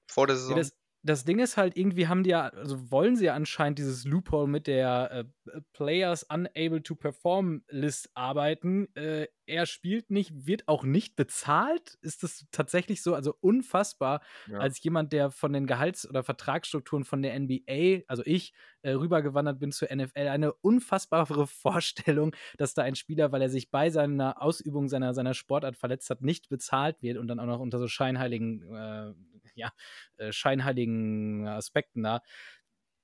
vor 0.07 0.27
der 0.27 0.35
Saison? 0.35 0.57
Ja, 0.57 0.63
das, 0.63 0.77
das 1.05 1.23
Ding 1.23 1.37
ist 1.39 1.55
halt, 1.55 1.77
irgendwie 1.77 2.07
haben 2.07 2.23
die 2.23 2.31
ja, 2.31 2.47
also 2.47 2.91
wollen 2.91 3.15
sie 3.15 3.25
ja 3.25 3.35
anscheinend 3.35 3.77
dieses 3.77 4.05
Loophole 4.05 4.47
mit 4.47 4.65
der 4.65 5.11
äh, 5.11 5.61
Players 5.71 6.23
Unable 6.23 6.81
to 6.81 6.95
Perform 6.95 7.63
List 7.69 8.09
arbeiten. 8.15 8.87
Äh, 8.95 9.27
er 9.45 9.67
spielt 9.67 10.09
nicht, 10.09 10.47
wird 10.47 10.67
auch 10.67 10.83
nicht 10.83 11.15
bezahlt. 11.15 11.99
Ist 12.01 12.23
das 12.23 12.47
tatsächlich 12.49 13.03
so? 13.03 13.13
Also 13.13 13.35
unfassbar, 13.39 14.21
ja. 14.47 14.57
als 14.57 14.81
jemand, 14.83 15.13
der 15.13 15.29
von 15.29 15.53
den 15.53 15.67
Gehalts- 15.67 16.09
oder 16.09 16.23
Vertragsstrukturen 16.23 17.03
von 17.03 17.21
der 17.21 17.39
NBA, 17.39 18.01
also 18.07 18.23
ich, 18.25 18.53
äh, 18.85 18.91
rübergewandert 18.91 19.59
bin 19.59 19.71
zur 19.71 19.93
NFL, 19.93 20.27
eine 20.27 20.53
unfassbare 20.53 21.47
Vorstellung, 21.47 22.35
dass 22.57 22.73
da 22.73 22.83
ein 22.83 22.95
Spieler, 22.95 23.31
weil 23.31 23.41
er 23.41 23.49
sich 23.49 23.71
bei 23.71 23.89
seiner 23.89 24.41
Ausübung 24.41 24.87
seiner, 24.87 25.13
seiner 25.13 25.33
Sportart 25.33 25.75
verletzt 25.75 26.09
hat, 26.09 26.21
nicht 26.21 26.49
bezahlt 26.49 27.01
wird 27.01 27.17
und 27.17 27.27
dann 27.27 27.39
auch 27.39 27.45
noch 27.45 27.59
unter 27.59 27.79
so 27.79 27.87
scheinheiligen 27.87 28.61
äh, 28.73 29.13
ja, 29.55 29.71
äh, 30.17 30.31
scheinheiligen 30.31 31.47
Aspekten 31.47 32.03
da. 32.03 32.21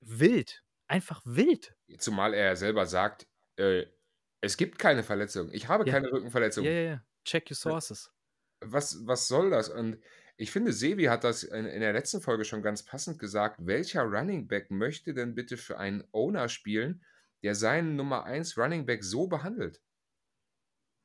Wild. 0.00 0.62
Einfach 0.86 1.22
wild. 1.24 1.74
Zumal 1.98 2.34
er 2.34 2.54
selber 2.56 2.86
sagt, 2.86 3.26
äh, 3.56 3.86
es 4.40 4.56
gibt 4.56 4.78
keine 4.78 5.02
Verletzung. 5.02 5.50
Ich 5.52 5.68
habe 5.68 5.86
ja. 5.86 5.92
keine 5.92 6.12
Rückenverletzung. 6.12 6.64
Ja, 6.64 6.70
ja, 6.70 6.82
ja. 6.82 7.04
Check 7.24 7.50
your 7.50 7.56
sources. 7.56 8.10
Was, 8.60 9.06
was 9.06 9.28
soll 9.28 9.50
das? 9.50 9.68
Und 9.68 9.98
ich 10.36 10.50
finde, 10.50 10.72
Sevi 10.72 11.04
hat 11.04 11.24
das 11.24 11.42
in, 11.42 11.66
in, 11.66 11.80
der 11.80 11.92
letzten 11.92 12.20
Folge 12.20 12.44
schon 12.44 12.62
ganz 12.62 12.82
passend 12.84 13.18
gesagt. 13.18 13.66
Welcher 13.66 14.02
Running 14.02 14.48
Back 14.48 14.70
möchte 14.70 15.14
denn 15.14 15.34
bitte 15.34 15.56
für 15.56 15.78
einen 15.78 16.04
Owner 16.12 16.48
spielen, 16.48 17.04
der 17.42 17.54
seinen 17.54 17.96
Nummer 17.96 18.24
1 18.24 18.56
Running 18.56 18.86
Back 18.86 19.04
so 19.04 19.26
behandelt? 19.26 19.80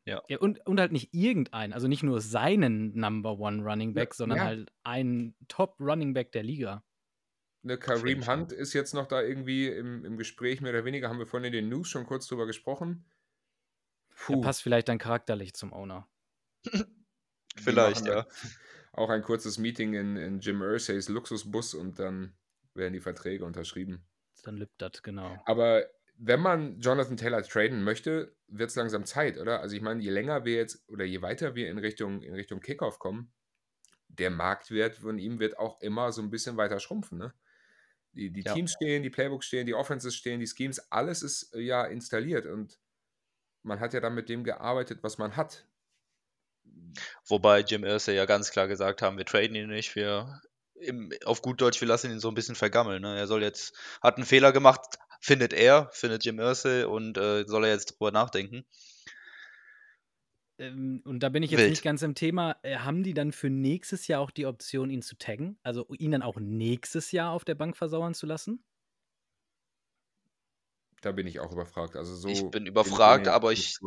Ja. 0.06 0.24
ja 0.30 0.40
und, 0.40 0.66
und 0.66 0.80
halt 0.80 0.94
nicht 0.94 1.14
irgendeinen, 1.14 1.74
also 1.74 1.88
nicht 1.88 2.04
nur 2.04 2.22
seinen 2.22 2.98
Number 2.98 3.38
One 3.38 3.64
Running 3.64 3.94
Back, 3.94 4.10
ja, 4.12 4.16
sondern 4.16 4.38
ja. 4.38 4.46
halt 4.46 4.72
einen 4.84 5.36
Top 5.48 5.76
Running 5.80 6.14
Back 6.14 6.32
der 6.32 6.44
Liga. 6.44 6.84
Ne, 7.64 7.78
Kareem 7.78 8.26
Hunt 8.26 8.54
ist 8.54 8.74
jetzt 8.74 8.94
noch 8.94 9.08
da 9.08 9.22
irgendwie 9.22 9.68
im, 9.68 10.06
im 10.06 10.18
Gespräch, 10.18 10.62
mehr 10.62 10.72
oder 10.72 10.86
weniger, 10.86 11.10
haben 11.10 11.20
wir 11.20 11.28
vorhin 11.28 11.48
in 11.48 11.54
den 11.54 11.70
News 11.70 11.90
schon 11.90 12.06
kurz 12.06 12.28
drüber 12.28 12.46
gesprochen. 12.46 13.06
Puh. 14.16 14.36
Er 14.36 14.42
passt 14.42 14.64
vielleicht 14.64 14.88
dann 14.88 14.98
charakterlich 14.98 15.54
zum 15.54 15.74
Owner. 15.74 16.08
vielleicht, 17.58 18.06
ja. 18.06 18.26
Auch 18.94 19.10
ein 19.10 19.22
kurzes 19.22 19.58
Meeting 19.58 19.94
in, 19.94 20.18
in 20.18 20.40
Jim 20.40 20.62
Ursays 20.62 21.10
Luxusbus 21.10 21.74
und 21.74 22.00
dann 22.00 22.34
werden 22.74 22.94
die 22.94 23.00
Verträge 23.00 23.46
unterschrieben. 23.46 24.06
Dann 24.44 24.58
lippt 24.58 24.82
das, 24.82 25.04
genau. 25.04 25.38
Aber 25.46 25.86
wenn 26.18 26.40
man 26.40 26.80
Jonathan 26.80 27.18
Taylor 27.18 27.44
traden 27.44 27.84
möchte, 27.84 28.36
wird 28.48 28.70
es 28.70 28.76
langsam 28.76 29.06
Zeit, 29.06 29.38
oder? 29.38 29.62
Also 29.62 29.76
ich 29.76 29.82
meine, 29.82 30.02
je 30.02 30.10
länger 30.10 30.46
wir 30.46 30.56
jetzt 30.56 30.88
oder 30.90 31.06
je 31.06 31.22
weiter 31.22 31.56
wir 31.56 31.70
in 31.70 31.78
Richtung, 31.78 32.22
in 32.22 32.34
Richtung 32.34 32.60
Kickoff 32.60 32.98
kommen, 32.98 33.32
der 34.08 34.32
Marktwert 34.32 34.96
von 34.96 35.20
ihm 35.20 35.40
wird 35.40 35.58
auch 35.58 35.82
immer 35.82 36.12
so 36.12 36.22
ein 36.22 36.30
bisschen 36.30 36.58
weiter 36.58 36.80
schrumpfen, 36.80 37.18
ne? 37.18 37.34
Die, 38.14 38.32
die 38.32 38.42
ja. 38.42 38.54
Teams 38.54 38.72
stehen, 38.72 39.04
die 39.04 39.12
Playbooks 39.12 39.46
stehen, 39.46 39.68
die 39.68 39.76
Offenses 39.76 40.16
stehen, 40.16 40.40
die 40.40 40.48
Schemes, 40.48 40.92
alles 40.92 41.22
ist 41.22 41.54
äh, 41.54 41.60
ja 41.60 41.86
installiert 41.86 42.48
und 42.48 42.80
man 43.62 43.80
hat 43.80 43.94
ja 43.94 44.00
dann 44.00 44.16
mit 44.16 44.30
dem 44.30 44.44
gearbeitet, 44.44 45.04
was 45.04 45.18
man 45.18 45.36
hat. 45.36 45.68
Wobei 47.28 47.62
Jim 47.62 47.84
Irsay 47.84 48.16
ja 48.16 48.26
ganz 48.26 48.52
klar 48.52 48.68
gesagt 48.68 49.02
haben, 49.02 49.18
wir 49.18 49.26
traden 49.26 49.56
ihn 49.56 49.70
nicht, 49.70 49.96
wir 49.96 50.42
im, 50.76 51.12
auf 51.26 51.42
gut 51.42 51.62
Deutsch, 51.62 51.82
wir 51.82 51.88
lassen 51.88 52.12
ihn 52.12 52.20
so 52.20 52.30
ein 52.30 52.36
bisschen 52.36 52.56
vergammeln. 52.56 53.02
Ne? 53.02 53.18
Er 53.18 53.28
soll 53.28 53.44
jetzt, 53.44 53.76
hat 54.02 54.18
einen 54.18 54.26
Fehler 54.26 54.52
gemacht, 54.52 54.98
findet 55.20 55.54
er, 55.54 55.90
findet 55.92 56.24
Jim 56.26 56.40
Irsay 56.40 56.84
und 56.84 57.18
äh, 57.18 57.46
soll 57.46 57.66
er 57.66 57.72
jetzt 57.72 57.92
drüber 57.92 58.12
nachdenken. 58.12 58.66
Ähm, 60.60 61.02
und 61.06 61.22
da 61.22 61.30
bin 61.30 61.44
ich 61.44 61.52
jetzt 61.52 61.62
Wild. 61.62 61.70
nicht 61.70 61.84
ganz 61.84 62.02
im 62.02 62.16
Thema. 62.16 62.58
Äh, 62.64 62.78
haben 62.78 63.04
die 63.04 63.14
dann 63.14 63.32
für 63.32 63.50
nächstes 63.50 64.08
Jahr 64.08 64.22
auch 64.22 64.32
die 64.32 64.46
Option, 64.46 64.90
ihn 64.90 65.02
zu 65.02 65.18
taggen? 65.18 65.60
Also 65.64 65.86
ihn 65.94 66.12
dann 66.12 66.24
auch 66.24 66.40
nächstes 66.40 67.12
Jahr 67.12 67.32
auf 67.32 67.46
der 67.46 67.56
Bank 67.56 67.78
versauern 67.78 68.14
zu 68.14 68.26
lassen? 68.26 68.64
Da 71.02 71.12
bin 71.12 71.28
ich 71.28 71.40
auch 71.40 71.52
überfragt. 71.52 71.96
Also 71.96 72.16
so 72.16 72.28
ich 72.28 72.50
bin 72.50 72.66
überfragt, 72.66 73.28
aber 73.28 73.52
ich 73.52 73.78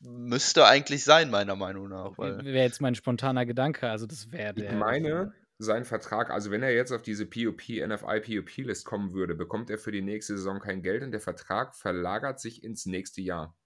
müsste 0.00 0.66
eigentlich 0.66 1.04
sein, 1.04 1.30
meiner 1.30 1.56
Meinung 1.56 1.88
nach. 1.88 2.16
Wäre 2.18 2.64
jetzt 2.64 2.80
mein 2.80 2.94
spontaner 2.94 3.46
Gedanke. 3.46 3.88
Also 3.88 4.06
das 4.06 4.30
wäre 4.32 4.54
der. 4.54 4.70
Ich 4.70 4.76
meine, 4.76 5.32
sein 5.58 5.84
Vertrag, 5.84 6.30
also 6.30 6.50
wenn 6.50 6.62
er 6.62 6.74
jetzt 6.74 6.92
auf 6.92 7.02
diese 7.02 7.26
POP, 7.26 7.68
NFI 7.68 8.20
POP 8.20 8.56
List 8.58 8.84
kommen 8.84 9.12
würde, 9.12 9.34
bekommt 9.34 9.70
er 9.70 9.78
für 9.78 9.92
die 9.92 10.02
nächste 10.02 10.36
Saison 10.36 10.60
kein 10.60 10.82
Geld 10.82 11.02
und 11.02 11.12
der 11.12 11.20
Vertrag 11.20 11.74
verlagert 11.74 12.40
sich 12.40 12.62
ins 12.62 12.86
nächste 12.86 13.22
Jahr. 13.22 13.56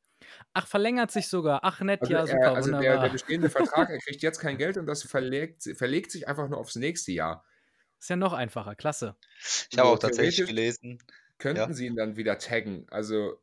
Ach, 0.52 0.66
verlängert 0.66 1.10
sich 1.10 1.28
sogar. 1.28 1.60
Ach, 1.64 1.80
nett, 1.80 2.02
also 2.02 2.12
ja, 2.12 2.26
super. 2.26 2.40
Er, 2.40 2.54
also 2.54 2.70
der, 2.72 3.00
der, 3.00 3.08
bestehende 3.08 3.50
Vertrag, 3.50 3.90
er 3.90 3.98
kriegt 3.98 4.22
jetzt 4.22 4.38
kein 4.38 4.58
Geld 4.58 4.76
und 4.76 4.86
das 4.86 5.02
verlegt, 5.02 5.64
verlegt 5.76 6.12
sich 6.12 6.28
einfach 6.28 6.48
nur 6.48 6.58
aufs 6.58 6.76
nächste 6.76 7.12
Jahr. 7.12 7.44
Ist 7.98 8.10
ja 8.10 8.16
noch 8.16 8.32
einfacher, 8.32 8.74
klasse. 8.74 9.16
Ich 9.70 9.78
habe 9.78 9.88
auch 9.88 9.98
tatsächlich 9.98 10.46
gelesen. 10.46 10.98
Könnten 11.38 11.60
ja. 11.60 11.72
sie 11.72 11.86
ihn 11.86 11.96
dann 11.96 12.16
wieder 12.16 12.38
taggen? 12.38 12.86
Also, 12.90 13.40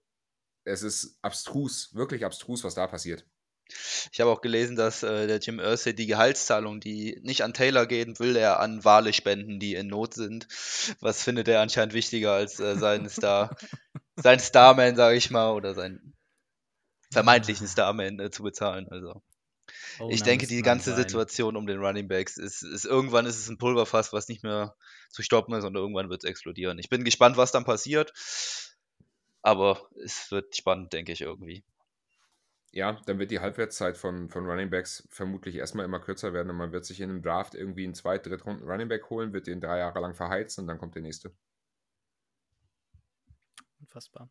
es 0.67 0.83
ist 0.83 1.17
abstrus, 1.21 1.93
wirklich 1.93 2.25
abstrus, 2.25 2.63
was 2.63 2.75
da 2.75 2.87
passiert. 2.87 3.25
Ich 4.11 4.21
habe 4.21 4.31
auch 4.31 4.41
gelesen, 4.41 4.77
dass 4.77 5.03
äh, 5.03 5.27
der 5.27 5.39
Jim 5.39 5.59
Irsay 5.59 5.93
die 5.93 6.07
Gehaltszahlung, 6.07 6.79
die 6.79 7.19
nicht 7.23 7.43
an 7.43 7.53
Taylor 7.53 7.85
gehen, 7.85 8.17
will 8.19 8.35
er 8.37 8.59
an 8.61 8.85
Wale 8.85 9.11
spenden, 9.11 9.59
die 9.59 9.75
in 9.75 9.87
Not 9.87 10.13
sind. 10.13 10.47
Was 11.01 11.23
findet 11.23 11.49
er 11.49 11.61
anscheinend 11.61 11.93
wichtiger 11.93 12.31
als 12.31 12.59
äh, 12.59 12.77
seinen 12.77 13.09
Star? 13.09 13.57
sein 14.15 14.39
Starman, 14.39 14.95
sage 14.95 15.17
ich 15.17 15.31
mal, 15.31 15.51
oder 15.51 15.73
seinen 15.73 16.15
vermeintlichen 17.11 17.67
Starman 17.67 18.19
äh, 18.19 18.31
zu 18.31 18.43
bezahlen. 18.43 18.87
Also 18.89 19.21
Oh, 19.99 20.09
ich 20.09 20.23
denke, 20.23 20.47
die 20.47 20.61
ganze 20.61 20.91
sein. 20.91 20.99
Situation 20.99 21.55
um 21.55 21.67
den 21.67 21.79
Running 21.79 22.07
Backs 22.07 22.37
ist, 22.37 22.61
ist 22.61 22.85
irgendwann 22.85 23.25
ist 23.25 23.37
es 23.37 23.49
ein 23.49 23.57
Pulverfass, 23.57 24.13
was 24.13 24.27
nicht 24.27 24.43
mehr 24.43 24.75
zu 25.09 25.23
stoppen 25.23 25.53
ist 25.55 25.65
und 25.65 25.75
irgendwann 25.75 26.09
wird 26.09 26.23
es 26.23 26.29
explodieren. 26.29 26.79
Ich 26.79 26.89
bin 26.89 27.03
gespannt, 27.03 27.37
was 27.37 27.51
dann 27.51 27.65
passiert, 27.65 28.13
aber 29.47 29.87
es 30.03 30.29
wird 30.29 30.57
spannend, 30.57 30.91
denke 30.91 31.13
ich 31.13 31.21
irgendwie. 31.21 31.63
Ja, 32.73 32.99
dann 33.05 33.17
wird 33.17 33.31
die 33.31 33.39
Halbwertszeit 33.39 33.97
von, 33.97 34.29
von 34.29 34.45
Running 34.45 34.69
Backs 34.69 35.07
vermutlich 35.09 35.55
erstmal 35.55 35.85
immer 35.85 36.01
kürzer 36.01 36.33
werden 36.33 36.49
und 36.49 36.57
man 36.57 36.73
wird 36.73 36.83
sich 36.83 36.99
in 36.99 37.09
einem 37.09 37.21
Draft 37.21 37.55
irgendwie 37.55 37.85
einen 37.85 37.95
Zweit-, 37.95 38.25
Drittrunden 38.25 38.69
Running 38.69 38.89
Back 38.89 39.09
holen, 39.09 39.31
wird 39.31 39.47
den 39.47 39.61
drei 39.61 39.77
Jahre 39.77 40.01
lang 40.01 40.15
verheizen 40.15 40.63
und 40.63 40.67
dann 40.67 40.77
kommt 40.77 40.95
der 40.95 41.01
nächste. 41.01 41.31
Unfassbar. 43.79 44.29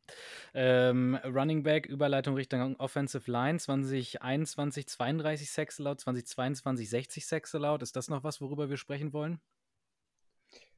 Ähm, 0.52 1.14
Running 1.24 1.62
Back, 1.62 1.86
Überleitung 1.86 2.34
Richtung 2.34 2.76
Offensive 2.76 3.30
Line, 3.30 3.58
2021 3.58 4.86
32 4.86 5.50
Sacks 5.50 5.78
laut, 5.78 5.98
2022 5.98 6.90
60 6.90 7.26
Sacks 7.26 7.54
laut. 7.54 7.82
Ist 7.82 7.96
das 7.96 8.08
noch 8.08 8.22
was, 8.22 8.42
worüber 8.42 8.68
wir 8.68 8.76
sprechen 8.76 9.14
wollen? 9.14 9.40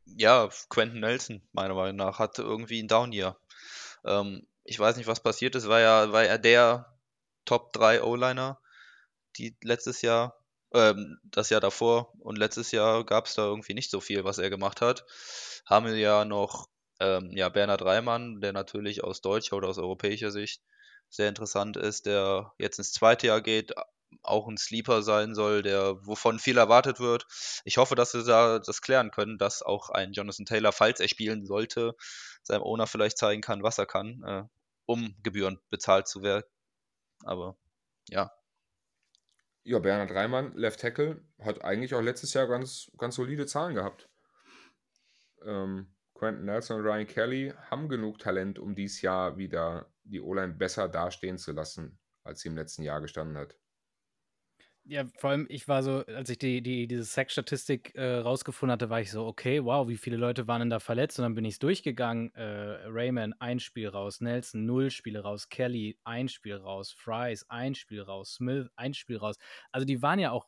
Ja, 0.05 0.49
Quentin 0.69 1.01
Nelson, 1.01 1.43
meiner 1.51 1.75
Meinung 1.75 1.97
nach, 1.97 2.21
hatte 2.21 2.43
irgendwie 2.43 2.81
ein 2.81 2.89
Down-Year. 2.89 3.37
Ähm, 4.05 4.47
ich 4.65 4.79
weiß 4.79 4.97
nicht, 4.97 5.07
was 5.07 5.21
passiert 5.21 5.55
ist, 5.55 5.69
war 5.69 5.81
ja, 5.81 6.13
war 6.13 6.25
er 6.25 6.39
der 6.39 6.99
Top 7.45 7.73
3 7.73 8.03
O-Liner, 8.03 8.61
die 9.37 9.57
letztes 9.63 10.03
Jahr, 10.03 10.37
ähm, 10.75 11.19
das 11.25 11.51
Jahr 11.51 11.61
davor. 11.61 12.13
Und 12.21 12.37
letztes 12.39 12.71
Jahr 12.73 13.05
gab 13.05 13.27
es 13.27 13.35
da 13.35 13.43
irgendwie 13.47 13.75
nicht 13.75 13.91
so 13.91 14.01
viel, 14.01 14.25
was 14.25 14.39
er 14.39 14.51
gemacht 14.51 14.81
hat. 14.81 15.07
Haben 15.67 15.87
wir 15.87 15.97
ja 15.97 16.25
noch 16.25 16.69
ähm, 17.01 17.31
ja, 17.33 17.49
Bernhard 17.49 17.83
Reimann, 17.83 18.41
der 18.41 18.53
natürlich 18.53 19.05
aus 19.05 19.21
deutscher 19.21 19.57
oder 19.57 19.69
aus 19.69 19.79
europäischer 19.79 20.31
Sicht 20.31 20.63
sehr 21.09 21.29
interessant 21.29 21.77
ist, 21.77 22.07
der 22.07 22.53
jetzt 22.59 22.79
ins 22.79 22.93
zweite 22.93 23.29
Jahr 23.29 23.41
geht, 23.41 23.73
auch 24.23 24.49
ein 24.49 24.57
Sleeper 24.57 25.03
sein 25.03 25.35
soll, 25.35 25.63
der 25.63 25.97
wovon 26.07 26.39
viel 26.39 26.59
erwartet 26.59 27.01
wird. 27.01 27.27
Ich 27.65 27.77
hoffe, 27.79 27.95
dass 27.95 28.15
wir 28.15 28.25
da 28.25 28.59
das 28.59 28.83
klären 28.83 29.11
können, 29.11 29.39
dass 29.39 29.63
auch 29.63 29.91
ein 29.91 30.13
Jonathan 30.13 30.47
Taylor, 30.47 30.73
falls 30.73 31.01
er 31.01 31.09
spielen 31.09 31.47
sollte, 31.47 31.95
seinem 32.43 32.63
Owner 32.63 32.87
vielleicht 32.87 33.19
zeigen 33.19 33.43
kann, 33.43 33.63
was 33.63 33.79
er 33.79 33.87
kann, 33.87 34.23
äh, 34.27 34.45
um 34.87 35.15
Gebühren 35.23 35.61
bezahlt 35.71 36.09
zu 36.09 36.23
werden. 36.23 36.45
Aber 37.25 37.57
ja, 38.09 38.31
Ja, 39.65 39.79
Bernhard 39.79 40.13
Reimann, 40.13 40.55
Left 40.55 40.81
Tackle, 40.81 41.23
hat 41.41 41.63
eigentlich 41.65 41.95
auch 41.95 42.01
letztes 42.01 42.33
Jahr 42.35 42.47
ganz, 42.49 42.91
ganz 42.97 43.17
solide 43.17 43.47
Zahlen 43.47 43.75
gehabt. 43.75 44.09
Ähm, 45.45 45.95
Quentin 46.15 46.47
Nelson 46.47 46.79
und 46.79 46.87
Ryan 46.87 47.07
Kelly 47.07 47.55
haben 47.71 47.89
genug 47.89 48.19
Talent, 48.19 48.59
um 48.59 48.75
dieses 48.75 49.03
Jahr 49.03 49.37
wieder 49.37 49.93
die 50.03 50.21
O-Line 50.21 50.55
besser 50.55 50.89
dastehen 50.89 51.39
zu 51.39 51.53
lassen, 51.53 51.99
als 52.25 52.41
sie 52.41 52.49
im 52.49 52.57
letzten 52.57 52.83
Jahr 52.83 53.01
gestanden 53.01 53.37
hat. 53.37 53.55
Ja, 54.91 55.05
vor 55.19 55.31
allem, 55.31 55.45
ich 55.51 55.69
war 55.69 55.83
so, 55.83 55.99
als 56.07 56.31
ich 56.31 56.39
die, 56.39 56.63
die, 56.63 56.89
diese 56.89 57.05
Sack-Statistik 57.05 57.95
äh, 57.95 58.21
rausgefunden 58.21 58.73
hatte, 58.73 58.89
war 58.89 59.03
ich 59.03 59.11
so, 59.11 59.27
okay, 59.27 59.63
wow, 59.63 59.87
wie 59.87 59.99
viele 59.99 60.17
Leute 60.17 60.47
waren 60.49 60.61
denn 60.61 60.71
da 60.71 60.81
verletzt? 60.81 61.19
Und 61.19 61.25
dann 61.25 61.35
bin 61.35 61.45
ich 61.45 61.55
es 61.55 61.59
durchgegangen. 61.59 62.35
Äh, 62.35 62.87
Rayman, 62.87 63.35
ein 63.39 63.61
Spiel 63.61 63.89
raus, 63.89 64.23
Nelson, 64.23 64.65
null 64.65 64.91
Spiele 64.91 65.21
raus, 65.21 65.51
Kelly, 65.51 65.99
ein 66.05 66.29
Spiel 66.31 66.57
raus, 66.57 66.91
Fries, 66.91 67.45
ein 67.51 67.75
Spiel 67.75 68.01
raus, 68.01 68.33
Smith, 68.37 68.69
ein 68.77 68.95
Spiel 68.95 69.19
raus. 69.19 69.37
Also 69.73 69.85
die 69.85 70.01
waren 70.01 70.21
ja 70.21 70.31
auch 70.31 70.47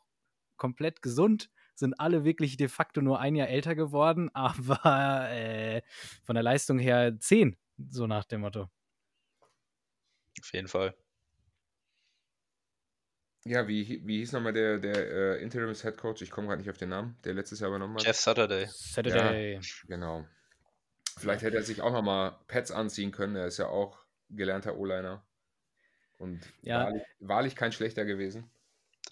komplett 0.56 1.02
gesund, 1.02 1.50
sind 1.74 2.00
alle 2.00 2.24
wirklich 2.24 2.56
de 2.56 2.68
facto 2.68 3.02
nur 3.02 3.20
ein 3.20 3.36
Jahr 3.36 3.48
älter 3.48 3.74
geworden, 3.74 4.30
aber 4.34 5.28
äh, 5.32 5.82
von 6.24 6.34
der 6.34 6.42
Leistung 6.42 6.78
her 6.78 7.14
zehn, 7.20 7.58
so 7.90 8.06
nach 8.06 8.24
dem 8.24 8.40
Motto. 8.40 8.70
auf 10.40 10.52
jeden 10.54 10.68
Fall. 10.68 10.94
Ja, 13.44 13.66
wie, 13.66 14.02
wie 14.06 14.18
hieß 14.18 14.32
nochmal 14.32 14.52
der, 14.52 14.78
der 14.78 14.96
äh, 14.96 15.42
Interims-Head 15.42 15.96
Coach? 15.96 16.20
Ich 16.22 16.30
komme 16.30 16.48
gerade 16.48 16.60
nicht 16.60 16.70
auf 16.70 16.76
den 16.76 16.90
Namen, 16.90 17.16
der 17.24 17.34
letztes 17.34 17.60
Jahr 17.60 17.70
übernommen 17.70 17.96
hat. 17.96 18.04
Jeff 18.04 18.16
Saturday. 18.16 18.66
Saturday. 18.70 19.60
Genau. 19.86 20.26
Vielleicht 21.16 21.42
hätte 21.42 21.56
er 21.56 21.62
sich 21.62 21.80
auch 21.80 21.92
nochmal 21.92 22.36
Pets 22.48 22.70
anziehen 22.70 23.12
können. 23.12 23.36
Er 23.36 23.46
ist 23.46 23.58
ja 23.58 23.66
auch 23.68 24.04
gelernter 24.28 24.76
O-Liner. 24.76 25.22
Und 26.18 26.40
Ja. 26.62 26.84
wahrlich, 26.84 27.02
wahrlich 27.20 27.56
kein 27.56 27.72
schlechter 27.72 28.04
gewesen. 28.04 28.50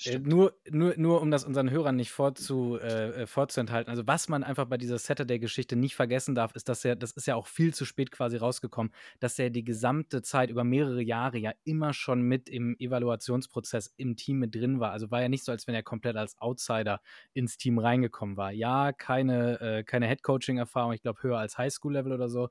Äh, 0.05 0.21
nur, 0.21 0.55
nur, 0.71 0.95
nur 0.97 1.21
um 1.21 1.31
das 1.31 1.45
unseren 1.45 1.71
Hörern 1.71 1.97
nicht 1.97 2.13
vorzu, 2.13 2.79
äh, 2.81 3.23
äh, 3.23 3.27
vorzuenthalten. 3.27 3.91
Also, 3.91 4.07
was 4.07 4.29
man 4.29 4.45
einfach 4.45 4.67
bei 4.67 4.77
dieser 4.77 4.99
Saturday-Geschichte 4.99 5.75
nicht 5.75 5.97
vergessen 5.97 6.35
darf, 6.37 6.55
ist, 6.55 6.69
dass 6.69 6.85
er, 6.85 6.95
das 6.95 7.13
ist 7.13 7.27
ja 7.27 7.35
auch 7.35 7.49
viel 7.49 7.75
zu 7.75 7.85
spät 7.85 8.13
quasi 8.13 8.37
rausgekommen, 8.37 8.93
dass 9.19 9.39
er 9.39 9.51
die 9.51 9.65
gesamte 9.65 10.23
Zeit 10.23 10.51
über 10.51 10.63
mehrere 10.63 11.03
Jahre 11.03 11.39
ja 11.39 11.53
immer 11.65 11.93
schon 11.95 12.23
mit 12.23 12.49
im 12.49 12.77
Evaluationsprozess 12.79 13.93
im 13.97 14.17
Team 14.17 14.39
mit 14.39 14.55
drin 14.55 14.79
war. 14.79 14.93
Also 14.93 15.11
war 15.11 15.21
ja 15.21 15.29
nicht 15.29 15.45
so, 15.45 15.51
als 15.51 15.67
wenn 15.67 15.75
er 15.75 15.83
komplett 15.83 16.17
als 16.17 16.39
Outsider 16.39 17.01
ins 17.33 17.57
Team 17.57 17.79
reingekommen 17.79 18.37
war. 18.37 18.53
Ja, 18.53 18.93
keine, 18.93 19.61
äh, 19.61 19.83
keine 19.85 20.07
Head-Coaching-Erfahrung, 20.07 20.93
ich 20.93 21.03
glaube 21.03 21.23
höher 21.23 21.39
als 21.39 21.59
Highschool-Level 21.59 22.13
oder 22.13 22.29
so. 22.29 22.51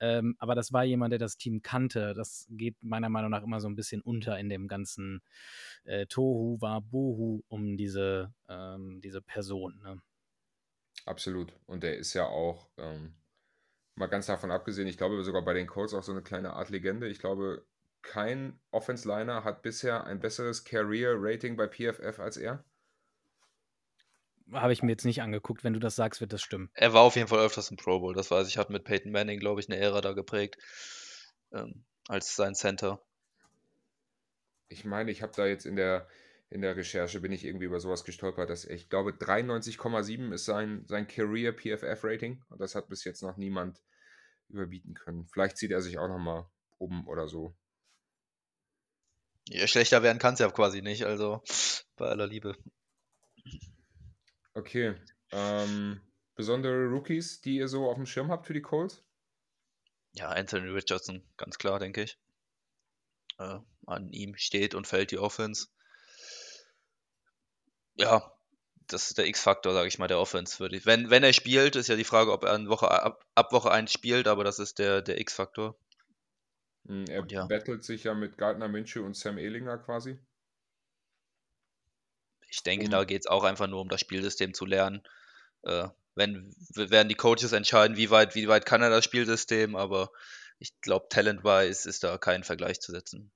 Ähm, 0.00 0.36
aber 0.38 0.54
das 0.54 0.72
war 0.72 0.84
jemand, 0.84 1.12
der 1.12 1.18
das 1.18 1.36
Team 1.36 1.62
kannte. 1.62 2.14
Das 2.14 2.46
geht 2.50 2.76
meiner 2.82 3.08
Meinung 3.08 3.30
nach 3.30 3.42
immer 3.42 3.60
so 3.60 3.68
ein 3.68 3.76
bisschen 3.76 4.00
unter 4.00 4.38
in 4.38 4.48
dem 4.48 4.68
ganzen 4.68 5.22
äh, 5.84 6.06
Tohu 6.06 6.60
war 6.60 6.80
Bohu 6.80 7.42
um 7.48 7.76
diese, 7.76 8.32
ähm, 8.48 9.00
diese 9.02 9.20
Person. 9.20 9.80
Ne? 9.82 10.00
Absolut. 11.04 11.52
Und 11.66 11.82
der 11.82 11.96
ist 11.96 12.14
ja 12.14 12.26
auch, 12.26 12.68
ähm, 12.76 13.14
mal 13.94 14.06
ganz 14.06 14.26
davon 14.26 14.50
abgesehen, 14.50 14.88
ich 14.88 14.96
glaube 14.96 15.22
sogar 15.24 15.42
bei 15.44 15.54
den 15.54 15.66
Colts 15.66 15.94
auch 15.94 16.02
so 16.02 16.12
eine 16.12 16.22
kleine 16.22 16.52
Art 16.52 16.70
Legende. 16.70 17.08
Ich 17.08 17.18
glaube, 17.18 17.66
kein 18.02 18.58
Offense-Liner 18.70 19.44
hat 19.44 19.62
bisher 19.62 20.04
ein 20.04 20.20
besseres 20.20 20.64
Career-Rating 20.64 21.56
bei 21.56 21.66
PFF 21.66 22.20
als 22.20 22.36
er. 22.36 22.64
Habe 24.52 24.72
ich 24.72 24.82
mir 24.82 24.92
jetzt 24.92 25.04
nicht 25.04 25.22
angeguckt. 25.22 25.64
Wenn 25.64 25.74
du 25.74 25.80
das 25.80 25.96
sagst, 25.96 26.20
wird 26.20 26.32
das 26.32 26.42
stimmen. 26.42 26.70
Er 26.74 26.92
war 26.92 27.02
auf 27.02 27.16
jeden 27.16 27.28
Fall 27.28 27.44
öfters 27.44 27.70
im 27.70 27.76
Pro 27.76 28.00
Bowl, 28.00 28.14
das 28.14 28.30
weiß 28.30 28.48
ich. 28.48 28.58
Hat 28.58 28.70
mit 28.70 28.84
Peyton 28.84 29.12
Manning, 29.12 29.38
glaube 29.38 29.60
ich, 29.60 29.68
eine 29.68 29.78
Ära 29.78 30.00
da 30.00 30.12
geprägt. 30.12 30.56
Ähm, 31.52 31.84
als 32.08 32.34
sein 32.34 32.54
Center. 32.54 33.02
Ich 34.68 34.84
meine, 34.84 35.10
ich 35.10 35.22
habe 35.22 35.32
da 35.34 35.46
jetzt 35.46 35.66
in 35.66 35.76
der, 35.76 36.08
in 36.50 36.62
der 36.62 36.76
Recherche, 36.76 37.20
bin 37.20 37.32
ich 37.32 37.44
irgendwie 37.44 37.66
über 37.66 37.80
sowas 37.80 38.04
gestolpert, 38.04 38.50
dass 38.50 38.64
ich 38.64 38.88
glaube 38.88 39.12
93,7 39.12 40.32
ist 40.32 40.44
sein, 40.44 40.84
sein 40.86 41.06
Career 41.06 41.52
PFF-Rating. 41.52 42.42
Und 42.48 42.60
das 42.60 42.74
hat 42.74 42.88
bis 42.88 43.04
jetzt 43.04 43.22
noch 43.22 43.36
niemand 43.36 43.82
überbieten 44.48 44.94
können. 44.94 45.26
Vielleicht 45.26 45.58
zieht 45.58 45.70
er 45.70 45.82
sich 45.82 45.98
auch 45.98 46.08
nochmal 46.08 46.46
um 46.78 47.06
oder 47.06 47.28
so. 47.28 47.54
Ja, 49.48 49.66
schlechter 49.66 50.02
werden 50.02 50.18
kann 50.18 50.34
es 50.34 50.40
ja 50.40 50.50
quasi 50.50 50.82
nicht, 50.82 51.04
also 51.04 51.42
bei 51.96 52.06
aller 52.06 52.26
Liebe. 52.26 52.56
Okay. 54.58 54.96
Ähm, 55.30 56.00
besondere 56.34 56.86
Rookies, 56.88 57.40
die 57.40 57.58
ihr 57.58 57.68
so 57.68 57.88
auf 57.88 57.94
dem 57.94 58.06
Schirm 58.06 58.28
habt 58.30 58.44
für 58.46 58.54
die 58.54 58.62
Colts? 58.62 59.04
Ja, 60.14 60.30
Anthony 60.30 60.68
Richardson, 60.68 61.22
ganz 61.36 61.58
klar, 61.58 61.78
denke 61.78 62.02
ich. 62.02 62.18
Äh, 63.38 63.60
an 63.86 64.12
ihm 64.12 64.34
steht 64.34 64.74
und 64.74 64.88
fällt 64.88 65.12
die 65.12 65.18
Offense. 65.18 65.68
Ja, 67.94 68.32
das 68.88 69.10
ist 69.10 69.18
der 69.18 69.26
X-Faktor, 69.28 69.72
sage 69.74 69.86
ich 69.86 70.00
mal, 70.00 70.08
der 70.08 70.18
Offense. 70.18 70.58
Würde 70.58 70.76
ich. 70.76 70.86
Wenn, 70.86 71.08
wenn 71.08 71.22
er 71.22 71.32
spielt, 71.32 71.76
ist 71.76 71.88
ja 71.88 71.94
die 71.94 72.02
Frage, 72.02 72.32
ob 72.32 72.42
er 72.42 72.66
Woche, 72.68 72.90
ab, 72.90 73.24
ab 73.36 73.52
Woche 73.52 73.70
1 73.70 73.92
spielt, 73.92 74.26
aber 74.26 74.42
das 74.42 74.58
ist 74.58 74.80
der, 74.80 75.02
der 75.02 75.20
X-Faktor. 75.20 75.78
Hm, 76.86 77.04
Er 77.08 77.22
Und 77.22 77.30
ja. 77.30 77.46
battelt 77.46 77.84
sich 77.84 78.04
ja 78.04 78.14
mit 78.14 78.36
Gardner 78.38 78.66
Minshew 78.66 79.04
und 79.04 79.16
Sam 79.16 79.38
Ehlinger 79.38 79.78
quasi. 79.78 80.18
Ich 82.48 82.62
denke, 82.62 82.86
Um- 82.86 82.90
da 82.90 83.04
geht 83.04 83.22
es 83.22 83.26
auch 83.26 83.44
einfach 83.44 83.66
nur 83.66 83.80
um 83.80 83.88
das 83.88 84.00
Spielsystem 84.00 84.54
zu 84.54 84.66
lernen. 84.66 85.02
Äh, 85.62 85.88
wenn, 86.14 86.52
werden 86.74 87.08
die 87.08 87.14
Coaches 87.14 87.52
entscheiden, 87.52 87.96
wie 87.96 88.10
weit, 88.10 88.34
wie 88.34 88.48
weit 88.48 88.66
kann 88.66 88.82
er 88.82 88.90
das 88.90 89.04
Spielsystem, 89.04 89.76
aber 89.76 90.10
ich 90.58 90.80
glaube, 90.80 91.06
talent-wise 91.08 91.88
ist 91.88 92.02
da 92.02 92.18
kein 92.18 92.42
Vergleich 92.42 92.80
zu 92.80 92.90
setzen. 92.90 93.30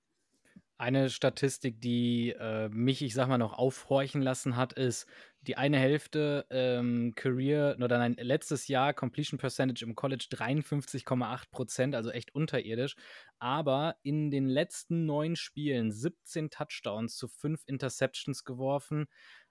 Eine 0.79 1.11
Statistik, 1.11 1.81
die 1.81 2.31
äh, 2.31 2.69
mich, 2.71 3.03
ich 3.03 3.15
sag 3.15 3.29
mal, 3.29 3.39
noch 3.39 3.53
aufhorchen 3.53 4.21
lassen 4.21 4.57
hat, 4.57 4.73
ist 4.73 5.07
die 5.43 5.57
eine 5.57 5.79
Hälfte 5.79 6.47
ähm, 6.51 7.15
Career 7.17 7.77
oder 7.81 7.99
nein, 7.99 8.15
letztes 8.19 8.69
Jahr 8.69 8.95
Completion 8.95 9.39
Percentage 9.39 9.85
im 9.85 9.97
College 9.97 10.27
53,8 10.31 11.51
Prozent, 11.51 11.95
also 11.95 12.11
echt 12.11 12.35
unterirdisch. 12.35 12.95
Aber 13.39 13.97
in 14.03 14.31
den 14.31 14.47
letzten 14.47 15.05
neun 15.05 15.35
Spielen 15.35 15.91
17 15.91 16.51
Touchdowns 16.51 17.17
zu 17.17 17.27
fünf 17.27 17.63
Interceptions 17.67 18.45
geworfen. 18.45 19.07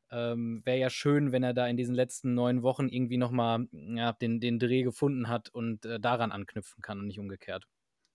Ähm, 0.09 0.61
Wäre 0.65 0.79
ja 0.79 0.89
schön, 0.89 1.31
wenn 1.31 1.43
er 1.43 1.53
da 1.53 1.67
in 1.67 1.77
diesen 1.77 1.95
letzten 1.95 2.33
neun 2.33 2.63
Wochen 2.63 2.87
irgendwie 2.87 3.17
nochmal 3.17 3.67
ja, 3.71 4.13
den, 4.13 4.39
den 4.39 4.59
Dreh 4.59 4.83
gefunden 4.83 5.27
hat 5.27 5.49
und 5.49 5.85
äh, 5.85 5.99
daran 5.99 6.31
anknüpfen 6.31 6.81
kann 6.81 6.99
und 6.99 7.07
nicht 7.07 7.19
umgekehrt. 7.19 7.67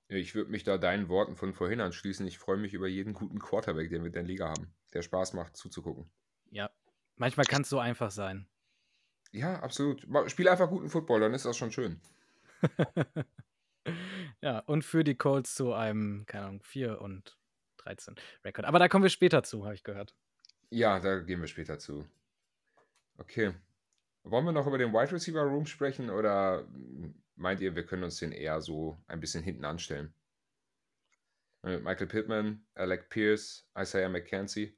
Ich 0.08 0.34
würde 0.34 0.50
mich 0.50 0.62
da 0.62 0.78
deinen 0.78 1.08
Worten 1.08 1.36
von 1.36 1.52
vorhin 1.52 1.80
anschließen. 1.80 2.26
Ich 2.26 2.38
freue 2.38 2.58
mich 2.58 2.74
über 2.74 2.86
jeden 2.86 3.12
guten 3.12 3.38
Quarterback, 3.38 3.90
den 3.90 4.02
wir 4.02 4.06
in 4.06 4.12
der 4.12 4.22
Liga 4.22 4.48
haben, 4.48 4.74
der 4.94 5.02
Spaß 5.02 5.32
macht 5.32 5.56
zuzugucken. 5.56 6.10
Ja, 6.50 6.70
manchmal 7.16 7.46
kann 7.46 7.62
es 7.62 7.68
so 7.68 7.78
einfach 7.78 8.10
sein. 8.10 8.46
Ja, 9.32 9.60
absolut. 9.60 10.06
Spiel 10.30 10.48
einfach 10.48 10.68
guten 10.68 10.88
Football, 10.88 11.20
dann 11.20 11.34
ist 11.34 11.44
das 11.44 11.56
schon 11.56 11.72
schön. 11.72 12.00
Ja, 14.40 14.60
und 14.60 14.84
für 14.84 15.04
die 15.04 15.16
Colts 15.16 15.54
zu 15.54 15.72
einem, 15.72 16.24
keine 16.26 16.46
Ahnung, 16.46 16.62
4 16.62 17.00
und 17.00 17.36
13 17.78 18.14
Rekord. 18.44 18.66
Aber 18.66 18.78
da 18.78 18.88
kommen 18.88 19.04
wir 19.04 19.10
später 19.10 19.42
zu, 19.42 19.64
habe 19.64 19.74
ich 19.74 19.84
gehört. 19.84 20.14
Ja, 20.70 21.00
da 21.00 21.20
gehen 21.20 21.40
wir 21.40 21.48
später 21.48 21.78
zu. 21.78 22.06
Okay. 23.18 23.54
Wollen 24.24 24.44
wir 24.44 24.52
noch 24.52 24.66
über 24.66 24.78
den 24.78 24.92
Wide 24.92 25.12
Receiver 25.12 25.42
Room 25.42 25.66
sprechen 25.66 26.10
oder 26.10 26.66
meint 27.36 27.60
ihr, 27.60 27.76
wir 27.76 27.86
können 27.86 28.02
uns 28.02 28.18
den 28.18 28.32
eher 28.32 28.60
so 28.60 28.98
ein 29.06 29.20
bisschen 29.20 29.42
hinten 29.42 29.64
anstellen? 29.64 30.12
Äh, 31.62 31.78
Michael 31.78 32.08
Pittman, 32.08 32.66
Alec 32.74 33.08
Pierce, 33.08 33.68
Isaiah 33.78 34.08
McKenzie. 34.08 34.76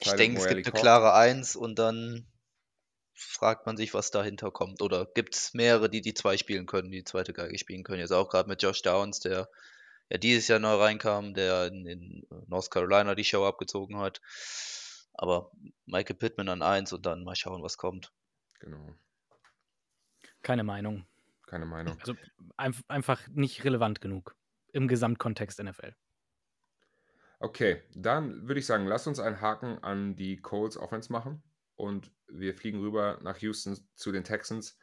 Ich 0.00 0.12
denke, 0.12 0.40
es 0.40 0.48
gibt 0.48 0.66
eine 0.66 0.80
klare 0.80 1.14
Eins 1.14 1.56
und 1.56 1.78
dann 1.78 2.26
fragt 3.14 3.66
man 3.66 3.76
sich, 3.76 3.94
was 3.94 4.10
dahinter 4.10 4.50
kommt. 4.50 4.82
Oder 4.82 5.06
gibt 5.06 5.34
es 5.34 5.54
mehrere, 5.54 5.88
die 5.88 6.02
die 6.02 6.14
zwei 6.14 6.36
spielen 6.36 6.66
können, 6.66 6.90
die, 6.90 6.98
die 6.98 7.04
zweite 7.04 7.32
Geige 7.32 7.58
spielen 7.58 7.82
können? 7.82 8.00
Jetzt 8.00 8.12
auch 8.12 8.28
gerade 8.28 8.48
mit 8.48 8.62
Josh 8.62 8.82
Downs, 8.82 9.20
der 9.20 9.48
ja 10.10 10.18
dieses 10.18 10.48
Jahr 10.48 10.58
neu 10.58 10.74
reinkam, 10.74 11.34
der 11.34 11.66
in, 11.66 11.86
in 11.86 12.26
North 12.46 12.70
Carolina 12.70 13.14
die 13.14 13.24
Show 13.24 13.44
abgezogen 13.44 13.98
hat. 13.98 14.20
Aber 15.14 15.50
Michael 15.86 16.16
Pittman 16.16 16.50
an 16.50 16.62
eins 16.62 16.92
und 16.92 17.06
dann 17.06 17.24
mal 17.24 17.34
schauen, 17.36 17.62
was 17.62 17.78
kommt. 17.78 18.12
Genau. 18.60 18.94
Keine 20.42 20.62
Meinung. 20.62 21.06
Keine 21.46 21.64
Meinung. 21.64 21.98
Also 22.00 22.14
ein, 22.56 22.74
einfach 22.88 23.26
nicht 23.28 23.64
relevant 23.64 24.00
genug 24.00 24.36
im 24.72 24.88
Gesamtkontext 24.88 25.62
NFL. 25.62 25.94
Okay, 27.38 27.82
dann 27.94 28.48
würde 28.48 28.60
ich 28.60 28.66
sagen, 28.66 28.86
lass 28.86 29.06
uns 29.06 29.20
einen 29.20 29.40
Haken 29.40 29.78
an 29.82 30.16
die 30.16 30.40
Colts 30.40 30.76
Offense 30.76 31.12
machen 31.12 31.42
und 31.74 32.10
wir 32.28 32.54
fliegen 32.54 32.80
rüber 32.80 33.18
nach 33.22 33.38
Houston 33.38 33.78
zu 33.94 34.10
den 34.12 34.24
Texans 34.24 34.78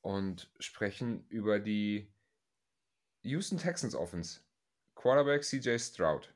und 0.00 0.50
sprechen 0.58 1.26
über 1.28 1.58
die 1.58 2.12
Houston 3.22 3.58
Texans 3.58 3.94
Offense. 3.94 4.40
Quarterback 4.94 5.42
CJ 5.42 5.78
Stroud. 5.78 6.34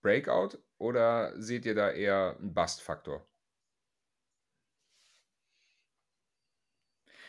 Breakout 0.00 0.58
oder 0.78 1.40
seht 1.40 1.66
ihr 1.66 1.74
da 1.74 1.90
eher 1.90 2.36
einen 2.38 2.54
Bust-Faktor? 2.54 3.27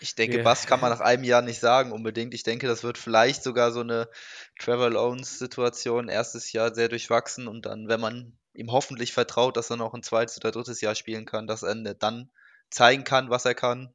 Ich 0.02 0.16
denke, 0.16 0.38
yeah. 0.38 0.44
Bust 0.44 0.68
kann 0.68 0.80
man 0.80 0.92
nach 0.92 1.02
einem 1.02 1.24
Jahr 1.24 1.42
nicht 1.42 1.60
sagen 1.60 1.92
unbedingt. 1.92 2.34
Ich 2.34 2.44
denke, 2.44 2.68
das 2.68 2.84
wird 2.84 2.98
vielleicht 2.98 3.44
sogar 3.44 3.72
so 3.72 3.82
eine 3.82 4.10
Trevor 4.58 4.96
Owens-Situation. 4.96 6.08
Erstes 6.08 6.52
Jahr 6.54 6.74
sehr 6.74 6.88
durchwachsen 6.88 7.48
und 7.48 7.66
dann, 7.66 7.90
wenn 7.90 8.00
man 8.00 8.38
ihm 8.54 8.72
hoffentlich 8.72 9.14
vertraut, 9.14 9.58
dass 9.58 9.70
er 9.70 9.78
noch 9.78 9.94
ein 9.94 10.04
zweites 10.04 10.38
oder 10.38 10.52
drittes 10.52 10.82
Jahr 10.82 10.96
spielen 10.96 11.26
kann, 11.26 11.48
dass 11.48 11.64
er 11.64 11.76
dann 11.76 12.32
zeigen 12.70 13.04
kann, 13.04 13.30
was 13.30 13.46
er 13.46 13.56
kann. 13.56 13.94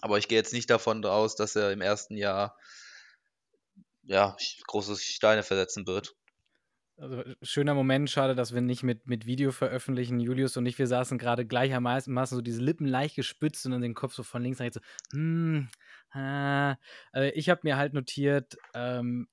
Aber 0.00 0.18
ich 0.18 0.28
gehe 0.28 0.38
jetzt 0.38 0.52
nicht 0.52 0.70
davon 0.70 1.04
aus, 1.04 1.36
dass 1.36 1.56
er 1.56 1.72
im 1.72 1.80
ersten 1.80 2.16
Jahr 2.16 2.56
ja, 4.04 4.36
große 4.66 4.96
Steine 4.96 5.42
versetzen 5.42 5.86
wird. 5.86 6.14
Also 6.98 7.22
schöner 7.42 7.74
Moment, 7.74 8.10
schade, 8.10 8.34
dass 8.34 8.54
wir 8.54 8.60
nicht 8.60 8.82
mit, 8.82 9.06
mit 9.06 9.26
Video 9.26 9.50
veröffentlichen. 9.50 10.20
Julius 10.20 10.56
und 10.56 10.66
ich, 10.66 10.78
wir 10.78 10.86
saßen 10.86 11.18
gerade 11.18 11.46
gleichermaßen 11.46 12.26
so 12.26 12.40
diese 12.42 12.62
Lippen 12.62 12.86
leicht 12.86 13.16
gespitzt 13.16 13.64
und 13.66 13.72
dann 13.72 13.80
den 13.80 13.94
Kopf 13.94 14.14
so 14.14 14.22
von 14.22 14.42
links 14.42 14.58
nach 14.58 14.66
rechts 14.66 14.78
so, 15.10 15.16
hm, 15.16 15.68
äh. 16.14 16.76
Also 17.12 17.32
ich 17.34 17.48
habe 17.48 17.60
mir 17.64 17.76
halt 17.76 17.94
notiert, 17.94 18.56
ähm, 18.74 19.28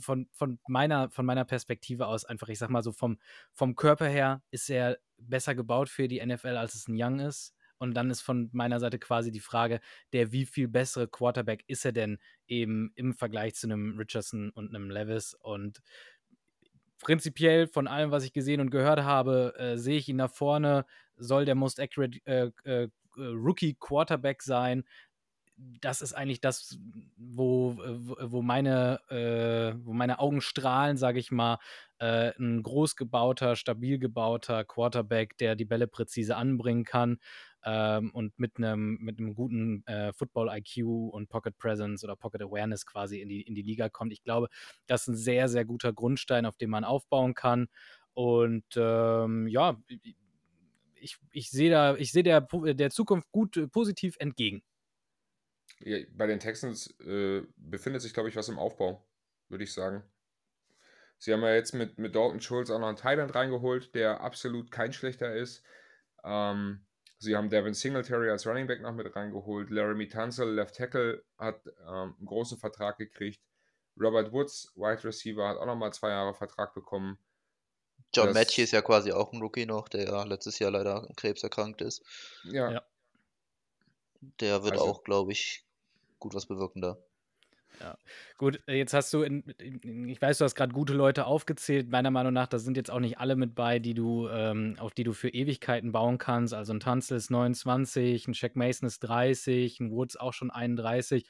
von, 0.00 0.28
von, 0.32 0.58
meiner, 0.66 1.10
von 1.10 1.26
meiner 1.26 1.44
Perspektive 1.44 2.06
aus 2.06 2.24
einfach, 2.24 2.48
ich 2.48 2.58
sag 2.58 2.70
mal 2.70 2.82
so, 2.82 2.92
vom, 2.92 3.18
vom 3.52 3.74
Körper 3.74 4.06
her 4.06 4.42
ist 4.50 4.70
er 4.70 4.98
besser 5.18 5.54
gebaut 5.54 5.88
für 5.88 6.08
die 6.08 6.24
NFL, 6.24 6.56
als 6.56 6.74
es 6.74 6.88
ein 6.88 6.96
Young 6.96 7.20
ist. 7.20 7.54
Und 7.78 7.94
dann 7.94 8.10
ist 8.10 8.20
von 8.20 8.48
meiner 8.52 8.78
Seite 8.78 9.00
quasi 9.00 9.32
die 9.32 9.40
Frage, 9.40 9.80
der 10.12 10.30
wie 10.30 10.46
viel 10.46 10.68
bessere 10.68 11.08
Quarterback 11.08 11.64
ist 11.66 11.84
er 11.84 11.90
denn 11.90 12.18
eben 12.46 12.92
im 12.94 13.12
Vergleich 13.12 13.56
zu 13.56 13.66
einem 13.66 13.98
Richardson 13.98 14.50
und 14.50 14.68
einem 14.68 14.88
Levis? 14.88 15.34
Und 15.34 15.82
prinzipiell 17.02 17.66
von 17.66 17.86
allem, 17.88 18.10
was 18.10 18.24
ich 18.24 18.32
gesehen 18.32 18.60
und 18.60 18.70
gehört 18.70 19.02
habe, 19.02 19.54
äh, 19.58 19.76
sehe 19.76 19.98
ich 19.98 20.08
ihn 20.08 20.18
da 20.18 20.28
vorne, 20.28 20.86
soll 21.16 21.44
der 21.44 21.54
most 21.54 21.80
accurate 21.80 22.18
äh, 22.26 22.50
äh, 22.64 22.88
Rookie 23.16 23.76
Quarterback 23.78 24.42
sein 24.42 24.84
das 25.80 26.02
ist 26.02 26.12
eigentlich 26.14 26.40
das, 26.40 26.78
wo, 27.16 27.76
wo, 27.78 28.42
meine, 28.42 29.00
äh, 29.10 29.74
wo 29.84 29.92
meine 29.92 30.18
Augen 30.18 30.40
strahlen, 30.40 30.96
sage 30.96 31.18
ich 31.18 31.30
mal. 31.30 31.58
Äh, 31.98 32.32
ein 32.38 32.62
groß 32.62 32.96
gebauter, 32.96 33.54
stabil 33.56 33.98
gebauter 33.98 34.64
Quarterback, 34.64 35.36
der 35.38 35.54
die 35.54 35.64
Bälle 35.64 35.86
präzise 35.86 36.36
anbringen 36.36 36.84
kann 36.84 37.18
ähm, 37.64 38.10
und 38.12 38.38
mit 38.38 38.56
einem 38.58 38.98
mit 39.00 39.18
guten 39.34 39.86
äh, 39.86 40.12
Football-IQ 40.12 40.84
und 41.12 41.28
Pocket 41.28 41.56
Presence 41.58 42.04
oder 42.04 42.16
Pocket 42.16 42.42
Awareness 42.42 42.86
quasi 42.86 43.20
in 43.20 43.28
die, 43.28 43.42
in 43.42 43.54
die 43.54 43.62
Liga 43.62 43.88
kommt. 43.88 44.12
Ich 44.12 44.22
glaube, 44.22 44.48
das 44.86 45.02
ist 45.02 45.08
ein 45.08 45.16
sehr, 45.16 45.48
sehr 45.48 45.64
guter 45.64 45.92
Grundstein, 45.92 46.46
auf 46.46 46.56
dem 46.56 46.70
man 46.70 46.84
aufbauen 46.84 47.34
kann. 47.34 47.68
Und 48.14 48.64
ähm, 48.76 49.46
ja, 49.48 49.80
ich, 50.96 51.18
ich 51.30 51.50
sehe 51.50 51.70
da, 51.70 51.96
ich 51.96 52.12
sehe 52.12 52.22
der, 52.22 52.40
der 52.40 52.90
Zukunft 52.90 53.30
gut 53.32 53.56
äh, 53.56 53.66
positiv 53.66 54.16
entgegen. 54.18 54.62
Bei 56.12 56.26
den 56.26 56.38
Texans 56.38 56.94
äh, 57.00 57.42
befindet 57.56 58.02
sich, 58.02 58.14
glaube 58.14 58.28
ich, 58.28 58.36
was 58.36 58.48
im 58.48 58.58
Aufbau, 58.58 59.04
würde 59.48 59.64
ich 59.64 59.72
sagen. 59.72 60.04
Sie 61.18 61.32
haben 61.32 61.42
ja 61.42 61.54
jetzt 61.54 61.72
mit, 61.72 61.98
mit 61.98 62.14
Dalton 62.14 62.40
Schulz 62.40 62.70
auch 62.70 62.78
noch 62.78 62.88
einen 62.88 62.96
Thailand 62.96 63.34
reingeholt, 63.34 63.94
der 63.94 64.20
absolut 64.20 64.70
kein 64.70 64.92
schlechter 64.92 65.34
ist. 65.34 65.64
Ähm, 66.24 66.84
sie 67.22 67.36
haben 67.36 67.48
Devin 67.48 67.74
Singletary 67.74 68.30
als 68.30 68.46
Running 68.46 68.66
Back 68.66 68.82
noch 68.82 68.92
mit 68.92 69.14
reingeholt. 69.14 69.70
Laramie 69.70 70.08
Tunzel, 70.08 70.54
Left 70.54 70.74
Tackle, 70.74 71.22
hat 71.38 71.66
ähm, 71.86 72.14
einen 72.18 72.26
großen 72.26 72.58
Vertrag 72.58 72.98
gekriegt. 72.98 73.40
Robert 73.98 74.32
Woods, 74.32 74.72
Wide 74.74 75.04
Receiver, 75.04 75.48
hat 75.48 75.58
auch 75.58 75.66
nochmal 75.66 75.92
zwei 75.92 76.10
Jahre 76.10 76.34
Vertrag 76.34 76.74
bekommen. 76.74 77.18
John 78.14 78.32
Matchy 78.32 78.62
ist 78.62 78.72
ja 78.72 78.82
quasi 78.82 79.12
auch 79.12 79.32
ein 79.32 79.40
Rookie 79.40 79.66
noch, 79.66 79.88
der 79.88 80.04
ja 80.04 80.24
letztes 80.24 80.58
Jahr 80.58 80.70
leider 80.70 80.96
an 80.96 81.16
Krebs 81.16 81.42
erkrankt 81.42 81.80
ist. 81.80 82.02
Ja. 82.44 82.72
ja. 82.72 82.82
Der 84.40 84.64
wird 84.64 84.74
also, 84.74 84.84
auch, 84.84 85.04
glaube 85.04 85.32
ich, 85.32 85.64
gut 86.18 86.34
was 86.34 86.46
bewirken 86.46 86.82
da. 86.82 86.98
Ja, 87.80 87.96
gut, 88.38 88.60
äh, 88.66 88.76
jetzt 88.76 88.94
hast 88.94 89.12
du, 89.12 89.22
in, 89.22 89.42
in, 89.58 90.08
ich 90.08 90.20
weiß, 90.20 90.38
du 90.38 90.44
hast 90.44 90.54
gerade 90.54 90.72
gute 90.72 90.92
Leute 90.92 91.26
aufgezählt. 91.26 91.90
Meiner 91.90 92.10
Meinung 92.10 92.32
nach, 92.32 92.46
da 92.46 92.58
sind 92.58 92.76
jetzt 92.76 92.90
auch 92.90 93.00
nicht 93.00 93.18
alle 93.18 93.36
mit 93.36 93.54
bei, 93.54 93.78
die 93.78 93.94
du, 93.94 94.28
ähm, 94.28 94.76
auf 94.78 94.92
die 94.94 95.04
du 95.04 95.12
für 95.12 95.28
Ewigkeiten 95.28 95.92
bauen 95.92 96.18
kannst. 96.18 96.54
Also 96.54 96.72
ein 96.72 96.80
Tanzel 96.80 97.16
ist 97.16 97.30
29, 97.30 98.28
ein 98.28 98.34
Shaq 98.34 98.56
Mason 98.56 98.86
ist 98.86 99.00
30, 99.00 99.80
ein 99.80 99.90
Woods 99.90 100.16
auch 100.16 100.32
schon 100.32 100.50
31. 100.50 101.26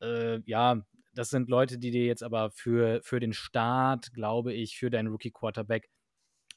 Äh, 0.00 0.40
ja, 0.44 0.82
das 1.14 1.30
sind 1.30 1.48
Leute, 1.48 1.78
die 1.78 1.90
dir 1.90 2.04
jetzt 2.04 2.22
aber 2.22 2.50
für, 2.50 3.00
für 3.02 3.20
den 3.20 3.32
Start, 3.32 4.12
glaube 4.12 4.52
ich, 4.52 4.78
für 4.78 4.90
deinen 4.90 5.08
Rookie-Quarterback 5.08 5.88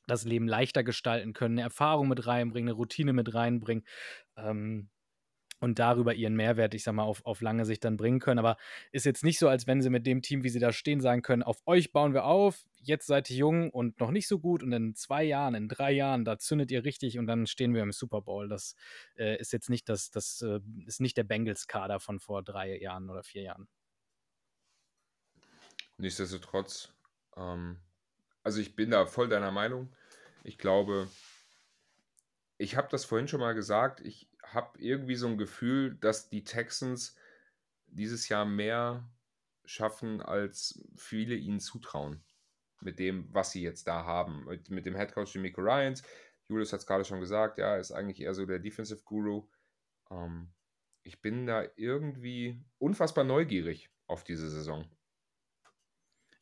das 0.07 0.25
Leben 0.25 0.47
leichter 0.47 0.83
gestalten 0.83 1.33
können, 1.33 1.55
eine 1.55 1.63
Erfahrung 1.63 2.09
mit 2.09 2.27
reinbringen, 2.27 2.69
eine 2.69 2.77
Routine 2.77 3.13
mit 3.13 3.33
reinbringen. 3.33 3.85
Ähm, 4.37 4.89
und 5.63 5.79
darüber 5.79 6.13
ihren 6.13 6.35
Mehrwert, 6.35 6.73
ich 6.73 6.83
sag 6.83 6.91
mal, 6.91 7.03
auf, 7.03 7.25
auf 7.25 7.39
lange 7.39 7.63
Sicht 7.63 7.85
dann 7.85 7.95
bringen 7.95 8.19
können. 8.19 8.37
Aber 8.37 8.57
ist 8.91 9.05
jetzt 9.05 9.23
nicht 9.23 9.39
so, 9.39 9.47
als 9.47 9.65
wenn 9.65 9.81
sie 9.81 9.89
mit 9.89 10.05
dem 10.05 10.21
Team, 10.21 10.43
wie 10.43 10.49
sie 10.49 10.59
da 10.59 10.73
stehen, 10.73 10.99
sagen 10.99 11.21
können, 11.21 11.41
auf 11.41 11.61
euch 11.65 11.93
bauen 11.93 12.13
wir 12.13 12.25
auf, 12.25 12.65
jetzt 12.81 13.07
seid 13.07 13.29
ihr 13.29 13.37
jung 13.37 13.69
und 13.69 13.97
noch 14.01 14.11
nicht 14.11 14.27
so 14.27 14.39
gut 14.39 14.61
und 14.61 14.73
in 14.73 14.93
zwei 14.93 15.23
Jahren, 15.23 15.55
in 15.55 15.69
drei 15.69 15.93
Jahren, 15.93 16.25
da 16.25 16.37
zündet 16.37 16.69
ihr 16.69 16.83
richtig 16.83 17.17
und 17.17 17.27
dann 17.27 17.47
stehen 17.47 17.73
wir 17.73 17.81
im 17.81 17.93
Super 17.93 18.21
Bowl. 18.21 18.49
Das 18.49 18.75
äh, 19.15 19.37
ist 19.39 19.53
jetzt 19.53 19.69
nicht 19.69 19.87
das, 19.87 20.11
das 20.11 20.41
äh, 20.41 20.59
ist 20.85 20.99
nicht 20.99 21.15
der 21.15 21.23
Bengals-Kader 21.23 22.01
von 22.01 22.19
vor 22.19 22.43
drei 22.43 22.77
Jahren 22.77 23.09
oder 23.09 23.23
vier 23.23 23.43
Jahren. 23.43 23.69
Nichtsdestotrotz, 25.95 26.93
ähm, 27.37 27.79
also 28.43 28.59
ich 28.59 28.75
bin 28.75 28.91
da 28.91 29.05
voll 29.05 29.29
deiner 29.29 29.51
Meinung. 29.51 29.95
Ich 30.43 30.57
glaube, 30.57 31.07
ich 32.57 32.75
habe 32.75 32.89
das 32.91 33.05
vorhin 33.05 33.29
schon 33.29 33.39
mal 33.39 33.53
gesagt, 33.53 34.01
ich 34.01 34.27
habe 34.43 34.79
irgendwie 34.79 35.15
so 35.15 35.27
ein 35.27 35.37
Gefühl, 35.37 35.95
dass 35.95 36.29
die 36.29 36.43
Texans 36.43 37.15
dieses 37.87 38.29
Jahr 38.29 38.45
mehr 38.45 39.09
schaffen, 39.65 40.21
als 40.21 40.83
viele 40.95 41.35
ihnen 41.35 41.59
zutrauen. 41.59 42.23
Mit 42.81 42.99
dem, 42.99 43.33
was 43.33 43.51
sie 43.51 43.61
jetzt 43.61 43.87
da 43.87 44.03
haben. 44.03 44.45
Mit, 44.45 44.69
mit 44.69 44.85
dem 44.85 44.95
Headcoach 44.95 45.33
Jimmy 45.33 45.53
Ryans. 45.55 46.03
Julius 46.49 46.73
hat 46.73 46.81
es 46.81 46.87
gerade 46.87 47.05
schon 47.05 47.21
gesagt, 47.21 47.57
ja, 47.57 47.77
ist 47.77 47.91
eigentlich 47.91 48.19
eher 48.19 48.33
so 48.33 48.45
der 48.45 48.59
Defensive 48.59 49.01
Guru. 49.05 49.47
Ähm, 50.11 50.51
ich 51.03 51.21
bin 51.21 51.45
da 51.45 51.65
irgendwie 51.75 52.61
unfassbar 52.77 53.23
neugierig 53.23 53.89
auf 54.07 54.23
diese 54.23 54.49
Saison. 54.49 54.85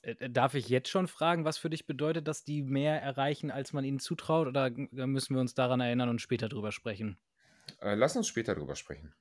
Äh, 0.01 0.11
äh, 0.13 0.29
darf 0.29 0.55
ich 0.55 0.69
jetzt 0.69 0.89
schon 0.89 1.07
fragen, 1.07 1.45
was 1.45 1.57
für 1.57 1.69
dich 1.69 1.85
bedeutet, 1.85 2.27
dass 2.27 2.43
die 2.43 2.63
mehr 2.63 3.01
erreichen, 3.01 3.51
als 3.51 3.73
man 3.73 3.85
ihnen 3.85 3.99
zutraut? 3.99 4.47
Oder 4.47 4.71
müssen 4.71 5.35
wir 5.35 5.41
uns 5.41 5.53
daran 5.53 5.79
erinnern 5.79 6.09
und 6.09 6.21
später 6.21 6.49
drüber 6.49 6.71
sprechen? 6.71 7.17
Äh, 7.81 7.95
lass 7.95 8.15
uns 8.15 8.27
später 8.27 8.55
drüber 8.55 8.75
sprechen. 8.75 9.13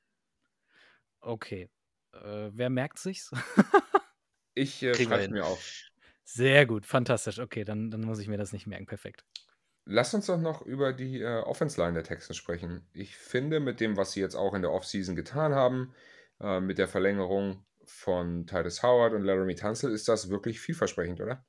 Okay. 1.21 1.71
Äh, 2.12 2.51
wer 2.53 2.71
merkt 2.71 2.99
sich's? 2.99 3.31
ich 4.55 4.83
äh, 4.83 4.95
schreibe 4.95 5.33
mir 5.33 5.45
auf. 5.45 5.62
Sehr 6.25 6.67
gut, 6.67 6.87
fantastisch. 6.87 7.39
Okay, 7.39 7.65
dann, 7.65 7.91
dann 7.91 8.03
muss 8.03 8.21
ich 8.21 8.29
mir 8.29 8.39
das 8.39 8.53
nicht 8.53 8.67
merken. 8.67 8.87
Perfekt. 8.87 9.25
Lass 9.85 10.15
uns 10.15 10.27
doch 10.27 10.39
noch 10.39 10.62
über 10.62 10.93
die 10.93 11.21
äh, 11.21 11.41
Offense-Line 11.41 11.95
der 11.95 12.05
Texans 12.05 12.37
sprechen. 12.37 12.87
Ich 12.93 13.17
finde, 13.17 13.61
mit 13.61 13.81
dem, 13.81 13.97
was 13.97 14.12
sie 14.12 14.21
jetzt 14.21 14.37
auch 14.37 14.55
in 14.55 14.62
der 14.62 14.73
Offseason 14.73 15.17
getan 15.17 15.55
haben, 15.55 15.95
äh, 16.41 16.61
mit 16.61 16.79
der 16.79 16.87
Verlängerung 16.87 17.65
von 17.85 18.47
Titus 18.47 18.83
Howard 18.83 19.15
und 19.15 19.25
Laramie 19.25 19.57
Tunsil 19.57 19.91
ist 19.91 20.09
das 20.09 20.31
wirklich 20.31 20.61
vielversprechend, 20.61 21.21
oder? 21.21 21.45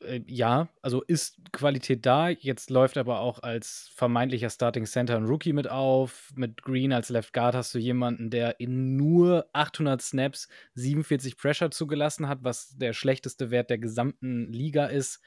Äh, 0.00 0.20
ja, 0.26 0.68
also 0.82 1.02
ist 1.02 1.36
Qualität 1.52 2.04
da. 2.04 2.28
Jetzt 2.28 2.70
läuft 2.70 2.98
aber 2.98 3.20
auch 3.20 3.42
als 3.42 3.90
vermeintlicher 3.94 4.50
Starting 4.50 4.86
Center 4.86 5.16
ein 5.16 5.24
Rookie 5.24 5.52
mit 5.52 5.68
auf. 5.68 6.32
Mit 6.34 6.62
Green 6.62 6.92
als 6.92 7.08
Left 7.08 7.32
Guard 7.32 7.54
hast 7.54 7.74
du 7.74 7.78
jemanden, 7.78 8.30
der 8.30 8.60
in 8.60 8.96
nur 8.96 9.48
800 9.52 10.00
Snaps 10.02 10.48
47 10.74 11.36
Pressure 11.36 11.70
zugelassen 11.70 12.28
hat, 12.28 12.38
was 12.42 12.76
der 12.76 12.92
schlechteste 12.92 13.50
Wert 13.50 13.70
der 13.70 13.78
gesamten 13.78 14.52
Liga 14.52 14.86
ist. 14.86 15.20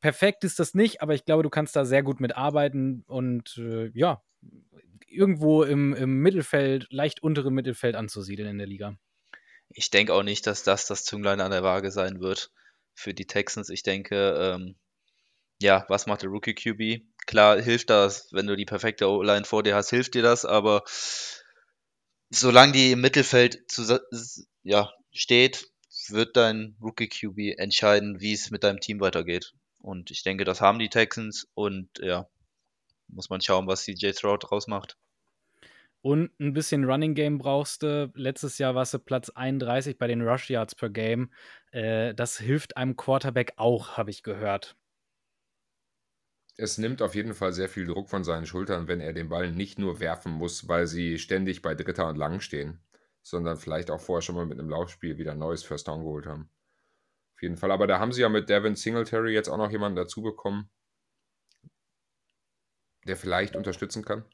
Perfekt 0.00 0.44
ist 0.44 0.60
das 0.60 0.74
nicht, 0.74 1.02
aber 1.02 1.14
ich 1.14 1.24
glaube, 1.24 1.42
du 1.42 1.50
kannst 1.50 1.74
da 1.74 1.84
sehr 1.84 2.04
gut 2.04 2.20
mitarbeiten 2.20 3.02
und 3.08 3.58
äh, 3.58 3.90
ja, 3.94 4.22
irgendwo 5.08 5.64
im, 5.64 5.92
im 5.94 6.20
Mittelfeld, 6.20 6.86
leicht 6.90 7.22
unterem 7.22 7.54
Mittelfeld 7.54 7.96
anzusiedeln 7.96 8.48
in 8.48 8.58
der 8.58 8.68
Liga. 8.68 8.96
Ich 9.70 9.90
denke 9.90 10.14
auch 10.14 10.22
nicht, 10.22 10.46
dass 10.46 10.62
das 10.62 10.86
das 10.86 11.04
Zünglein 11.04 11.40
an 11.40 11.50
der 11.50 11.64
Waage 11.64 11.90
sein 11.90 12.20
wird 12.20 12.52
für 12.94 13.14
die 13.14 13.26
Texans. 13.26 13.68
Ich 13.68 13.82
denke, 13.82 14.34
ähm, 14.38 14.76
ja, 15.60 15.84
was 15.88 16.06
macht 16.06 16.22
der 16.22 16.30
Rookie 16.30 16.54
QB? 16.54 17.04
Klar, 17.26 17.60
hilft 17.60 17.90
das, 17.90 18.32
wenn 18.32 18.46
du 18.46 18.56
die 18.56 18.64
perfekte 18.64 19.08
O-Line 19.08 19.44
vor 19.44 19.62
dir 19.62 19.76
hast, 19.76 19.90
hilft 19.90 20.14
dir 20.14 20.22
das, 20.22 20.44
aber 20.44 20.82
solange 22.30 22.72
die 22.72 22.92
im 22.92 23.00
Mittelfeld 23.00 23.62
ja, 24.62 24.92
steht, 25.12 25.68
wird 26.08 26.36
dein 26.36 26.76
Rookie 26.80 27.08
QB 27.08 27.58
entscheiden, 27.58 28.20
wie 28.20 28.32
es 28.32 28.50
mit 28.50 28.64
deinem 28.64 28.80
Team 28.80 29.00
weitergeht. 29.00 29.52
Und 29.80 30.10
ich 30.10 30.22
denke, 30.22 30.44
das 30.44 30.60
haben 30.60 30.78
die 30.78 30.88
Texans 30.88 31.46
und 31.54 31.88
ja, 31.98 32.26
muss 33.08 33.30
man 33.30 33.40
schauen, 33.40 33.66
was 33.66 33.84
CJ 33.84 34.12
Stroud 34.12 34.44
draus 34.44 34.66
macht. 34.66 34.96
Und 36.02 36.32
ein 36.40 36.52
bisschen 36.52 36.84
Running 36.84 37.14
Game 37.14 37.38
brauchst 37.38 37.84
du. 37.84 38.10
Letztes 38.14 38.58
Jahr 38.58 38.74
warst 38.74 38.92
du 38.92 38.98
Platz 38.98 39.30
31 39.30 39.98
bei 39.98 40.08
den 40.08 40.20
Rush 40.20 40.50
Yards 40.50 40.74
per 40.74 40.90
Game. 40.90 41.30
Äh, 41.70 42.12
das 42.14 42.38
hilft 42.38 42.76
einem 42.76 42.96
Quarterback 42.96 43.52
auch, 43.56 43.96
habe 43.96 44.10
ich 44.10 44.24
gehört. 44.24 44.76
Es 46.56 46.76
nimmt 46.76 47.02
auf 47.02 47.14
jeden 47.14 47.34
Fall 47.34 47.52
sehr 47.52 47.68
viel 47.68 47.86
Druck 47.86 48.10
von 48.10 48.24
seinen 48.24 48.46
Schultern, 48.46 48.88
wenn 48.88 49.00
er 49.00 49.12
den 49.12 49.28
Ball 49.28 49.52
nicht 49.52 49.78
nur 49.78 50.00
werfen 50.00 50.32
muss, 50.32 50.68
weil 50.68 50.86
sie 50.86 51.18
ständig 51.18 51.62
bei 51.62 51.74
Dritter 51.74 52.08
und 52.08 52.16
Lang 52.16 52.40
stehen, 52.40 52.80
sondern 53.22 53.56
vielleicht 53.56 53.90
auch 53.90 54.00
vorher 54.00 54.22
schon 54.22 54.34
mal 54.34 54.44
mit 54.44 54.58
einem 54.58 54.68
Laufspiel 54.68 55.18
wieder 55.18 55.32
ein 55.32 55.38
neues 55.38 55.62
First 55.62 55.86
Down 55.86 56.00
geholt 56.00 56.26
haben. 56.26 56.50
Auf 57.36 57.42
jeden 57.42 57.56
Fall. 57.56 57.70
Aber 57.70 57.86
da 57.86 58.00
haben 58.00 58.12
sie 58.12 58.22
ja 58.22 58.28
mit 58.28 58.48
Devin 58.48 58.74
Singletary 58.74 59.32
jetzt 59.32 59.48
auch 59.48 59.56
noch 59.56 59.70
jemanden 59.70 59.96
dazu 59.96 60.20
bekommen, 60.20 60.68
der 63.06 63.16
vielleicht 63.16 63.54
unterstützen 63.56 64.04
kann. 64.04 64.24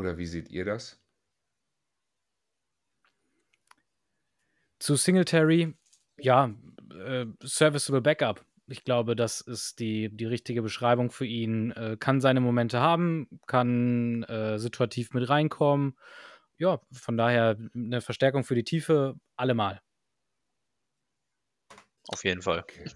Oder 0.00 0.16
wie 0.16 0.24
seht 0.24 0.48
ihr 0.48 0.64
das? 0.64 0.98
Zu 4.78 4.96
Singletary, 4.96 5.74
ja, 6.18 6.54
äh, 7.04 7.26
serviceable 7.42 8.00
Backup. 8.00 8.46
Ich 8.66 8.82
glaube, 8.84 9.14
das 9.14 9.42
ist 9.42 9.78
die, 9.78 10.08
die 10.08 10.24
richtige 10.24 10.62
Beschreibung 10.62 11.10
für 11.10 11.26
ihn. 11.26 11.72
Äh, 11.72 11.98
kann 12.00 12.22
seine 12.22 12.40
Momente 12.40 12.80
haben, 12.80 13.28
kann 13.46 14.22
äh, 14.22 14.58
situativ 14.58 15.12
mit 15.12 15.28
reinkommen. 15.28 15.98
Ja, 16.56 16.80
von 16.90 17.18
daher 17.18 17.58
eine 17.74 18.00
Verstärkung 18.00 18.42
für 18.42 18.54
die 18.54 18.64
Tiefe 18.64 19.16
allemal. 19.36 19.82
Auf 22.08 22.24
jeden 22.24 22.40
Fall. 22.40 22.60
Okay. 22.60 22.90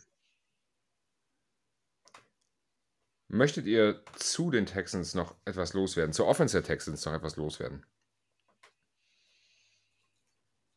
Möchtet 3.34 3.66
ihr 3.66 4.00
zu 4.14 4.52
den 4.52 4.64
Texans 4.64 5.16
noch 5.16 5.34
etwas 5.44 5.74
loswerden? 5.74 6.12
Zur 6.12 6.28
Offense 6.28 6.56
der 6.56 6.62
Texans 6.62 7.04
noch 7.04 7.14
etwas 7.14 7.34
loswerden? 7.34 7.84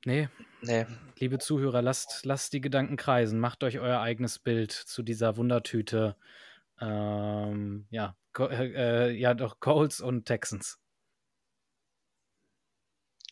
Nee. 0.05 0.27
Nee. 0.63 0.87
Liebe 1.19 1.37
Zuhörer, 1.37 1.83
lasst, 1.83 2.25
lasst 2.25 2.53
die 2.53 2.61
Gedanken 2.61 2.97
kreisen. 2.97 3.39
Macht 3.39 3.63
euch 3.63 3.77
euer 3.77 3.99
eigenes 4.01 4.39
Bild 4.39 4.71
zu 4.71 5.03
dieser 5.03 5.37
Wundertüte. 5.37 6.15
Ähm, 6.81 7.85
ja, 7.91 8.15
äh, 8.39 9.09
äh, 9.09 9.11
ja, 9.11 9.35
doch 9.35 9.59
Colts 9.59 10.01
und 10.01 10.25
Texans. 10.25 10.79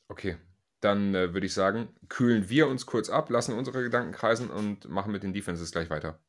Okay, 0.08 0.38
dann 0.82 1.16
äh, 1.16 1.34
würde 1.34 1.48
ich 1.48 1.54
sagen, 1.56 1.96
kühlen 2.10 2.48
wir 2.50 2.68
uns 2.68 2.86
kurz 2.86 3.10
ab, 3.10 3.32
lassen 3.32 3.58
unsere 3.58 3.82
Gedanken 3.82 4.12
kreisen 4.12 4.52
und 4.52 4.88
machen 4.88 5.12
mit 5.12 5.24
den 5.24 5.34
Defenses 5.34 5.72
gleich 5.72 5.90
weiter. 5.90 6.20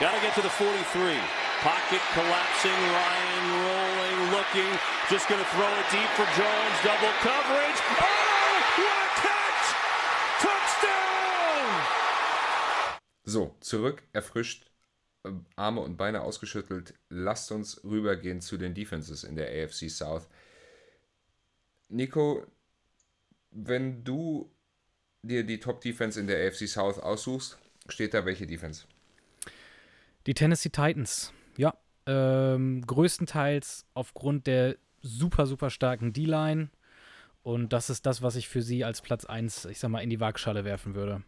Got 0.00 0.14
to 0.14 0.20
get 0.22 0.34
to 0.34 0.40
the 0.40 0.48
43. 0.48 1.12
Pocket 1.60 2.00
collapsing. 2.14 2.70
Ryan 2.72 3.46
rolling, 3.68 4.30
looking. 4.32 4.72
Just 5.10 5.28
going 5.28 5.44
to 5.44 5.50
throw 5.50 5.68
it 5.68 5.84
deep 5.92 6.08
for 6.16 6.24
Jones. 6.40 6.76
Double 6.82 7.12
coverage. 7.20 7.80
Oh, 8.00 8.20
what 8.80 8.96
a 8.96 9.08
catch! 9.20 9.66
Touchdown! 10.40 11.68
So, 13.26 13.54
zurück, 13.60 14.02
erfrischt, 14.14 14.70
ähm, 15.26 15.44
Arme 15.56 15.82
und 15.82 15.98
Beine 15.98 16.22
ausgeschüttelt. 16.22 16.94
Lasst 17.10 17.52
uns 17.52 17.84
rübergehen 17.84 18.40
zu 18.40 18.56
den 18.56 18.72
Defenses 18.72 19.22
in 19.22 19.36
der 19.36 19.48
AFC 19.48 19.90
South. 19.90 20.28
Nico, 21.90 22.46
wenn 23.50 24.02
du 24.02 24.50
dir 25.22 25.44
die 25.44 25.60
Top 25.60 25.82
Defense 25.82 26.18
in 26.18 26.26
der 26.26 26.48
AFC 26.48 26.66
South 26.66 26.98
aussuchst, 26.98 27.58
steht 27.90 28.14
da 28.14 28.24
welche 28.24 28.46
Defense? 28.46 28.86
Die 30.26 30.34
Tennessee 30.34 30.70
Titans, 30.70 31.32
ja. 31.56 31.74
Ähm, 32.06 32.82
größtenteils 32.86 33.86
aufgrund 33.94 34.46
der 34.46 34.76
super, 35.02 35.46
super 35.46 35.70
starken 35.70 36.12
D-Line. 36.12 36.70
Und 37.42 37.72
das 37.72 37.88
ist 37.88 38.04
das, 38.06 38.22
was 38.22 38.36
ich 38.36 38.48
für 38.48 38.62
sie 38.62 38.84
als 38.84 39.00
Platz 39.00 39.24
1, 39.24 39.66
ich 39.66 39.78
sag 39.78 39.90
mal, 39.90 40.02
in 40.02 40.10
die 40.10 40.20
Waagschale 40.20 40.64
werfen 40.64 40.94
würde. 40.94 41.22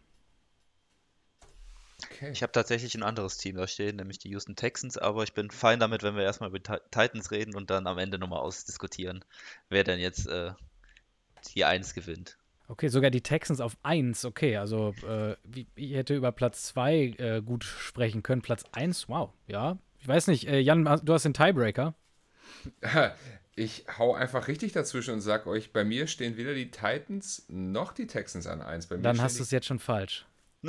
Okay. 2.05 2.31
Ich 2.31 2.43
habe 2.43 2.51
tatsächlich 2.51 2.95
ein 2.95 3.03
anderes 3.03 3.37
Team 3.37 3.55
da 3.55 3.67
stehen, 3.67 3.95
nämlich 3.95 4.19
die 4.19 4.29
Houston 4.29 4.55
Texans, 4.55 4.97
aber 4.97 5.23
ich 5.23 5.33
bin 5.33 5.51
fein 5.51 5.79
damit, 5.79 6.03
wenn 6.03 6.15
wir 6.15 6.23
erstmal 6.23 6.49
über 6.49 6.61
Titans 6.61 7.31
reden 7.31 7.55
und 7.55 7.69
dann 7.69 7.87
am 7.87 7.97
Ende 7.97 8.19
nochmal 8.19 8.39
ausdiskutieren, 8.39 9.23
wer 9.69 9.83
denn 9.83 9.99
jetzt 9.99 10.27
äh, 10.27 10.51
die 11.55 11.65
1 11.65 11.93
gewinnt. 11.93 12.37
Okay, 12.67 12.87
sogar 12.87 13.11
die 13.11 13.21
Texans 13.21 13.59
auf 13.59 13.77
1. 13.83 14.25
Okay, 14.25 14.57
also 14.57 14.93
äh, 15.07 15.35
ich 15.75 15.93
hätte 15.93 16.15
über 16.15 16.31
Platz 16.31 16.63
2 16.67 16.95
äh, 17.17 17.41
gut 17.41 17.63
sprechen 17.63 18.23
können. 18.23 18.41
Platz 18.41 18.63
1, 18.71 19.09
wow, 19.09 19.31
ja. 19.47 19.77
Ich 19.99 20.07
weiß 20.07 20.27
nicht, 20.27 20.47
äh, 20.47 20.59
Jan, 20.59 20.83
du 21.03 21.13
hast 21.13 21.23
den 21.23 21.33
Tiebreaker. 21.33 21.93
Ich 23.55 23.85
hau 23.99 24.15
einfach 24.15 24.47
richtig 24.47 24.71
dazwischen 24.71 25.13
und 25.13 25.21
sag 25.21 25.45
euch, 25.45 25.71
bei 25.71 25.83
mir 25.83 26.07
stehen 26.07 26.37
weder 26.37 26.55
die 26.55 26.71
Titans 26.71 27.45
noch 27.49 27.93
die 27.93 28.07
Texans 28.07 28.47
an 28.47 28.63
1. 28.63 28.87
Dann 28.87 29.21
hast 29.21 29.37
du 29.37 29.43
es 29.43 29.51
jetzt 29.51 29.67
schon 29.67 29.77
falsch. 29.77 30.25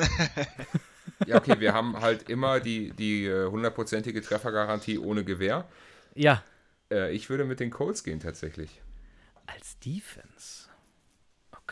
ja, 1.27 1.37
okay, 1.37 1.61
wir 1.61 1.73
haben 1.73 1.99
halt 2.03 2.29
immer 2.29 2.61
die, 2.61 2.91
die 2.91 3.25
äh, 3.25 3.49
hundertprozentige 3.49 4.21
Treffergarantie 4.21 4.99
ohne 4.99 5.25
Gewehr. 5.25 5.66
Ja. 6.15 6.43
Äh, 6.91 7.15
ich 7.15 7.31
würde 7.31 7.47
mit 7.47 7.59
den 7.59 7.71
Colts 7.71 8.05
gehen 8.05 8.21
tatsächlich. 8.21 8.83
Als 9.47 9.79
Defense? 9.79 10.64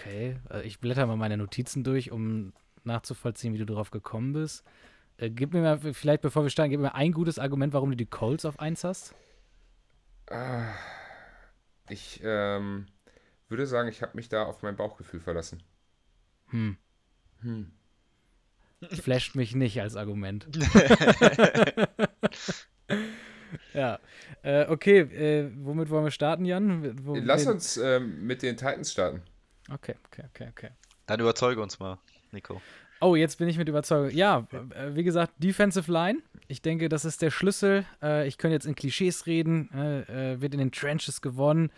Okay, 0.03 0.37
äh, 0.51 0.63
ich 0.63 0.81
blätter 0.81 1.07
mal 1.07 1.17
meine 1.17 1.37
Notizen 1.37 1.85
durch, 1.85 2.11
um 2.11 2.53
nachzuvollziehen, 2.85 3.55
wie 3.55 3.59
du 3.59 3.67
darauf 3.67 3.91
gekommen 3.91 4.33
bist. 4.33 4.65
Äh, 5.17 5.31
gib 5.31 5.53
mir 5.53 5.63
mal, 5.63 5.79
vielleicht 5.79 6.23
bevor 6.23 6.43
wir 6.43 6.51
starten, 6.51 6.71
gib 6.71 6.81
mir 6.81 6.95
ein 6.95 7.13
gutes 7.13 7.39
Argument, 7.39 7.73
warum 7.73 7.91
du 7.91 7.97
die 7.97 8.07
Colts 8.07 8.45
auf 8.45 8.59
1 8.59 8.83
hast. 8.83 9.15
Ah, 10.29 10.73
ich 11.89 12.21
ähm, 12.25 12.87
würde 13.49 13.67
sagen, 13.67 13.89
ich 13.89 14.03
habe 14.03 14.17
mich 14.17 14.29
da 14.29 14.45
auf 14.45 14.63
mein 14.63 14.77
Bauchgefühl 14.77 15.21
verlassen. 15.21 15.63
Hm. 16.49 16.77
Hm. 17.43 17.71
Flasht 18.91 19.37
mich 19.37 19.55
nicht 19.55 19.81
als 19.81 19.95
Argument. 19.95 20.49
ja. 23.75 24.01
Äh, 24.43 24.67
okay, 24.67 25.01
äh, 25.01 25.53
womit 25.59 25.91
wollen 25.91 26.05
wir 26.05 26.11
starten, 26.11 26.45
Jan? 26.45 27.07
Wo, 27.07 27.15
Lass 27.15 27.47
uns 27.47 27.77
ähm, 27.77 28.27
mit 28.27 28.43
den 28.43 28.57
Titans 28.57 28.91
starten. 28.91 29.23
Okay, 29.73 29.95
okay, 30.07 30.25
okay, 30.31 30.49
okay. 30.51 30.71
Dann 31.07 31.21
überzeuge 31.21 31.63
uns 31.63 31.79
mal, 31.81 31.99
Nico. 32.31 32.61
Oh, 33.01 33.17
jetzt 33.17 33.39
bin 33.39 33.49
ich 33.49 33.59
mit 33.59 33.69
Überzeugung. 33.69 34.17
Ja, 34.17 34.47
äh, 34.75 34.95
wie 34.95 35.03
gesagt, 35.03 35.33
Defensive 35.39 35.91
Line. 35.91 36.21
Ich 36.47 36.63
denke, 36.63 36.89
das 36.89 37.05
ist 37.05 37.21
der 37.21 37.33
Schlüssel. 37.33 37.85
Äh, 38.01 38.29
ich 38.29 38.39
könnte 38.39 38.55
jetzt 38.55 38.67
in 38.67 38.77
Klischees 38.77 39.27
reden. 39.27 39.73
Äh, 39.73 40.41
wird 40.41 40.55
in 40.55 40.61
den 40.61 40.71
Trenches 40.71 41.21
gewonnen. 41.21 41.73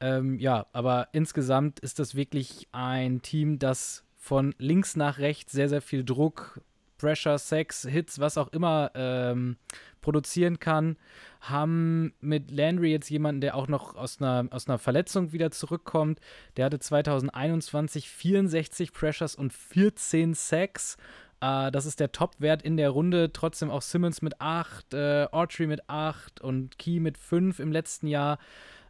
Ähm, 0.00 0.38
ja, 0.40 0.66
aber 0.72 1.08
insgesamt 1.12 1.78
ist 1.78 2.00
das 2.00 2.16
wirklich 2.16 2.66
ein 2.72 3.22
Team, 3.22 3.60
das 3.60 4.04
von 4.16 4.54
links 4.58 4.96
nach 4.96 5.18
rechts 5.18 5.52
sehr, 5.52 5.68
sehr 5.68 5.82
viel 5.82 6.04
Druck, 6.04 6.60
Pressure, 7.04 7.38
Sex, 7.38 7.86
Hits, 7.86 8.18
was 8.18 8.38
auch 8.38 8.48
immer 8.48 8.90
ähm, 8.94 9.58
produzieren 10.00 10.58
kann. 10.58 10.96
Haben 11.42 12.14
mit 12.22 12.50
Landry 12.50 12.92
jetzt 12.92 13.10
jemanden, 13.10 13.42
der 13.42 13.56
auch 13.56 13.68
noch 13.68 13.94
aus 13.94 14.22
einer, 14.22 14.48
aus 14.50 14.68
einer 14.68 14.78
Verletzung 14.78 15.32
wieder 15.32 15.50
zurückkommt. 15.50 16.18
Der 16.56 16.64
hatte 16.64 16.78
2021 16.78 18.08
64 18.08 18.94
Pressures 18.94 19.34
und 19.34 19.52
14 19.52 20.32
Sacks. 20.32 20.96
Äh, 21.42 21.70
das 21.72 21.84
ist 21.84 22.00
der 22.00 22.10
Top-Wert 22.10 22.62
in 22.62 22.78
der 22.78 22.88
Runde. 22.88 23.34
Trotzdem 23.34 23.70
auch 23.70 23.82
Simmons 23.82 24.22
mit 24.22 24.40
8, 24.40 24.94
äh, 24.94 25.26
Autry 25.30 25.66
mit 25.66 25.90
8 25.90 26.40
und 26.40 26.78
Key 26.78 27.00
mit 27.00 27.18
5 27.18 27.58
im 27.58 27.70
letzten 27.70 28.06
Jahr. 28.06 28.38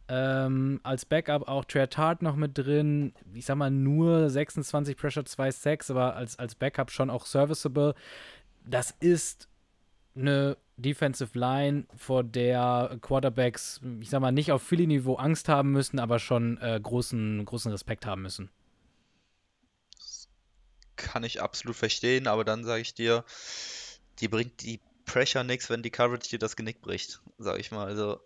Ähm, 0.07 0.79
als 0.83 1.05
Backup 1.05 1.47
auch 1.47 1.65
Trey 1.65 1.87
Hart 1.87 2.21
noch 2.21 2.35
mit 2.35 2.57
drin. 2.57 3.13
Ich 3.33 3.45
sag 3.45 3.55
mal 3.55 3.71
nur 3.71 4.29
26 4.29 4.95
Pressure, 4.97 5.25
2 5.25 5.51
Sacks, 5.51 5.89
aber 5.89 6.15
als, 6.15 6.37
als 6.37 6.55
Backup 6.55 6.91
schon 6.91 7.09
auch 7.09 7.25
serviceable. 7.25 7.95
Das 8.65 8.91
ist 8.99 9.47
eine 10.15 10.57
Defensive 10.77 11.37
Line, 11.37 11.85
vor 11.95 12.23
der 12.23 12.97
Quarterbacks, 13.01 13.81
ich 13.99 14.09
sag 14.09 14.19
mal, 14.21 14.31
nicht 14.31 14.51
auf 14.51 14.61
Philly-Niveau 14.61 15.15
Angst 15.15 15.49
haben 15.49 15.71
müssen, 15.71 15.99
aber 15.99 16.19
schon 16.19 16.57
äh, 16.59 16.79
großen, 16.81 17.43
großen 17.45 17.71
Respekt 17.71 18.05
haben 18.05 18.21
müssen. 18.21 18.49
kann 20.95 21.23
ich 21.23 21.41
absolut 21.41 21.75
verstehen, 21.75 22.27
aber 22.27 22.43
dann 22.43 22.63
sage 22.63 22.81
ich 22.81 22.93
dir, 22.93 23.23
die 24.19 24.27
bringt 24.27 24.61
die 24.61 24.79
Pressure 25.05 25.43
nichts, 25.43 25.69
wenn 25.69 25.83
die 25.83 25.91
Coverage 25.91 26.29
dir 26.29 26.39
das 26.39 26.55
Genick 26.55 26.81
bricht, 26.81 27.21
sage 27.37 27.59
ich 27.59 27.71
mal. 27.71 27.85
Also 27.85 28.19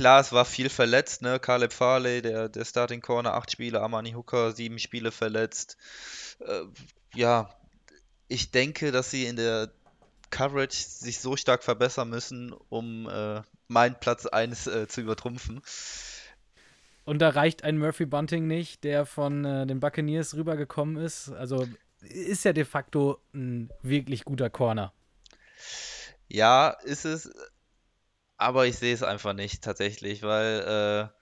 klar, 0.00 0.20
es 0.20 0.32
war 0.32 0.46
viel 0.46 0.70
verletzt, 0.70 1.20
ne? 1.20 1.38
Caleb 1.38 1.74
Farley, 1.74 2.22
der, 2.22 2.48
der 2.48 2.64
Starting 2.64 3.02
Corner, 3.02 3.34
acht 3.34 3.50
Spiele, 3.50 3.82
Amani 3.82 4.12
Hooker, 4.12 4.52
sieben 4.52 4.78
Spiele 4.78 5.12
verletzt. 5.12 5.76
Äh, 6.38 6.62
ja, 7.14 7.50
ich 8.26 8.50
denke, 8.50 8.92
dass 8.92 9.10
sie 9.10 9.26
in 9.26 9.36
der 9.36 9.70
Coverage 10.30 10.78
sich 10.78 11.18
so 11.18 11.36
stark 11.36 11.62
verbessern 11.62 12.08
müssen, 12.08 12.54
um 12.70 13.10
äh, 13.10 13.42
meinen 13.68 13.94
Platz 14.00 14.24
1 14.24 14.68
äh, 14.68 14.88
zu 14.88 15.02
übertrumpfen. 15.02 15.60
Und 17.04 17.18
da 17.18 17.28
reicht 17.28 17.62
ein 17.62 17.76
Murphy 17.76 18.06
Bunting 18.06 18.46
nicht, 18.46 18.84
der 18.84 19.04
von 19.04 19.44
äh, 19.44 19.66
den 19.66 19.80
Buccaneers 19.80 20.34
rübergekommen 20.34 20.96
ist. 20.96 21.30
Also 21.30 21.68
ist 22.00 22.46
ja 22.46 22.54
de 22.54 22.64
facto 22.64 23.20
ein 23.34 23.70
wirklich 23.82 24.24
guter 24.24 24.48
Corner. 24.48 24.94
Ja, 26.26 26.70
ist 26.84 27.04
es, 27.04 27.30
aber 28.40 28.66
ich 28.66 28.78
sehe 28.78 28.94
es 28.94 29.02
einfach 29.02 29.34
nicht 29.34 29.62
tatsächlich, 29.62 30.22
weil 30.22 31.10
äh, 31.12 31.20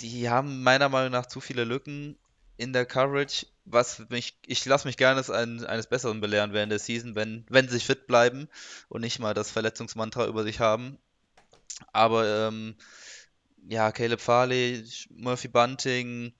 die 0.00 0.30
haben 0.30 0.62
meiner 0.62 0.88
Meinung 0.88 1.10
nach 1.10 1.26
zu 1.26 1.40
viele 1.40 1.64
Lücken 1.64 2.16
in 2.56 2.72
der 2.72 2.86
Coverage, 2.86 3.46
was 3.64 4.08
mich, 4.08 4.38
ich 4.46 4.64
lasse 4.64 4.86
mich 4.86 4.96
gerne 4.96 5.20
ein, 5.34 5.64
eines 5.64 5.88
Besseren 5.88 6.20
belehren 6.20 6.52
während 6.52 6.70
der 6.70 6.78
Season, 6.78 7.16
wenn, 7.16 7.44
wenn 7.48 7.68
sie 7.68 7.80
fit 7.80 8.06
bleiben 8.06 8.48
und 8.88 9.00
nicht 9.00 9.18
mal 9.18 9.34
das 9.34 9.50
Verletzungsmantra 9.50 10.26
über 10.26 10.44
sich 10.44 10.60
haben. 10.60 10.96
Aber 11.92 12.46
ähm, 12.48 12.76
ja, 13.68 13.90
Caleb 13.90 14.20
Farley, 14.20 14.84
Murphy 15.10 15.48
Bunting 15.48 16.32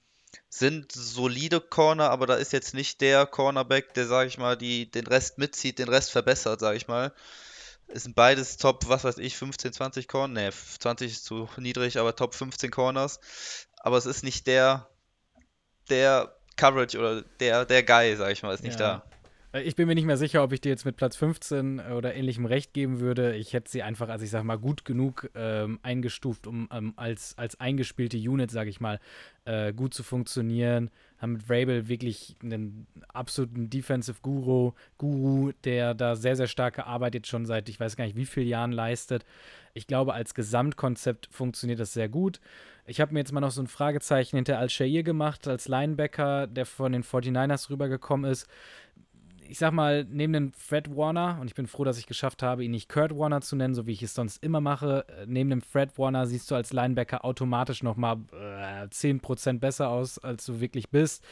sind 0.49 0.93
solide 0.93 1.61
Corner, 1.61 2.11
aber 2.11 2.27
da 2.29 2.35
ist 2.37 2.53
jetzt 2.53 2.75
nicht 2.75 3.01
der 3.01 3.27
Cornerback, 3.27 3.95
der, 3.95 4.07
sage 4.07 4.29
ich 4.29 4.39
mal, 4.39 4.57
die, 4.57 4.89
den 4.89 5.09
Rest 5.09 5.39
mitzieht, 5.39 5.81
den 5.81 5.89
Rest 5.89 6.13
verbessert, 6.13 6.61
sage 6.61 6.77
ich 6.77 6.87
mal. 6.87 7.13
Es 7.89 8.05
sind 8.05 8.17
beides 8.17 8.57
Top, 8.57 8.89
was 8.89 9.05
weiß 9.05 9.19
ich, 9.19 9.37
15, 9.37 9.73
20 9.73 10.09
Corner. 10.09 10.43
Ne, 10.43 10.53
20 10.53 11.13
ist 11.13 11.25
zu 11.25 11.49
niedrig, 11.57 11.99
aber 11.99 12.17
Top 12.17 12.35
15 12.35 12.71
Corners. 12.71 13.21
Aber 13.79 13.97
es 13.99 14.07
ist 14.07 14.25
nicht 14.25 14.47
der, 14.47 14.89
der 15.91 16.35
Coverage 16.57 16.99
oder 16.99 17.23
der, 17.41 17.65
der 17.65 17.83
Guy, 17.83 18.17
sag 18.17 18.33
ich 18.33 18.43
mal, 18.43 18.55
ist 18.55 18.63
nicht 18.63 18.81
ja. 18.81 19.03
da. 19.03 19.14
Äh, 19.55 19.63
ich 19.63 19.77
bin 19.77 19.87
mir 19.87 19.95
nicht 19.95 20.05
mehr 20.05 20.17
sicher, 20.17 20.43
ob 20.43 20.53
ich 20.53 20.61
dir 20.61 20.69
jetzt 20.71 20.85
mit 20.85 20.97
Platz 20.97 21.17
15 21.17 21.81
oder 21.81 22.15
ähnlichem 22.15 22.45
Recht 22.45 22.75
geben 22.75 23.01
würde. 23.01 23.37
Ich 23.37 23.53
hätte 23.53 23.71
sie 23.71 23.83
einfach, 23.83 24.09
also 24.09 24.25
ich 24.25 24.31
sag 24.31 24.45
mal, 24.45 24.59
gut 24.59 24.85
genug 24.85 25.31
ähm, 25.35 25.79
eingestuft, 25.83 26.47
um 26.47 26.69
ähm, 26.73 26.93
als, 26.97 27.39
als 27.39 27.59
eingespielte 27.61 28.19
Unit, 28.19 28.51
sag 28.51 28.69
ich 28.69 28.81
mal, 28.81 28.99
äh, 29.45 29.73
gut 29.73 29.95
zu 29.95 30.03
funktionieren. 30.03 30.91
Haben 31.19 31.35
mit 31.35 31.45
Rabel 31.49 31.89
wirklich 31.89 32.37
einen 32.43 32.87
absoluten 33.09 33.71
Defensive 33.71 34.19
Guru, 34.21 34.73
Guru, 34.99 35.53
der 35.65 35.95
da 35.95 36.17
sehr, 36.17 36.37
sehr 36.37 36.49
starke 36.49 36.87
Arbeit 36.87 37.15
jetzt 37.15 37.29
schon 37.29 37.47
seit 37.47 37.69
ich 37.69 37.81
weiß 37.81 37.97
gar 37.97 38.05
nicht 38.05 38.17
wie 38.17 38.27
vielen 38.27 38.49
Jahren 38.49 38.73
leistet. 38.73 39.25
Ich 39.73 39.87
glaube, 39.87 40.15
als 40.15 40.35
Gesamtkonzept 40.35 41.29
funktioniert 41.31 41.81
das 41.81 41.93
sehr 41.93 42.09
gut. 42.09 42.41
Ich 42.87 43.01
habe 43.01 43.15
mir 43.15 43.21
jetzt 43.21 43.33
mal 43.33 43.41
noch 43.41 43.51
so 43.51 43.63
ein 43.63 43.67
Fragezeichen 43.67 44.37
hinter 44.37 44.59
Al-Shair 44.59 45.03
gemacht, 45.03 45.49
als 45.49 45.69
Linebacker, 45.69 46.47
der 46.47 46.67
von 46.67 46.93
den 46.93 47.03
49ers 47.03 47.71
rübergekommen 47.71 48.31
ist 48.31 48.47
ich 49.49 49.59
sag 49.59 49.73
mal, 49.73 50.05
neben 50.05 50.33
dem 50.33 50.53
Fred 50.53 50.95
Warner, 50.95 51.39
und 51.41 51.49
ich 51.49 51.55
bin 51.55 51.67
froh, 51.67 51.85
dass 51.85 51.99
ich 51.99 52.07
geschafft 52.07 52.43
habe, 52.43 52.65
ihn 52.65 52.71
nicht 52.71 52.89
Kurt 52.89 53.17
Warner 53.17 53.41
zu 53.41 53.57
nennen, 53.57 53.75
so 53.75 53.87
wie 53.87 53.93
ich 53.93 54.03
es 54.03 54.15
sonst 54.15 54.43
immer 54.43 54.61
mache, 54.61 55.07
äh, 55.09 55.27
neben 55.27 55.51
dem 55.51 55.63
Fred 55.63 55.99
Warner 55.99 56.27
siehst 56.27 56.51
du 56.51 56.55
als 56.55 56.73
Linebacker 56.73 57.25
automatisch 57.25 57.83
nochmal 57.83 58.17
äh, 58.33 58.87
10% 58.87 59.59
besser 59.59 59.89
aus, 59.89 60.19
als 60.19 60.47
du 60.47 60.61
wirklich 60.61 60.91
bist. 60.91 61.25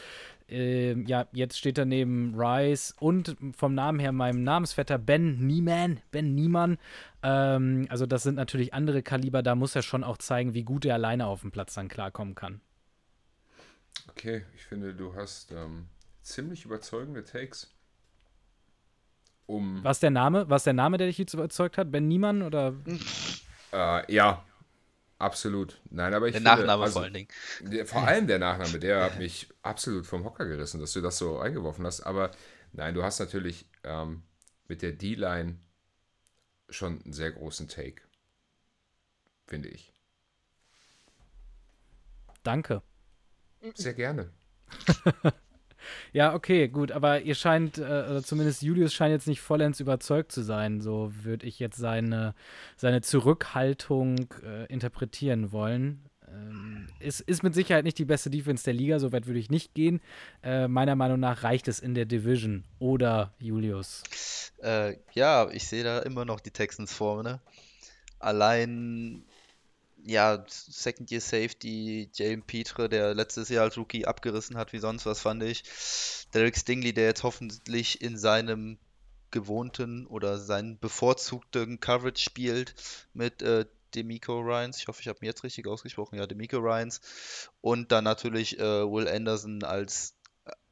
Äh, 0.48 1.00
ja, 1.02 1.26
jetzt 1.32 1.58
steht 1.58 1.78
er 1.78 1.84
neben 1.84 2.34
Rice 2.36 2.94
und 3.00 3.36
vom 3.56 3.74
Namen 3.74 3.98
her 3.98 4.12
meinem 4.12 4.42
Namensvetter 4.42 4.98
Ben 4.98 5.38
Nieman, 5.46 6.00
Ben 6.10 6.34
Niemann. 6.34 6.78
Ähm, 7.22 7.86
also 7.88 8.06
das 8.06 8.22
sind 8.22 8.34
natürlich 8.34 8.74
andere 8.74 9.02
Kaliber, 9.02 9.42
da 9.42 9.54
muss 9.54 9.74
er 9.74 9.82
schon 9.82 10.04
auch 10.04 10.18
zeigen, 10.18 10.54
wie 10.54 10.64
gut 10.64 10.84
er 10.84 10.94
alleine 10.94 11.26
auf 11.26 11.40
dem 11.40 11.50
Platz 11.50 11.74
dann 11.74 11.88
klarkommen 11.88 12.34
kann. 12.34 12.60
Okay, 14.10 14.44
ich 14.54 14.64
finde, 14.64 14.94
du 14.94 15.14
hast 15.14 15.52
ähm, 15.52 15.86
ziemlich 16.22 16.64
überzeugende 16.64 17.24
Takes 17.24 17.72
um. 19.46 19.82
Was 19.82 20.00
der 20.00 20.10
Name? 20.10 20.48
Was 20.48 20.64
der 20.64 20.72
Name, 20.72 20.98
der 20.98 21.06
dich 21.06 21.18
jetzt 21.18 21.34
überzeugt 21.34 21.78
hat? 21.78 21.90
Ben 21.90 22.08
Niemann 22.08 22.42
oder? 22.42 22.74
Äh, 23.72 24.12
ja, 24.12 24.44
absolut. 25.18 25.80
Nein, 25.90 26.14
aber 26.14 26.26
ich 26.26 26.32
der 26.32 26.42
finde, 26.42 26.56
Nachname 26.56 26.82
also, 26.82 26.92
vor 26.94 27.02
allen 27.02 27.14
Dingen. 27.14 27.28
Der, 27.60 27.86
vor 27.86 28.02
allem 28.02 28.26
der 28.26 28.38
Nachname, 28.38 28.78
der 28.78 29.04
hat 29.04 29.18
mich 29.18 29.48
absolut 29.62 30.06
vom 30.06 30.24
Hocker 30.24 30.46
gerissen, 30.46 30.80
dass 30.80 30.92
du 30.92 31.00
das 31.00 31.18
so 31.18 31.38
eingeworfen 31.38 31.86
hast. 31.86 32.00
Aber 32.02 32.30
nein, 32.72 32.94
du 32.94 33.02
hast 33.02 33.18
natürlich 33.18 33.66
ähm, 33.84 34.22
mit 34.68 34.82
der 34.82 34.92
D-Line 34.92 35.58
schon 36.68 37.02
einen 37.02 37.12
sehr 37.12 37.30
großen 37.32 37.68
Take, 37.68 38.02
finde 39.46 39.68
ich. 39.68 39.92
Danke. 42.42 42.82
Sehr 43.74 43.94
gerne. 43.94 44.30
Ja, 46.12 46.34
okay, 46.34 46.68
gut, 46.68 46.92
aber 46.92 47.20
ihr 47.22 47.34
scheint, 47.34 47.78
äh, 47.78 47.82
oder 47.82 48.22
zumindest 48.22 48.62
Julius 48.62 48.92
scheint 48.94 49.12
jetzt 49.12 49.26
nicht 49.26 49.40
vollends 49.40 49.80
überzeugt 49.80 50.32
zu 50.32 50.42
sein. 50.42 50.80
So 50.80 51.12
würde 51.22 51.46
ich 51.46 51.58
jetzt 51.58 51.76
seine, 51.76 52.34
seine 52.76 53.00
Zurückhaltung 53.02 54.26
äh, 54.44 54.66
interpretieren 54.66 55.52
wollen. 55.52 56.02
Ähm, 56.28 56.86
es 57.00 57.20
ist 57.20 57.42
mit 57.42 57.54
Sicherheit 57.54 57.84
nicht 57.84 57.98
die 57.98 58.04
beste 58.04 58.30
Defense 58.30 58.64
der 58.64 58.74
Liga, 58.74 58.98
so 58.98 59.12
weit 59.12 59.26
würde 59.26 59.38
ich 59.38 59.50
nicht 59.50 59.74
gehen. 59.74 60.00
Äh, 60.42 60.68
meiner 60.68 60.96
Meinung 60.96 61.20
nach 61.20 61.42
reicht 61.42 61.68
es 61.68 61.80
in 61.80 61.94
der 61.94 62.04
Division. 62.04 62.64
Oder 62.78 63.32
Julius? 63.38 64.02
Äh, 64.62 64.96
ja, 65.12 65.48
ich 65.50 65.66
sehe 65.66 65.84
da 65.84 66.00
immer 66.00 66.24
noch 66.24 66.40
die 66.40 66.50
Texans 66.50 66.92
vor, 66.92 67.22
ne? 67.22 67.40
Allein 68.18 69.24
ja, 70.04 70.44
Second 70.48 71.10
Year 71.10 71.20
Safety, 71.20 72.10
Jalen 72.12 72.42
Petre, 72.42 72.88
der 72.88 73.14
letztes 73.14 73.48
Jahr 73.48 73.64
als 73.64 73.76
Rookie 73.76 74.06
abgerissen 74.06 74.56
hat, 74.56 74.72
wie 74.72 74.78
sonst 74.78 75.06
was 75.06 75.20
fand 75.20 75.42
ich. 75.42 75.64
Derek 76.34 76.56
Stingley, 76.56 76.92
der 76.92 77.06
jetzt 77.06 77.22
hoffentlich 77.22 78.00
in 78.00 78.18
seinem 78.18 78.78
gewohnten 79.30 80.06
oder 80.06 80.38
seinen 80.38 80.78
bevorzugten 80.78 81.80
Coverage 81.80 82.22
spielt 82.22 82.74
mit 83.14 83.42
äh, 83.42 83.64
Demico 83.94 84.40
Ryans. 84.40 84.78
Ich 84.78 84.88
hoffe, 84.88 85.00
ich 85.00 85.08
habe 85.08 85.18
mir 85.20 85.28
jetzt 85.28 85.44
richtig 85.44 85.66
ausgesprochen. 85.66 86.16
Ja, 86.18 86.26
Demico 86.26 86.58
Ryans. 86.58 87.00
Und 87.60 87.92
dann 87.92 88.04
natürlich 88.04 88.58
äh, 88.58 88.62
Will 88.62 89.08
Anderson 89.08 89.64
als, 89.64 90.14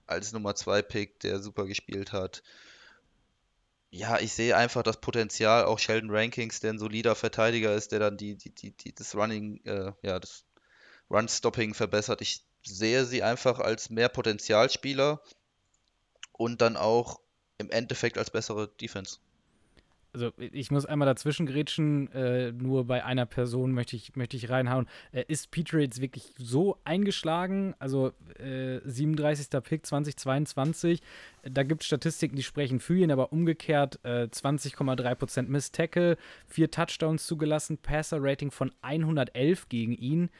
als 0.06 0.32
Nummer 0.32 0.54
2 0.54 0.82
Pick, 0.82 1.20
der 1.20 1.40
super 1.40 1.66
gespielt 1.66 2.12
hat 2.12 2.42
ja, 3.90 4.18
ich 4.20 4.32
sehe 4.32 4.56
einfach 4.56 4.82
das 4.82 5.00
Potenzial, 5.00 5.64
auch 5.64 5.78
Sheldon 5.78 6.10
Rankings, 6.10 6.60
der 6.60 6.72
ein 6.72 6.78
solider 6.78 7.14
Verteidiger 7.16 7.74
ist, 7.74 7.92
der 7.92 7.98
dann 7.98 8.16
die, 8.16 8.36
die, 8.36 8.54
die, 8.54 8.70
die 8.70 8.94
das 8.94 9.14
Running, 9.16 9.60
äh, 9.64 9.92
ja, 10.02 10.20
das 10.20 10.44
Run-Stopping 11.10 11.74
verbessert. 11.74 12.20
Ich 12.22 12.44
sehe 12.62 13.04
sie 13.04 13.22
einfach 13.22 13.58
als 13.58 13.90
mehr 13.90 14.08
Potenzialspieler 14.08 15.20
und 16.32 16.60
dann 16.60 16.76
auch 16.76 17.20
im 17.58 17.70
Endeffekt 17.70 18.16
als 18.16 18.30
bessere 18.30 18.68
Defense 18.68 19.18
also 20.12 20.32
ich 20.38 20.70
muss 20.70 20.86
einmal 20.86 21.06
dazwischen 21.06 21.46
grätschen, 21.46 22.10
äh, 22.12 22.52
nur 22.52 22.84
bei 22.86 23.04
einer 23.04 23.26
Person 23.26 23.72
möchte 23.72 23.96
ich, 23.96 24.16
möchte 24.16 24.36
ich 24.36 24.50
reinhauen. 24.50 24.86
Äh, 25.12 25.24
ist 25.28 25.50
Peter 25.50 25.78
jetzt 25.78 26.00
wirklich 26.00 26.32
so 26.36 26.78
eingeschlagen? 26.84 27.74
Also 27.78 28.12
äh, 28.38 28.80
37. 28.84 29.48
Pick 29.62 29.86
2022, 29.86 31.00
da 31.42 31.62
gibt 31.62 31.82
es 31.82 31.86
Statistiken, 31.86 32.36
die 32.36 32.42
sprechen 32.42 32.80
für 32.80 32.96
ihn, 32.96 33.10
aber 33.10 33.32
umgekehrt 33.32 34.00
äh, 34.02 34.28
20,3% 34.30 35.42
Miss 35.42 35.70
Tackle, 35.72 36.16
vier 36.46 36.70
Touchdowns 36.70 37.26
zugelassen, 37.26 37.78
Passer-Rating 37.78 38.50
von 38.50 38.72
111 38.82 39.68
gegen 39.68 39.92
ihn. 39.92 40.30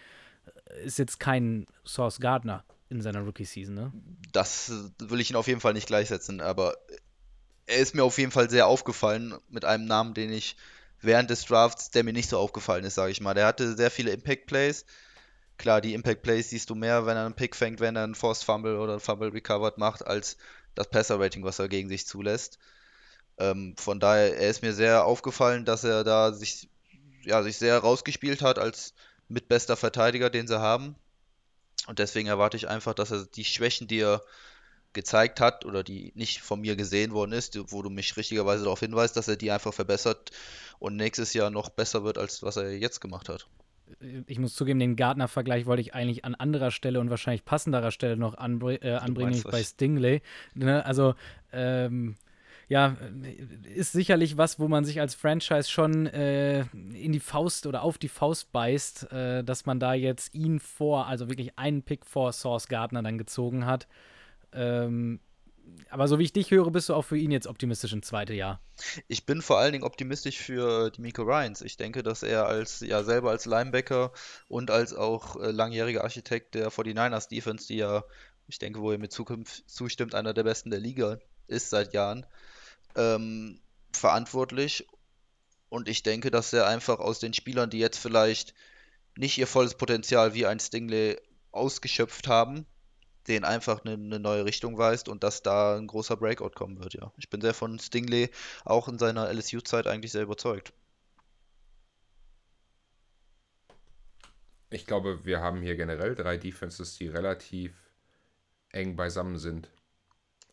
Äh, 0.67 0.85
ist 0.85 0.99
jetzt 0.99 1.21
kein 1.21 1.67
Source 1.85 2.21
Gardner 2.21 2.65
in 2.89 3.01
seiner 3.03 3.21
Rookie-Season, 3.21 3.75
ne? 3.75 3.93
Das 4.33 4.73
will 4.99 5.21
ich 5.21 5.31
ihn 5.31 5.37
auf 5.37 5.47
jeden 5.47 5.61
Fall 5.61 5.75
nicht 5.75 5.87
gleichsetzen, 5.87 6.41
aber 6.41 6.75
er 7.71 7.79
ist 7.79 7.95
mir 7.95 8.05
auf 8.05 8.19
jeden 8.19 8.33
Fall 8.33 8.51
sehr 8.51 8.67
aufgefallen 8.67 9.35
mit 9.49 9.65
einem 9.65 9.87
Namen, 9.87 10.15
den 10.15 10.33
ich 10.33 10.57
während 11.01 11.31
des 11.31 11.45
Drafts, 11.45 11.91
der 11.91 12.05
mir 12.05 12.13
nicht 12.13 12.29
so 12.29 12.39
aufgefallen 12.39 12.85
ist, 12.85 12.97
sage 12.97 13.13
ich 13.13 13.21
mal. 13.21 13.35
Der 13.35 13.47
hatte 13.47 13.77
sehr 13.77 13.91
viele 13.91 14.11
Impact 14.11 14.47
Plays. 14.47 14.85
Klar, 15.57 15.81
die 15.81 15.95
Impact 15.95 16.23
Plays 16.23 16.51
siehst 16.51 16.69
du 16.71 16.75
mehr, 16.75 17.07
wenn 17.07 17.17
er 17.17 17.27
einen 17.27 17.35
Pick 17.35 17.55
fängt, 17.55 17.81
wenn 17.81 17.97
er 17.97 18.05
einen 18.05 18.15
Forced 18.15 18.45
Fumble 18.45 18.79
oder 18.79 18.93
einen 18.93 19.01
Fumble 19.01 19.29
Recovered 19.29 19.79
macht, 19.79 20.07
als 20.07 20.37
das 20.75 20.91
Passer 20.91 21.21
Rating, 21.21 21.45
was 21.45 21.59
er 21.59 21.69
gegen 21.69 21.89
sich 21.89 22.07
zulässt. 22.07 22.59
Ähm, 23.39 23.75
von 23.77 24.01
daher, 24.01 24.37
er 24.37 24.51
ist 24.51 24.63
mir 24.63 24.73
sehr 24.73 25.05
aufgefallen, 25.05 25.65
dass 25.65 25.85
er 25.85 26.05
da 26.05 26.33
sich, 26.33 26.69
ja, 27.23 27.43
sich 27.43 27.57
sehr 27.57 27.79
rausgespielt 27.79 28.43
hat 28.43 28.59
als 28.59 28.95
mitbester 29.29 29.77
Verteidiger, 29.77 30.29
den 30.29 30.47
sie 30.47 30.61
haben. 30.61 30.97
Und 31.87 31.99
deswegen 31.99 32.29
erwarte 32.29 32.57
ich 32.57 32.69
einfach, 32.69 32.95
dass 32.95 33.11
er 33.11 33.25
die 33.25 33.45
Schwächen, 33.45 33.87
die 33.87 34.01
er 34.01 34.23
gezeigt 34.93 35.41
hat 35.41 35.65
oder 35.65 35.83
die 35.83 36.13
nicht 36.15 36.41
von 36.41 36.61
mir 36.61 36.77
gesehen 36.77 37.13
worden 37.13 37.33
ist, 37.33 37.59
wo 37.73 37.83
du 37.83 37.91
mich 37.91 38.17
richtigerweise 38.17 38.65
darauf 38.65 38.81
hinweist, 38.81 39.17
dass 39.17 39.29
er 39.29 39.37
die 39.37 39.51
einfach 39.51 39.73
verbessert 39.73 40.31
und 40.79 40.97
nächstes 40.97 41.33
Jahr 41.35 41.51
noch 41.51 41.69
besser 41.69 42.05
wird, 42.05 42.19
als 42.19 42.43
was 42.43 42.57
er 42.57 42.77
jetzt 42.77 43.01
gemacht 43.01 43.29
hat. 43.29 43.47
Ich 44.27 44.39
muss 44.39 44.55
zugeben, 44.55 44.79
den 44.79 44.97
Gardner-Vergleich 44.97 45.67
wollte 45.67 45.83
ich 45.83 45.95
eigentlich 45.95 46.25
an 46.25 46.35
anderer 46.35 46.71
Stelle 46.71 47.01
und 47.01 47.11
wahrscheinlich 47.11 47.45
passenderer 47.45 47.91
Stelle 47.91 48.17
noch 48.17 48.37
anbr 48.37 48.83
äh, 48.83 48.95
anbringen, 48.95 49.31
nämlich 49.31 49.45
bei 49.45 49.63
Stingley. 49.63 50.23
Ne? 50.55 50.85
Also, 50.87 51.15
ähm, 51.53 52.17
ja, 52.69 52.97
ist 53.75 53.91
sicherlich 53.91 54.39
was, 54.39 54.61
wo 54.61 54.69
man 54.69 54.85
sich 54.85 55.01
als 55.01 55.17
Franchise 55.17 55.69
schon 55.69 56.07
äh, 56.07 56.61
in 56.73 57.11
die 57.11 57.19
Faust 57.19 57.67
oder 57.67 57.83
auf 57.83 57.99
die 57.99 58.09
Faust 58.09 58.53
beißt, 58.53 59.11
äh, 59.11 59.43
dass 59.43 59.67
man 59.67 59.81
da 59.81 59.93
jetzt 59.93 60.35
ihn 60.37 60.61
vor, 60.61 61.09
also 61.09 61.29
wirklich 61.29 61.59
einen 61.59 61.83
Pick 61.83 62.07
vor 62.07 62.33
Source 62.33 62.69
Gardner 62.69 63.03
dann 63.03 63.19
gezogen 63.19 63.67
hat. 63.67 63.89
Ähm, 64.53 65.21
aber 65.89 66.09
so 66.09 66.19
wie 66.19 66.25
ich 66.25 66.33
dich 66.33 66.51
höre, 66.51 66.71
bist 66.71 66.89
du 66.89 66.95
auch 66.95 67.03
für 67.03 67.17
ihn 67.17 67.31
jetzt 67.31 67.47
optimistisch 67.47 67.93
im 67.93 68.03
zweiten 68.03 68.35
Jahr. 68.35 68.61
Ich 69.09 69.27
bin 69.27 69.43
vor 69.43 69.59
allen 69.59 69.73
Dingen 69.73 69.85
optimistisch 69.85 70.39
für 70.39 70.91
die 70.91 71.01
Miko 71.01 71.23
Ryans. 71.23 71.63
Ich 71.63 71.77
denke, 71.77 72.03
dass 72.03 72.23
er 72.23 72.47
als 72.47 72.81
ja 72.81 73.03
selber 73.03 73.31
als 73.31 73.47
Linebacker 73.47 74.13
und 74.49 74.71
als 74.71 74.95
auch 74.95 75.37
äh, 75.37 75.51
langjähriger 75.51 76.05
Architekt 76.05 76.55
der 76.55 76.71
49ers 76.71 77.29
Defense, 77.29 77.67
die 77.67 77.77
ja, 77.77 78.05
ich 78.47 78.59
denke, 78.59 78.81
wo 78.81 78.93
er 78.93 78.99
mit 78.99 79.13
Zukunft 79.13 79.69
zustimmt, 79.69 80.15
einer 80.15 80.35
der 80.35 80.45
besten 80.45 80.71
der 80.71 80.81
Liga 80.81 81.19
ist 81.47 81.71
seit 81.71 81.93
Jahren, 81.93 82.27
ähm, 82.97 83.61
verantwortlich. 83.93 84.87
Und 85.69 85.89
ich 85.89 86.03
denke, 86.03 86.31
dass 86.31 86.53
er 86.53 86.67
einfach 86.67 86.99
aus 86.99 87.21
den 87.21 87.33
Spielern, 87.35 87.71
die 87.71 87.79
jetzt 87.79 87.99
vielleicht 87.99 88.55
nicht 89.17 89.39
ihr 89.39 89.47
volles 89.47 89.77
Potenzial 89.77 90.35
wie 90.35 90.47
ein 90.47 90.59
Stingley 90.59 91.17
ausgeschöpft 91.53 92.29
haben, 92.29 92.67
den 93.29 93.45
einfach 93.45 93.85
eine, 93.85 93.95
eine, 93.95 94.19
neue 94.19 94.45
Richtung 94.45 94.79
weist 94.79 95.09
und 95.09 95.23
dass 95.23 95.43
da 95.43 95.77
ein 95.77 95.87
großer 95.87 96.17
Breakout 96.17 96.51
kommen 96.51 96.79
wird, 96.79 96.95
ja. 96.95 97.13
Ich 97.17 97.29
bin 97.31 97.41
sehr 97.41 97.55
von 97.55 97.79
Stingley 97.79 98.31
auch 98.65 98.89
in 98.89 98.99
seiner 98.99 99.31
LSU-Zeit 99.33 99.87
eigentlich 99.87 100.13
sehr 100.13 100.23
überzeugt. 100.23 100.73
Ich 104.71 104.87
glaube, 104.87 105.25
wir 105.25 105.41
haben 105.41 105.63
hier 105.63 105.77
generell 105.77 106.15
drei 106.15 106.37
Defenses, 106.37 106.97
die 106.97 107.09
relativ 107.09 107.75
eng 108.71 108.97
beisammen 108.97 109.37
sind. 109.37 109.69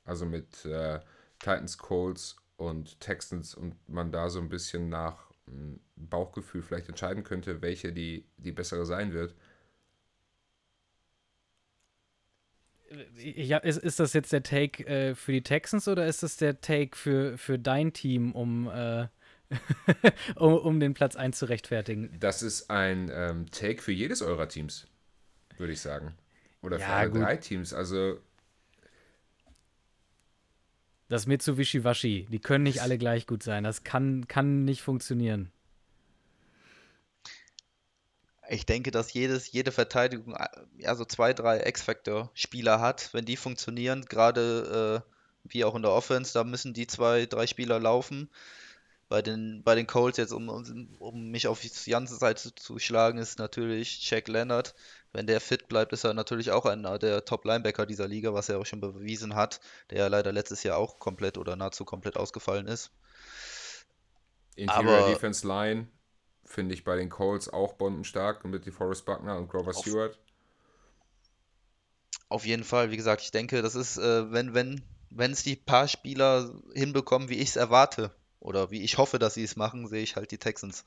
Also 0.05 0.25
mit 0.25 0.65
äh, 0.65 0.99
Titans, 1.39 1.77
Colts 1.77 2.35
und 2.57 2.99
Texans 2.99 3.53
und 3.53 3.75
man 3.87 4.11
da 4.11 4.29
so 4.29 4.39
ein 4.39 4.49
bisschen 4.49 4.89
nach 4.89 5.29
hm, 5.45 5.79
Bauchgefühl 5.95 6.63
vielleicht 6.63 6.89
entscheiden 6.89 7.23
könnte, 7.23 7.61
welche 7.61 7.93
die, 7.93 8.25
die 8.37 8.51
bessere 8.51 8.85
sein 8.85 9.13
wird. 9.13 9.35
Ja, 13.17 13.57
ist, 13.57 13.77
ist 13.77 13.99
das 13.99 14.13
jetzt 14.13 14.31
der 14.31 14.43
Take 14.43 14.85
äh, 14.85 15.15
für 15.15 15.31
die 15.31 15.41
Texans 15.41 15.87
oder 15.87 16.07
ist 16.07 16.23
das 16.23 16.37
der 16.37 16.61
Take 16.61 16.95
für, 16.95 17.37
für 17.37 17.59
dein 17.59 17.91
Team, 17.93 18.31
um, 18.31 18.69
äh, 18.69 19.07
um, 20.35 20.53
um, 20.53 20.79
den 20.79 20.93
Platz 20.93 21.15
1 21.15 21.37
zu 21.37 21.45
rechtfertigen? 21.45 22.15
Das 22.19 22.41
ist 22.41 22.69
ein 22.69 23.11
ähm, 23.13 23.51
Take 23.51 23.81
für 23.81 23.91
jedes 23.91 24.21
eurer 24.21 24.47
Teams, 24.47 24.87
würde 25.57 25.73
ich 25.73 25.81
sagen. 25.81 26.15
Oder 26.61 26.79
ja, 26.79 26.85
für 26.85 26.93
alle 26.93 27.09
gut. 27.09 27.21
drei 27.21 27.37
Teams. 27.37 27.73
Also. 27.73 28.19
Das 31.09 31.23
ist 31.23 31.27
mir 31.27 31.39
zu 31.39 31.57
wischiwaschi. 31.57 32.27
Die 32.29 32.39
können 32.39 32.63
nicht 32.63 32.81
alle 32.81 32.97
gleich 32.97 33.27
gut 33.27 33.43
sein. 33.43 33.63
Das 33.63 33.83
kann, 33.83 34.27
kann 34.27 34.65
nicht 34.65 34.81
funktionieren 34.81 35.51
ich 38.49 38.65
denke, 38.65 38.91
dass 38.91 39.13
jedes, 39.13 39.51
jede 39.51 39.71
Verteidigung 39.71 40.35
äh, 40.35 40.47
ja 40.77 40.95
so 40.95 41.05
zwei, 41.05 41.33
drei 41.33 41.65
X-Factor-Spieler 41.65 42.79
hat. 42.79 43.13
Wenn 43.13 43.25
die 43.25 43.37
funktionieren, 43.37 44.05
gerade 44.05 45.03
äh, 45.03 45.11
wie 45.43 45.65
auch 45.65 45.75
in 45.75 45.81
der 45.81 45.91
Offense, 45.91 46.33
da 46.33 46.43
müssen 46.43 46.73
die 46.73 46.87
zwei, 46.87 47.25
drei 47.25 47.47
Spieler 47.47 47.79
laufen. 47.79 48.29
Bei 49.09 49.21
den, 49.21 49.63
bei 49.63 49.73
den 49.75 49.87
Colts 49.87 50.17
jetzt, 50.17 50.33
um, 50.33 50.49
um, 50.49 50.95
um 50.99 51.29
mich 51.29 51.47
auf 51.47 51.61
die 51.61 51.91
ganze 51.91 52.17
Seite 52.17 52.53
zu 52.53 52.77
schlagen, 52.77 53.19
ist 53.19 53.39
natürlich 53.39 54.09
Jack 54.09 54.27
Leonard. 54.27 54.75
Wenn 55.13 55.27
der 55.27 55.39
fit 55.39 55.69
bleibt, 55.69 55.93
ist 55.93 56.03
er 56.03 56.13
natürlich 56.13 56.51
auch 56.51 56.65
einer 56.65 56.99
der 56.99 57.23
Top-Linebacker 57.23 57.85
dieser 57.85 58.07
Liga, 58.07 58.33
was 58.33 58.49
er 58.49 58.59
auch 58.59 58.65
schon 58.65 58.81
bewiesen 58.81 59.35
hat, 59.35 59.61
der 59.91 59.99
ja 59.99 60.07
leider 60.07 60.33
letztes 60.33 60.63
Jahr 60.63 60.77
auch 60.77 60.99
komplett 60.99 61.37
oder 61.37 61.55
nahezu 61.55 61.85
komplett 61.85 62.17
ausgefallen 62.17 62.67
ist. 62.67 62.91
Interior 64.57 64.97
Aber, 64.97 65.09
Defense 65.13 65.47
Line 65.47 65.87
finde 66.47 66.73
ich 66.73 66.83
bei 66.83 66.95
den 66.95 67.09
Colts 67.09 67.49
auch 67.49 67.73
bombenstark 67.73 68.43
mit 68.45 68.65
DeForest 68.65 69.05
Buckner 69.05 69.37
und 69.37 69.49
Grover 69.49 69.75
auf, 69.75 69.81
Stewart. 69.81 70.17
Auf 72.29 72.45
jeden 72.45 72.63
Fall, 72.63 72.89
wie 72.89 72.97
gesagt, 72.97 73.21
ich 73.21 73.31
denke, 73.31 73.61
das 73.61 73.75
ist, 73.75 73.97
äh, 73.97 74.31
wenn, 74.31 74.53
wenn, 74.53 74.81
wenn 75.09 75.31
es 75.31 75.43
die 75.43 75.55
paar 75.55 75.87
Spieler 75.87 76.53
hinbekommen, 76.73 77.29
wie 77.29 77.37
ich 77.37 77.49
es 77.49 77.55
erwarte, 77.57 78.11
oder 78.39 78.71
wie 78.71 78.81
ich 78.81 78.97
hoffe, 78.97 79.19
dass 79.19 79.33
sie 79.33 79.43
es 79.43 79.55
machen, 79.55 79.87
sehe 79.87 80.03
ich 80.03 80.15
halt 80.15 80.31
die 80.31 80.37
Texans 80.37 80.85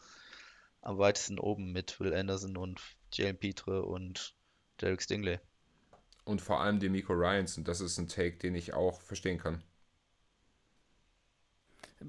am 0.82 0.98
weitesten 0.98 1.38
oben 1.38 1.72
mit 1.72 2.00
Will 2.00 2.14
Anderson 2.14 2.56
und 2.56 2.80
Jalen 3.12 3.36
Petre 3.36 3.84
und 3.84 4.34
Derek 4.80 5.02
Stingley. 5.02 5.38
Und 6.24 6.40
vor 6.40 6.60
allem 6.60 6.80
Demico 6.80 7.12
Ryans, 7.12 7.58
und 7.58 7.68
das 7.68 7.80
ist 7.80 7.98
ein 7.98 8.08
Take, 8.08 8.38
den 8.38 8.54
ich 8.54 8.72
auch 8.72 9.00
verstehen 9.02 9.38
kann. 9.38 9.62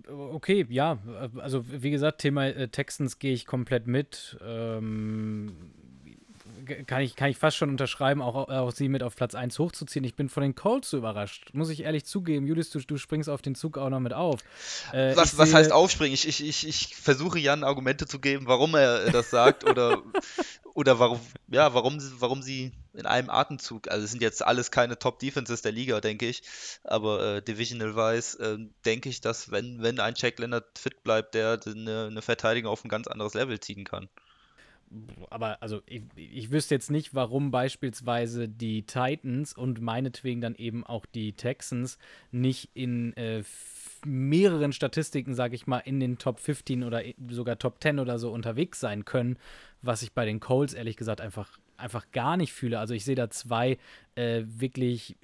Okay, 0.07 0.65
ja, 0.69 0.99
also 1.37 1.65
wie 1.69 1.91
gesagt, 1.91 2.21
Thema 2.21 2.47
äh, 2.47 2.69
Texans 2.69 3.19
gehe 3.19 3.33
ich 3.33 3.45
komplett 3.45 3.87
mit. 3.87 4.37
Ähm, 4.41 5.53
kann 6.85 7.01
ich, 7.01 7.15
kann 7.15 7.29
ich 7.29 7.37
fast 7.37 7.57
schon 7.57 7.69
unterschreiben, 7.69 8.21
auch, 8.21 8.49
auch 8.49 8.71
sie 8.71 8.89
mit 8.89 9.03
auf 9.03 9.15
Platz 9.15 9.35
1 9.35 9.57
hochzuziehen. 9.59 10.03
Ich 10.05 10.15
bin 10.15 10.29
von 10.29 10.43
den 10.43 10.55
Colts 10.55 10.89
so 10.89 10.97
überrascht, 10.97 11.49
muss 11.53 11.69
ich 11.69 11.83
ehrlich 11.83 12.05
zugeben. 12.05 12.47
Julius, 12.47 12.69
du, 12.69 12.79
du 12.79 12.97
springst 12.97 13.29
auf 13.29 13.41
den 13.41 13.55
Zug 13.55 13.77
auch 13.77 13.89
noch 13.89 13.99
mit 13.99 14.13
auf. 14.13 14.41
Äh, 14.91 15.15
was, 15.15 15.37
was 15.37 15.53
heißt 15.53 15.71
aufspringen? 15.71 16.13
Ich, 16.13 16.27
ich, 16.27 16.43
ich, 16.43 16.67
ich 16.67 16.95
versuche 16.95 17.39
Jan 17.39 17.63
Argumente 17.63 18.05
zu 18.05 18.19
geben, 18.19 18.47
warum 18.47 18.75
er 18.75 19.11
das 19.11 19.29
sagt 19.29 19.63
oder, 19.63 20.01
oder 20.73 20.99
warum, 20.99 21.19
ja, 21.47 21.73
warum, 21.73 21.97
warum 22.19 22.41
sie 22.41 22.71
in 22.93 23.05
einem 23.05 23.29
Atemzug, 23.29 23.89
also 23.89 24.03
es 24.03 24.11
sind 24.11 24.21
jetzt 24.21 24.45
alles 24.45 24.71
keine 24.71 24.99
Top-Defenses 24.99 25.61
der 25.61 25.71
Liga, 25.71 26.01
denke 26.01 26.27
ich, 26.27 26.43
aber 26.83 27.37
äh, 27.37 27.41
divisional-wise 27.41 28.39
äh, 28.39 28.57
denke 28.85 29.09
ich, 29.09 29.21
dass 29.21 29.51
wenn, 29.51 29.81
wenn 29.81 29.99
ein 29.99 30.13
Jack 30.17 30.39
Leonard 30.39 30.77
fit 30.77 31.03
bleibt, 31.03 31.35
der 31.35 31.59
eine, 31.65 32.07
eine 32.07 32.21
Verteidigung 32.21 32.71
auf 32.71 32.83
ein 32.83 32.89
ganz 32.89 33.07
anderes 33.07 33.33
Level 33.33 33.59
ziehen 33.59 33.85
kann 33.85 34.09
aber 35.29 35.61
also 35.61 35.81
ich, 35.85 36.03
ich 36.15 36.51
wüsste 36.51 36.75
jetzt 36.75 36.91
nicht, 36.91 37.13
warum 37.13 37.51
beispielsweise 37.51 38.47
die 38.47 38.83
Titans 38.83 39.53
und 39.53 39.81
meinetwegen 39.81 40.41
dann 40.41 40.55
eben 40.55 40.85
auch 40.85 41.05
die 41.05 41.33
Texans 41.33 41.97
nicht 42.31 42.69
in 42.73 43.15
äh, 43.15 43.43
mehreren 44.05 44.73
Statistiken, 44.73 45.35
sage 45.35 45.55
ich 45.55 45.67
mal, 45.67 45.79
in 45.79 45.99
den 45.99 46.17
Top 46.17 46.39
15 46.39 46.83
oder 46.83 47.03
sogar 47.29 47.57
Top 47.57 47.81
10 47.81 47.99
oder 47.99 48.19
so 48.19 48.31
unterwegs 48.31 48.79
sein 48.79 49.05
können, 49.05 49.37
was 49.81 50.01
ich 50.01 50.13
bei 50.13 50.25
den 50.25 50.39
Colts 50.39 50.73
ehrlich 50.73 50.97
gesagt 50.97 51.21
einfach, 51.21 51.57
einfach 51.77 52.11
gar 52.11 52.37
nicht 52.37 52.53
fühle. 52.53 52.79
Also 52.79 52.93
ich 52.93 53.05
sehe 53.05 53.15
da 53.15 53.29
zwei 53.29 53.77
äh, 54.15 54.43
wirklich 54.45 55.17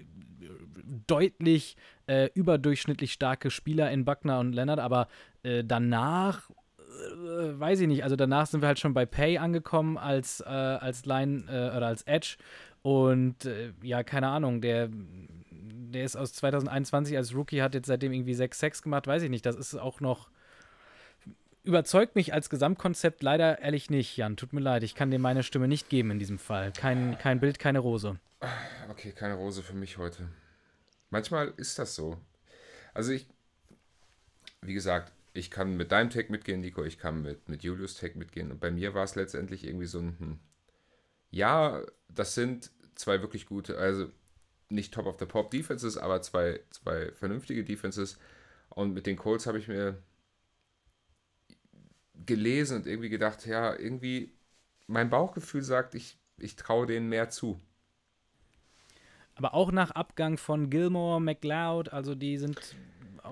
deutlich 1.07 1.75
äh, 2.07 2.29
überdurchschnittlich 2.33 3.11
starke 3.11 3.51
Spieler 3.51 3.91
in 3.91 4.05
Buckner 4.05 4.39
und 4.39 4.53
Leonard, 4.53 4.79
aber 4.79 5.07
äh, 5.43 5.63
danach 5.63 6.49
äh, 6.97 7.59
weiß 7.59 7.79
ich 7.81 7.87
nicht. 7.87 8.03
Also 8.03 8.15
danach 8.15 8.47
sind 8.47 8.61
wir 8.61 8.67
halt 8.67 8.79
schon 8.79 8.93
bei 8.93 9.05
Pay 9.05 9.37
angekommen 9.37 9.97
als, 9.97 10.41
äh, 10.41 10.45
als 10.45 11.05
Line 11.05 11.43
äh, 11.47 11.75
oder 11.75 11.87
als 11.87 12.03
Edge. 12.03 12.37
Und 12.81 13.45
äh, 13.45 13.73
ja, 13.81 14.03
keine 14.03 14.27
Ahnung, 14.27 14.61
der, 14.61 14.89
der 14.91 16.03
ist 16.03 16.15
aus 16.15 16.33
2021 16.33 17.17
als 17.17 17.35
Rookie, 17.35 17.61
hat 17.61 17.73
jetzt 17.73 17.87
seitdem 17.87 18.13
irgendwie 18.13 18.33
6 18.33 18.57
Sex 18.57 18.81
gemacht, 18.81 19.07
weiß 19.07 19.23
ich 19.23 19.29
nicht. 19.29 19.45
Das 19.45 19.55
ist 19.55 19.75
auch 19.75 19.99
noch. 19.99 20.29
Überzeugt 21.63 22.15
mich 22.15 22.33
als 22.33 22.49
Gesamtkonzept 22.49 23.21
leider 23.21 23.59
ehrlich 23.59 23.89
nicht, 23.89 24.15
Jan. 24.15 24.37
Tut 24.37 24.53
mir 24.53 24.61
leid, 24.61 24.83
ich 24.83 24.95
kann 24.95 25.11
dir 25.11 25.19
meine 25.19 25.43
Stimme 25.43 25.67
nicht 25.67 25.89
geben 25.89 26.11
in 26.11 26.19
diesem 26.19 26.39
Fall. 26.39 26.71
Kein, 26.71 27.17
kein 27.17 27.41
Bild, 27.41 27.59
keine 27.59 27.79
Rose. 27.79 28.17
Okay, 28.89 29.11
keine 29.11 29.33
Rose 29.33 29.61
für 29.61 29.73
mich 29.73 29.97
heute. 29.97 30.29
Manchmal 31.09 31.53
ist 31.57 31.77
das 31.77 31.93
so. 31.93 32.17
Also 32.93 33.11
ich, 33.11 33.27
wie 34.61 34.73
gesagt, 34.73 35.11
ich 35.37 35.51
kann 35.51 35.77
mit 35.77 35.91
deinem 35.91 36.09
Tag 36.09 36.29
mitgehen, 36.29 36.61
Nico, 36.61 36.83
ich 36.83 36.97
kann 36.97 37.21
mit, 37.21 37.47
mit 37.47 37.63
Julius 37.63 37.95
Tag 37.95 38.15
mitgehen. 38.15 38.51
Und 38.51 38.59
bei 38.59 38.71
mir 38.71 38.93
war 38.93 39.03
es 39.03 39.15
letztendlich 39.15 39.65
irgendwie 39.65 39.85
so 39.85 39.99
ein, 39.99 40.19
hm, 40.19 40.39
ja, 41.29 41.83
das 42.09 42.33
sind 42.33 42.71
zwei 42.95 43.21
wirklich 43.21 43.45
gute, 43.45 43.77
also 43.77 44.09
nicht 44.69 44.93
Top 44.93 45.05
of 45.05 45.19
the 45.19 45.25
Pop 45.25 45.51
Defenses, 45.51 45.97
aber 45.97 46.21
zwei, 46.21 46.59
zwei 46.71 47.11
vernünftige 47.11 47.63
Defenses. 47.63 48.17
Und 48.69 48.93
mit 48.93 49.05
den 49.05 49.17
Colts 49.17 49.45
habe 49.45 49.59
ich 49.59 49.67
mir 49.67 50.01
gelesen 52.25 52.77
und 52.77 52.87
irgendwie 52.87 53.09
gedacht, 53.09 53.45
ja, 53.45 53.77
irgendwie, 53.77 54.33
mein 54.87 55.09
Bauchgefühl 55.09 55.61
sagt, 55.61 55.95
ich, 55.95 56.17
ich 56.37 56.55
traue 56.55 56.87
denen 56.87 57.09
mehr 57.09 57.29
zu. 57.29 57.59
Aber 59.35 59.53
auch 59.53 59.71
nach 59.71 59.91
Abgang 59.91 60.37
von 60.37 60.71
Gilmore, 60.71 61.21
McLeod, 61.21 61.93
also 61.93 62.15
die 62.15 62.37
sind 62.37 62.75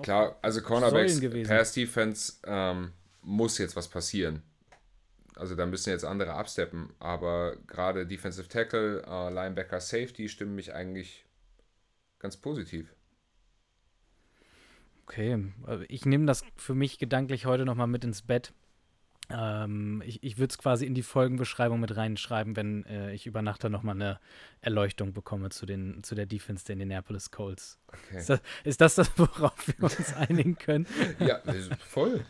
Klar, 0.02 0.38
also 0.42 0.60
Cornerbacks, 0.62 1.20
Pass 1.46 1.72
Defense 1.72 2.34
ähm, 2.44 2.92
muss 3.22 3.58
jetzt 3.58 3.76
was 3.76 3.88
passieren. 3.88 4.42
Also 5.34 5.54
da 5.54 5.66
müssen 5.66 5.90
jetzt 5.90 6.04
andere 6.04 6.32
absteppen, 6.32 6.94
aber 6.98 7.56
gerade 7.66 8.06
Defensive 8.06 8.48
Tackle, 8.48 9.02
äh, 9.06 9.30
Linebacker, 9.30 9.80
Safety 9.80 10.28
stimmen 10.28 10.54
mich 10.54 10.72
eigentlich 10.72 11.26
ganz 12.18 12.38
positiv. 12.38 12.94
Okay, 15.04 15.52
äh, 15.66 15.84
ich 15.88 16.06
nehme 16.06 16.26
das 16.26 16.42
für 16.56 16.74
mich 16.74 16.98
gedanklich 16.98 17.44
heute 17.44 17.64
nochmal 17.66 17.86
mit 17.86 18.02
ins 18.02 18.22
Bett. 18.22 18.54
Ähm, 19.28 20.02
ich 20.06 20.22
ich 20.22 20.38
würde 20.38 20.52
es 20.52 20.58
quasi 20.58 20.86
in 20.86 20.94
die 20.94 21.02
Folgenbeschreibung 21.02 21.80
mit 21.80 21.96
reinschreiben, 21.96 22.54
wenn 22.56 22.84
äh, 22.86 23.12
ich 23.12 23.26
über 23.26 23.42
Nacht 23.42 23.64
dann 23.64 23.72
nochmal 23.72 23.96
eine 23.96 24.20
Erleuchtung 24.60 25.12
bekomme 25.12 25.50
zu, 25.50 25.66
den, 25.66 26.02
zu 26.04 26.14
der 26.14 26.26
Defense 26.26 26.64
der 26.64 26.74
Indianapolis 26.74 27.30
Colts. 27.30 27.78
Okay. 27.88 28.18
Ist, 28.18 28.30
das, 28.30 28.40
ist 28.64 28.80
das 28.80 28.94
das, 28.94 29.10
worauf 29.16 29.66
wir 29.66 29.82
uns 29.82 30.14
einigen 30.16 30.56
können? 30.56 30.86
ja, 31.18 31.40
voll. 31.80 32.24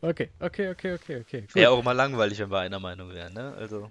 Okay, 0.00 0.30
okay, 0.40 0.70
okay, 0.70 0.94
okay, 0.94 1.20
okay. 1.20 1.46
Wäre 1.52 1.70
auch 1.70 1.82
mal 1.82 1.92
langweilig, 1.92 2.38
wenn 2.40 2.50
wir 2.50 2.60
einer 2.60 2.80
Meinung 2.80 3.12
wären, 3.12 3.32
ne? 3.32 3.54
Also. 3.54 3.90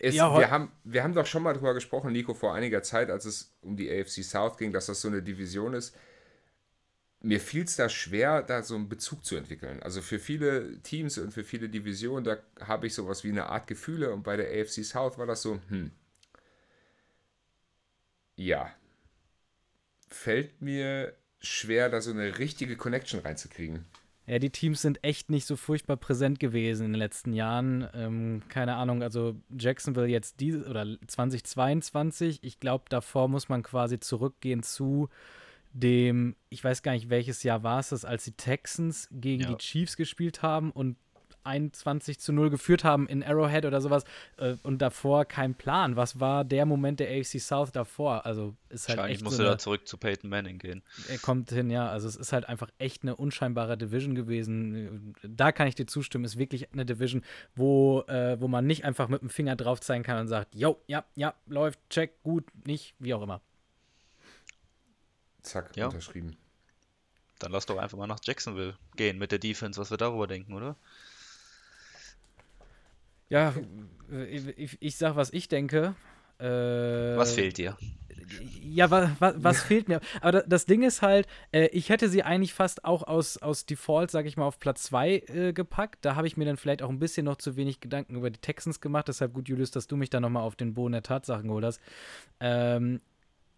Es, 0.00 0.14
ja, 0.14 0.38
wir, 0.38 0.50
haben, 0.50 0.70
wir 0.84 1.02
haben 1.02 1.14
doch 1.14 1.26
schon 1.26 1.42
mal 1.42 1.54
drüber 1.54 1.74
gesprochen, 1.74 2.12
Nico, 2.12 2.32
vor 2.32 2.54
einiger 2.54 2.82
Zeit, 2.82 3.10
als 3.10 3.24
es 3.24 3.56
um 3.62 3.76
die 3.76 3.90
AFC 3.90 4.22
South 4.22 4.56
ging, 4.56 4.72
dass 4.72 4.86
das 4.86 5.00
so 5.00 5.08
eine 5.08 5.22
Division 5.22 5.74
ist 5.74 5.96
mir 7.20 7.40
fiel 7.40 7.64
es 7.64 7.76
da 7.76 7.88
schwer, 7.88 8.42
da 8.42 8.62
so 8.62 8.76
einen 8.76 8.88
Bezug 8.88 9.24
zu 9.24 9.36
entwickeln. 9.36 9.82
Also 9.82 10.02
für 10.02 10.18
viele 10.18 10.80
Teams 10.82 11.18
und 11.18 11.32
für 11.32 11.44
viele 11.44 11.68
Divisionen, 11.68 12.24
da 12.24 12.38
habe 12.60 12.86
ich 12.86 12.94
sowas 12.94 13.24
wie 13.24 13.30
eine 13.30 13.46
Art 13.46 13.66
Gefühle 13.66 14.12
und 14.12 14.22
bei 14.22 14.36
der 14.36 14.46
AFC 14.48 14.84
South 14.84 15.18
war 15.18 15.26
das 15.26 15.42
so, 15.42 15.60
hm, 15.68 15.90
ja, 18.36 18.72
fällt 20.08 20.62
mir 20.62 21.12
schwer, 21.40 21.88
da 21.88 22.00
so 22.00 22.12
eine 22.12 22.38
richtige 22.38 22.76
Connection 22.76 23.20
reinzukriegen. 23.20 23.84
Ja, 24.26 24.38
die 24.38 24.50
Teams 24.50 24.82
sind 24.82 25.02
echt 25.02 25.30
nicht 25.30 25.46
so 25.46 25.56
furchtbar 25.56 25.96
präsent 25.96 26.38
gewesen 26.38 26.84
in 26.84 26.92
den 26.92 26.98
letzten 26.98 27.32
Jahren. 27.32 27.88
Ähm, 27.94 28.42
keine 28.50 28.76
Ahnung, 28.76 29.02
also 29.02 29.36
Jacksonville 29.58 30.06
jetzt 30.06 30.38
diese 30.40 30.66
oder 30.66 30.86
2022. 31.06 32.40
Ich 32.42 32.60
glaube, 32.60 32.84
davor 32.90 33.28
muss 33.28 33.48
man 33.48 33.62
quasi 33.62 33.98
zurückgehen 33.98 34.62
zu 34.62 35.08
dem, 35.72 36.36
ich 36.48 36.62
weiß 36.62 36.82
gar 36.82 36.92
nicht, 36.92 37.10
welches 37.10 37.42
Jahr 37.42 37.62
war 37.62 37.80
es, 37.80 38.04
als 38.04 38.24
die 38.24 38.32
Texans 38.32 39.08
gegen 39.10 39.42
ja. 39.42 39.50
die 39.50 39.56
Chiefs 39.56 39.96
gespielt 39.96 40.42
haben 40.42 40.70
und 40.70 40.96
21 41.48 42.20
zu 42.20 42.32
0 42.32 42.50
geführt 42.50 42.84
haben 42.84 43.08
in 43.08 43.22
Arrowhead 43.22 43.64
oder 43.64 43.80
sowas 43.80 44.04
äh, 44.36 44.56
und 44.62 44.82
davor 44.82 45.24
kein 45.24 45.54
Plan. 45.54 45.96
Was 45.96 46.20
war 46.20 46.44
der 46.44 46.66
Moment 46.66 47.00
der 47.00 47.08
AFC 47.08 47.40
South 47.40 47.72
davor? 47.72 48.26
Also 48.26 48.54
ist 48.68 48.88
halt 48.88 48.98
Wahrscheinlich 48.98 49.22
musste 49.22 49.38
so 49.38 49.48
da 49.48 49.58
zurück 49.58 49.88
zu 49.88 49.96
Peyton 49.96 50.28
Manning 50.28 50.58
gehen. 50.58 50.82
Er 51.08 51.18
kommt 51.18 51.50
hin, 51.50 51.70
ja. 51.70 51.88
Also 51.88 52.06
es 52.06 52.16
ist 52.16 52.32
halt 52.32 52.48
einfach 52.48 52.68
echt 52.78 53.02
eine 53.02 53.16
unscheinbare 53.16 53.78
Division 53.78 54.14
gewesen. 54.14 55.14
Da 55.22 55.50
kann 55.52 55.66
ich 55.66 55.74
dir 55.74 55.86
zustimmen, 55.86 56.24
ist 56.24 56.38
wirklich 56.38 56.72
eine 56.72 56.84
Division, 56.84 57.22
wo, 57.54 58.02
äh, 58.08 58.38
wo 58.40 58.48
man 58.48 58.66
nicht 58.66 58.84
einfach 58.84 59.08
mit 59.08 59.22
dem 59.22 59.30
Finger 59.30 59.56
drauf 59.56 59.80
zeigen 59.80 60.04
kann 60.04 60.18
und 60.18 60.28
sagt, 60.28 60.54
yo, 60.54 60.80
ja, 60.86 61.04
ja, 61.14 61.34
läuft, 61.46 61.80
check, 61.88 62.22
gut, 62.22 62.44
nicht, 62.66 62.94
wie 62.98 63.14
auch 63.14 63.22
immer. 63.22 63.40
Zack, 65.48 65.76
ja. 65.76 65.86
unterschrieben. 65.86 66.36
Dann 67.38 67.52
lass 67.52 67.66
doch 67.66 67.78
einfach 67.78 67.96
mal 67.96 68.06
nach 68.06 68.20
Jacksonville 68.22 68.76
gehen 68.96 69.18
mit 69.18 69.32
der 69.32 69.38
Defense, 69.38 69.80
was 69.80 69.90
wir 69.90 69.96
darüber 69.96 70.26
denken, 70.26 70.54
oder? 70.54 70.76
Ja, 73.28 73.54
ich, 74.30 74.78
ich 74.80 74.96
sag, 74.96 75.16
was 75.16 75.32
ich 75.32 75.48
denke. 75.48 75.94
Äh, 76.38 77.16
was 77.16 77.32
fehlt 77.32 77.58
dir? 77.58 77.76
Ja, 78.62 78.90
wa, 78.90 79.10
wa, 79.18 79.34
was 79.36 79.62
fehlt 79.62 79.88
mir? 79.88 80.00
Aber 80.20 80.42
das 80.42 80.66
Ding 80.66 80.82
ist 80.82 81.02
halt, 81.02 81.26
äh, 81.52 81.66
ich 81.68 81.88
hätte 81.88 82.08
sie 82.08 82.22
eigentlich 82.22 82.52
fast 82.52 82.84
auch 82.84 83.02
aus, 83.02 83.38
aus 83.38 83.66
Default, 83.66 84.10
sag 84.10 84.26
ich 84.26 84.36
mal, 84.36 84.44
auf 84.44 84.58
Platz 84.58 84.84
2 84.84 85.10
äh, 85.10 85.52
gepackt. 85.52 86.04
Da 86.04 86.14
habe 86.14 86.26
ich 86.26 86.36
mir 86.36 86.44
dann 86.44 86.56
vielleicht 86.56 86.82
auch 86.82 86.90
ein 86.90 86.98
bisschen 86.98 87.24
noch 87.24 87.36
zu 87.36 87.56
wenig 87.56 87.80
Gedanken 87.80 88.16
über 88.16 88.30
die 88.30 88.40
Texans 88.40 88.80
gemacht. 88.80 89.08
Deshalb 89.08 89.32
gut, 89.32 89.48
Julius, 89.48 89.70
dass 89.70 89.86
du 89.86 89.96
mich 89.96 90.10
da 90.10 90.20
nochmal 90.20 90.42
auf 90.42 90.56
den 90.56 90.74
Boden 90.74 90.92
der 90.92 91.02
Tatsachen 91.02 91.48
geholt 91.48 91.64
hast. 91.64 91.80
Ähm, 92.40 93.00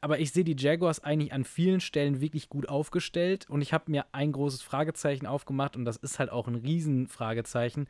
aber 0.01 0.19
ich 0.19 0.33
sehe 0.33 0.45
die 0.45 0.57
Jaguars 0.57 1.05
eigentlich 1.05 1.33
an 1.33 1.45
vielen 1.45 1.81
Stellen 1.81 2.21
wirklich 2.21 2.49
gut 2.49 2.69
aufgestellt 2.69 3.47
und 3.49 3.61
ich 3.61 3.73
habe 3.73 3.91
mir 3.91 4.07
ein 4.13 4.33
großes 4.33 4.63
Fragezeichen 4.63 5.27
aufgemacht 5.27 5.77
und 5.77 5.85
das 5.85 5.97
ist 5.97 6.19
halt 6.19 6.31
auch 6.31 6.49
ein 6.49 6.55
Riesenfragezeichen. 6.55 7.89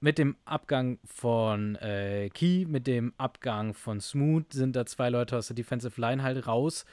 Mit 0.00 0.18
dem 0.18 0.36
Abgang 0.44 1.00
von 1.04 1.74
äh, 1.76 2.30
Key, 2.32 2.66
mit 2.66 2.86
dem 2.86 3.12
Abgang 3.18 3.74
von 3.74 4.00
Smooth 4.00 4.52
sind 4.52 4.76
da 4.76 4.86
zwei 4.86 5.10
Leute 5.10 5.36
aus 5.36 5.48
der 5.48 5.56
Defensive 5.56 6.00
Line 6.00 6.22
halt 6.22 6.46
raus. 6.46 6.84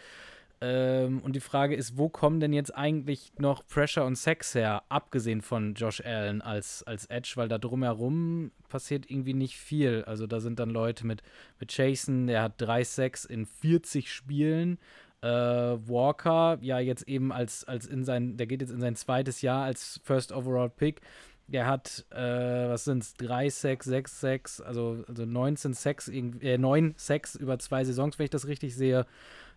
Ähm, 0.62 1.20
und 1.20 1.36
die 1.36 1.42
Frage 1.42 1.76
ist, 1.76 1.98
wo 1.98 2.10
kommen 2.10 2.40
denn 2.40 2.54
jetzt 2.54 2.76
eigentlich 2.76 3.34
noch 3.38 3.68
Pressure 3.68 4.06
und 4.06 4.16
Sex 4.16 4.56
her, 4.56 4.84
abgesehen 4.90 5.42
von 5.42 5.74
Josh 5.74 6.02
Allen 6.02 6.42
als, 6.42 6.84
als 6.84 7.06
Edge, 7.08 7.34
weil 7.36 7.48
da 7.48 7.58
drumherum 7.58 8.52
passiert 8.70 9.10
irgendwie 9.10 9.34
nicht 9.34 9.58
viel. 9.58 10.04
Also 10.06 10.28
da 10.28 10.40
sind 10.40 10.60
dann 10.60 10.70
Leute 10.70 11.06
mit, 11.06 11.24
mit 11.60 11.76
Jason, 11.76 12.28
der 12.28 12.42
hat 12.42 12.54
drei 12.58 12.84
Sex 12.84 13.26
in 13.26 13.46
40 13.46 14.12
Spielen. 14.12 14.80
Äh, 15.22 15.28
Walker, 15.28 16.58
ja, 16.62 16.80
jetzt 16.80 17.08
eben 17.08 17.32
als, 17.32 17.64
als 17.64 17.88
in 17.88 18.04
sein, 18.04 18.38
der 18.38 18.48
geht 18.48 18.62
jetzt 18.62 18.72
in 18.72 18.80
sein 18.80 18.96
zweites 18.96 19.42
Jahr 19.42 19.64
als 19.64 20.00
First 20.04 20.32
Overall 20.32 20.70
Pick. 20.70 21.02
Der 21.48 21.68
hat, 21.68 22.06
äh, 22.12 22.70
was 22.70 22.86
sind 22.86 23.04
es, 23.04 23.14
3 23.16 23.50
6, 23.50 23.86
6 23.86 24.20
6, 24.20 24.62
also, 24.62 25.04
also 25.08 25.26
19 25.26 25.74
Sex, 25.74 26.08
äh, 26.08 26.58
9 26.58 26.96
Sex 26.98 27.36
über 27.36 27.60
zwei 27.60 27.84
Saisons, 27.84 28.18
wenn 28.18 28.24
ich 28.24 28.30
das 28.32 28.48
richtig 28.48 28.76
sehe. 28.76 29.06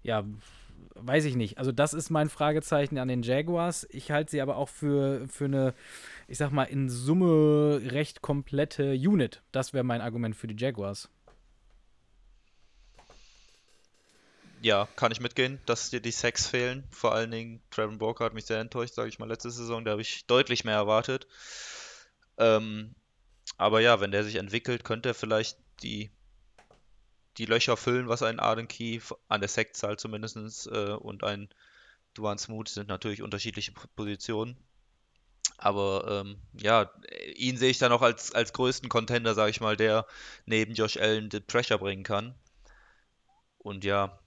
Ja, 0.03 0.25
weiß 1.01 1.25
ich 1.25 1.37
nicht. 1.37 1.59
Also 1.59 1.73
das 1.73 1.95
ist 1.95 2.11
mein 2.11 2.29
Fragezeichen 2.29 2.99
an 2.99 3.09
den 3.09 3.23
Jaguars. 3.23 3.87
Ich 3.91 4.11
halte 4.11 4.31
sie 4.31 4.41
aber 4.41 4.57
auch 4.57 4.69
für, 4.69 5.27
für 5.29 5.47
eine, 5.47 5.75
ich 6.27 6.39
sag 6.39 6.51
mal, 6.51 6.65
in 6.65 6.89
Summe 6.89 7.81
recht 7.85 8.23
komplette 8.23 8.93
Unit. 8.93 9.43
Das 9.53 9.73
wäre 9.73 9.85
mein 9.85 10.01
Argument 10.01 10.37
für 10.37 10.49
die 10.49 10.57
Jaguars. 10.57 11.09
Ja, 14.61 14.89
kann 14.97 15.13
ich 15.13 15.21
mitgehen, 15.21 15.61
dass 15.67 15.91
dir 15.91 16.01
die 16.01 16.11
Sex 16.11 16.49
fehlen. 16.49 16.83
Vor 16.91 17.15
allen 17.15 17.31
Dingen, 17.31 17.61
Trevor 17.71 18.01
Walker 18.01 18.25
hat 18.25 18.35
mich 18.35 18.47
sehr 18.47 18.61
enttäuscht, 18.61 18.95
sage 18.95 19.09
ich 19.09 19.19
mal, 19.19 19.29
letzte 19.29 19.51
Saison. 19.51 19.85
Da 19.85 19.93
habe 19.93 20.03
ich 20.03 20.27
deutlich 20.27 20.65
mehr 20.65 20.75
erwartet. 20.75 21.29
Ähm, 22.39 22.95
aber 23.57 23.81
ja, 23.81 24.01
wenn 24.01 24.11
der 24.11 24.25
sich 24.25 24.35
entwickelt, 24.35 24.85
könnte 24.85 25.11
er 25.11 25.15
vielleicht 25.15 25.59
die 25.83 26.11
die 27.39 27.47
Löcher 27.47 27.77
füllen, 27.77 28.09
was 28.09 28.23
ein 28.23 28.41
Arden 28.41 28.69
Key 28.69 29.01
an 29.29 29.41
der 29.41 29.49
Sektzahl 29.49 29.99
zumindest 29.99 30.67
äh, 30.67 30.93
und 30.93 31.25
ein 31.25 31.49
Duan 32.15 32.39
Smooth 32.39 32.69
sind 32.69 32.89
natürlich 32.89 33.23
unterschiedliche 33.23 33.73
Positionen. 33.95 34.57
Aber 35.57 36.25
ähm, 36.25 36.37
ja, 36.53 36.91
ihn 37.35 37.57
sehe 37.57 37.71
ich 37.71 37.79
dann 37.79 37.93
auch 37.93 38.03
als, 38.03 38.33
als 38.33 38.53
größten 38.53 38.89
Contender, 38.89 39.35
sage 39.35 39.51
ich 39.51 39.61
mal, 39.61 39.77
der 39.77 40.07
neben 40.47 40.75
Josh 40.75 40.97
Allen 40.97 41.31
den 41.31 41.45
Pressure 41.47 41.79
bringen 41.79 42.05
kann. 42.05 42.35
Und 43.59 43.85
ja, 43.85 44.19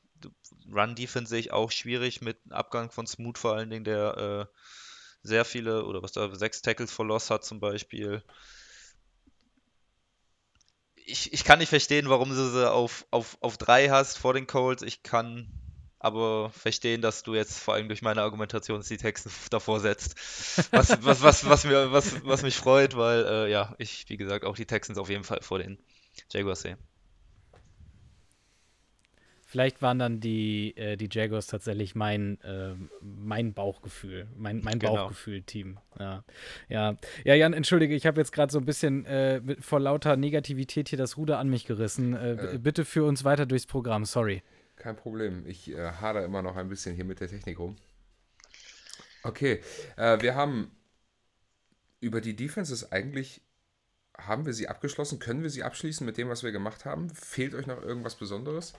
Run-Defense 0.72 1.30
sehe 1.30 1.40
ich 1.40 1.52
auch 1.52 1.72
schwierig 1.72 2.22
mit 2.22 2.38
Abgang 2.50 2.92
von 2.92 3.08
Smooth 3.08 3.38
vor 3.38 3.56
allen 3.56 3.70
Dingen, 3.70 3.86
der 3.86 4.18
äh, 4.18 4.58
sehr 5.24 5.46
viele 5.46 5.86
oder 5.86 6.02
was 6.02 6.12
da 6.12 6.34
sechs 6.36 6.62
Tackles 6.62 6.92
for 6.92 7.06
Loss 7.06 7.30
hat 7.30 7.46
zum 7.46 7.60
Beispiel 7.60 8.24
ich, 11.12 11.34
ich 11.34 11.44
kann 11.44 11.60
nicht 11.60 11.70
verstehen, 11.70 12.10
warum 12.10 12.30
du 12.30 12.36
sie 12.36 12.72
auf, 12.72 13.06
auf, 13.12 13.38
auf 13.42 13.58
drei 13.58 13.90
hast 13.90 14.18
vor 14.18 14.34
den 14.34 14.48
Colts. 14.48 14.82
Ich 14.82 15.04
kann 15.04 15.48
aber 16.00 16.50
verstehen, 16.50 17.02
dass 17.02 17.22
du 17.22 17.36
jetzt 17.36 17.60
vor 17.60 17.76
allem 17.76 17.88
durch 17.88 18.02
meine 18.02 18.24
Argumentation 18.24 18.82
die 18.82 18.98
Texte 18.98 19.30
davor 19.52 19.80
setzt. 19.80 20.16
Was, 20.72 20.90
was, 21.04 21.22
was, 21.22 21.48
was, 21.48 21.64
mir, 21.64 21.92
was, 21.92 22.26
was 22.26 22.42
mich 22.42 22.56
freut, 22.56 22.98
weil 22.98 23.26
äh, 23.26 23.52
ja, 23.52 23.76
ich, 23.78 24.06
wie 24.10 24.18
gesagt, 24.18 24.46
auch 24.46 24.56
die 24.56 24.66
Texans 24.66 24.98
auf 24.98 25.10
jeden 25.10 25.24
Fall 25.24 25.42
vor 25.42 25.60
den 25.60 25.78
Jaguars 26.32 26.62
sehe. 26.62 26.78
Vielleicht 29.52 29.82
waren 29.82 30.00
dann 30.00 30.22
die, 30.22 30.78
äh, 30.78 30.96
die 30.96 31.10
Jaguars 31.12 31.46
tatsächlich 31.46 31.94
mein, 31.94 32.40
äh, 32.40 32.74
mein 33.02 33.54
Bauchgefühl, 33.54 34.26
mein, 34.38 34.62
mein 34.64 34.80
genau. 34.80 34.96
Bauchgefühl-Team. 34.96 35.78
Ja. 36.00 36.24
ja. 36.70 36.96
Ja, 37.26 37.36
Jan, 37.36 37.52
entschuldige, 37.52 37.94
ich 37.94 38.06
habe 38.06 38.22
jetzt 38.22 38.32
gerade 38.32 38.50
so 38.50 38.60
ein 38.60 38.66
bisschen 38.66 39.06
äh, 39.06 39.42
vor 39.60 39.82
lauter 39.82 40.16
Negativität 40.16 40.88
hier 40.88 40.98
das 40.98 41.18
Ruder 41.18 41.38
an 41.38 41.50
mich 41.50 41.66
gerissen. 41.66 42.14
Äh, 42.14 42.54
äh. 42.54 42.58
bitte 42.60 42.86
führ 42.86 43.06
uns 43.06 43.26
weiter 43.26 43.46
durchs 43.46 43.66
Programm, 43.66 44.06
sorry. 44.06 44.42
Kein 44.78 44.96
Problem. 44.96 45.46
Ich 45.46 45.70
äh, 45.70 45.92
hader 46.00 46.24
immer 46.24 46.42
noch 46.42 46.56
ein 46.56 46.70
bisschen 46.70 46.96
hier 46.96 47.04
mit 47.04 47.20
der 47.20 47.28
Technik 47.28 47.60
rum. 47.60 47.76
Okay, 49.24 49.62
wir 49.98 50.34
haben 50.34 50.72
über 52.00 52.22
die 52.22 52.36
Defenses 52.36 52.92
eigentlich 52.92 53.42
haben 54.18 54.46
wir 54.46 54.54
sie 54.54 54.68
abgeschlossen? 54.68 55.20
Können 55.20 55.44
wir 55.44 55.52
sie 55.52 55.62
abschließen 55.62 56.06
mit 56.06 56.18
dem, 56.18 56.30
was 56.30 56.42
wir 56.42 56.52
gemacht 56.52 56.86
haben? 56.86 57.10
Fehlt 57.10 57.54
euch 57.54 57.68
noch 57.68 57.82
irgendwas 57.84 58.16
Besonderes? 58.16 58.74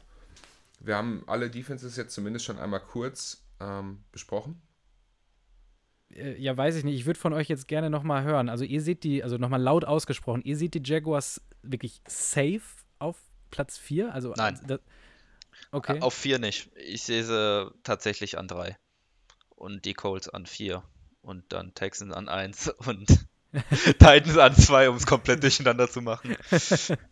Wir 0.85 0.97
haben 0.97 1.23
alle 1.27 1.49
Defenses 1.49 1.97
jetzt 1.97 2.15
zumindest 2.15 2.45
schon 2.45 2.59
einmal 2.59 2.81
kurz 2.81 3.45
ähm, 3.61 4.05
besprochen. 4.11 4.61
äh, 6.11 6.37
ja, 6.41 6.57
weiß 6.57 6.77
ich 6.77 6.85
nicht. 6.85 6.97
Ich 6.97 7.07
würde 7.07 7.21
von 7.21 7.33
euch 7.33 7.49
jetzt 7.49 7.69
gerne 7.69 7.89
noch 7.89 8.03
mal 8.03 8.25
hören. 8.25 8.49
Also 8.49 8.65
ihr 8.65 8.83
seht 8.83 9.05
die, 9.05 9.23
also 9.23 9.39
noch 9.39 9.49
mal 9.49 9.63
laut 9.63 9.85
ausgesprochen, 9.85 10.43
ihr 10.45 10.57
seht 10.57 10.75
die 10.75 10.83
Jaguars 10.85 11.41
wirklich 11.63 12.03
safe 12.07 12.63
auf 12.99 13.17
Platz 13.51 13.79
4? 13.79 14.13
Also, 14.13 14.35
Nein. 14.37 14.59
Das, 14.67 14.81
okay. 15.71 16.01
Auf 16.01 16.15
4 16.15 16.41
nicht. 16.41 16.71
Ich 16.77 17.03
sehe 17.03 17.23
sie 17.23 17.71
tatsächlich 17.85 18.39
an 18.39 18.49
3. 18.49 18.77
Und 19.51 19.85
die 19.85 19.95
Colts 19.95 20.29
an 20.29 20.47
4. 20.47 20.83
Und 21.21 21.45
dann 21.53 21.75
Texans 21.75 22.13
an 22.13 22.29
1 22.29 22.69
und 22.87 23.07
Titans 24.01 24.39
an 24.39 24.57
2, 24.57 24.91
um 24.91 24.97
es 24.97 25.07
komplett 25.07 25.43
durcheinander 25.43 25.89
zu 25.89 26.03
machen. 26.03 26.37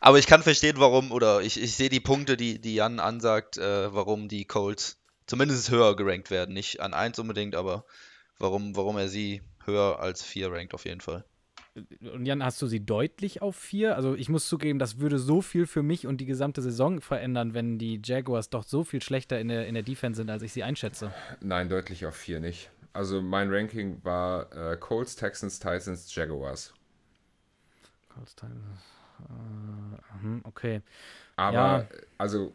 Aber 0.00 0.18
ich 0.18 0.26
kann 0.26 0.42
verstehen, 0.42 0.76
warum, 0.78 1.12
oder 1.12 1.40
ich, 1.42 1.60
ich 1.60 1.76
sehe 1.76 1.88
die 1.88 2.00
Punkte, 2.00 2.36
die, 2.36 2.60
die 2.60 2.74
Jan 2.74 3.00
ansagt, 3.00 3.58
äh, 3.58 3.94
warum 3.94 4.28
die 4.28 4.44
Colts 4.44 4.98
zumindest 5.26 5.70
höher 5.70 5.96
gerankt 5.96 6.30
werden. 6.30 6.54
Nicht 6.54 6.80
an 6.80 6.94
1 6.94 7.18
unbedingt, 7.18 7.54
aber 7.54 7.84
warum, 8.38 8.76
warum 8.76 8.98
er 8.98 9.08
sie 9.08 9.42
höher 9.64 9.98
als 10.00 10.22
4 10.22 10.52
rankt 10.52 10.74
auf 10.74 10.84
jeden 10.84 11.00
Fall. 11.00 11.24
Und 12.12 12.24
Jan, 12.24 12.44
hast 12.44 12.62
du 12.62 12.68
sie 12.68 12.84
deutlich 12.84 13.42
auf 13.42 13.56
4? 13.56 13.96
Also 13.96 14.14
ich 14.14 14.28
muss 14.28 14.48
zugeben, 14.48 14.78
das 14.78 15.00
würde 15.00 15.18
so 15.18 15.42
viel 15.42 15.66
für 15.66 15.82
mich 15.82 16.06
und 16.06 16.18
die 16.18 16.26
gesamte 16.26 16.62
Saison 16.62 17.00
verändern, 17.00 17.52
wenn 17.52 17.78
die 17.78 18.00
Jaguars 18.04 18.48
doch 18.48 18.62
so 18.62 18.84
viel 18.84 19.02
schlechter 19.02 19.40
in 19.40 19.48
der, 19.48 19.66
in 19.66 19.74
der 19.74 19.82
Defense 19.82 20.18
sind, 20.18 20.30
als 20.30 20.42
ich 20.42 20.52
sie 20.52 20.62
einschätze. 20.62 21.12
Nein, 21.40 21.68
deutlich 21.68 22.06
auf 22.06 22.14
4 22.14 22.38
nicht. 22.38 22.70
Also 22.92 23.20
mein 23.20 23.52
Ranking 23.52 24.04
war 24.04 24.52
äh, 24.52 24.76
Colts, 24.76 25.16
Texans, 25.16 25.58
Titans, 25.58 26.14
Jaguars. 26.14 26.72
Colts, 28.08 28.36
Titans. 28.36 28.93
Uh, 29.28 30.40
okay. 30.44 30.82
Aber, 31.36 31.88
Ja. 31.90 31.98
also, 32.18 32.54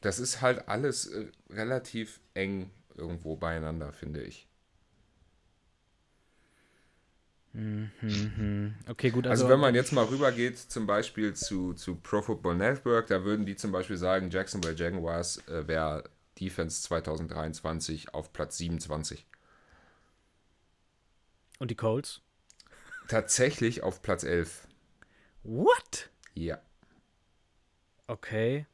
das 0.00 0.18
ist 0.18 0.40
halt 0.42 0.68
alles 0.68 1.06
äh, 1.06 1.26
relativ 1.50 2.20
eng 2.34 2.70
irgendwo 2.96 3.36
beieinander, 3.36 3.92
finde 3.92 4.22
ich. 4.22 4.48
Mhm. 7.54 8.74
Okay, 8.88 9.10
gut. 9.10 9.26
Also, 9.26 9.44
Also, 9.44 9.52
wenn 9.52 9.60
man 9.60 9.74
jetzt 9.74 9.92
mal 9.92 10.04
rübergeht, 10.04 10.58
zum 10.58 10.86
Beispiel 10.86 11.34
zu, 11.34 11.74
zu 11.74 11.96
Pro 11.96 12.22
Football 12.22 12.56
Network, 12.56 13.08
da 13.08 13.24
würden 13.24 13.44
die 13.44 13.56
zum 13.56 13.72
Beispiel 13.72 13.98
sagen, 13.98 14.30
Jacksonville 14.30 14.74
Jaguars 14.74 15.38
äh, 15.48 15.66
wäre 15.68 16.04
Defense 16.40 16.82
2023 16.82 18.14
auf 18.14 18.32
Platz 18.32 18.56
27. 18.58 19.26
Und 21.58 21.70
die 21.70 21.74
Colts? 21.76 22.20
Tatsächlich 23.06 23.82
auf 23.82 24.02
Platz 24.02 24.24
11. 24.24 24.66
What? 25.42 26.10
Ja. 26.34 26.58
Okay. 28.06 28.66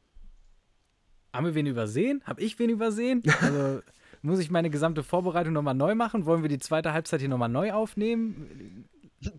Haben 1.33 1.45
wir 1.45 1.55
wen 1.55 1.65
übersehen? 1.67 2.23
Habe 2.25 2.41
ich 2.41 2.57
wen 2.59 2.69
übersehen? 2.69 3.23
Also 3.41 3.81
muss 4.21 4.39
ich 4.39 4.49
meine 4.49 4.69
gesamte 4.69 5.03
Vorbereitung 5.03 5.53
nochmal 5.53 5.75
neu 5.75 5.95
machen? 5.95 6.25
Wollen 6.25 6.41
wir 6.41 6.49
die 6.49 6.59
zweite 6.59 6.93
Halbzeit 6.93 7.19
hier 7.19 7.29
nochmal 7.29 7.49
neu 7.49 7.71
aufnehmen? 7.73 8.87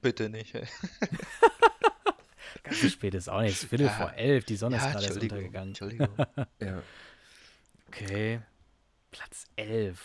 Bitte 0.01 0.29
nicht. 0.29 0.53
Ganz 2.63 2.81
so 2.83 2.89
spät 2.89 3.15
ist 3.15 3.29
auch 3.29 3.41
nicht. 3.41 3.53
Es 3.55 3.63
ist 3.63 3.69
Viertel 3.69 3.87
Ja. 3.87 3.93
vor 3.93 4.13
elf. 4.15 4.45
Die 4.45 4.57
Sonne 4.57 4.77
ist 4.77 4.83
Ja, 4.85 4.93
gerade 4.93 5.05
erst 5.07 5.17
Entschuldigung, 5.23 5.39
untergegangen. 5.39 5.69
Entschuldigung. 5.71 6.09
ja. 6.61 6.83
Okay. 7.89 8.41
Platz 9.11 9.47
11. 9.57 10.01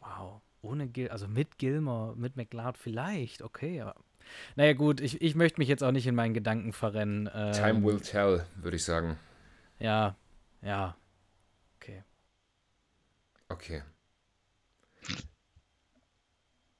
Wow. 0.00 0.40
Ohne 0.62 0.88
Gil, 0.88 1.08
also 1.08 1.26
mit 1.26 1.58
Gilmore, 1.58 2.16
mit 2.16 2.36
McLeod 2.36 2.78
vielleicht. 2.78 3.42
Okay, 3.42 3.80
aber. 3.80 3.94
Naja, 4.56 4.72
gut, 4.72 5.00
ich, 5.00 5.20
ich 5.22 5.34
möchte 5.34 5.60
mich 5.60 5.68
jetzt 5.68 5.82
auch 5.82 5.92
nicht 5.92 6.06
in 6.06 6.14
meinen 6.14 6.34
Gedanken 6.34 6.72
verrennen. 6.72 7.28
Ähm, 7.34 7.52
Time 7.52 7.84
will 7.84 8.00
tell, 8.00 8.44
würde 8.56 8.76
ich 8.76 8.84
sagen. 8.84 9.18
Ja, 9.78 10.16
ja. 10.62 10.96
Okay. 11.76 12.02
Okay. 13.48 13.82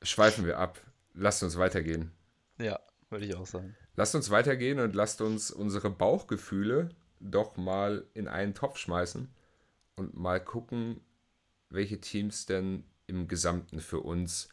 Schweifen 0.02 0.46
wir 0.46 0.58
ab. 0.58 0.80
Lasst 1.14 1.42
uns 1.42 1.58
weitergehen. 1.58 2.12
Ja, 2.58 2.78
würde 3.10 3.26
ich 3.26 3.34
auch 3.34 3.46
sagen. 3.46 3.76
Lasst 3.96 4.14
uns 4.14 4.30
weitergehen 4.30 4.78
und 4.78 4.94
lasst 4.94 5.20
uns 5.20 5.50
unsere 5.50 5.90
Bauchgefühle 5.90 6.90
doch 7.20 7.56
mal 7.56 8.06
in 8.14 8.28
einen 8.28 8.54
Topf 8.54 8.78
schmeißen 8.78 9.28
und 9.96 10.16
mal 10.16 10.42
gucken, 10.42 11.00
welche 11.68 12.00
Teams 12.00 12.46
denn 12.46 12.84
im 13.06 13.28
Gesamten 13.28 13.80
für 13.80 14.00
uns 14.00 14.48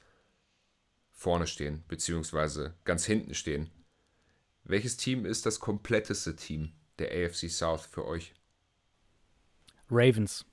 vorne 1.18 1.48
stehen, 1.48 1.84
beziehungsweise 1.88 2.76
ganz 2.85 3.03
hinten 3.06 3.34
stehen. 3.34 3.72
Welches 4.64 4.98
Team 4.98 5.26
ist 5.26 5.48
das 5.48 5.60
kompletteste 5.60 6.35
Team 6.35 6.73
der 6.99 7.10
AFC 7.10 7.49
South 7.49 7.88
für 7.88 8.06
euch? 8.06 8.35
Ravens. 9.89 10.45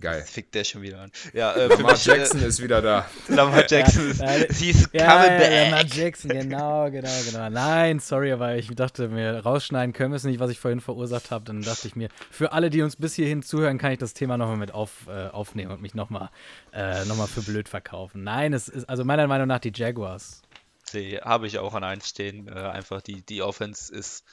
Geil. 0.00 0.18
Jetzt 0.20 0.30
fickt 0.30 0.54
der 0.54 0.64
schon 0.64 0.82
wieder 0.82 1.00
an. 1.00 1.12
Ja, 1.32 1.52
äh, 1.56 1.66
Lamar 1.66 1.92
mich, 1.92 2.04
Jackson 2.06 2.42
ist 2.42 2.62
wieder 2.62 2.80
da. 2.80 3.06
Lamar 3.28 3.64
Jackson 3.68 4.10
ist, 4.10 4.20
Ja, 4.20 4.28
he's 4.28 4.88
Ja, 4.92 5.12
coming 5.12 5.32
ja, 5.32 5.38
back. 5.38 5.70
Lamar 5.70 5.84
Jackson, 5.84 6.30
genau, 6.30 6.90
genau, 6.90 7.10
genau. 7.30 7.50
Nein, 7.50 8.00
sorry, 8.00 8.32
aber 8.32 8.56
ich 8.56 8.68
dachte 8.74 9.08
mir, 9.08 9.40
rausschneiden 9.40 9.92
können 9.92 10.12
wir 10.12 10.16
es 10.16 10.24
nicht, 10.24 10.40
was 10.40 10.50
ich 10.50 10.58
vorhin 10.58 10.80
verursacht 10.80 11.30
habe. 11.30 11.44
Dann 11.44 11.62
dachte 11.62 11.86
ich 11.88 11.96
mir, 11.96 12.08
für 12.30 12.52
alle, 12.52 12.70
die 12.70 12.82
uns 12.82 12.96
bis 12.96 13.14
hierhin 13.14 13.42
zuhören, 13.42 13.78
kann 13.78 13.92
ich 13.92 13.98
das 13.98 14.14
Thema 14.14 14.38
nochmal 14.38 14.56
mit 14.56 14.72
auf, 14.72 15.06
äh, 15.08 15.28
aufnehmen 15.28 15.72
und 15.72 15.82
mich 15.82 15.94
nochmal 15.94 16.30
äh, 16.72 17.04
noch 17.04 17.16
mal 17.16 17.26
für 17.26 17.42
blöd 17.42 17.68
verkaufen. 17.68 18.24
Nein, 18.24 18.52
es 18.52 18.68
ist 18.68 18.88
also 18.88 19.04
meiner 19.04 19.26
Meinung 19.26 19.46
nach 19.48 19.60
die 19.60 19.72
Jaguars. 19.74 20.42
Die 20.92 21.18
habe 21.18 21.46
ich 21.46 21.58
auch 21.58 21.74
an 21.74 21.84
1 21.84 22.08
stehen. 22.08 22.48
Äh, 22.48 22.52
einfach 22.52 23.02
die, 23.02 23.22
die 23.22 23.42
Offense 23.42 23.94
ist 23.94 24.24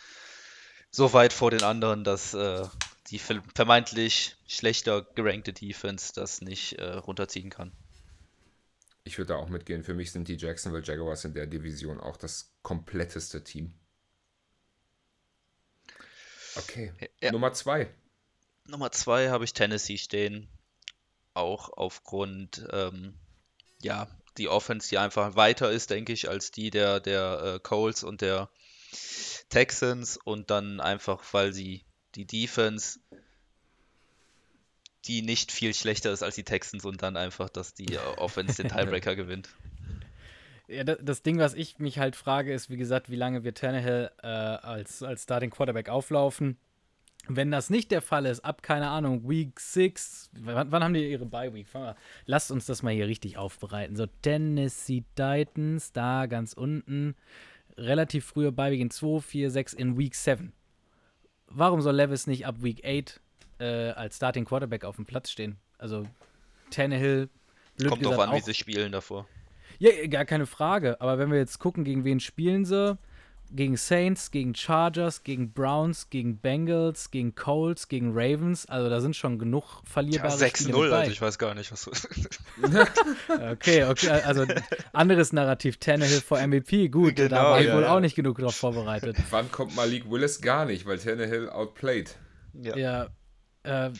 so 0.92 1.14
weit 1.14 1.34
vor 1.34 1.52
den 1.52 1.64
anderen, 1.64 2.04
dass 2.04 2.34
äh, 2.34 2.64
die 3.12 3.20
ver- 3.20 3.44
vermeintlich 3.56 4.36
schlechter 4.48 5.02
gerankte 5.16 5.54
Defense 5.54 6.14
das 6.14 6.42
nicht 6.42 6.74
äh, 6.74 6.94
runterziehen 6.94 7.50
kann. 7.50 7.72
Ich 9.04 9.18
würde 9.18 9.30
da 9.34 9.36
auch 9.38 9.50
mitgehen. 9.50 9.84
Für 9.84 9.94
mich 9.94 10.12
sind 10.12 10.28
die 10.28 10.36
Jacksonville 10.36 10.84
Jaguars 10.84 11.26
in 11.26 11.34
der 11.34 11.48
Division 11.48 12.00
auch 12.00 12.18
das 12.18 12.52
kompletteste 12.62 13.44
Team. 13.44 13.74
Okay. 16.56 16.92
Ja. 17.22 17.32
Nummer 17.32 17.54
zwei. 17.54 17.90
Nummer 18.66 18.92
2 18.92 19.30
habe 19.30 19.46
ich 19.46 19.54
Tennessee 19.54 19.98
stehen. 19.98 20.48
Auch 21.34 21.70
aufgrund, 21.70 22.68
ähm, 22.72 23.16
ja, 23.82 24.08
die 24.38 24.48
Offense, 24.48 24.90
die 24.90 24.98
einfach 24.98 25.36
weiter 25.36 25.72
ist, 25.72 25.90
denke 25.90 26.14
ich, 26.14 26.30
als 26.30 26.52
die 26.52 26.70
der, 26.70 27.00
der 27.00 27.56
äh, 27.56 27.60
Coles 27.60 28.04
und 28.04 28.22
der 28.22 28.50
Texans. 29.50 30.18
Und 30.18 30.50
dann 30.52 30.80
einfach, 30.80 31.24
weil 31.34 31.54
sie 31.54 31.84
die 32.16 32.26
Defense, 32.26 33.00
die 35.06 35.22
nicht 35.22 35.52
viel 35.52 35.74
schlechter 35.74 36.12
ist 36.12 36.24
als 36.24 36.36
die 36.36 36.44
Texans 36.44 36.86
und 36.86 37.02
dann 37.02 37.16
einfach, 37.18 37.50
dass 37.50 37.74
die 37.74 37.98
Offense 38.18 38.62
den 38.62 38.72
Tiebreaker 38.72 39.16
gewinnt. 39.16 39.50
Ja, 40.68 40.84
da- 40.84 40.96
das 40.96 41.24
Ding, 41.24 41.40
was 41.40 41.54
ich 41.54 41.80
mich 41.80 41.98
halt 41.98 42.16
frage, 42.16 42.54
ist, 42.54 42.70
wie 42.70 42.78
gesagt, 42.78 43.10
wie 43.10 43.16
lange 43.16 43.44
wird 43.44 43.58
Tannehill 43.58 44.12
äh, 44.22 44.28
als, 44.28 45.02
als 45.02 45.24
Starting 45.24 45.50
Quarterback 45.50 45.90
auflaufen? 45.90 46.58
Wenn 47.28 47.52
das 47.52 47.70
nicht 47.70 47.92
der 47.92 48.02
Fall 48.02 48.26
ist, 48.26 48.40
ab, 48.46 48.64
keine 48.64 48.88
Ahnung, 48.90 49.28
Week 49.30 49.60
6, 49.60 50.32
wann, 50.40 50.72
wann 50.72 50.84
haben 50.84 50.94
die 50.94 51.12
ihre 51.12 51.26
Bye-Week? 51.26 51.68
Lasst 52.26 52.50
uns 52.52 52.66
das 52.66 52.82
mal 52.82 52.94
hier 52.94 53.08
richtig 53.08 53.38
aufbereiten. 53.38 53.96
So, 53.96 54.06
Tennessee 54.22 55.04
Titans, 55.16 55.92
da 55.92 56.26
ganz 56.28 56.54
unten, 56.54 57.16
relativ 57.78 58.26
frühe 58.26 58.52
Bye-Week 58.52 58.80
in 58.80 58.90
2, 58.90 59.20
4, 59.22 59.52
6 59.52 59.74
in 59.74 59.98
Week 59.98 60.16
7. 60.16 60.54
Warum 61.50 61.82
soll 61.82 61.96
Levis 61.96 62.28
nicht 62.28 62.46
ab 62.46 62.56
Week 62.62 62.84
8 62.86 63.20
äh, 63.60 63.90
als 63.92 64.16
Starting 64.18 64.46
Quarterback 64.46 64.86
auf 64.86 64.96
dem 64.98 65.06
Platz 65.06 65.30
stehen? 65.32 65.58
Also, 65.78 66.04
Tannehill, 66.72 67.30
blöd 67.78 67.90
Kommt 67.90 68.04
drauf 68.06 68.12
gesagt, 68.14 68.30
an, 68.30 68.36
wie 68.36 68.42
auch- 68.42 68.46
sie 68.46 68.54
spielen 68.54 68.92
davor. 68.92 69.28
ja, 69.80 70.08
gar 70.08 70.26
keine 70.26 70.46
Frage. 70.46 71.00
Aber 71.02 71.18
wenn 71.18 71.32
wir 71.32 71.38
jetzt 71.40 71.60
gucken, 71.60 71.84
gegen 71.84 72.04
wen 72.04 72.20
spielen 72.20 72.66
sie? 72.66 72.98
Gegen 73.52 73.78
Saints, 73.78 74.30
gegen 74.32 74.54
Chargers, 74.54 75.24
gegen 75.24 75.52
Browns, 75.54 76.10
gegen 76.12 76.38
Bengals, 76.38 77.10
gegen 77.10 77.34
Colts, 77.34 77.88
gegen 77.88 78.12
Ravens. 78.14 78.68
Also 78.68 78.90
da 78.90 79.02
sind 79.02 79.16
schon 79.16 79.40
genug 79.40 79.64
Ja, 79.64 79.90
verlierbare 79.90 80.32
Spiele 80.50 80.52
6-0, 80.78 80.82
mit 80.82 80.90
bei. 80.92 80.98
also 81.00 81.12
ich 81.12 81.22
weiß 81.22 81.38
gar 81.40 81.56
nicht, 81.56 81.72
was 81.72 81.86
du. 81.86 81.92
Okay, 83.52 83.86
okay, 83.86 84.10
also 84.10 84.46
anderes 84.94 85.34
Narrativ. 85.34 85.78
Tannehill 85.78 86.22
vor 86.22 86.40
MVP, 86.46 86.90
gut. 86.90 87.18
da 87.18 87.28
Genau, 87.28 87.42
war 87.42 87.62
ich 87.62 87.68
ja, 87.68 87.76
wohl 87.76 87.84
ja. 87.84 87.96
auch 87.96 88.00
nicht 88.00 88.16
genug 88.16 88.38
drauf 88.38 88.56
vorbereitet. 88.56 89.18
Wann 89.32 89.52
kommt 89.52 89.76
Malik 89.76 90.10
Willis? 90.10 90.42
Gar 90.42 90.66
nicht, 90.66 90.86
weil 90.86 91.00
Tannehill 91.00 91.50
outplayed. 91.50 92.16
ja. 92.54 92.76
Ja, 92.78 93.08
äh, 93.64 93.92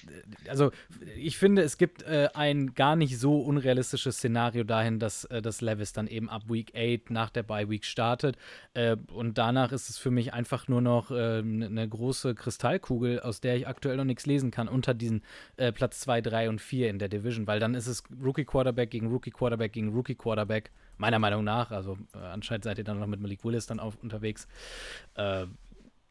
also 0.48 0.72
ich 1.18 1.38
finde, 1.38 1.62
es 1.64 1.78
gibt 1.78 2.04
äh, 2.04 2.30
ein 2.34 2.74
gar 2.74 2.96
nicht 2.96 3.18
so 3.20 3.40
unrealistisches 3.40 4.18
Szenario 4.18 4.64
dahin, 4.64 5.00
dass, 5.00 5.26
äh, 5.26 5.42
dass 5.42 5.62
Levis 5.62 5.94
dann 5.94 6.08
eben 6.08 6.30
ab 6.30 6.44
Week 6.48 6.72
8 6.76 7.12
nach 7.12 7.30
der 7.30 7.44
Bye 7.44 7.70
Week 7.70 7.86
startet. 7.86 8.38
Äh, 8.74 8.96
und 9.12 9.38
danach 9.38 9.72
ist 9.72 9.90
es 9.90 9.98
für 9.98 10.12
mich 10.12 10.34
einfach 10.34 10.68
nur 10.68 10.82
noch 10.82 11.12
eine 11.12 11.70
ne 11.70 11.88
große 11.88 12.36
Kristallkugel, 12.36 13.20
aus 13.20 13.42
der 13.42 13.58
ich 13.58 13.68
aktuell 13.68 13.98
noch 13.98 14.06
nichts 14.06 14.26
lesen 14.26 14.52
kann, 14.52 14.68
unter 14.68 14.94
diesen 14.94 15.24
äh, 15.58 15.72
Platz 15.72 16.00
2, 16.02 16.22
3 16.22 16.50
und 16.50 16.62
4 16.62 16.90
in 16.90 17.00
der 17.00 17.10
Division, 17.10 17.48
weil 17.48 17.60
dann 17.60 17.76
ist 17.76 17.88
es 17.88 18.04
Rookie 18.24 18.46
Quarterback 18.46 18.92
gegen 18.92 19.08
Rookie 19.08 19.32
Quarterback 19.32 19.74
gegen 19.74 19.90
Rookie 19.90 20.16
Quarterback, 20.16 20.72
meiner 20.98 21.20
Meinung 21.20 21.44
nach. 21.44 21.72
Also 21.72 21.98
äh, 22.14 22.18
anscheinend 22.18 22.64
seid 22.64 22.78
ihr 22.78 22.84
dann 22.84 23.00
noch 23.00 23.08
mit 23.08 23.20
Malik 23.20 23.44
Willis 23.44 23.66
dann 23.66 23.80
auf, 23.80 23.98
unterwegs. 24.02 24.48
Äh, 25.16 25.46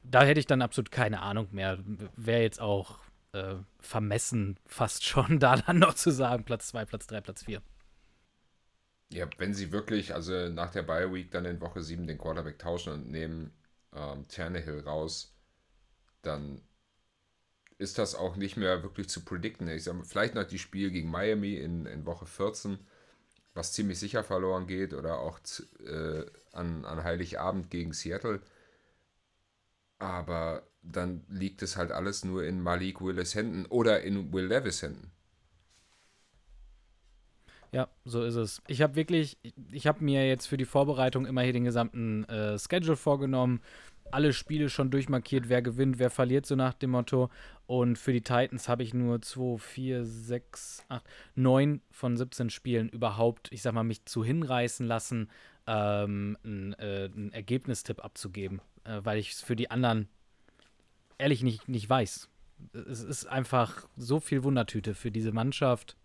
da 0.05 0.23
hätte 0.23 0.41
ich 0.41 0.47
dann 0.47 0.63
absolut 0.63 0.91
keine 0.91 1.21
Ahnung 1.23 1.49
mehr. 1.53 1.79
Wäre 2.17 2.43
jetzt 2.43 2.61
auch 2.61 2.99
äh, 3.39 3.57
vermessen, 3.81 4.59
fast 4.67 5.05
schon, 5.05 5.39
da 5.41 5.57
dann 5.57 5.79
noch 5.79 5.95
zu 5.95 6.11
sagen, 6.11 6.45
Platz 6.45 6.69
2, 6.69 6.85
Platz 6.85 7.07
3, 7.07 7.21
Platz 7.21 7.45
4. 7.45 7.63
Ja, 9.11 9.27
wenn 9.39 9.55
sie 9.55 9.73
wirklich, 9.73 10.15
also 10.15 10.49
nach 10.51 10.71
der 10.71 10.83
Bye 10.83 11.13
Week 11.13 11.31
dann 11.31 11.47
in 11.47 11.61
Woche 11.61 11.83
7 11.83 12.07
den 12.07 12.19
Quarterback 12.19 12.59
tauschen 12.59 12.93
und 12.93 13.11
nehmen 13.11 13.53
ähm, 13.95 14.29
Tannehill 14.29 14.81
raus, 14.81 15.35
dann 16.23 16.61
ist 17.79 17.99
das 17.99 18.15
auch 18.15 18.37
nicht 18.37 18.57
mehr 18.57 18.83
wirklich 18.83 19.09
zu 19.09 19.25
predikten. 19.25 19.69
Ich 19.69 19.85
sage, 19.85 20.05
vielleicht 20.05 20.35
noch 20.35 20.45
die 20.45 20.59
Spiel 20.59 20.91
gegen 20.91 21.11
Miami 21.11 21.55
in, 21.55 21.87
in 21.87 22.07
Woche 22.07 22.27
14, 22.27 22.79
was 23.55 23.73
ziemlich 23.73 23.99
sicher 23.99 24.25
verloren 24.25 24.67
geht, 24.67 24.95
oder 24.95 25.21
auch 25.21 25.39
äh, 25.87 26.27
an, 26.53 26.85
an 26.85 27.05
Heiligabend 27.05 27.71
gegen 27.71 27.93
Seattle. 27.93 28.43
Aber 29.99 30.68
dann 30.83 31.25
liegt 31.29 31.63
es 31.63 31.77
halt 31.77 31.93
alles 31.93 32.25
nur 32.25 32.45
in 32.45 32.61
Malik 32.61 33.01
Willis 33.01 33.35
Händen 33.35 33.67
oder 33.67 34.03
in 34.03 34.33
Will 34.33 34.47
Levis 34.47 34.83
Händen. 34.83 35.11
Ja, 37.71 37.89
so 38.05 38.23
ist 38.23 38.37
es. 38.37 38.63
Ich 38.67 38.81
habe 38.81 38.97
wirklich, 38.97 39.37
ich 39.71 39.87
habe 39.87 40.03
mir 40.03 40.27
jetzt 40.27 40.47
für 40.47 40.57
die 40.57 40.65
Vorbereitung 40.65 41.27
immer 41.27 41.43
hier 41.43 41.53
den 41.53 41.65
gesamten 41.65 42.25
äh, 42.25 42.59
Schedule 42.59 42.97
vorgenommen, 42.97 43.61
alle 44.11 44.33
Spiele 44.33 44.71
schon 44.71 44.91
durchmarkiert, 44.91 45.51
wer 45.51 45.61
gewinnt, 45.61 45.99
wer 45.99 46.09
verliert, 46.09 46.47
so 46.47 46.57
nach 46.57 46.73
dem 46.73 46.91
Motto. 46.91 47.31
Und 47.67 47.99
für 47.99 48.15
die 48.15 48.23
Titans 48.23 48.69
habe 48.69 48.83
ich 48.83 48.95
nur 48.95 49.21
2, 49.21 49.59
4, 49.59 50.05
6, 50.07 50.85
8, 50.89 51.05
9 51.35 51.83
von 51.91 52.17
17 52.17 52.49
Spielen 52.49 52.89
überhaupt, 52.89 53.53
ich 53.53 53.61
sag 53.61 53.75
mal, 53.75 53.85
mich 53.85 54.07
zu 54.07 54.25
hinreißen 54.25 54.87
lassen, 54.87 55.29
ähm, 55.67 56.39
einen, 56.43 56.73
äh, 56.75 57.11
Ergebnistipp 57.33 58.03
abzugeben, 58.03 58.63
äh, 58.85 59.01
weil 59.03 59.19
ich 59.19 59.33
es 59.33 59.43
für 59.43 59.57
die 59.57 59.71
anderen 59.71 60.09
ehrlich 61.19 61.43
nicht, 61.43 61.69
nicht 61.69 61.89
weiß. 61.89 62.29
Es 62.73 63.03
ist 63.03 63.27
einfach 63.27 63.87
so 63.97 64.21
viel 64.21 64.43
Wundertüte 64.43 64.95
für 64.95 65.11
diese 65.11 65.33
Mannschaft 65.33 65.97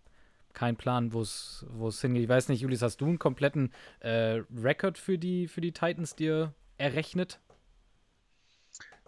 kein 0.53 0.76
Plan, 0.76 1.14
wo 1.14 1.22
es 1.22 1.65
hingeht. 2.02 2.23
Ich 2.23 2.30
weiß 2.30 2.49
nicht, 2.49 2.61
Julius, 2.61 2.81
hast 2.81 2.98
du 2.98 3.06
einen 3.06 3.19
kompletten 3.19 3.73
äh, 3.99 4.41
Rekord 4.56 4.98
für 4.98 5.18
die, 5.18 5.48
für 5.48 5.61
die 5.61 5.72
Titans 5.72 6.15
dir 6.15 6.53
errechnet? 6.77 7.40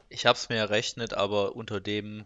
Ich 0.09 0.25
habe 0.25 0.37
es 0.37 0.49
mir 0.49 0.57
errechnet, 0.57 1.13
aber 1.13 1.55
unter 1.55 1.79
dem 1.79 2.25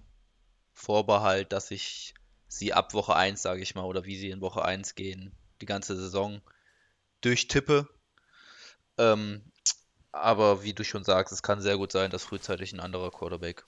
Vorbehalt, 0.73 1.51
dass 1.51 1.71
ich 1.71 2.13
sie 2.47 2.73
ab 2.73 2.93
Woche 2.93 3.15
1, 3.15 3.41
sage 3.41 3.61
ich 3.61 3.75
mal, 3.75 3.83
oder 3.83 4.05
wie 4.05 4.17
sie 4.17 4.29
in 4.29 4.41
Woche 4.41 4.63
1 4.63 4.95
gehen, 4.95 5.33
die 5.61 5.65
ganze 5.65 5.95
Saison 5.95 6.41
durchtippe. 7.21 7.87
Ähm, 8.97 9.51
aber 10.11 10.63
wie 10.63 10.73
du 10.73 10.83
schon 10.83 11.03
sagst, 11.03 11.31
es 11.33 11.43
kann 11.43 11.61
sehr 11.61 11.77
gut 11.77 11.91
sein, 11.91 12.11
dass 12.11 12.23
frühzeitig 12.23 12.73
ein 12.73 12.79
anderer 12.79 13.11
Quarterback 13.11 13.65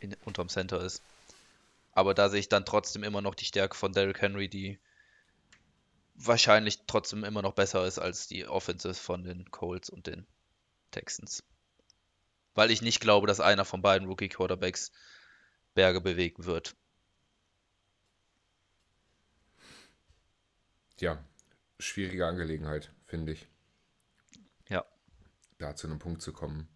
in, 0.00 0.16
unterm 0.24 0.48
Center 0.48 0.80
ist. 0.80 1.02
Aber 1.92 2.14
da 2.14 2.28
sehe 2.28 2.40
ich 2.40 2.48
dann 2.48 2.64
trotzdem 2.64 3.02
immer 3.02 3.20
noch 3.20 3.34
die 3.34 3.44
Stärke 3.44 3.76
von 3.76 3.92
Derrick 3.92 4.20
Henry, 4.20 4.48
die 4.48 4.78
wahrscheinlich 6.14 6.86
trotzdem 6.86 7.24
immer 7.24 7.42
noch 7.42 7.54
besser 7.54 7.86
ist 7.86 7.98
als 7.98 8.26
die 8.28 8.46
Offenses 8.46 8.98
von 8.98 9.24
den 9.24 9.50
Colts 9.50 9.90
und 9.90 10.06
den 10.06 10.26
Texans. 10.90 11.42
Weil 12.54 12.70
ich 12.70 12.82
nicht 12.82 13.00
glaube, 13.00 13.26
dass 13.26 13.40
einer 13.40 13.64
von 13.64 13.82
beiden 13.82 14.08
Rookie 14.08 14.28
Quarterbacks 14.28 14.92
Berge 15.74 16.00
bewegen 16.00 16.44
wird. 16.44 16.76
Ja, 20.98 21.24
schwierige 21.78 22.26
Angelegenheit, 22.26 22.92
finde 23.06 23.32
ich. 23.32 23.46
Da 25.60 25.76
zu 25.76 25.86
einem 25.86 25.98
Punkt 25.98 26.22
zu 26.22 26.32
kommen, 26.32 26.68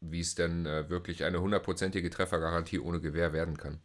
wie 0.00 0.20
es 0.20 0.34
denn 0.34 0.66
äh, 0.66 0.88
wirklich 0.88 1.24
eine 1.24 1.40
hundertprozentige 1.40 2.10
Treffergarantie 2.10 2.78
ohne 2.78 3.00
Gewehr 3.00 3.32
werden 3.32 3.56
kann. 3.56 3.80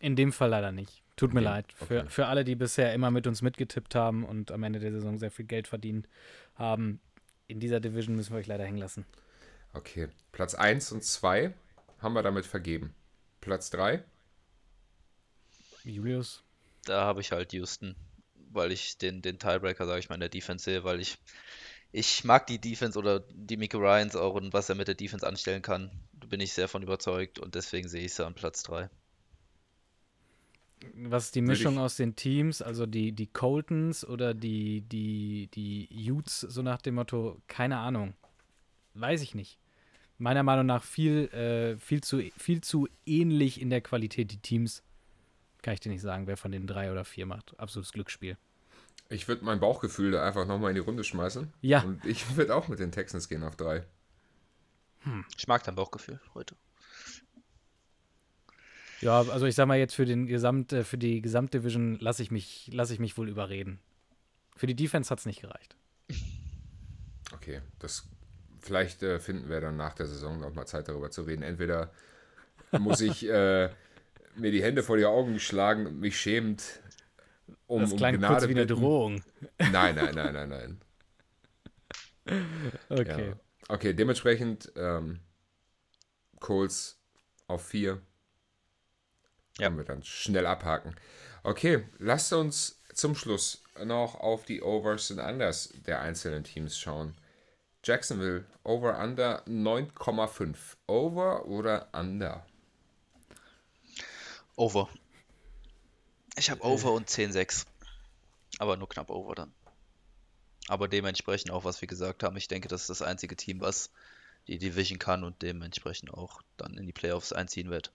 In 0.00 0.16
dem 0.16 0.32
Fall 0.32 0.50
leider 0.50 0.72
nicht. 0.72 1.02
Tut 1.16 1.34
mir 1.34 1.40
okay. 1.40 1.48
leid. 1.48 1.72
Für, 1.74 2.00
okay. 2.00 2.08
für 2.08 2.26
alle, 2.26 2.44
die 2.44 2.56
bisher 2.56 2.94
immer 2.94 3.10
mit 3.10 3.26
uns 3.26 3.42
mitgetippt 3.42 3.94
haben 3.94 4.24
und 4.24 4.50
am 4.50 4.62
Ende 4.62 4.78
der 4.78 4.92
Saison 4.92 5.18
sehr 5.18 5.30
viel 5.30 5.44
Geld 5.44 5.68
verdient 5.68 6.08
haben, 6.54 7.00
in 7.46 7.60
dieser 7.60 7.80
Division 7.80 8.16
müssen 8.16 8.32
wir 8.32 8.38
euch 8.38 8.46
leider 8.46 8.64
hängen 8.64 8.78
lassen. 8.78 9.04
Okay. 9.74 10.08
Platz 10.32 10.54
1 10.54 10.92
und 10.92 11.04
2 11.04 11.52
haben 11.98 12.14
wir 12.14 12.22
damit 12.22 12.46
vergeben. 12.46 12.94
Platz 13.40 13.70
3? 13.70 14.02
Julius. 15.84 16.42
Da 16.84 17.02
habe 17.02 17.20
ich 17.20 17.32
halt 17.32 17.52
Houston, 17.52 17.94
weil 18.50 18.72
ich 18.72 18.96
den, 18.98 19.20
den 19.20 19.38
Tiebreaker, 19.38 19.86
sage 19.86 19.98
ich 19.98 20.08
mal, 20.08 20.14
in 20.14 20.20
der 20.20 20.28
Defense 20.30 20.64
sehe, 20.64 20.84
weil 20.84 21.00
ich, 21.00 21.18
ich 21.92 22.24
mag 22.24 22.46
die 22.46 22.60
Defense 22.60 22.98
oder 22.98 23.20
die 23.20 23.56
Miko 23.56 23.78
Ryans 23.78 24.16
auch 24.16 24.34
und 24.34 24.52
was 24.52 24.68
er 24.68 24.74
mit 24.74 24.88
der 24.88 24.94
Defense 24.94 25.26
anstellen 25.26 25.62
kann. 25.62 25.90
Da 26.12 26.26
bin 26.26 26.40
ich 26.40 26.52
sehr 26.52 26.68
von 26.68 26.82
überzeugt 26.82 27.38
und 27.38 27.54
deswegen 27.54 27.88
sehe 27.88 28.04
ich 28.04 28.14
sie 28.14 28.24
an 28.24 28.34
Platz 28.34 28.62
3 28.62 28.88
was 30.94 31.26
ist 31.26 31.34
die 31.34 31.42
Mischung 31.42 31.78
aus 31.78 31.96
den 31.96 32.16
Teams, 32.16 32.62
also 32.62 32.86
die, 32.86 33.12
die 33.12 33.26
Coltons 33.26 34.04
oder 34.06 34.34
die, 34.34 34.82
die, 34.82 35.48
die 35.52 35.88
Utes, 36.10 36.40
so 36.40 36.62
nach 36.62 36.80
dem 36.80 36.94
Motto, 36.94 37.40
keine 37.46 37.78
Ahnung. 37.78 38.14
Weiß 38.94 39.22
ich 39.22 39.34
nicht. 39.34 39.58
Meiner 40.18 40.42
Meinung 40.42 40.66
nach 40.66 40.82
viel, 40.82 41.28
äh, 41.32 41.78
viel, 41.78 42.02
zu, 42.02 42.22
viel 42.36 42.60
zu 42.60 42.88
ähnlich 43.06 43.60
in 43.60 43.70
der 43.70 43.80
Qualität 43.80 44.32
die 44.32 44.38
Teams. 44.38 44.82
Kann 45.62 45.74
ich 45.74 45.80
dir 45.80 45.90
nicht 45.90 46.02
sagen, 46.02 46.26
wer 46.26 46.36
von 46.36 46.52
den 46.52 46.66
drei 46.66 46.90
oder 46.90 47.04
vier 47.04 47.26
macht. 47.26 47.58
Absolutes 47.58 47.92
Glücksspiel. 47.92 48.36
Ich 49.10 49.26
würde 49.26 49.44
mein 49.44 49.58
Bauchgefühl 49.58 50.12
da 50.12 50.24
einfach 50.24 50.46
nochmal 50.46 50.70
in 50.70 50.76
die 50.76 50.80
Runde 50.80 51.02
schmeißen. 51.02 51.52
Ja. 51.60 51.82
Und 51.82 52.04
ich 52.06 52.36
würde 52.36 52.54
auch 52.54 52.68
mit 52.68 52.78
den 52.78 52.92
Texans 52.92 53.28
gehen 53.28 53.42
auf 53.42 53.56
drei. 53.56 53.84
Hm. 55.00 55.24
Ich 55.36 55.48
mag 55.48 55.64
dein 55.64 55.74
Bauchgefühl 55.74 56.20
heute. 56.32 56.54
Ja, 59.00 59.20
also 59.20 59.46
ich 59.46 59.54
sag 59.54 59.66
mal 59.66 59.78
jetzt 59.78 59.94
für 59.94 60.04
den 60.04 60.26
Gesamt, 60.26 60.72
äh, 60.72 60.84
für 60.84 60.98
die 60.98 61.22
Gesamtdivision 61.22 61.98
lasse 61.98 62.22
ich 62.22 62.30
mich, 62.30 62.70
lasse 62.72 62.92
ich 62.92 63.00
mich 63.00 63.18
wohl 63.18 63.28
überreden. 63.28 63.80
Für 64.54 64.66
die 64.66 64.76
Defense 64.76 65.10
hat 65.10 65.18
es 65.18 65.26
nicht 65.26 65.42
gereicht. 65.42 65.76
Okay, 67.32 67.60
das 67.78 68.08
vielleicht 68.58 69.04
äh, 69.04 69.20
finden 69.20 69.48
wir 69.48 69.60
dann 69.60 69.76
nach 69.76 69.94
der 69.94 70.06
Saison 70.06 70.40
noch 70.40 70.52
mal 70.52 70.66
Zeit 70.66 70.88
darüber 70.88 71.12
zu 71.12 71.22
reden. 71.22 71.42
Entweder 71.42 71.92
muss 72.72 73.00
ich 73.00 73.24
äh, 73.24 73.70
mir 74.36 74.50
die 74.50 74.62
Hände 74.64 74.82
vor 74.82 74.96
die 74.96 75.04
Augen 75.04 75.38
schlagen 75.38 75.86
und 75.86 76.00
mich 76.00 76.18
schämend 76.18 76.80
um, 77.66 77.82
das 77.82 77.96
klang 77.96 78.14
um 78.14 78.20
Gnade 78.20 78.34
kurz 78.34 78.48
wie 78.48 78.54
eine 78.54 78.66
Drohung. 78.66 79.22
Nein, 79.58 79.94
nein, 79.94 80.14
nein, 80.14 80.32
nein, 80.32 80.48
nein. 80.48 80.80
Okay. 82.88 83.28
Ja. 83.28 83.36
Okay, 83.68 83.94
dementsprechend 83.94 84.72
ähm, 84.76 85.20
Coles 86.38 86.98
auf 87.46 87.66
4, 87.66 88.00
ja. 89.60 89.66
Können 89.66 89.78
wir 89.78 89.84
dann 89.84 90.02
schnell 90.02 90.46
abhaken. 90.46 90.94
Okay, 91.42 91.84
lasst 91.98 92.32
uns 92.32 92.82
zum 92.94 93.14
Schluss 93.14 93.62
noch 93.84 94.14
auf 94.14 94.44
die 94.44 94.62
Overs 94.62 95.10
und 95.10 95.18
Unders 95.18 95.72
der 95.86 96.00
einzelnen 96.00 96.44
Teams 96.44 96.78
schauen. 96.78 97.14
Jacksonville, 97.84 98.44
Over 98.64 98.98
Under 98.98 99.42
9,5. 99.46 100.56
Over 100.86 101.46
oder 101.46 101.88
Under? 101.92 102.46
Over. 104.56 104.88
Ich 106.36 106.50
habe 106.50 106.62
Over 106.64 106.92
und 106.92 107.08
10,6. 107.08 107.66
Aber 108.58 108.76
nur 108.76 108.88
knapp 108.88 109.10
Over 109.10 109.34
dann. 109.34 109.52
Aber 110.68 110.88
dementsprechend 110.88 111.50
auch, 111.50 111.64
was 111.64 111.80
wir 111.80 111.88
gesagt 111.88 112.22
haben. 112.22 112.36
Ich 112.36 112.48
denke, 112.48 112.68
das 112.68 112.82
ist 112.82 112.90
das 112.90 113.02
einzige 113.02 113.36
Team, 113.36 113.60
was 113.60 113.90
die 114.46 114.58
Division 114.58 114.98
kann 114.98 115.24
und 115.24 115.42
dementsprechend 115.42 116.12
auch 116.12 116.42
dann 116.56 116.74
in 116.74 116.86
die 116.86 116.92
Playoffs 116.92 117.32
einziehen 117.32 117.70
wird. 117.70 117.92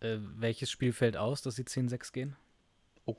Äh, 0.00 0.18
welches 0.20 0.70
Spiel 0.70 0.92
fällt 0.92 1.16
aus, 1.16 1.42
dass 1.42 1.56
sie 1.56 1.64
10-6 1.64 2.12
gehen? 2.12 2.36
Oh, 3.04 3.16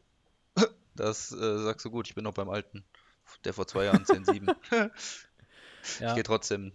das 0.96 1.32
äh, 1.32 1.64
sagst 1.64 1.86
du 1.86 1.92
gut. 1.92 2.08
Ich 2.08 2.16
bin 2.16 2.24
noch 2.24 2.34
beim 2.34 2.50
alten. 2.50 2.84
Der 3.46 3.54
vor 3.54 3.68
zwei 3.68 3.86
Jahren 3.86 4.04
10-7. 4.04 4.56
ja. 6.00 6.10
Ich 6.10 6.16
gehe 6.16 6.24
trotzdem 6.24 6.74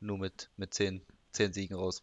nur 0.00 0.18
mit, 0.18 0.50
mit 0.56 0.74
10, 0.74 1.02
10 1.32 1.52
Siegen 1.52 1.76
raus. 1.76 2.02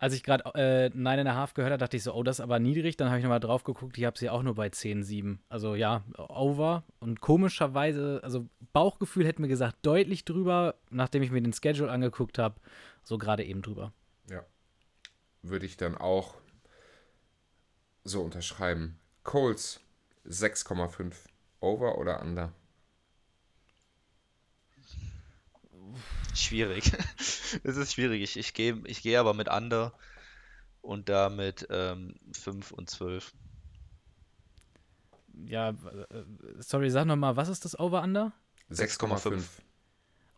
Als 0.00 0.14
ich 0.14 0.22
gerade 0.22 0.44
äh, 0.54 0.88
9,5 0.96 1.52
gehört 1.52 1.72
habe, 1.72 1.78
dachte 1.78 1.98
ich 1.98 2.02
so, 2.02 2.14
oh, 2.14 2.22
das 2.22 2.36
ist 2.36 2.40
aber 2.40 2.58
niedrig. 2.58 2.96
Dann 2.96 3.08
habe 3.08 3.18
ich 3.18 3.22
nochmal 3.22 3.38
drauf 3.38 3.64
geguckt, 3.64 3.98
ich 3.98 4.06
habe 4.06 4.18
sie 4.18 4.30
auch 4.30 4.42
nur 4.42 4.54
bei 4.54 4.68
10,7. 4.68 5.36
Also 5.50 5.74
ja, 5.74 6.04
over. 6.16 6.84
Und 7.00 7.20
komischerweise, 7.20 8.18
also 8.22 8.48
Bauchgefühl 8.72 9.26
hätte 9.26 9.42
mir 9.42 9.48
gesagt, 9.48 9.76
deutlich 9.82 10.24
drüber, 10.24 10.76
nachdem 10.88 11.22
ich 11.22 11.30
mir 11.30 11.42
den 11.42 11.52
Schedule 11.52 11.90
angeguckt 11.90 12.38
habe, 12.38 12.54
so 13.02 13.18
gerade 13.18 13.44
eben 13.44 13.60
drüber. 13.60 13.92
Ja. 14.30 14.42
Würde 15.42 15.66
ich 15.66 15.76
dann 15.76 15.98
auch 15.98 16.34
so 18.02 18.22
unterschreiben. 18.22 18.98
Coles 19.22 19.80
6,5. 20.26 21.14
Over 21.60 21.98
oder 21.98 22.22
under? 22.22 22.54
Schwierig. 26.34 26.92
es 27.64 27.76
ist 27.76 27.94
schwierig. 27.94 28.22
Ich, 28.22 28.36
ich 28.36 28.54
gehe 28.54 28.80
ich 28.86 29.02
geh 29.02 29.16
aber 29.16 29.34
mit 29.34 29.48
under 29.48 29.92
und 30.82 31.08
damit 31.08 31.66
ähm, 31.70 32.14
5 32.32 32.72
und 32.72 32.88
12. 32.88 33.32
Ja, 35.46 35.70
äh, 35.70 35.74
sorry, 36.58 36.90
sag 36.90 37.06
nochmal, 37.06 37.36
was 37.36 37.48
ist 37.48 37.64
das 37.64 37.78
Over-Under? 37.78 38.32
6,5. 38.70 39.42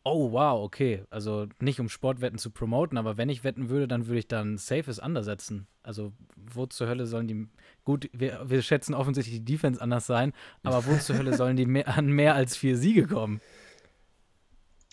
Oh, 0.05 0.33
wow, 0.33 0.65
okay. 0.65 1.05
Also 1.11 1.47
nicht 1.61 1.79
um 1.79 1.89
Sportwetten 1.89 2.39
zu 2.39 2.51
promoten, 2.51 2.99
aber 2.99 3.17
wenn 3.17 3.29
ich 3.29 3.45
wetten 3.45 3.69
würde, 3.69 3.87
dann 3.87 4.07
würde 4.09 4.19
ich 4.19 4.27
dann 4.27 4.59
safes 4.59 4.99
Under 4.99 5.23
setzen. 5.23 5.69
Also 5.85 6.13
wo 6.37 6.67
zur 6.67 6.89
Hölle 6.89 7.07
sollen 7.07 7.29
die. 7.29 7.47
Gut, 7.85 8.11
wir, 8.13 8.41
wir 8.45 8.63
schätzen 8.63 8.95
offensichtlich 8.95 9.37
die 9.37 9.45
Defense 9.45 9.81
anders 9.81 10.07
sein, 10.07 10.33
aber 10.65 10.87
wo 10.87 10.97
zur 10.97 11.17
Hölle 11.19 11.35
sollen 11.37 11.57
die 11.57 11.67
mehr, 11.67 11.87
an 11.87 12.09
mehr 12.09 12.35
als 12.35 12.57
vier 12.57 12.77
Siege 12.77 13.07
kommen? 13.07 13.41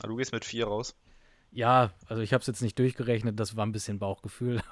Ah, 0.04 0.08
Du 0.08 0.16
gehst 0.16 0.32
mit 0.32 0.46
vier 0.46 0.66
raus. 0.68 0.96
Ja, 1.52 1.92
also 2.08 2.22
ich 2.22 2.32
habe 2.34 2.42
es 2.42 2.48
jetzt 2.48 2.62
nicht 2.62 2.78
durchgerechnet, 2.78 3.40
das 3.40 3.56
war 3.56 3.66
ein 3.66 3.72
bisschen 3.72 3.98
Bauchgefühl. 3.98 4.62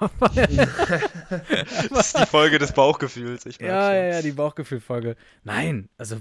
Das 1.90 2.06
ist 2.14 2.18
die 2.18 2.26
Folge 2.26 2.58
des 2.58 2.72
Bauchgefühls. 2.72 3.46
Ich 3.46 3.58
ja, 3.58 3.92
ja, 3.92 4.04
ja, 4.14 4.22
die 4.22 4.30
Bauchgefühlfolge. 4.32 5.16
Nein, 5.42 5.88
also 5.98 6.20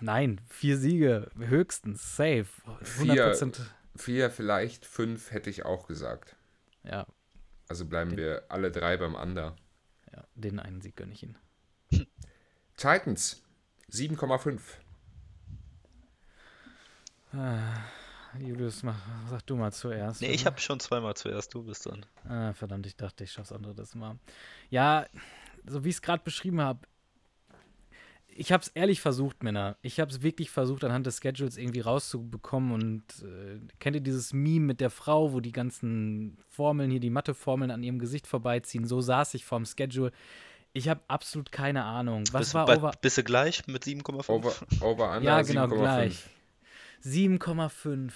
nein, 0.00 0.40
vier 0.48 0.78
Siege 0.78 1.30
höchstens, 1.38 2.16
safe. 2.16 2.46
100%. 2.98 3.60
Vier, 3.96 4.30
vielleicht 4.30 4.84
fünf 4.84 5.30
hätte 5.30 5.48
ich 5.50 5.64
auch 5.64 5.86
gesagt. 5.86 6.34
Ja, 6.82 7.06
Also 7.68 7.84
bleiben 7.86 8.16
wir 8.16 8.44
alle 8.48 8.72
drei 8.72 8.96
beim 8.96 9.14
Under. 9.14 9.54
ja, 10.12 10.24
den 10.34 10.58
einen 10.58 10.80
Sieg 10.80 10.96
gönne 10.96 11.12
ich 11.12 11.22
Ihnen. 11.22 11.38
Titans 12.76 13.42
7,5. 13.92 14.60
Julius, 18.38 18.82
mach, 18.82 18.96
sag 19.28 19.46
du 19.46 19.56
mal 19.56 19.72
zuerst. 19.72 20.20
Nee, 20.20 20.28
ich 20.28 20.32
bitte. 20.38 20.46
habe 20.46 20.60
schon 20.60 20.80
zweimal 20.80 21.14
zuerst, 21.14 21.52
du 21.54 21.62
bist 21.62 21.86
dann. 21.86 22.06
Ah, 22.28 22.52
verdammt, 22.52 22.86
ich 22.86 22.96
dachte, 22.96 23.24
ich 23.24 23.32
schaff's 23.32 23.52
andere 23.52 23.74
das 23.74 23.94
mal. 23.94 24.18
Ja, 24.70 25.06
so 25.66 25.84
wie 25.84 25.90
ich 25.90 25.96
es 25.96 26.02
gerade 26.02 26.22
beschrieben 26.24 26.60
habe, 26.60 26.80
ich 28.34 28.52
habe 28.52 28.62
es 28.62 28.68
ehrlich 28.68 29.00
versucht, 29.00 29.42
Männer. 29.42 29.76
Ich 29.82 30.00
habe 30.00 30.10
es 30.10 30.22
wirklich 30.22 30.50
versucht, 30.50 30.84
anhand 30.84 31.06
des 31.06 31.20
Schedules 31.20 31.56
irgendwie 31.56 31.80
rauszubekommen. 31.80 32.72
Und 32.72 33.02
äh, 33.22 33.60
kennt 33.78 33.96
ihr 33.96 34.00
dieses 34.00 34.32
Meme 34.32 34.66
mit 34.66 34.80
der 34.80 34.90
Frau, 34.90 35.32
wo 35.32 35.40
die 35.40 35.52
ganzen 35.52 36.38
Formeln 36.48 36.90
hier, 36.90 37.00
die 37.00 37.10
Matheformeln 37.10 37.70
an 37.70 37.82
ihrem 37.82 37.98
Gesicht 37.98 38.26
vorbeiziehen? 38.26 38.86
So 38.86 39.00
saß 39.00 39.34
ich 39.34 39.44
vorm 39.44 39.64
Schedule. 39.66 40.12
Ich 40.72 40.88
habe 40.88 41.02
absolut 41.08 41.52
keine 41.52 41.84
Ahnung. 41.84 42.24
Was 42.32 42.40
bist, 42.40 42.54
war 42.54 42.66
bei, 42.66 42.78
over? 42.78 42.92
Bist 43.00 43.18
du 43.18 43.22
gleich 43.22 43.66
mit 43.66 43.84
7,5? 43.84 44.30
Over, 44.30 44.52
over 44.80 45.10
under 45.16 45.22
Ja, 45.22 45.42
genau, 45.42 45.64
7,5. 45.66 45.78
gleich. 45.78 46.24
7,5. 47.04 48.12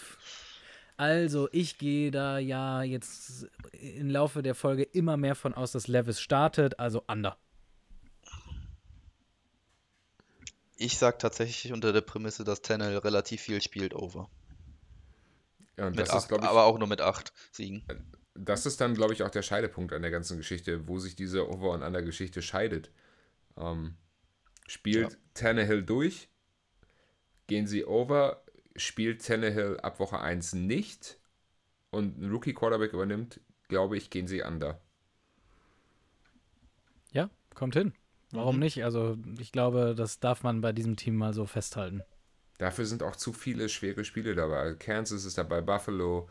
Also, 0.97 1.49
ich 1.53 1.77
gehe 1.79 2.11
da 2.11 2.39
ja 2.39 2.83
jetzt 2.83 3.47
im 3.73 4.09
Laufe 4.09 4.43
der 4.43 4.55
Folge 4.55 4.83
immer 4.83 5.17
mehr 5.17 5.35
von 5.35 5.53
aus, 5.53 5.73
dass 5.73 5.89
Levis 5.89 6.21
startet, 6.21 6.79
also 6.79 7.03
under. 7.07 7.37
Ich 10.79 10.99
sag 10.99 11.19
tatsächlich 11.19 11.73
unter 11.73 11.93
der 11.93 12.03
Prämisse, 12.03 12.45
dass 12.45 12.63
Tannehill 12.63 12.99
relativ 12.99 13.41
viel 13.41 13.63
spielt, 13.63 13.95
over. 13.95 14.31
Ja, 15.77 15.87
und 15.87 15.97
Mit 15.97 16.01
das 16.01 16.09
ist, 16.11 16.15
acht, 16.15 16.29
glaube 16.29 16.45
ich, 16.45 16.51
aber 16.51 16.65
auch 16.65 16.79
nur 16.79 16.89
mit 16.89 17.01
8 17.01 17.33
Siegen. 17.53 17.83
das 18.35 18.67
ist 18.67 18.81
dann, 18.81 18.95
glaube 18.95 19.13
ich, 19.13 19.23
auch 19.23 19.31
der 19.31 19.43
Scheidepunkt 19.43 19.93
an 19.93 20.03
der 20.03 20.11
ganzen 20.11 20.37
Geschichte, 20.39 20.87
wo 20.89 20.99
sich 20.99 21.17
diese 21.17 21.49
Over- 21.49 21.73
und 21.73 21.83
Under-Geschichte 21.83 22.43
scheidet. 22.43 22.91
Ähm, 23.59 23.97
spielt 24.67 25.13
Ja. 25.13 25.19
Tannehill 25.35 25.83
durch, 25.83 26.29
gehen 27.47 27.67
sie 27.67 27.85
over, 27.85 28.43
spielt 28.79 29.25
Tannehill 29.27 29.79
ab 29.81 30.01
Woche 30.01 30.21
1 30.21 30.55
nicht 30.55 31.19
und 31.91 32.19
ein 32.21 32.31
Rookie-Quarterback 32.31 32.93
übernimmt, 32.93 33.41
glaube 33.69 33.97
ich, 33.97 34.11
gehen 34.11 34.29
sie 34.29 34.43
under. 34.43 34.81
Ja, 37.13 37.31
kommt 37.55 37.75
hin. 37.75 37.95
Warum 38.33 38.57
Mhm. 38.57 38.61
nicht? 38.61 38.85
Also, 38.85 39.17
ich 39.41 39.51
glaube, 39.53 39.95
das 39.97 40.21
darf 40.21 40.43
man 40.45 40.61
bei 40.61 40.73
diesem 40.73 40.97
Team 40.97 41.17
mal 41.17 41.33
so 41.35 41.47
festhalten. 41.47 42.03
Dafür 42.59 42.87
sind 42.87 43.03
auch 43.03 43.17
zu 43.17 43.33
viele 43.33 43.69
schwere 43.69 44.05
Spiele 44.05 44.35
dabei. 44.35 44.75
Kansas 44.75 45.25
ist 45.25 45.39
dabei, 45.39 45.61
Buffalo, 45.61 46.29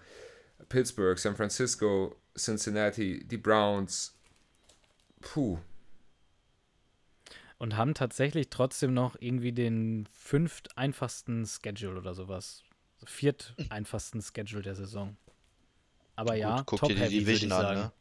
Pittsburgh, 0.69 1.17
San 1.19 1.35
Francisco, 1.35 2.15
Cincinnati, 2.37 3.25
die 3.27 3.37
Browns. 3.37 4.17
Puh. 5.21 5.59
Und 7.57 7.77
haben 7.77 7.93
tatsächlich 7.93 8.49
trotzdem 8.49 8.93
noch 8.93 9.15
irgendwie 9.19 9.53
den 9.53 10.07
fünft 10.11 10.77
einfachsten 10.77 11.45
Schedule 11.45 11.99
oder 11.99 12.13
sowas. 12.13 12.63
Viert 13.05 13.55
einfachsten 13.69 14.21
Schedule 14.21 14.61
der 14.61 14.75
Saison. 14.75 15.15
Aber 16.15 16.33
Gut, 16.33 16.41
ja, 16.41 16.63
guck 16.65 16.81
dir 16.81 16.87
die 16.87 16.93
top-heavy, 16.95 17.13
würde 17.25 17.31
ich 17.31 17.39
Division 17.39 17.51
an, 17.51 17.61
sagen. 17.61 17.79
ne? 17.79 17.91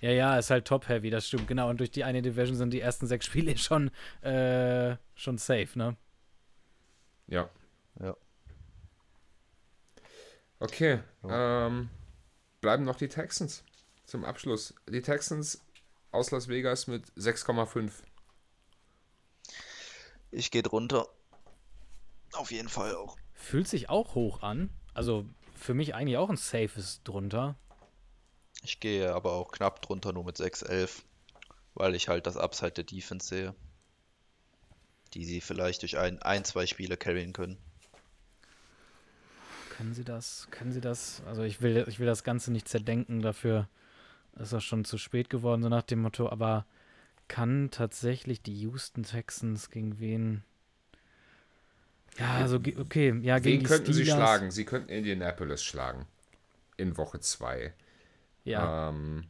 Ja, 0.00 0.10
ja, 0.10 0.38
ist 0.38 0.50
halt 0.50 0.66
top-heavy, 0.66 1.10
das 1.10 1.28
stimmt, 1.28 1.46
genau. 1.46 1.68
Und 1.68 1.78
durch 1.80 1.90
die 1.90 2.04
eine 2.04 2.22
Division 2.22 2.56
sind 2.56 2.72
die 2.72 2.80
ersten 2.80 3.06
sechs 3.06 3.26
Spiele 3.26 3.56
schon, 3.58 3.90
äh, 4.22 4.96
schon 5.14 5.38
safe, 5.38 5.78
ne? 5.78 5.96
Ja. 7.26 7.50
Ja. 8.00 8.16
Okay. 10.58 11.00
Ähm, 11.28 11.88
bleiben 12.60 12.84
noch 12.84 12.96
die 12.96 13.08
Texans 13.08 13.64
zum 14.04 14.24
Abschluss. 14.24 14.74
Die 14.88 15.02
Texans 15.02 15.62
aus 16.12 16.30
Las 16.30 16.48
Vegas 16.48 16.86
mit 16.86 17.06
6,5. 17.12 17.92
Ich 20.30 20.50
gehe 20.50 20.62
drunter. 20.62 21.08
Auf 22.32 22.50
jeden 22.50 22.68
Fall 22.68 22.94
auch. 22.94 23.16
Fühlt 23.34 23.68
sich 23.68 23.88
auch 23.88 24.14
hoch 24.14 24.42
an. 24.42 24.70
Also 24.94 25.26
für 25.54 25.74
mich 25.74 25.94
eigentlich 25.94 26.16
auch 26.16 26.30
ein 26.30 26.36
safes 26.36 27.02
drunter. 27.04 27.56
Ich 28.62 28.80
gehe 28.80 29.12
aber 29.14 29.32
auch 29.32 29.52
knapp 29.52 29.82
drunter, 29.82 30.12
nur 30.12 30.24
mit 30.24 30.36
6-11, 30.36 31.02
weil 31.74 31.94
ich 31.94 32.08
halt 32.08 32.26
das 32.26 32.36
Upside 32.36 32.72
der 32.72 32.84
Defense 32.84 33.26
sehe, 33.26 33.54
die 35.14 35.24
sie 35.24 35.40
vielleicht 35.40 35.82
durch 35.82 35.98
ein, 35.98 36.20
ein 36.22 36.44
zwei 36.44 36.66
Spiele 36.66 36.96
carryen 36.96 37.32
können. 37.32 37.58
Können 39.70 39.94
Sie 39.94 40.04
das? 40.04 40.46
Können 40.50 40.72
Sie 40.72 40.82
das? 40.82 41.22
Also 41.24 41.42
ich 41.42 41.62
will, 41.62 41.86
ich 41.88 41.98
will 41.98 42.06
das 42.06 42.22
Ganze 42.22 42.52
nicht 42.52 42.68
zerdenken, 42.68 43.22
dafür 43.22 43.66
ist 44.38 44.52
das 44.52 44.62
schon 44.62 44.84
zu 44.84 44.98
spät 44.98 45.30
geworden, 45.30 45.62
so 45.62 45.70
nach 45.70 45.82
dem 45.82 46.02
Motto, 46.02 46.28
aber 46.28 46.66
kann 47.30 47.70
tatsächlich 47.70 48.42
die 48.42 48.54
Houston 48.62 49.04
Texans 49.04 49.70
gegen 49.70 50.00
wen? 50.00 50.42
Ja, 52.18 52.34
also 52.34 52.56
okay, 52.56 53.16
ja, 53.22 53.38
gegen 53.38 53.44
Wen 53.44 53.60
die 53.60 53.64
könnten 53.66 53.92
sie 53.92 54.04
schlagen? 54.04 54.50
Sie 54.50 54.64
könnten 54.64 54.88
Indianapolis 54.90 55.62
schlagen. 55.62 56.06
In 56.76 56.96
Woche 56.96 57.20
2. 57.20 57.72
Ja. 58.42 58.88
Ähm, 58.88 59.28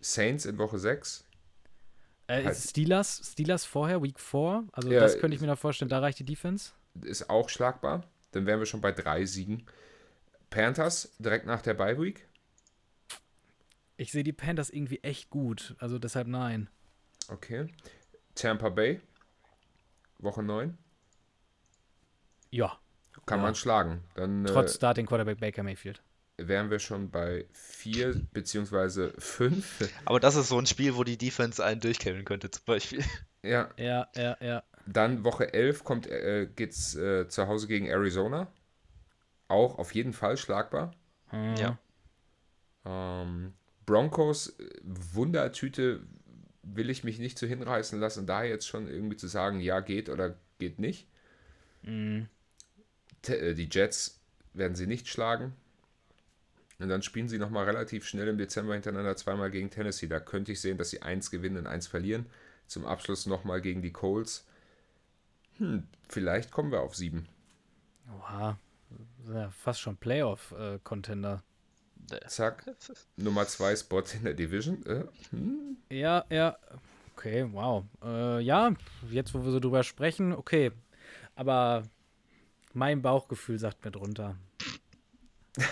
Saints 0.00 0.44
in 0.44 0.58
Woche 0.58 0.80
6. 0.80 1.24
Äh, 2.26 2.44
halt- 2.44 2.56
Steelers, 2.56 3.22
Steelers 3.32 3.64
vorher, 3.64 4.02
Week 4.02 4.18
4. 4.18 4.66
Also 4.72 4.90
Ja, 4.90 4.98
das 4.98 5.18
könnte 5.18 5.36
ich 5.36 5.40
mir 5.40 5.46
da 5.46 5.56
vorstellen, 5.56 5.88
da 5.88 6.00
reicht 6.00 6.18
die 6.18 6.24
Defense. 6.24 6.72
Ist 7.02 7.30
auch 7.30 7.48
schlagbar. 7.48 8.02
Dann 8.32 8.44
wären 8.46 8.58
wir 8.58 8.66
schon 8.66 8.80
bei 8.80 8.90
drei 8.90 9.24
Siegen. 9.24 9.64
Panthers 10.50 11.14
direkt 11.20 11.46
nach 11.46 11.62
der 11.62 11.74
Bye 11.74 12.00
Week. 12.00 12.26
Ich 13.96 14.10
sehe 14.10 14.24
die 14.24 14.32
Panthers 14.32 14.68
irgendwie 14.70 14.98
echt 15.04 15.30
gut, 15.30 15.76
also 15.78 16.00
deshalb 16.00 16.26
nein. 16.26 16.68
Okay. 17.28 17.66
Tampa 18.34 18.68
Bay. 18.68 19.00
Woche 20.18 20.42
9. 20.42 20.76
Ja, 22.50 22.78
Kann 23.26 23.38
Ja. 23.40 23.42
man 23.44 23.54
schlagen. 23.54 24.04
Dann 24.14 24.44
trotz 24.46 24.72
äh, 24.72 24.76
Starting 24.76 25.06
Quarterback 25.06 25.40
Baker 25.40 25.62
Mayfield. 25.62 26.02
wären 26.38 26.70
wir 26.70 26.78
schon 26.78 27.10
bei 27.10 27.46
4 27.52 28.14
beziehungsweise 28.32 29.12
5. 29.18 29.90
Aber 30.04 30.20
das 30.20 30.36
ist 30.36 30.48
so 30.48 30.58
ein 30.58 30.66
Spiel, 30.66 30.96
wo 30.96 31.04
die 31.04 31.18
Defense 31.18 31.64
einen 31.64 31.80
durchcarryen 31.80 32.24
könnte, 32.24 32.50
zum 32.50 32.64
Beispiel. 32.64 33.04
Ja, 33.42 33.70
Ja, 33.76 34.08
ja, 34.14 34.36
ja. 34.40 34.62
Dann 34.86 35.24
Woche 35.24 35.52
11 35.52 35.82
kommt, 35.84 36.06
äh, 36.06 36.46
geht's 36.54 36.94
äh, 36.94 37.28
zu 37.28 37.46
Hause 37.48 37.66
gegen 37.66 37.86
Arizona. 37.86 38.46
Auch 39.48 39.78
auf 39.78 39.94
jeden 39.94 40.12
Fall 40.12 40.36
schlagbar. 40.36 40.92
Hm. 41.30 41.56
Ja. 41.56 41.78
Ähm, 42.84 43.54
Broncos, 43.84 44.50
äh, 44.60 44.68
Wundertüte, 44.82 46.06
will 46.74 46.90
ich 46.90 47.04
mich 47.04 47.18
nicht 47.18 47.38
zu 47.38 47.46
hinreißen 47.46 48.00
lassen, 48.00 48.26
da 48.26 48.44
jetzt 48.44 48.66
schon 48.68 48.88
irgendwie 48.88 49.16
zu 49.16 49.28
sagen, 49.28 49.60
ja, 49.60 49.80
geht 49.80 50.08
oder 50.10 50.36
geht 50.58 50.78
nicht. 50.78 51.08
Mhm. 51.82 52.26
Äh, 53.26 53.54
Die 53.54 53.68
Jets 53.70 54.20
werden 54.54 54.74
sie 54.74 54.86
nicht 54.86 55.08
schlagen. 55.08 55.54
Und 56.78 56.88
dann 56.88 57.02
spielen 57.02 57.28
sie 57.28 57.38
nochmal 57.38 57.64
relativ 57.66 58.06
schnell 58.06 58.28
im 58.28 58.38
Dezember 58.38 58.72
hintereinander 58.74 59.16
zweimal 59.16 59.50
gegen 59.50 59.70
Tennessee. 59.70 60.06
Da 60.08 60.20
könnte 60.20 60.52
ich 60.52 60.60
sehen, 60.60 60.78
dass 60.78 60.90
sie 60.90 61.02
eins 61.02 61.30
gewinnen 61.30 61.58
und 61.58 61.66
eins 61.66 61.86
verlieren. 61.86 62.26
Zum 62.66 62.84
Abschluss 62.86 63.26
nochmal 63.26 63.60
gegen 63.60 63.82
die 63.82 63.92
Colts. 63.92 64.46
Hm, 65.58 65.86
vielleicht 66.08 66.50
kommen 66.50 66.72
wir 66.72 66.80
auf 66.80 66.96
sieben. 66.96 67.28
Oha. 68.08 68.58
Ja, 69.28 69.50
fast 69.50 69.80
schon 69.80 69.96
Playoff-Contender. 69.96 71.42
Zack, 72.28 72.64
Nummer 73.16 73.46
zwei 73.46 73.74
Spot 73.76 74.02
in 74.14 74.24
der 74.24 74.34
Division. 74.34 74.84
Äh, 74.86 75.04
hm, 75.30 75.76
ja, 75.90 76.24
ja. 76.30 76.56
Okay, 77.16 77.46
wow. 77.52 77.84
Äh, 78.04 78.40
ja, 78.40 78.72
jetzt 79.10 79.34
wo 79.34 79.42
wir 79.44 79.50
so 79.50 79.60
drüber 79.60 79.82
sprechen, 79.82 80.32
okay. 80.32 80.70
Aber 81.34 81.82
mein 82.74 83.02
Bauchgefühl 83.02 83.58
sagt 83.58 83.84
mir 83.84 83.90
drunter. 83.90 84.36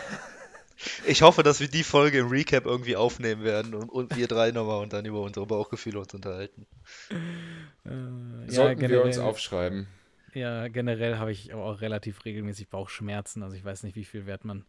Ich 1.07 1.23
hoffe, 1.23 1.43
dass 1.43 1.61
wir 1.61 1.69
die 1.69 1.83
Folge 1.83 2.19
im 2.19 2.29
Recap 2.29 2.67
irgendwie 2.67 2.97
aufnehmen 2.97 3.43
werden 3.43 3.75
und, 3.75 3.89
und 3.89 4.17
wir 4.17 4.27
drei 4.27 4.51
nochmal 4.51 4.83
und 4.83 4.93
dann 4.93 5.05
über 5.05 5.21
unsere 5.23 5.47
Bauchgefühle 5.47 5.99
uns 5.99 6.13
unterhalten. 6.13 6.67
Äh, 7.11 8.51
sollten 8.51 8.81
wir 8.89 9.03
uns 9.03 9.17
generell- 9.17 9.21
aufschreiben. 9.21 9.87
Ja, 10.35 10.69
generell 10.69 11.19
habe 11.19 11.31
ich 11.31 11.55
auch 11.55 11.81
relativ 11.81 12.25
regelmäßig 12.25 12.69
Bauchschmerzen. 12.69 13.43
Also 13.43 13.55
ich 13.57 13.65
weiß 13.65 13.83
nicht, 13.85 13.95
wie 13.97 14.05
viel 14.05 14.27
Wert 14.27 14.45
man 14.45 14.65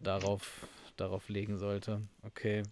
darauf 0.00 0.66
darauf 1.00 1.28
legen 1.28 1.56
sollte. 1.58 2.02
Okay. 2.22 2.62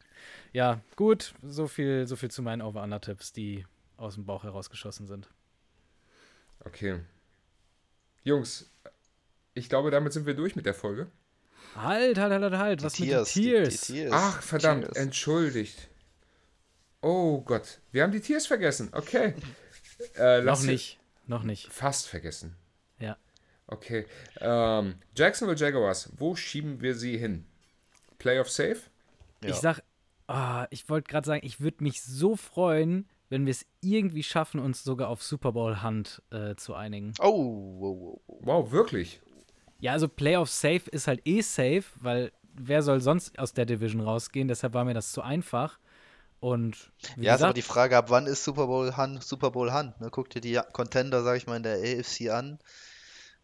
Ja, 0.53 0.81
gut. 0.97 1.35
So 1.43 1.67
viel, 1.67 2.07
so 2.07 2.17
viel 2.17 2.31
zu 2.31 2.43
meinen 2.43 2.63
Over-Under-Tipps, 2.63 3.33
die 3.33 3.65
aus 3.97 4.15
dem 4.15 4.27
Bauch 4.27 4.45
herausgeschossen 4.45 5.07
sind. 5.07 5.29
Okay. 6.65 7.01
Jungs, 8.25 8.71
ich 9.55 9.69
glaube, 9.69 9.91
damit 9.91 10.13
sind 10.13 10.27
wir 10.27 10.35
durch 10.35 10.57
mit 10.57 10.67
der 10.67 10.75
Folge. 10.75 11.07
Halt, 11.75 12.19
halt, 12.19 12.33
halt, 12.33 12.43
halt, 12.43 12.55
halt. 12.57 12.83
Was 12.83 12.99
mit 12.99 13.09
den 13.09 13.13
Tiers, 13.25 13.33
die- 13.33 13.41
Tiers? 13.43 13.81
Die, 13.87 13.93
Tiers. 13.93 14.13
Ach, 14.15 14.43
verdammt, 14.43 14.85
Tiers. 14.85 14.97
entschuldigt. 14.97 15.89
Oh 17.03 17.41
Gott, 17.43 17.79
wir 17.93 18.03
haben 18.03 18.13
die 18.13 18.21
Tiers 18.21 18.47
vergessen. 18.47 18.89
Okay. 18.93 19.35
Äh, 20.19 20.43
Noch 20.43 20.61
nicht. 20.63 20.99
Noch 21.27 21.43
nicht. 21.43 21.73
Fast 21.73 22.07
vergessen. 22.07 22.55
Ja. 22.99 23.17
Okay. 23.67 24.05
Ähm, 24.41 24.97
Jacksonville 25.17 25.59
Jaguars, 25.59 26.11
wo 26.19 26.37
schieben 26.37 26.83
wir 26.83 26.95
sie 26.95 27.17
hin? 27.17 27.47
Playoff 28.19 28.51
safe? 28.51 28.83
Ja. 29.43 29.51
Ich 29.51 29.61
sag, 29.61 29.81
ah, 30.29 30.67
ich 30.71 30.89
wollte 30.89 31.09
gerade 31.11 31.27
sagen, 31.27 31.45
ich 31.47 31.61
würde 31.61 31.83
mich 31.83 32.03
so 32.03 32.37
freuen, 32.37 33.09
wenn 33.29 33.47
wir 33.47 33.51
es 33.51 33.67
irgendwie 33.81 34.23
schaffen, 34.23 34.61
uns 34.61 34.85
sogar 34.85 35.09
auf 35.09 35.23
Super 35.23 35.53
Bowl 35.53 35.83
Hand 35.83 36.23
äh, 36.31 36.55
zu 36.57 36.75
einigen. 36.75 37.13
Oh, 37.19 37.79
wow, 37.81 37.97
wow, 38.01 38.21
wow. 38.27 38.39
Wow, 38.45 38.71
wirklich? 38.73 39.21
Ja, 39.79 39.93
also 39.93 40.09
Playoff 40.09 40.49
Safe 40.51 40.83
ist 40.91 41.07
halt 41.07 41.27
eh 41.27 41.41
safe, 41.43 41.85
weil 41.97 42.33
wer 42.55 42.83
soll 42.83 43.01
sonst 43.01 43.39
aus 43.39 43.53
der 43.53 43.67
Division 43.67 44.01
rausgehen? 44.01 44.49
Deshalb 44.49 44.75
war 44.75 44.85
mir 44.85 44.95
das 44.95 45.13
zu 45.13 45.23
einfach. 45.23 45.79
Und 46.41 46.93
wie 47.17 47.27
Ja, 47.27 47.35
ist 47.35 47.43
aber 47.43 47.53
gesagt, 47.53 47.57
die 47.57 47.63
Frage, 47.63 47.97
ab 47.97 48.11
wann 48.11 48.27
ist 48.27 48.45
Super 48.45 48.67
Bowl 48.67 48.97
Hand 48.97 49.23
Super 49.25 49.51
Bowl 49.51 49.73
Hand? 49.73 50.01
Ne? 50.01 50.11
Guck 50.11 50.31
dir 50.31 50.41
die 50.41 50.59
Contender, 50.73 51.23
sag 51.23 51.37
ich 51.37 51.47
mal, 51.47 51.57
in 51.57 51.63
der 51.63 51.77
AFC 51.79 52.31
an. 52.31 52.59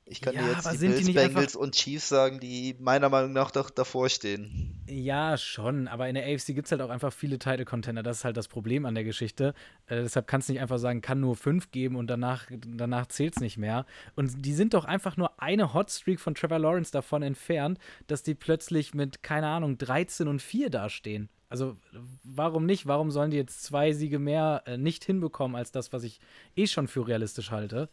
Ich 0.05 0.21
kann 0.21 0.35
Ja, 0.35 0.43
dir 0.43 0.53
jetzt 0.53 0.71
die 0.73 0.77
sind 0.77 0.99
die 0.99 1.05
Bills, 1.13 1.15
Bengals 1.15 1.57
und 1.57 1.75
Chiefs 1.75 2.09
sagen, 2.09 2.41
die 2.41 2.75
meiner 2.81 3.09
Meinung 3.09 3.33
nach 3.33 3.51
doch 3.51 3.71
davor 3.71 4.09
stehen. 4.09 4.83
ja, 4.89 5.37
schon, 5.39 5.87
aber 5.89 6.09
in 6.09 6.15
der 6.17 6.25
AFC 6.25 6.47
gibt 6.49 6.67
es 6.67 6.73
halt 6.73 6.83
auch 6.83 6.91
einfach 6.91 7.13
viele 7.13 7.39
Title-Contender. 7.39 8.03
Das 8.03 8.19
ist 8.19 8.25
halt 8.25 8.37
das 8.37 8.49
Problem 8.49 8.85
an 8.85 8.95
der 8.95 9.05
Geschichte. 9.05 9.55
Äh, 9.87 10.03
deshalb 10.03 10.27
kannst 10.27 10.49
du 10.49 10.53
nicht 10.53 10.61
einfach 10.61 10.79
sagen, 10.79 11.01
kann 11.01 11.21
nur 11.21 11.37
fünf 11.37 11.71
geben 11.71 11.97
und 11.97 12.09
danach, 12.09 12.47
danach 12.51 13.07
zählt 13.07 13.37
es 13.37 13.41
nicht 13.41 13.59
mehr. 13.59 13.87
Und 14.17 14.45
die 14.45 14.53
sind 14.55 14.75
doch 14.75 14.85
einfach 14.85 15.17
nur 15.17 15.41
eine 15.41 15.73
Hotstreak 15.73 16.19
von 16.21 16.35
Trevor 16.35 16.59
Lawrence 16.59 16.91
davon 16.91 17.23
entfernt, 17.23 17.79
dass 18.09 18.23
die 18.23 18.35
plötzlich 18.35 18.95
mit, 18.95 19.23
keine 19.23 19.47
Ahnung, 19.47 19.79
13 19.79 20.27
und 20.29 20.43
4 20.43 20.69
dastehen. 20.69 21.29
Also 21.49 21.77
warum 22.25 22.65
nicht? 22.65 22.87
Warum 22.87 23.11
sollen 23.11 23.31
die 23.31 23.37
jetzt 23.37 23.63
zwei 23.63 23.93
Siege 23.93 24.19
mehr 24.19 24.63
äh, 24.67 24.79
nicht 24.79 25.05
hinbekommen 25.05 25.55
als 25.55 25.71
das, 25.71 25.93
was 25.93 26.03
ich 26.03 26.19
eh 26.57 26.67
schon 26.67 26.89
für 26.89 27.07
realistisch 27.07 27.51
halte? 27.51 27.91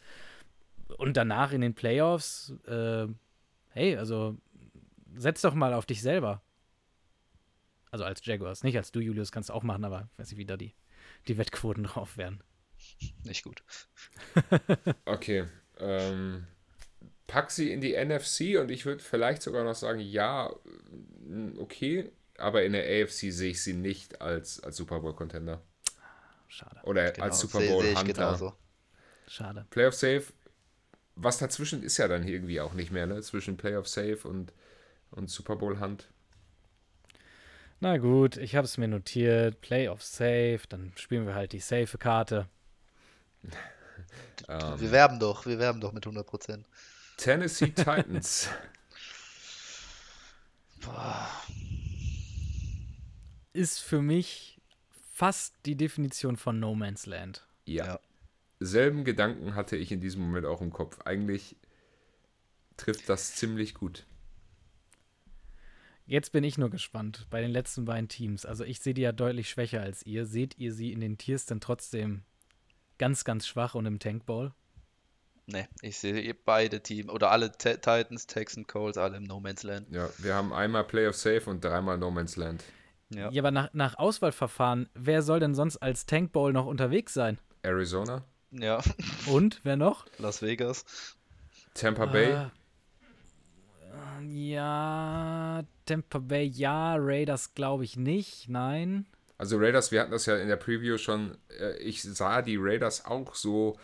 Und 0.98 1.16
danach 1.16 1.52
in 1.52 1.60
den 1.60 1.74
Playoffs, 1.74 2.52
äh, 2.66 3.06
hey, 3.70 3.96
also 3.96 4.36
setz 5.14 5.40
doch 5.42 5.54
mal 5.54 5.74
auf 5.74 5.86
dich 5.86 6.02
selber. 6.02 6.42
Also 7.90 8.04
als 8.04 8.24
Jaguars, 8.24 8.62
nicht 8.62 8.76
als 8.76 8.92
du, 8.92 9.00
Julius, 9.00 9.32
kannst 9.32 9.48
du 9.48 9.52
auch 9.52 9.62
machen, 9.64 9.84
aber 9.84 10.08
ich 10.12 10.18
weiß 10.18 10.30
nicht, 10.30 10.38
wie 10.38 10.46
da 10.46 10.56
die, 10.56 10.74
die 11.26 11.38
Wettquoten 11.38 11.84
drauf 11.84 12.16
wären. 12.16 12.42
Nicht 13.24 13.44
gut. 13.44 13.62
Okay. 15.04 15.46
Ähm, 15.78 16.46
pack 17.26 17.50
sie 17.50 17.72
in 17.72 17.80
die 17.80 17.94
NFC 17.96 18.58
und 18.60 18.70
ich 18.70 18.86
würde 18.86 19.02
vielleicht 19.02 19.42
sogar 19.42 19.64
noch 19.64 19.74
sagen, 19.74 20.00
ja, 20.00 20.54
mm, 21.26 21.58
okay, 21.58 22.12
aber 22.38 22.64
in 22.64 22.72
der 22.72 22.84
AFC 22.84 23.32
sehe 23.32 23.50
ich 23.50 23.62
sie 23.62 23.72
nicht 23.72 24.20
als, 24.20 24.60
als 24.60 24.76
Super 24.76 25.00
Bowl-Contender. 25.00 25.62
Schade, 26.48 26.80
Oder 26.82 27.12
Genau, 27.12 27.24
als 27.26 27.40
Super 27.40 27.60
Bowl-Hunter. 27.60 28.56
schade. 29.26 29.66
Playoff 29.70 29.94
Safe, 29.94 30.24
was 31.22 31.38
dazwischen 31.38 31.82
ist 31.82 31.96
ja 31.98 32.08
dann 32.08 32.26
irgendwie 32.26 32.60
auch 32.60 32.72
nicht 32.74 32.90
mehr, 32.92 33.06
ne? 33.06 33.20
Zwischen 33.22 33.56
Playoff 33.56 33.88
Safe 33.88 34.18
und, 34.24 34.52
und 35.10 35.30
Super 35.30 35.56
Bowl 35.56 35.80
Hunt. 35.80 36.08
Na 37.80 37.96
gut, 37.96 38.36
ich 38.36 38.56
habe 38.56 38.66
es 38.66 38.76
mir 38.76 38.88
notiert. 38.88 39.60
Playoff 39.62 40.02
safe, 40.02 40.60
dann 40.68 40.92
spielen 40.96 41.26
wir 41.26 41.34
halt 41.34 41.52
die 41.52 41.60
safe 41.60 41.98
Karte. 41.98 42.48
Ähm, 44.48 44.80
Wir 44.80 44.90
werben 44.90 45.20
doch, 45.20 45.44
wir 45.44 45.58
werben 45.58 45.80
doch 45.80 45.92
mit 45.92 46.04
100%. 46.06 46.64
Tennessee 47.18 47.66
Titans. 47.76 48.48
Ist 53.52 53.80
für 53.80 54.00
mich 54.00 54.60
fast 55.12 55.54
die 55.66 55.76
Definition 55.76 56.36
von 56.36 56.58
No 56.60 56.74
Man's 56.74 57.06
Land. 57.06 57.46
ja. 57.66 57.86
Ja. 57.86 58.00
Selben 58.60 59.04
Gedanken 59.04 59.54
hatte 59.54 59.76
ich 59.76 59.90
in 59.90 60.00
diesem 60.00 60.22
Moment 60.22 60.44
auch 60.46 60.60
im 60.60 60.70
Kopf. 60.70 61.00
Eigentlich 61.04 61.56
trifft 62.76 63.08
das 63.08 63.34
ziemlich 63.34 63.74
gut. 63.74 64.06
Jetzt 66.06 66.32
bin 66.32 66.44
ich 66.44 66.58
nur 66.58 66.70
gespannt 66.70 67.26
bei 67.30 67.40
den 67.40 67.50
letzten 67.50 67.84
beiden 67.84 68.08
Teams. 68.08 68.44
Also 68.44 68.64
ich 68.64 68.80
sehe 68.80 68.94
die 68.94 69.02
ja 69.02 69.12
deutlich 69.12 69.48
schwächer 69.48 69.80
als 69.80 70.04
ihr. 70.04 70.26
Seht 70.26 70.58
ihr 70.58 70.72
sie 70.74 70.92
in 70.92 71.00
den 71.00 71.18
Tiers 71.18 71.46
denn 71.46 71.60
trotzdem 71.60 72.22
ganz, 72.98 73.24
ganz 73.24 73.46
schwach 73.46 73.74
und 73.74 73.86
im 73.86 73.98
Tankball? 73.98 74.52
Ne, 75.46 75.68
ich 75.80 75.98
sehe 75.98 76.34
beide 76.34 76.82
Teams 76.82 77.10
oder 77.10 77.30
alle 77.30 77.52
Te- 77.52 77.80
Titans, 77.80 78.26
Texans, 78.26 78.66
Colts, 78.66 78.98
alle 78.98 79.16
im 79.16 79.24
No 79.24 79.40
Man's 79.40 79.62
Land. 79.62 79.88
Ja, 79.90 80.10
wir 80.18 80.34
haben 80.34 80.52
einmal 80.52 80.84
Playoff 80.84 81.16
Safe 81.16 81.48
und 81.48 81.64
dreimal 81.64 81.96
No 81.96 82.10
Man's 82.10 82.36
Land. 82.36 82.62
Ja. 83.08 83.30
Ja, 83.30 83.42
aber 83.42 83.50
nach, 83.50 83.72
nach 83.72 83.98
Auswahlverfahren, 83.98 84.88
wer 84.94 85.22
soll 85.22 85.40
denn 85.40 85.54
sonst 85.54 85.78
als 85.78 86.06
Tankball 86.06 86.52
noch 86.52 86.66
unterwegs 86.66 87.14
sein? 87.14 87.38
Arizona, 87.62 88.24
Ja, 88.52 88.80
Und 89.24 89.60
wer 89.64 89.76
noch? 89.76 90.06
Las 90.18 90.42
Vegas. 90.42 90.84
Tampa 91.74 92.06
Bay, 92.06 92.32
Äh, 92.32 92.50
ja, 94.22 95.62
Tampa 95.86 96.18
Bay, 96.18 96.44
ja, 96.46 96.94
Raiders 96.98 97.54
glaube 97.54 97.84
ich 97.84 97.96
nicht, 97.96 98.48
nein. 98.48 99.06
Also 99.38 99.56
Raiders, 99.58 99.90
wir 99.90 100.00
hatten 100.00 100.10
das 100.12 100.26
ja 100.26 100.36
in 100.36 100.48
der 100.48 100.56
Preview 100.56 100.98
schon, 100.98 101.36
äh, 101.58 101.76
ich 101.78 102.02
sah 102.02 102.42
die 102.42 102.56
Raiders 102.58 103.04
auch 103.06 103.34
so 103.34 103.78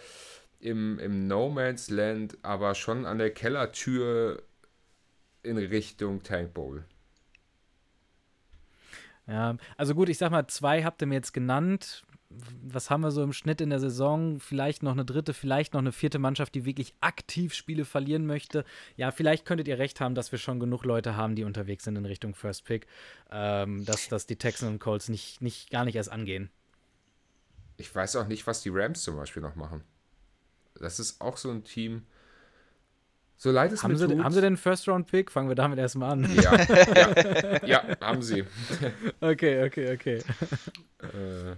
im, 0.60 0.98
im 0.98 1.26
No 1.26 1.48
Man's 1.50 1.90
Land, 1.90 2.38
aber 2.42 2.74
schon 2.74 3.06
an 3.06 3.18
der 3.18 3.30
Kellertür 3.32 4.42
in 5.42 5.56
Richtung 5.58 6.22
Tank 6.22 6.52
Bowl. 6.54 6.84
Ja, 9.26 9.56
also 9.76 9.94
gut, 9.94 10.08
ich 10.08 10.18
sag 10.18 10.30
mal, 10.30 10.46
zwei 10.46 10.84
habt 10.84 11.02
ihr 11.02 11.06
mir 11.06 11.16
jetzt 11.16 11.32
genannt. 11.32 12.04
Was 12.62 12.90
haben 12.90 13.02
wir 13.02 13.10
so 13.10 13.22
im 13.22 13.32
Schnitt 13.32 13.60
in 13.60 13.70
der 13.70 13.80
Saison? 13.80 14.40
Vielleicht 14.40 14.82
noch 14.82 14.92
eine 14.92 15.04
dritte, 15.04 15.34
vielleicht 15.34 15.74
noch 15.74 15.80
eine 15.80 15.92
vierte 15.92 16.18
Mannschaft, 16.18 16.54
die 16.54 16.64
wirklich 16.64 16.94
aktiv 17.00 17.54
Spiele 17.54 17.84
verlieren 17.84 18.26
möchte. 18.26 18.64
Ja, 18.96 19.10
vielleicht 19.10 19.44
könntet 19.44 19.68
ihr 19.68 19.78
recht 19.78 20.00
haben, 20.00 20.14
dass 20.14 20.32
wir 20.32 20.38
schon 20.38 20.60
genug 20.60 20.84
Leute 20.84 21.16
haben, 21.16 21.36
die 21.36 21.44
unterwegs 21.44 21.84
sind 21.84 21.96
in 21.96 22.06
Richtung 22.06 22.34
First 22.34 22.64
Pick, 22.64 22.86
ähm, 23.30 23.84
dass, 23.84 24.08
dass 24.08 24.26
die 24.26 24.36
Texans 24.36 24.72
und 24.72 24.78
Colts 24.78 25.08
nicht, 25.08 25.40
nicht, 25.42 25.70
gar 25.70 25.84
nicht 25.84 25.96
erst 25.96 26.12
angehen. 26.12 26.50
Ich 27.76 27.94
weiß 27.94 28.16
auch 28.16 28.26
nicht, 28.26 28.46
was 28.46 28.62
die 28.62 28.70
Rams 28.70 29.02
zum 29.02 29.16
Beispiel 29.16 29.42
noch 29.42 29.54
machen. 29.54 29.82
Das 30.74 30.98
ist 30.98 31.20
auch 31.20 31.36
so 31.36 31.50
ein 31.50 31.64
Team. 31.64 32.06
So 33.38 33.50
leid 33.50 33.70
es 33.72 33.82
Haben 33.82 33.92
mir 33.92 33.98
sie, 33.98 34.08
tut. 34.08 34.24
haben 34.24 34.32
sie 34.32 34.40
denn 34.40 34.56
First-Round-Pick? 34.56 35.30
Fangen 35.30 35.48
wir 35.48 35.54
damit 35.56 35.78
erstmal 35.78 36.12
an. 36.12 36.34
Ja, 36.34 36.56
ja, 36.56 37.66
ja, 37.66 38.00
haben 38.00 38.22
sie. 38.22 38.44
Okay, 39.20 39.64
okay, 39.66 39.94
okay. 39.94 40.22
Äh, 41.02 41.56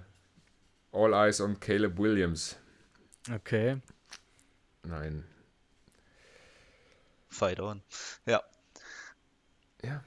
all 0.93 1.15
eyes 1.15 1.40
on 1.40 1.59
Caleb 1.60 1.98
Williams. 1.98 2.56
Okay. 3.32 3.78
Nein. 4.85 5.24
Fight 7.28 7.60
on. 7.60 7.82
Ja, 8.27 8.43
Ja. 9.82 10.02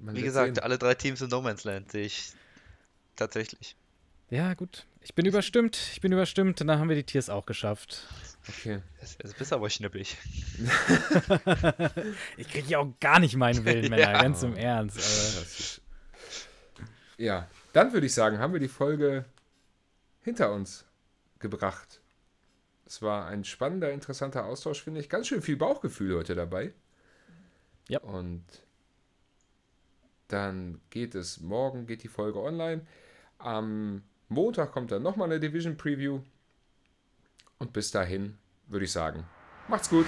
Man 0.00 0.14
wie 0.14 0.22
gesagt, 0.22 0.56
sehen. 0.56 0.62
alle 0.64 0.78
drei 0.78 0.94
Teams 0.94 1.20
im 1.22 1.28
No 1.28 1.40
Man's 1.42 1.64
Land 1.64 1.90
sehe 1.92 2.06
ich 2.06 2.32
tatsächlich. 3.16 3.74
Ja, 4.30 4.54
gut. 4.54 4.86
Ich 5.00 5.14
bin 5.14 5.24
überstimmt. 5.26 5.76
Ich 5.92 6.00
bin 6.00 6.12
überstimmt. 6.12 6.60
Und 6.60 6.66
dann 6.68 6.78
haben 6.78 6.88
wir 6.88 6.94
die 6.96 7.02
Tiers 7.04 7.30
auch 7.30 7.46
geschafft. 7.46 8.06
Okay. 8.48 8.80
Jetzt, 9.00 9.36
bist 9.38 9.50
du 9.52 9.56
aber 9.56 9.70
schnippig. 9.70 10.16
Ich 12.36 12.48
kriege 12.48 12.68
ja 12.68 12.78
auch 12.78 12.92
gar 13.00 13.18
nicht 13.20 13.36
meinen 13.36 13.64
Willen, 13.64 13.90
Männer. 13.90 13.98
Ja. 14.12 14.22
Ganz 14.22 14.42
im 14.42 14.56
Ernst. 14.56 14.98
Ist- 14.98 15.80
Ja, 17.16 17.48
dann 17.78 17.92
würde 17.92 18.06
ich 18.06 18.14
sagen, 18.14 18.40
haben 18.40 18.52
wir 18.52 18.58
die 18.58 18.66
Folge 18.66 19.24
hinter 20.22 20.52
uns 20.52 20.84
gebracht. 21.38 22.00
Es 22.86 23.02
war 23.02 23.26
ein 23.26 23.44
spannender, 23.44 23.92
interessanter 23.92 24.46
Austausch, 24.46 24.82
finde 24.82 24.98
ich. 24.98 25.08
Ganz 25.08 25.28
schön 25.28 25.42
viel 25.42 25.56
Bauchgefühl 25.56 26.16
heute 26.16 26.34
dabei. 26.34 26.72
Ja. 27.88 28.00
Und 28.00 28.42
dann 30.26 30.80
geht 30.90 31.14
es, 31.14 31.40
morgen 31.40 31.86
geht 31.86 32.02
die 32.02 32.08
Folge 32.08 32.40
online. 32.40 32.84
Am 33.38 34.02
Montag 34.28 34.72
kommt 34.72 34.90
dann 34.90 35.04
nochmal 35.04 35.30
eine 35.30 35.38
Division 35.38 35.76
Preview. 35.76 36.20
Und 37.58 37.72
bis 37.72 37.92
dahin 37.92 38.38
würde 38.66 38.86
ich 38.86 38.92
sagen, 38.92 39.24
macht's 39.68 39.88
gut. 39.88 40.06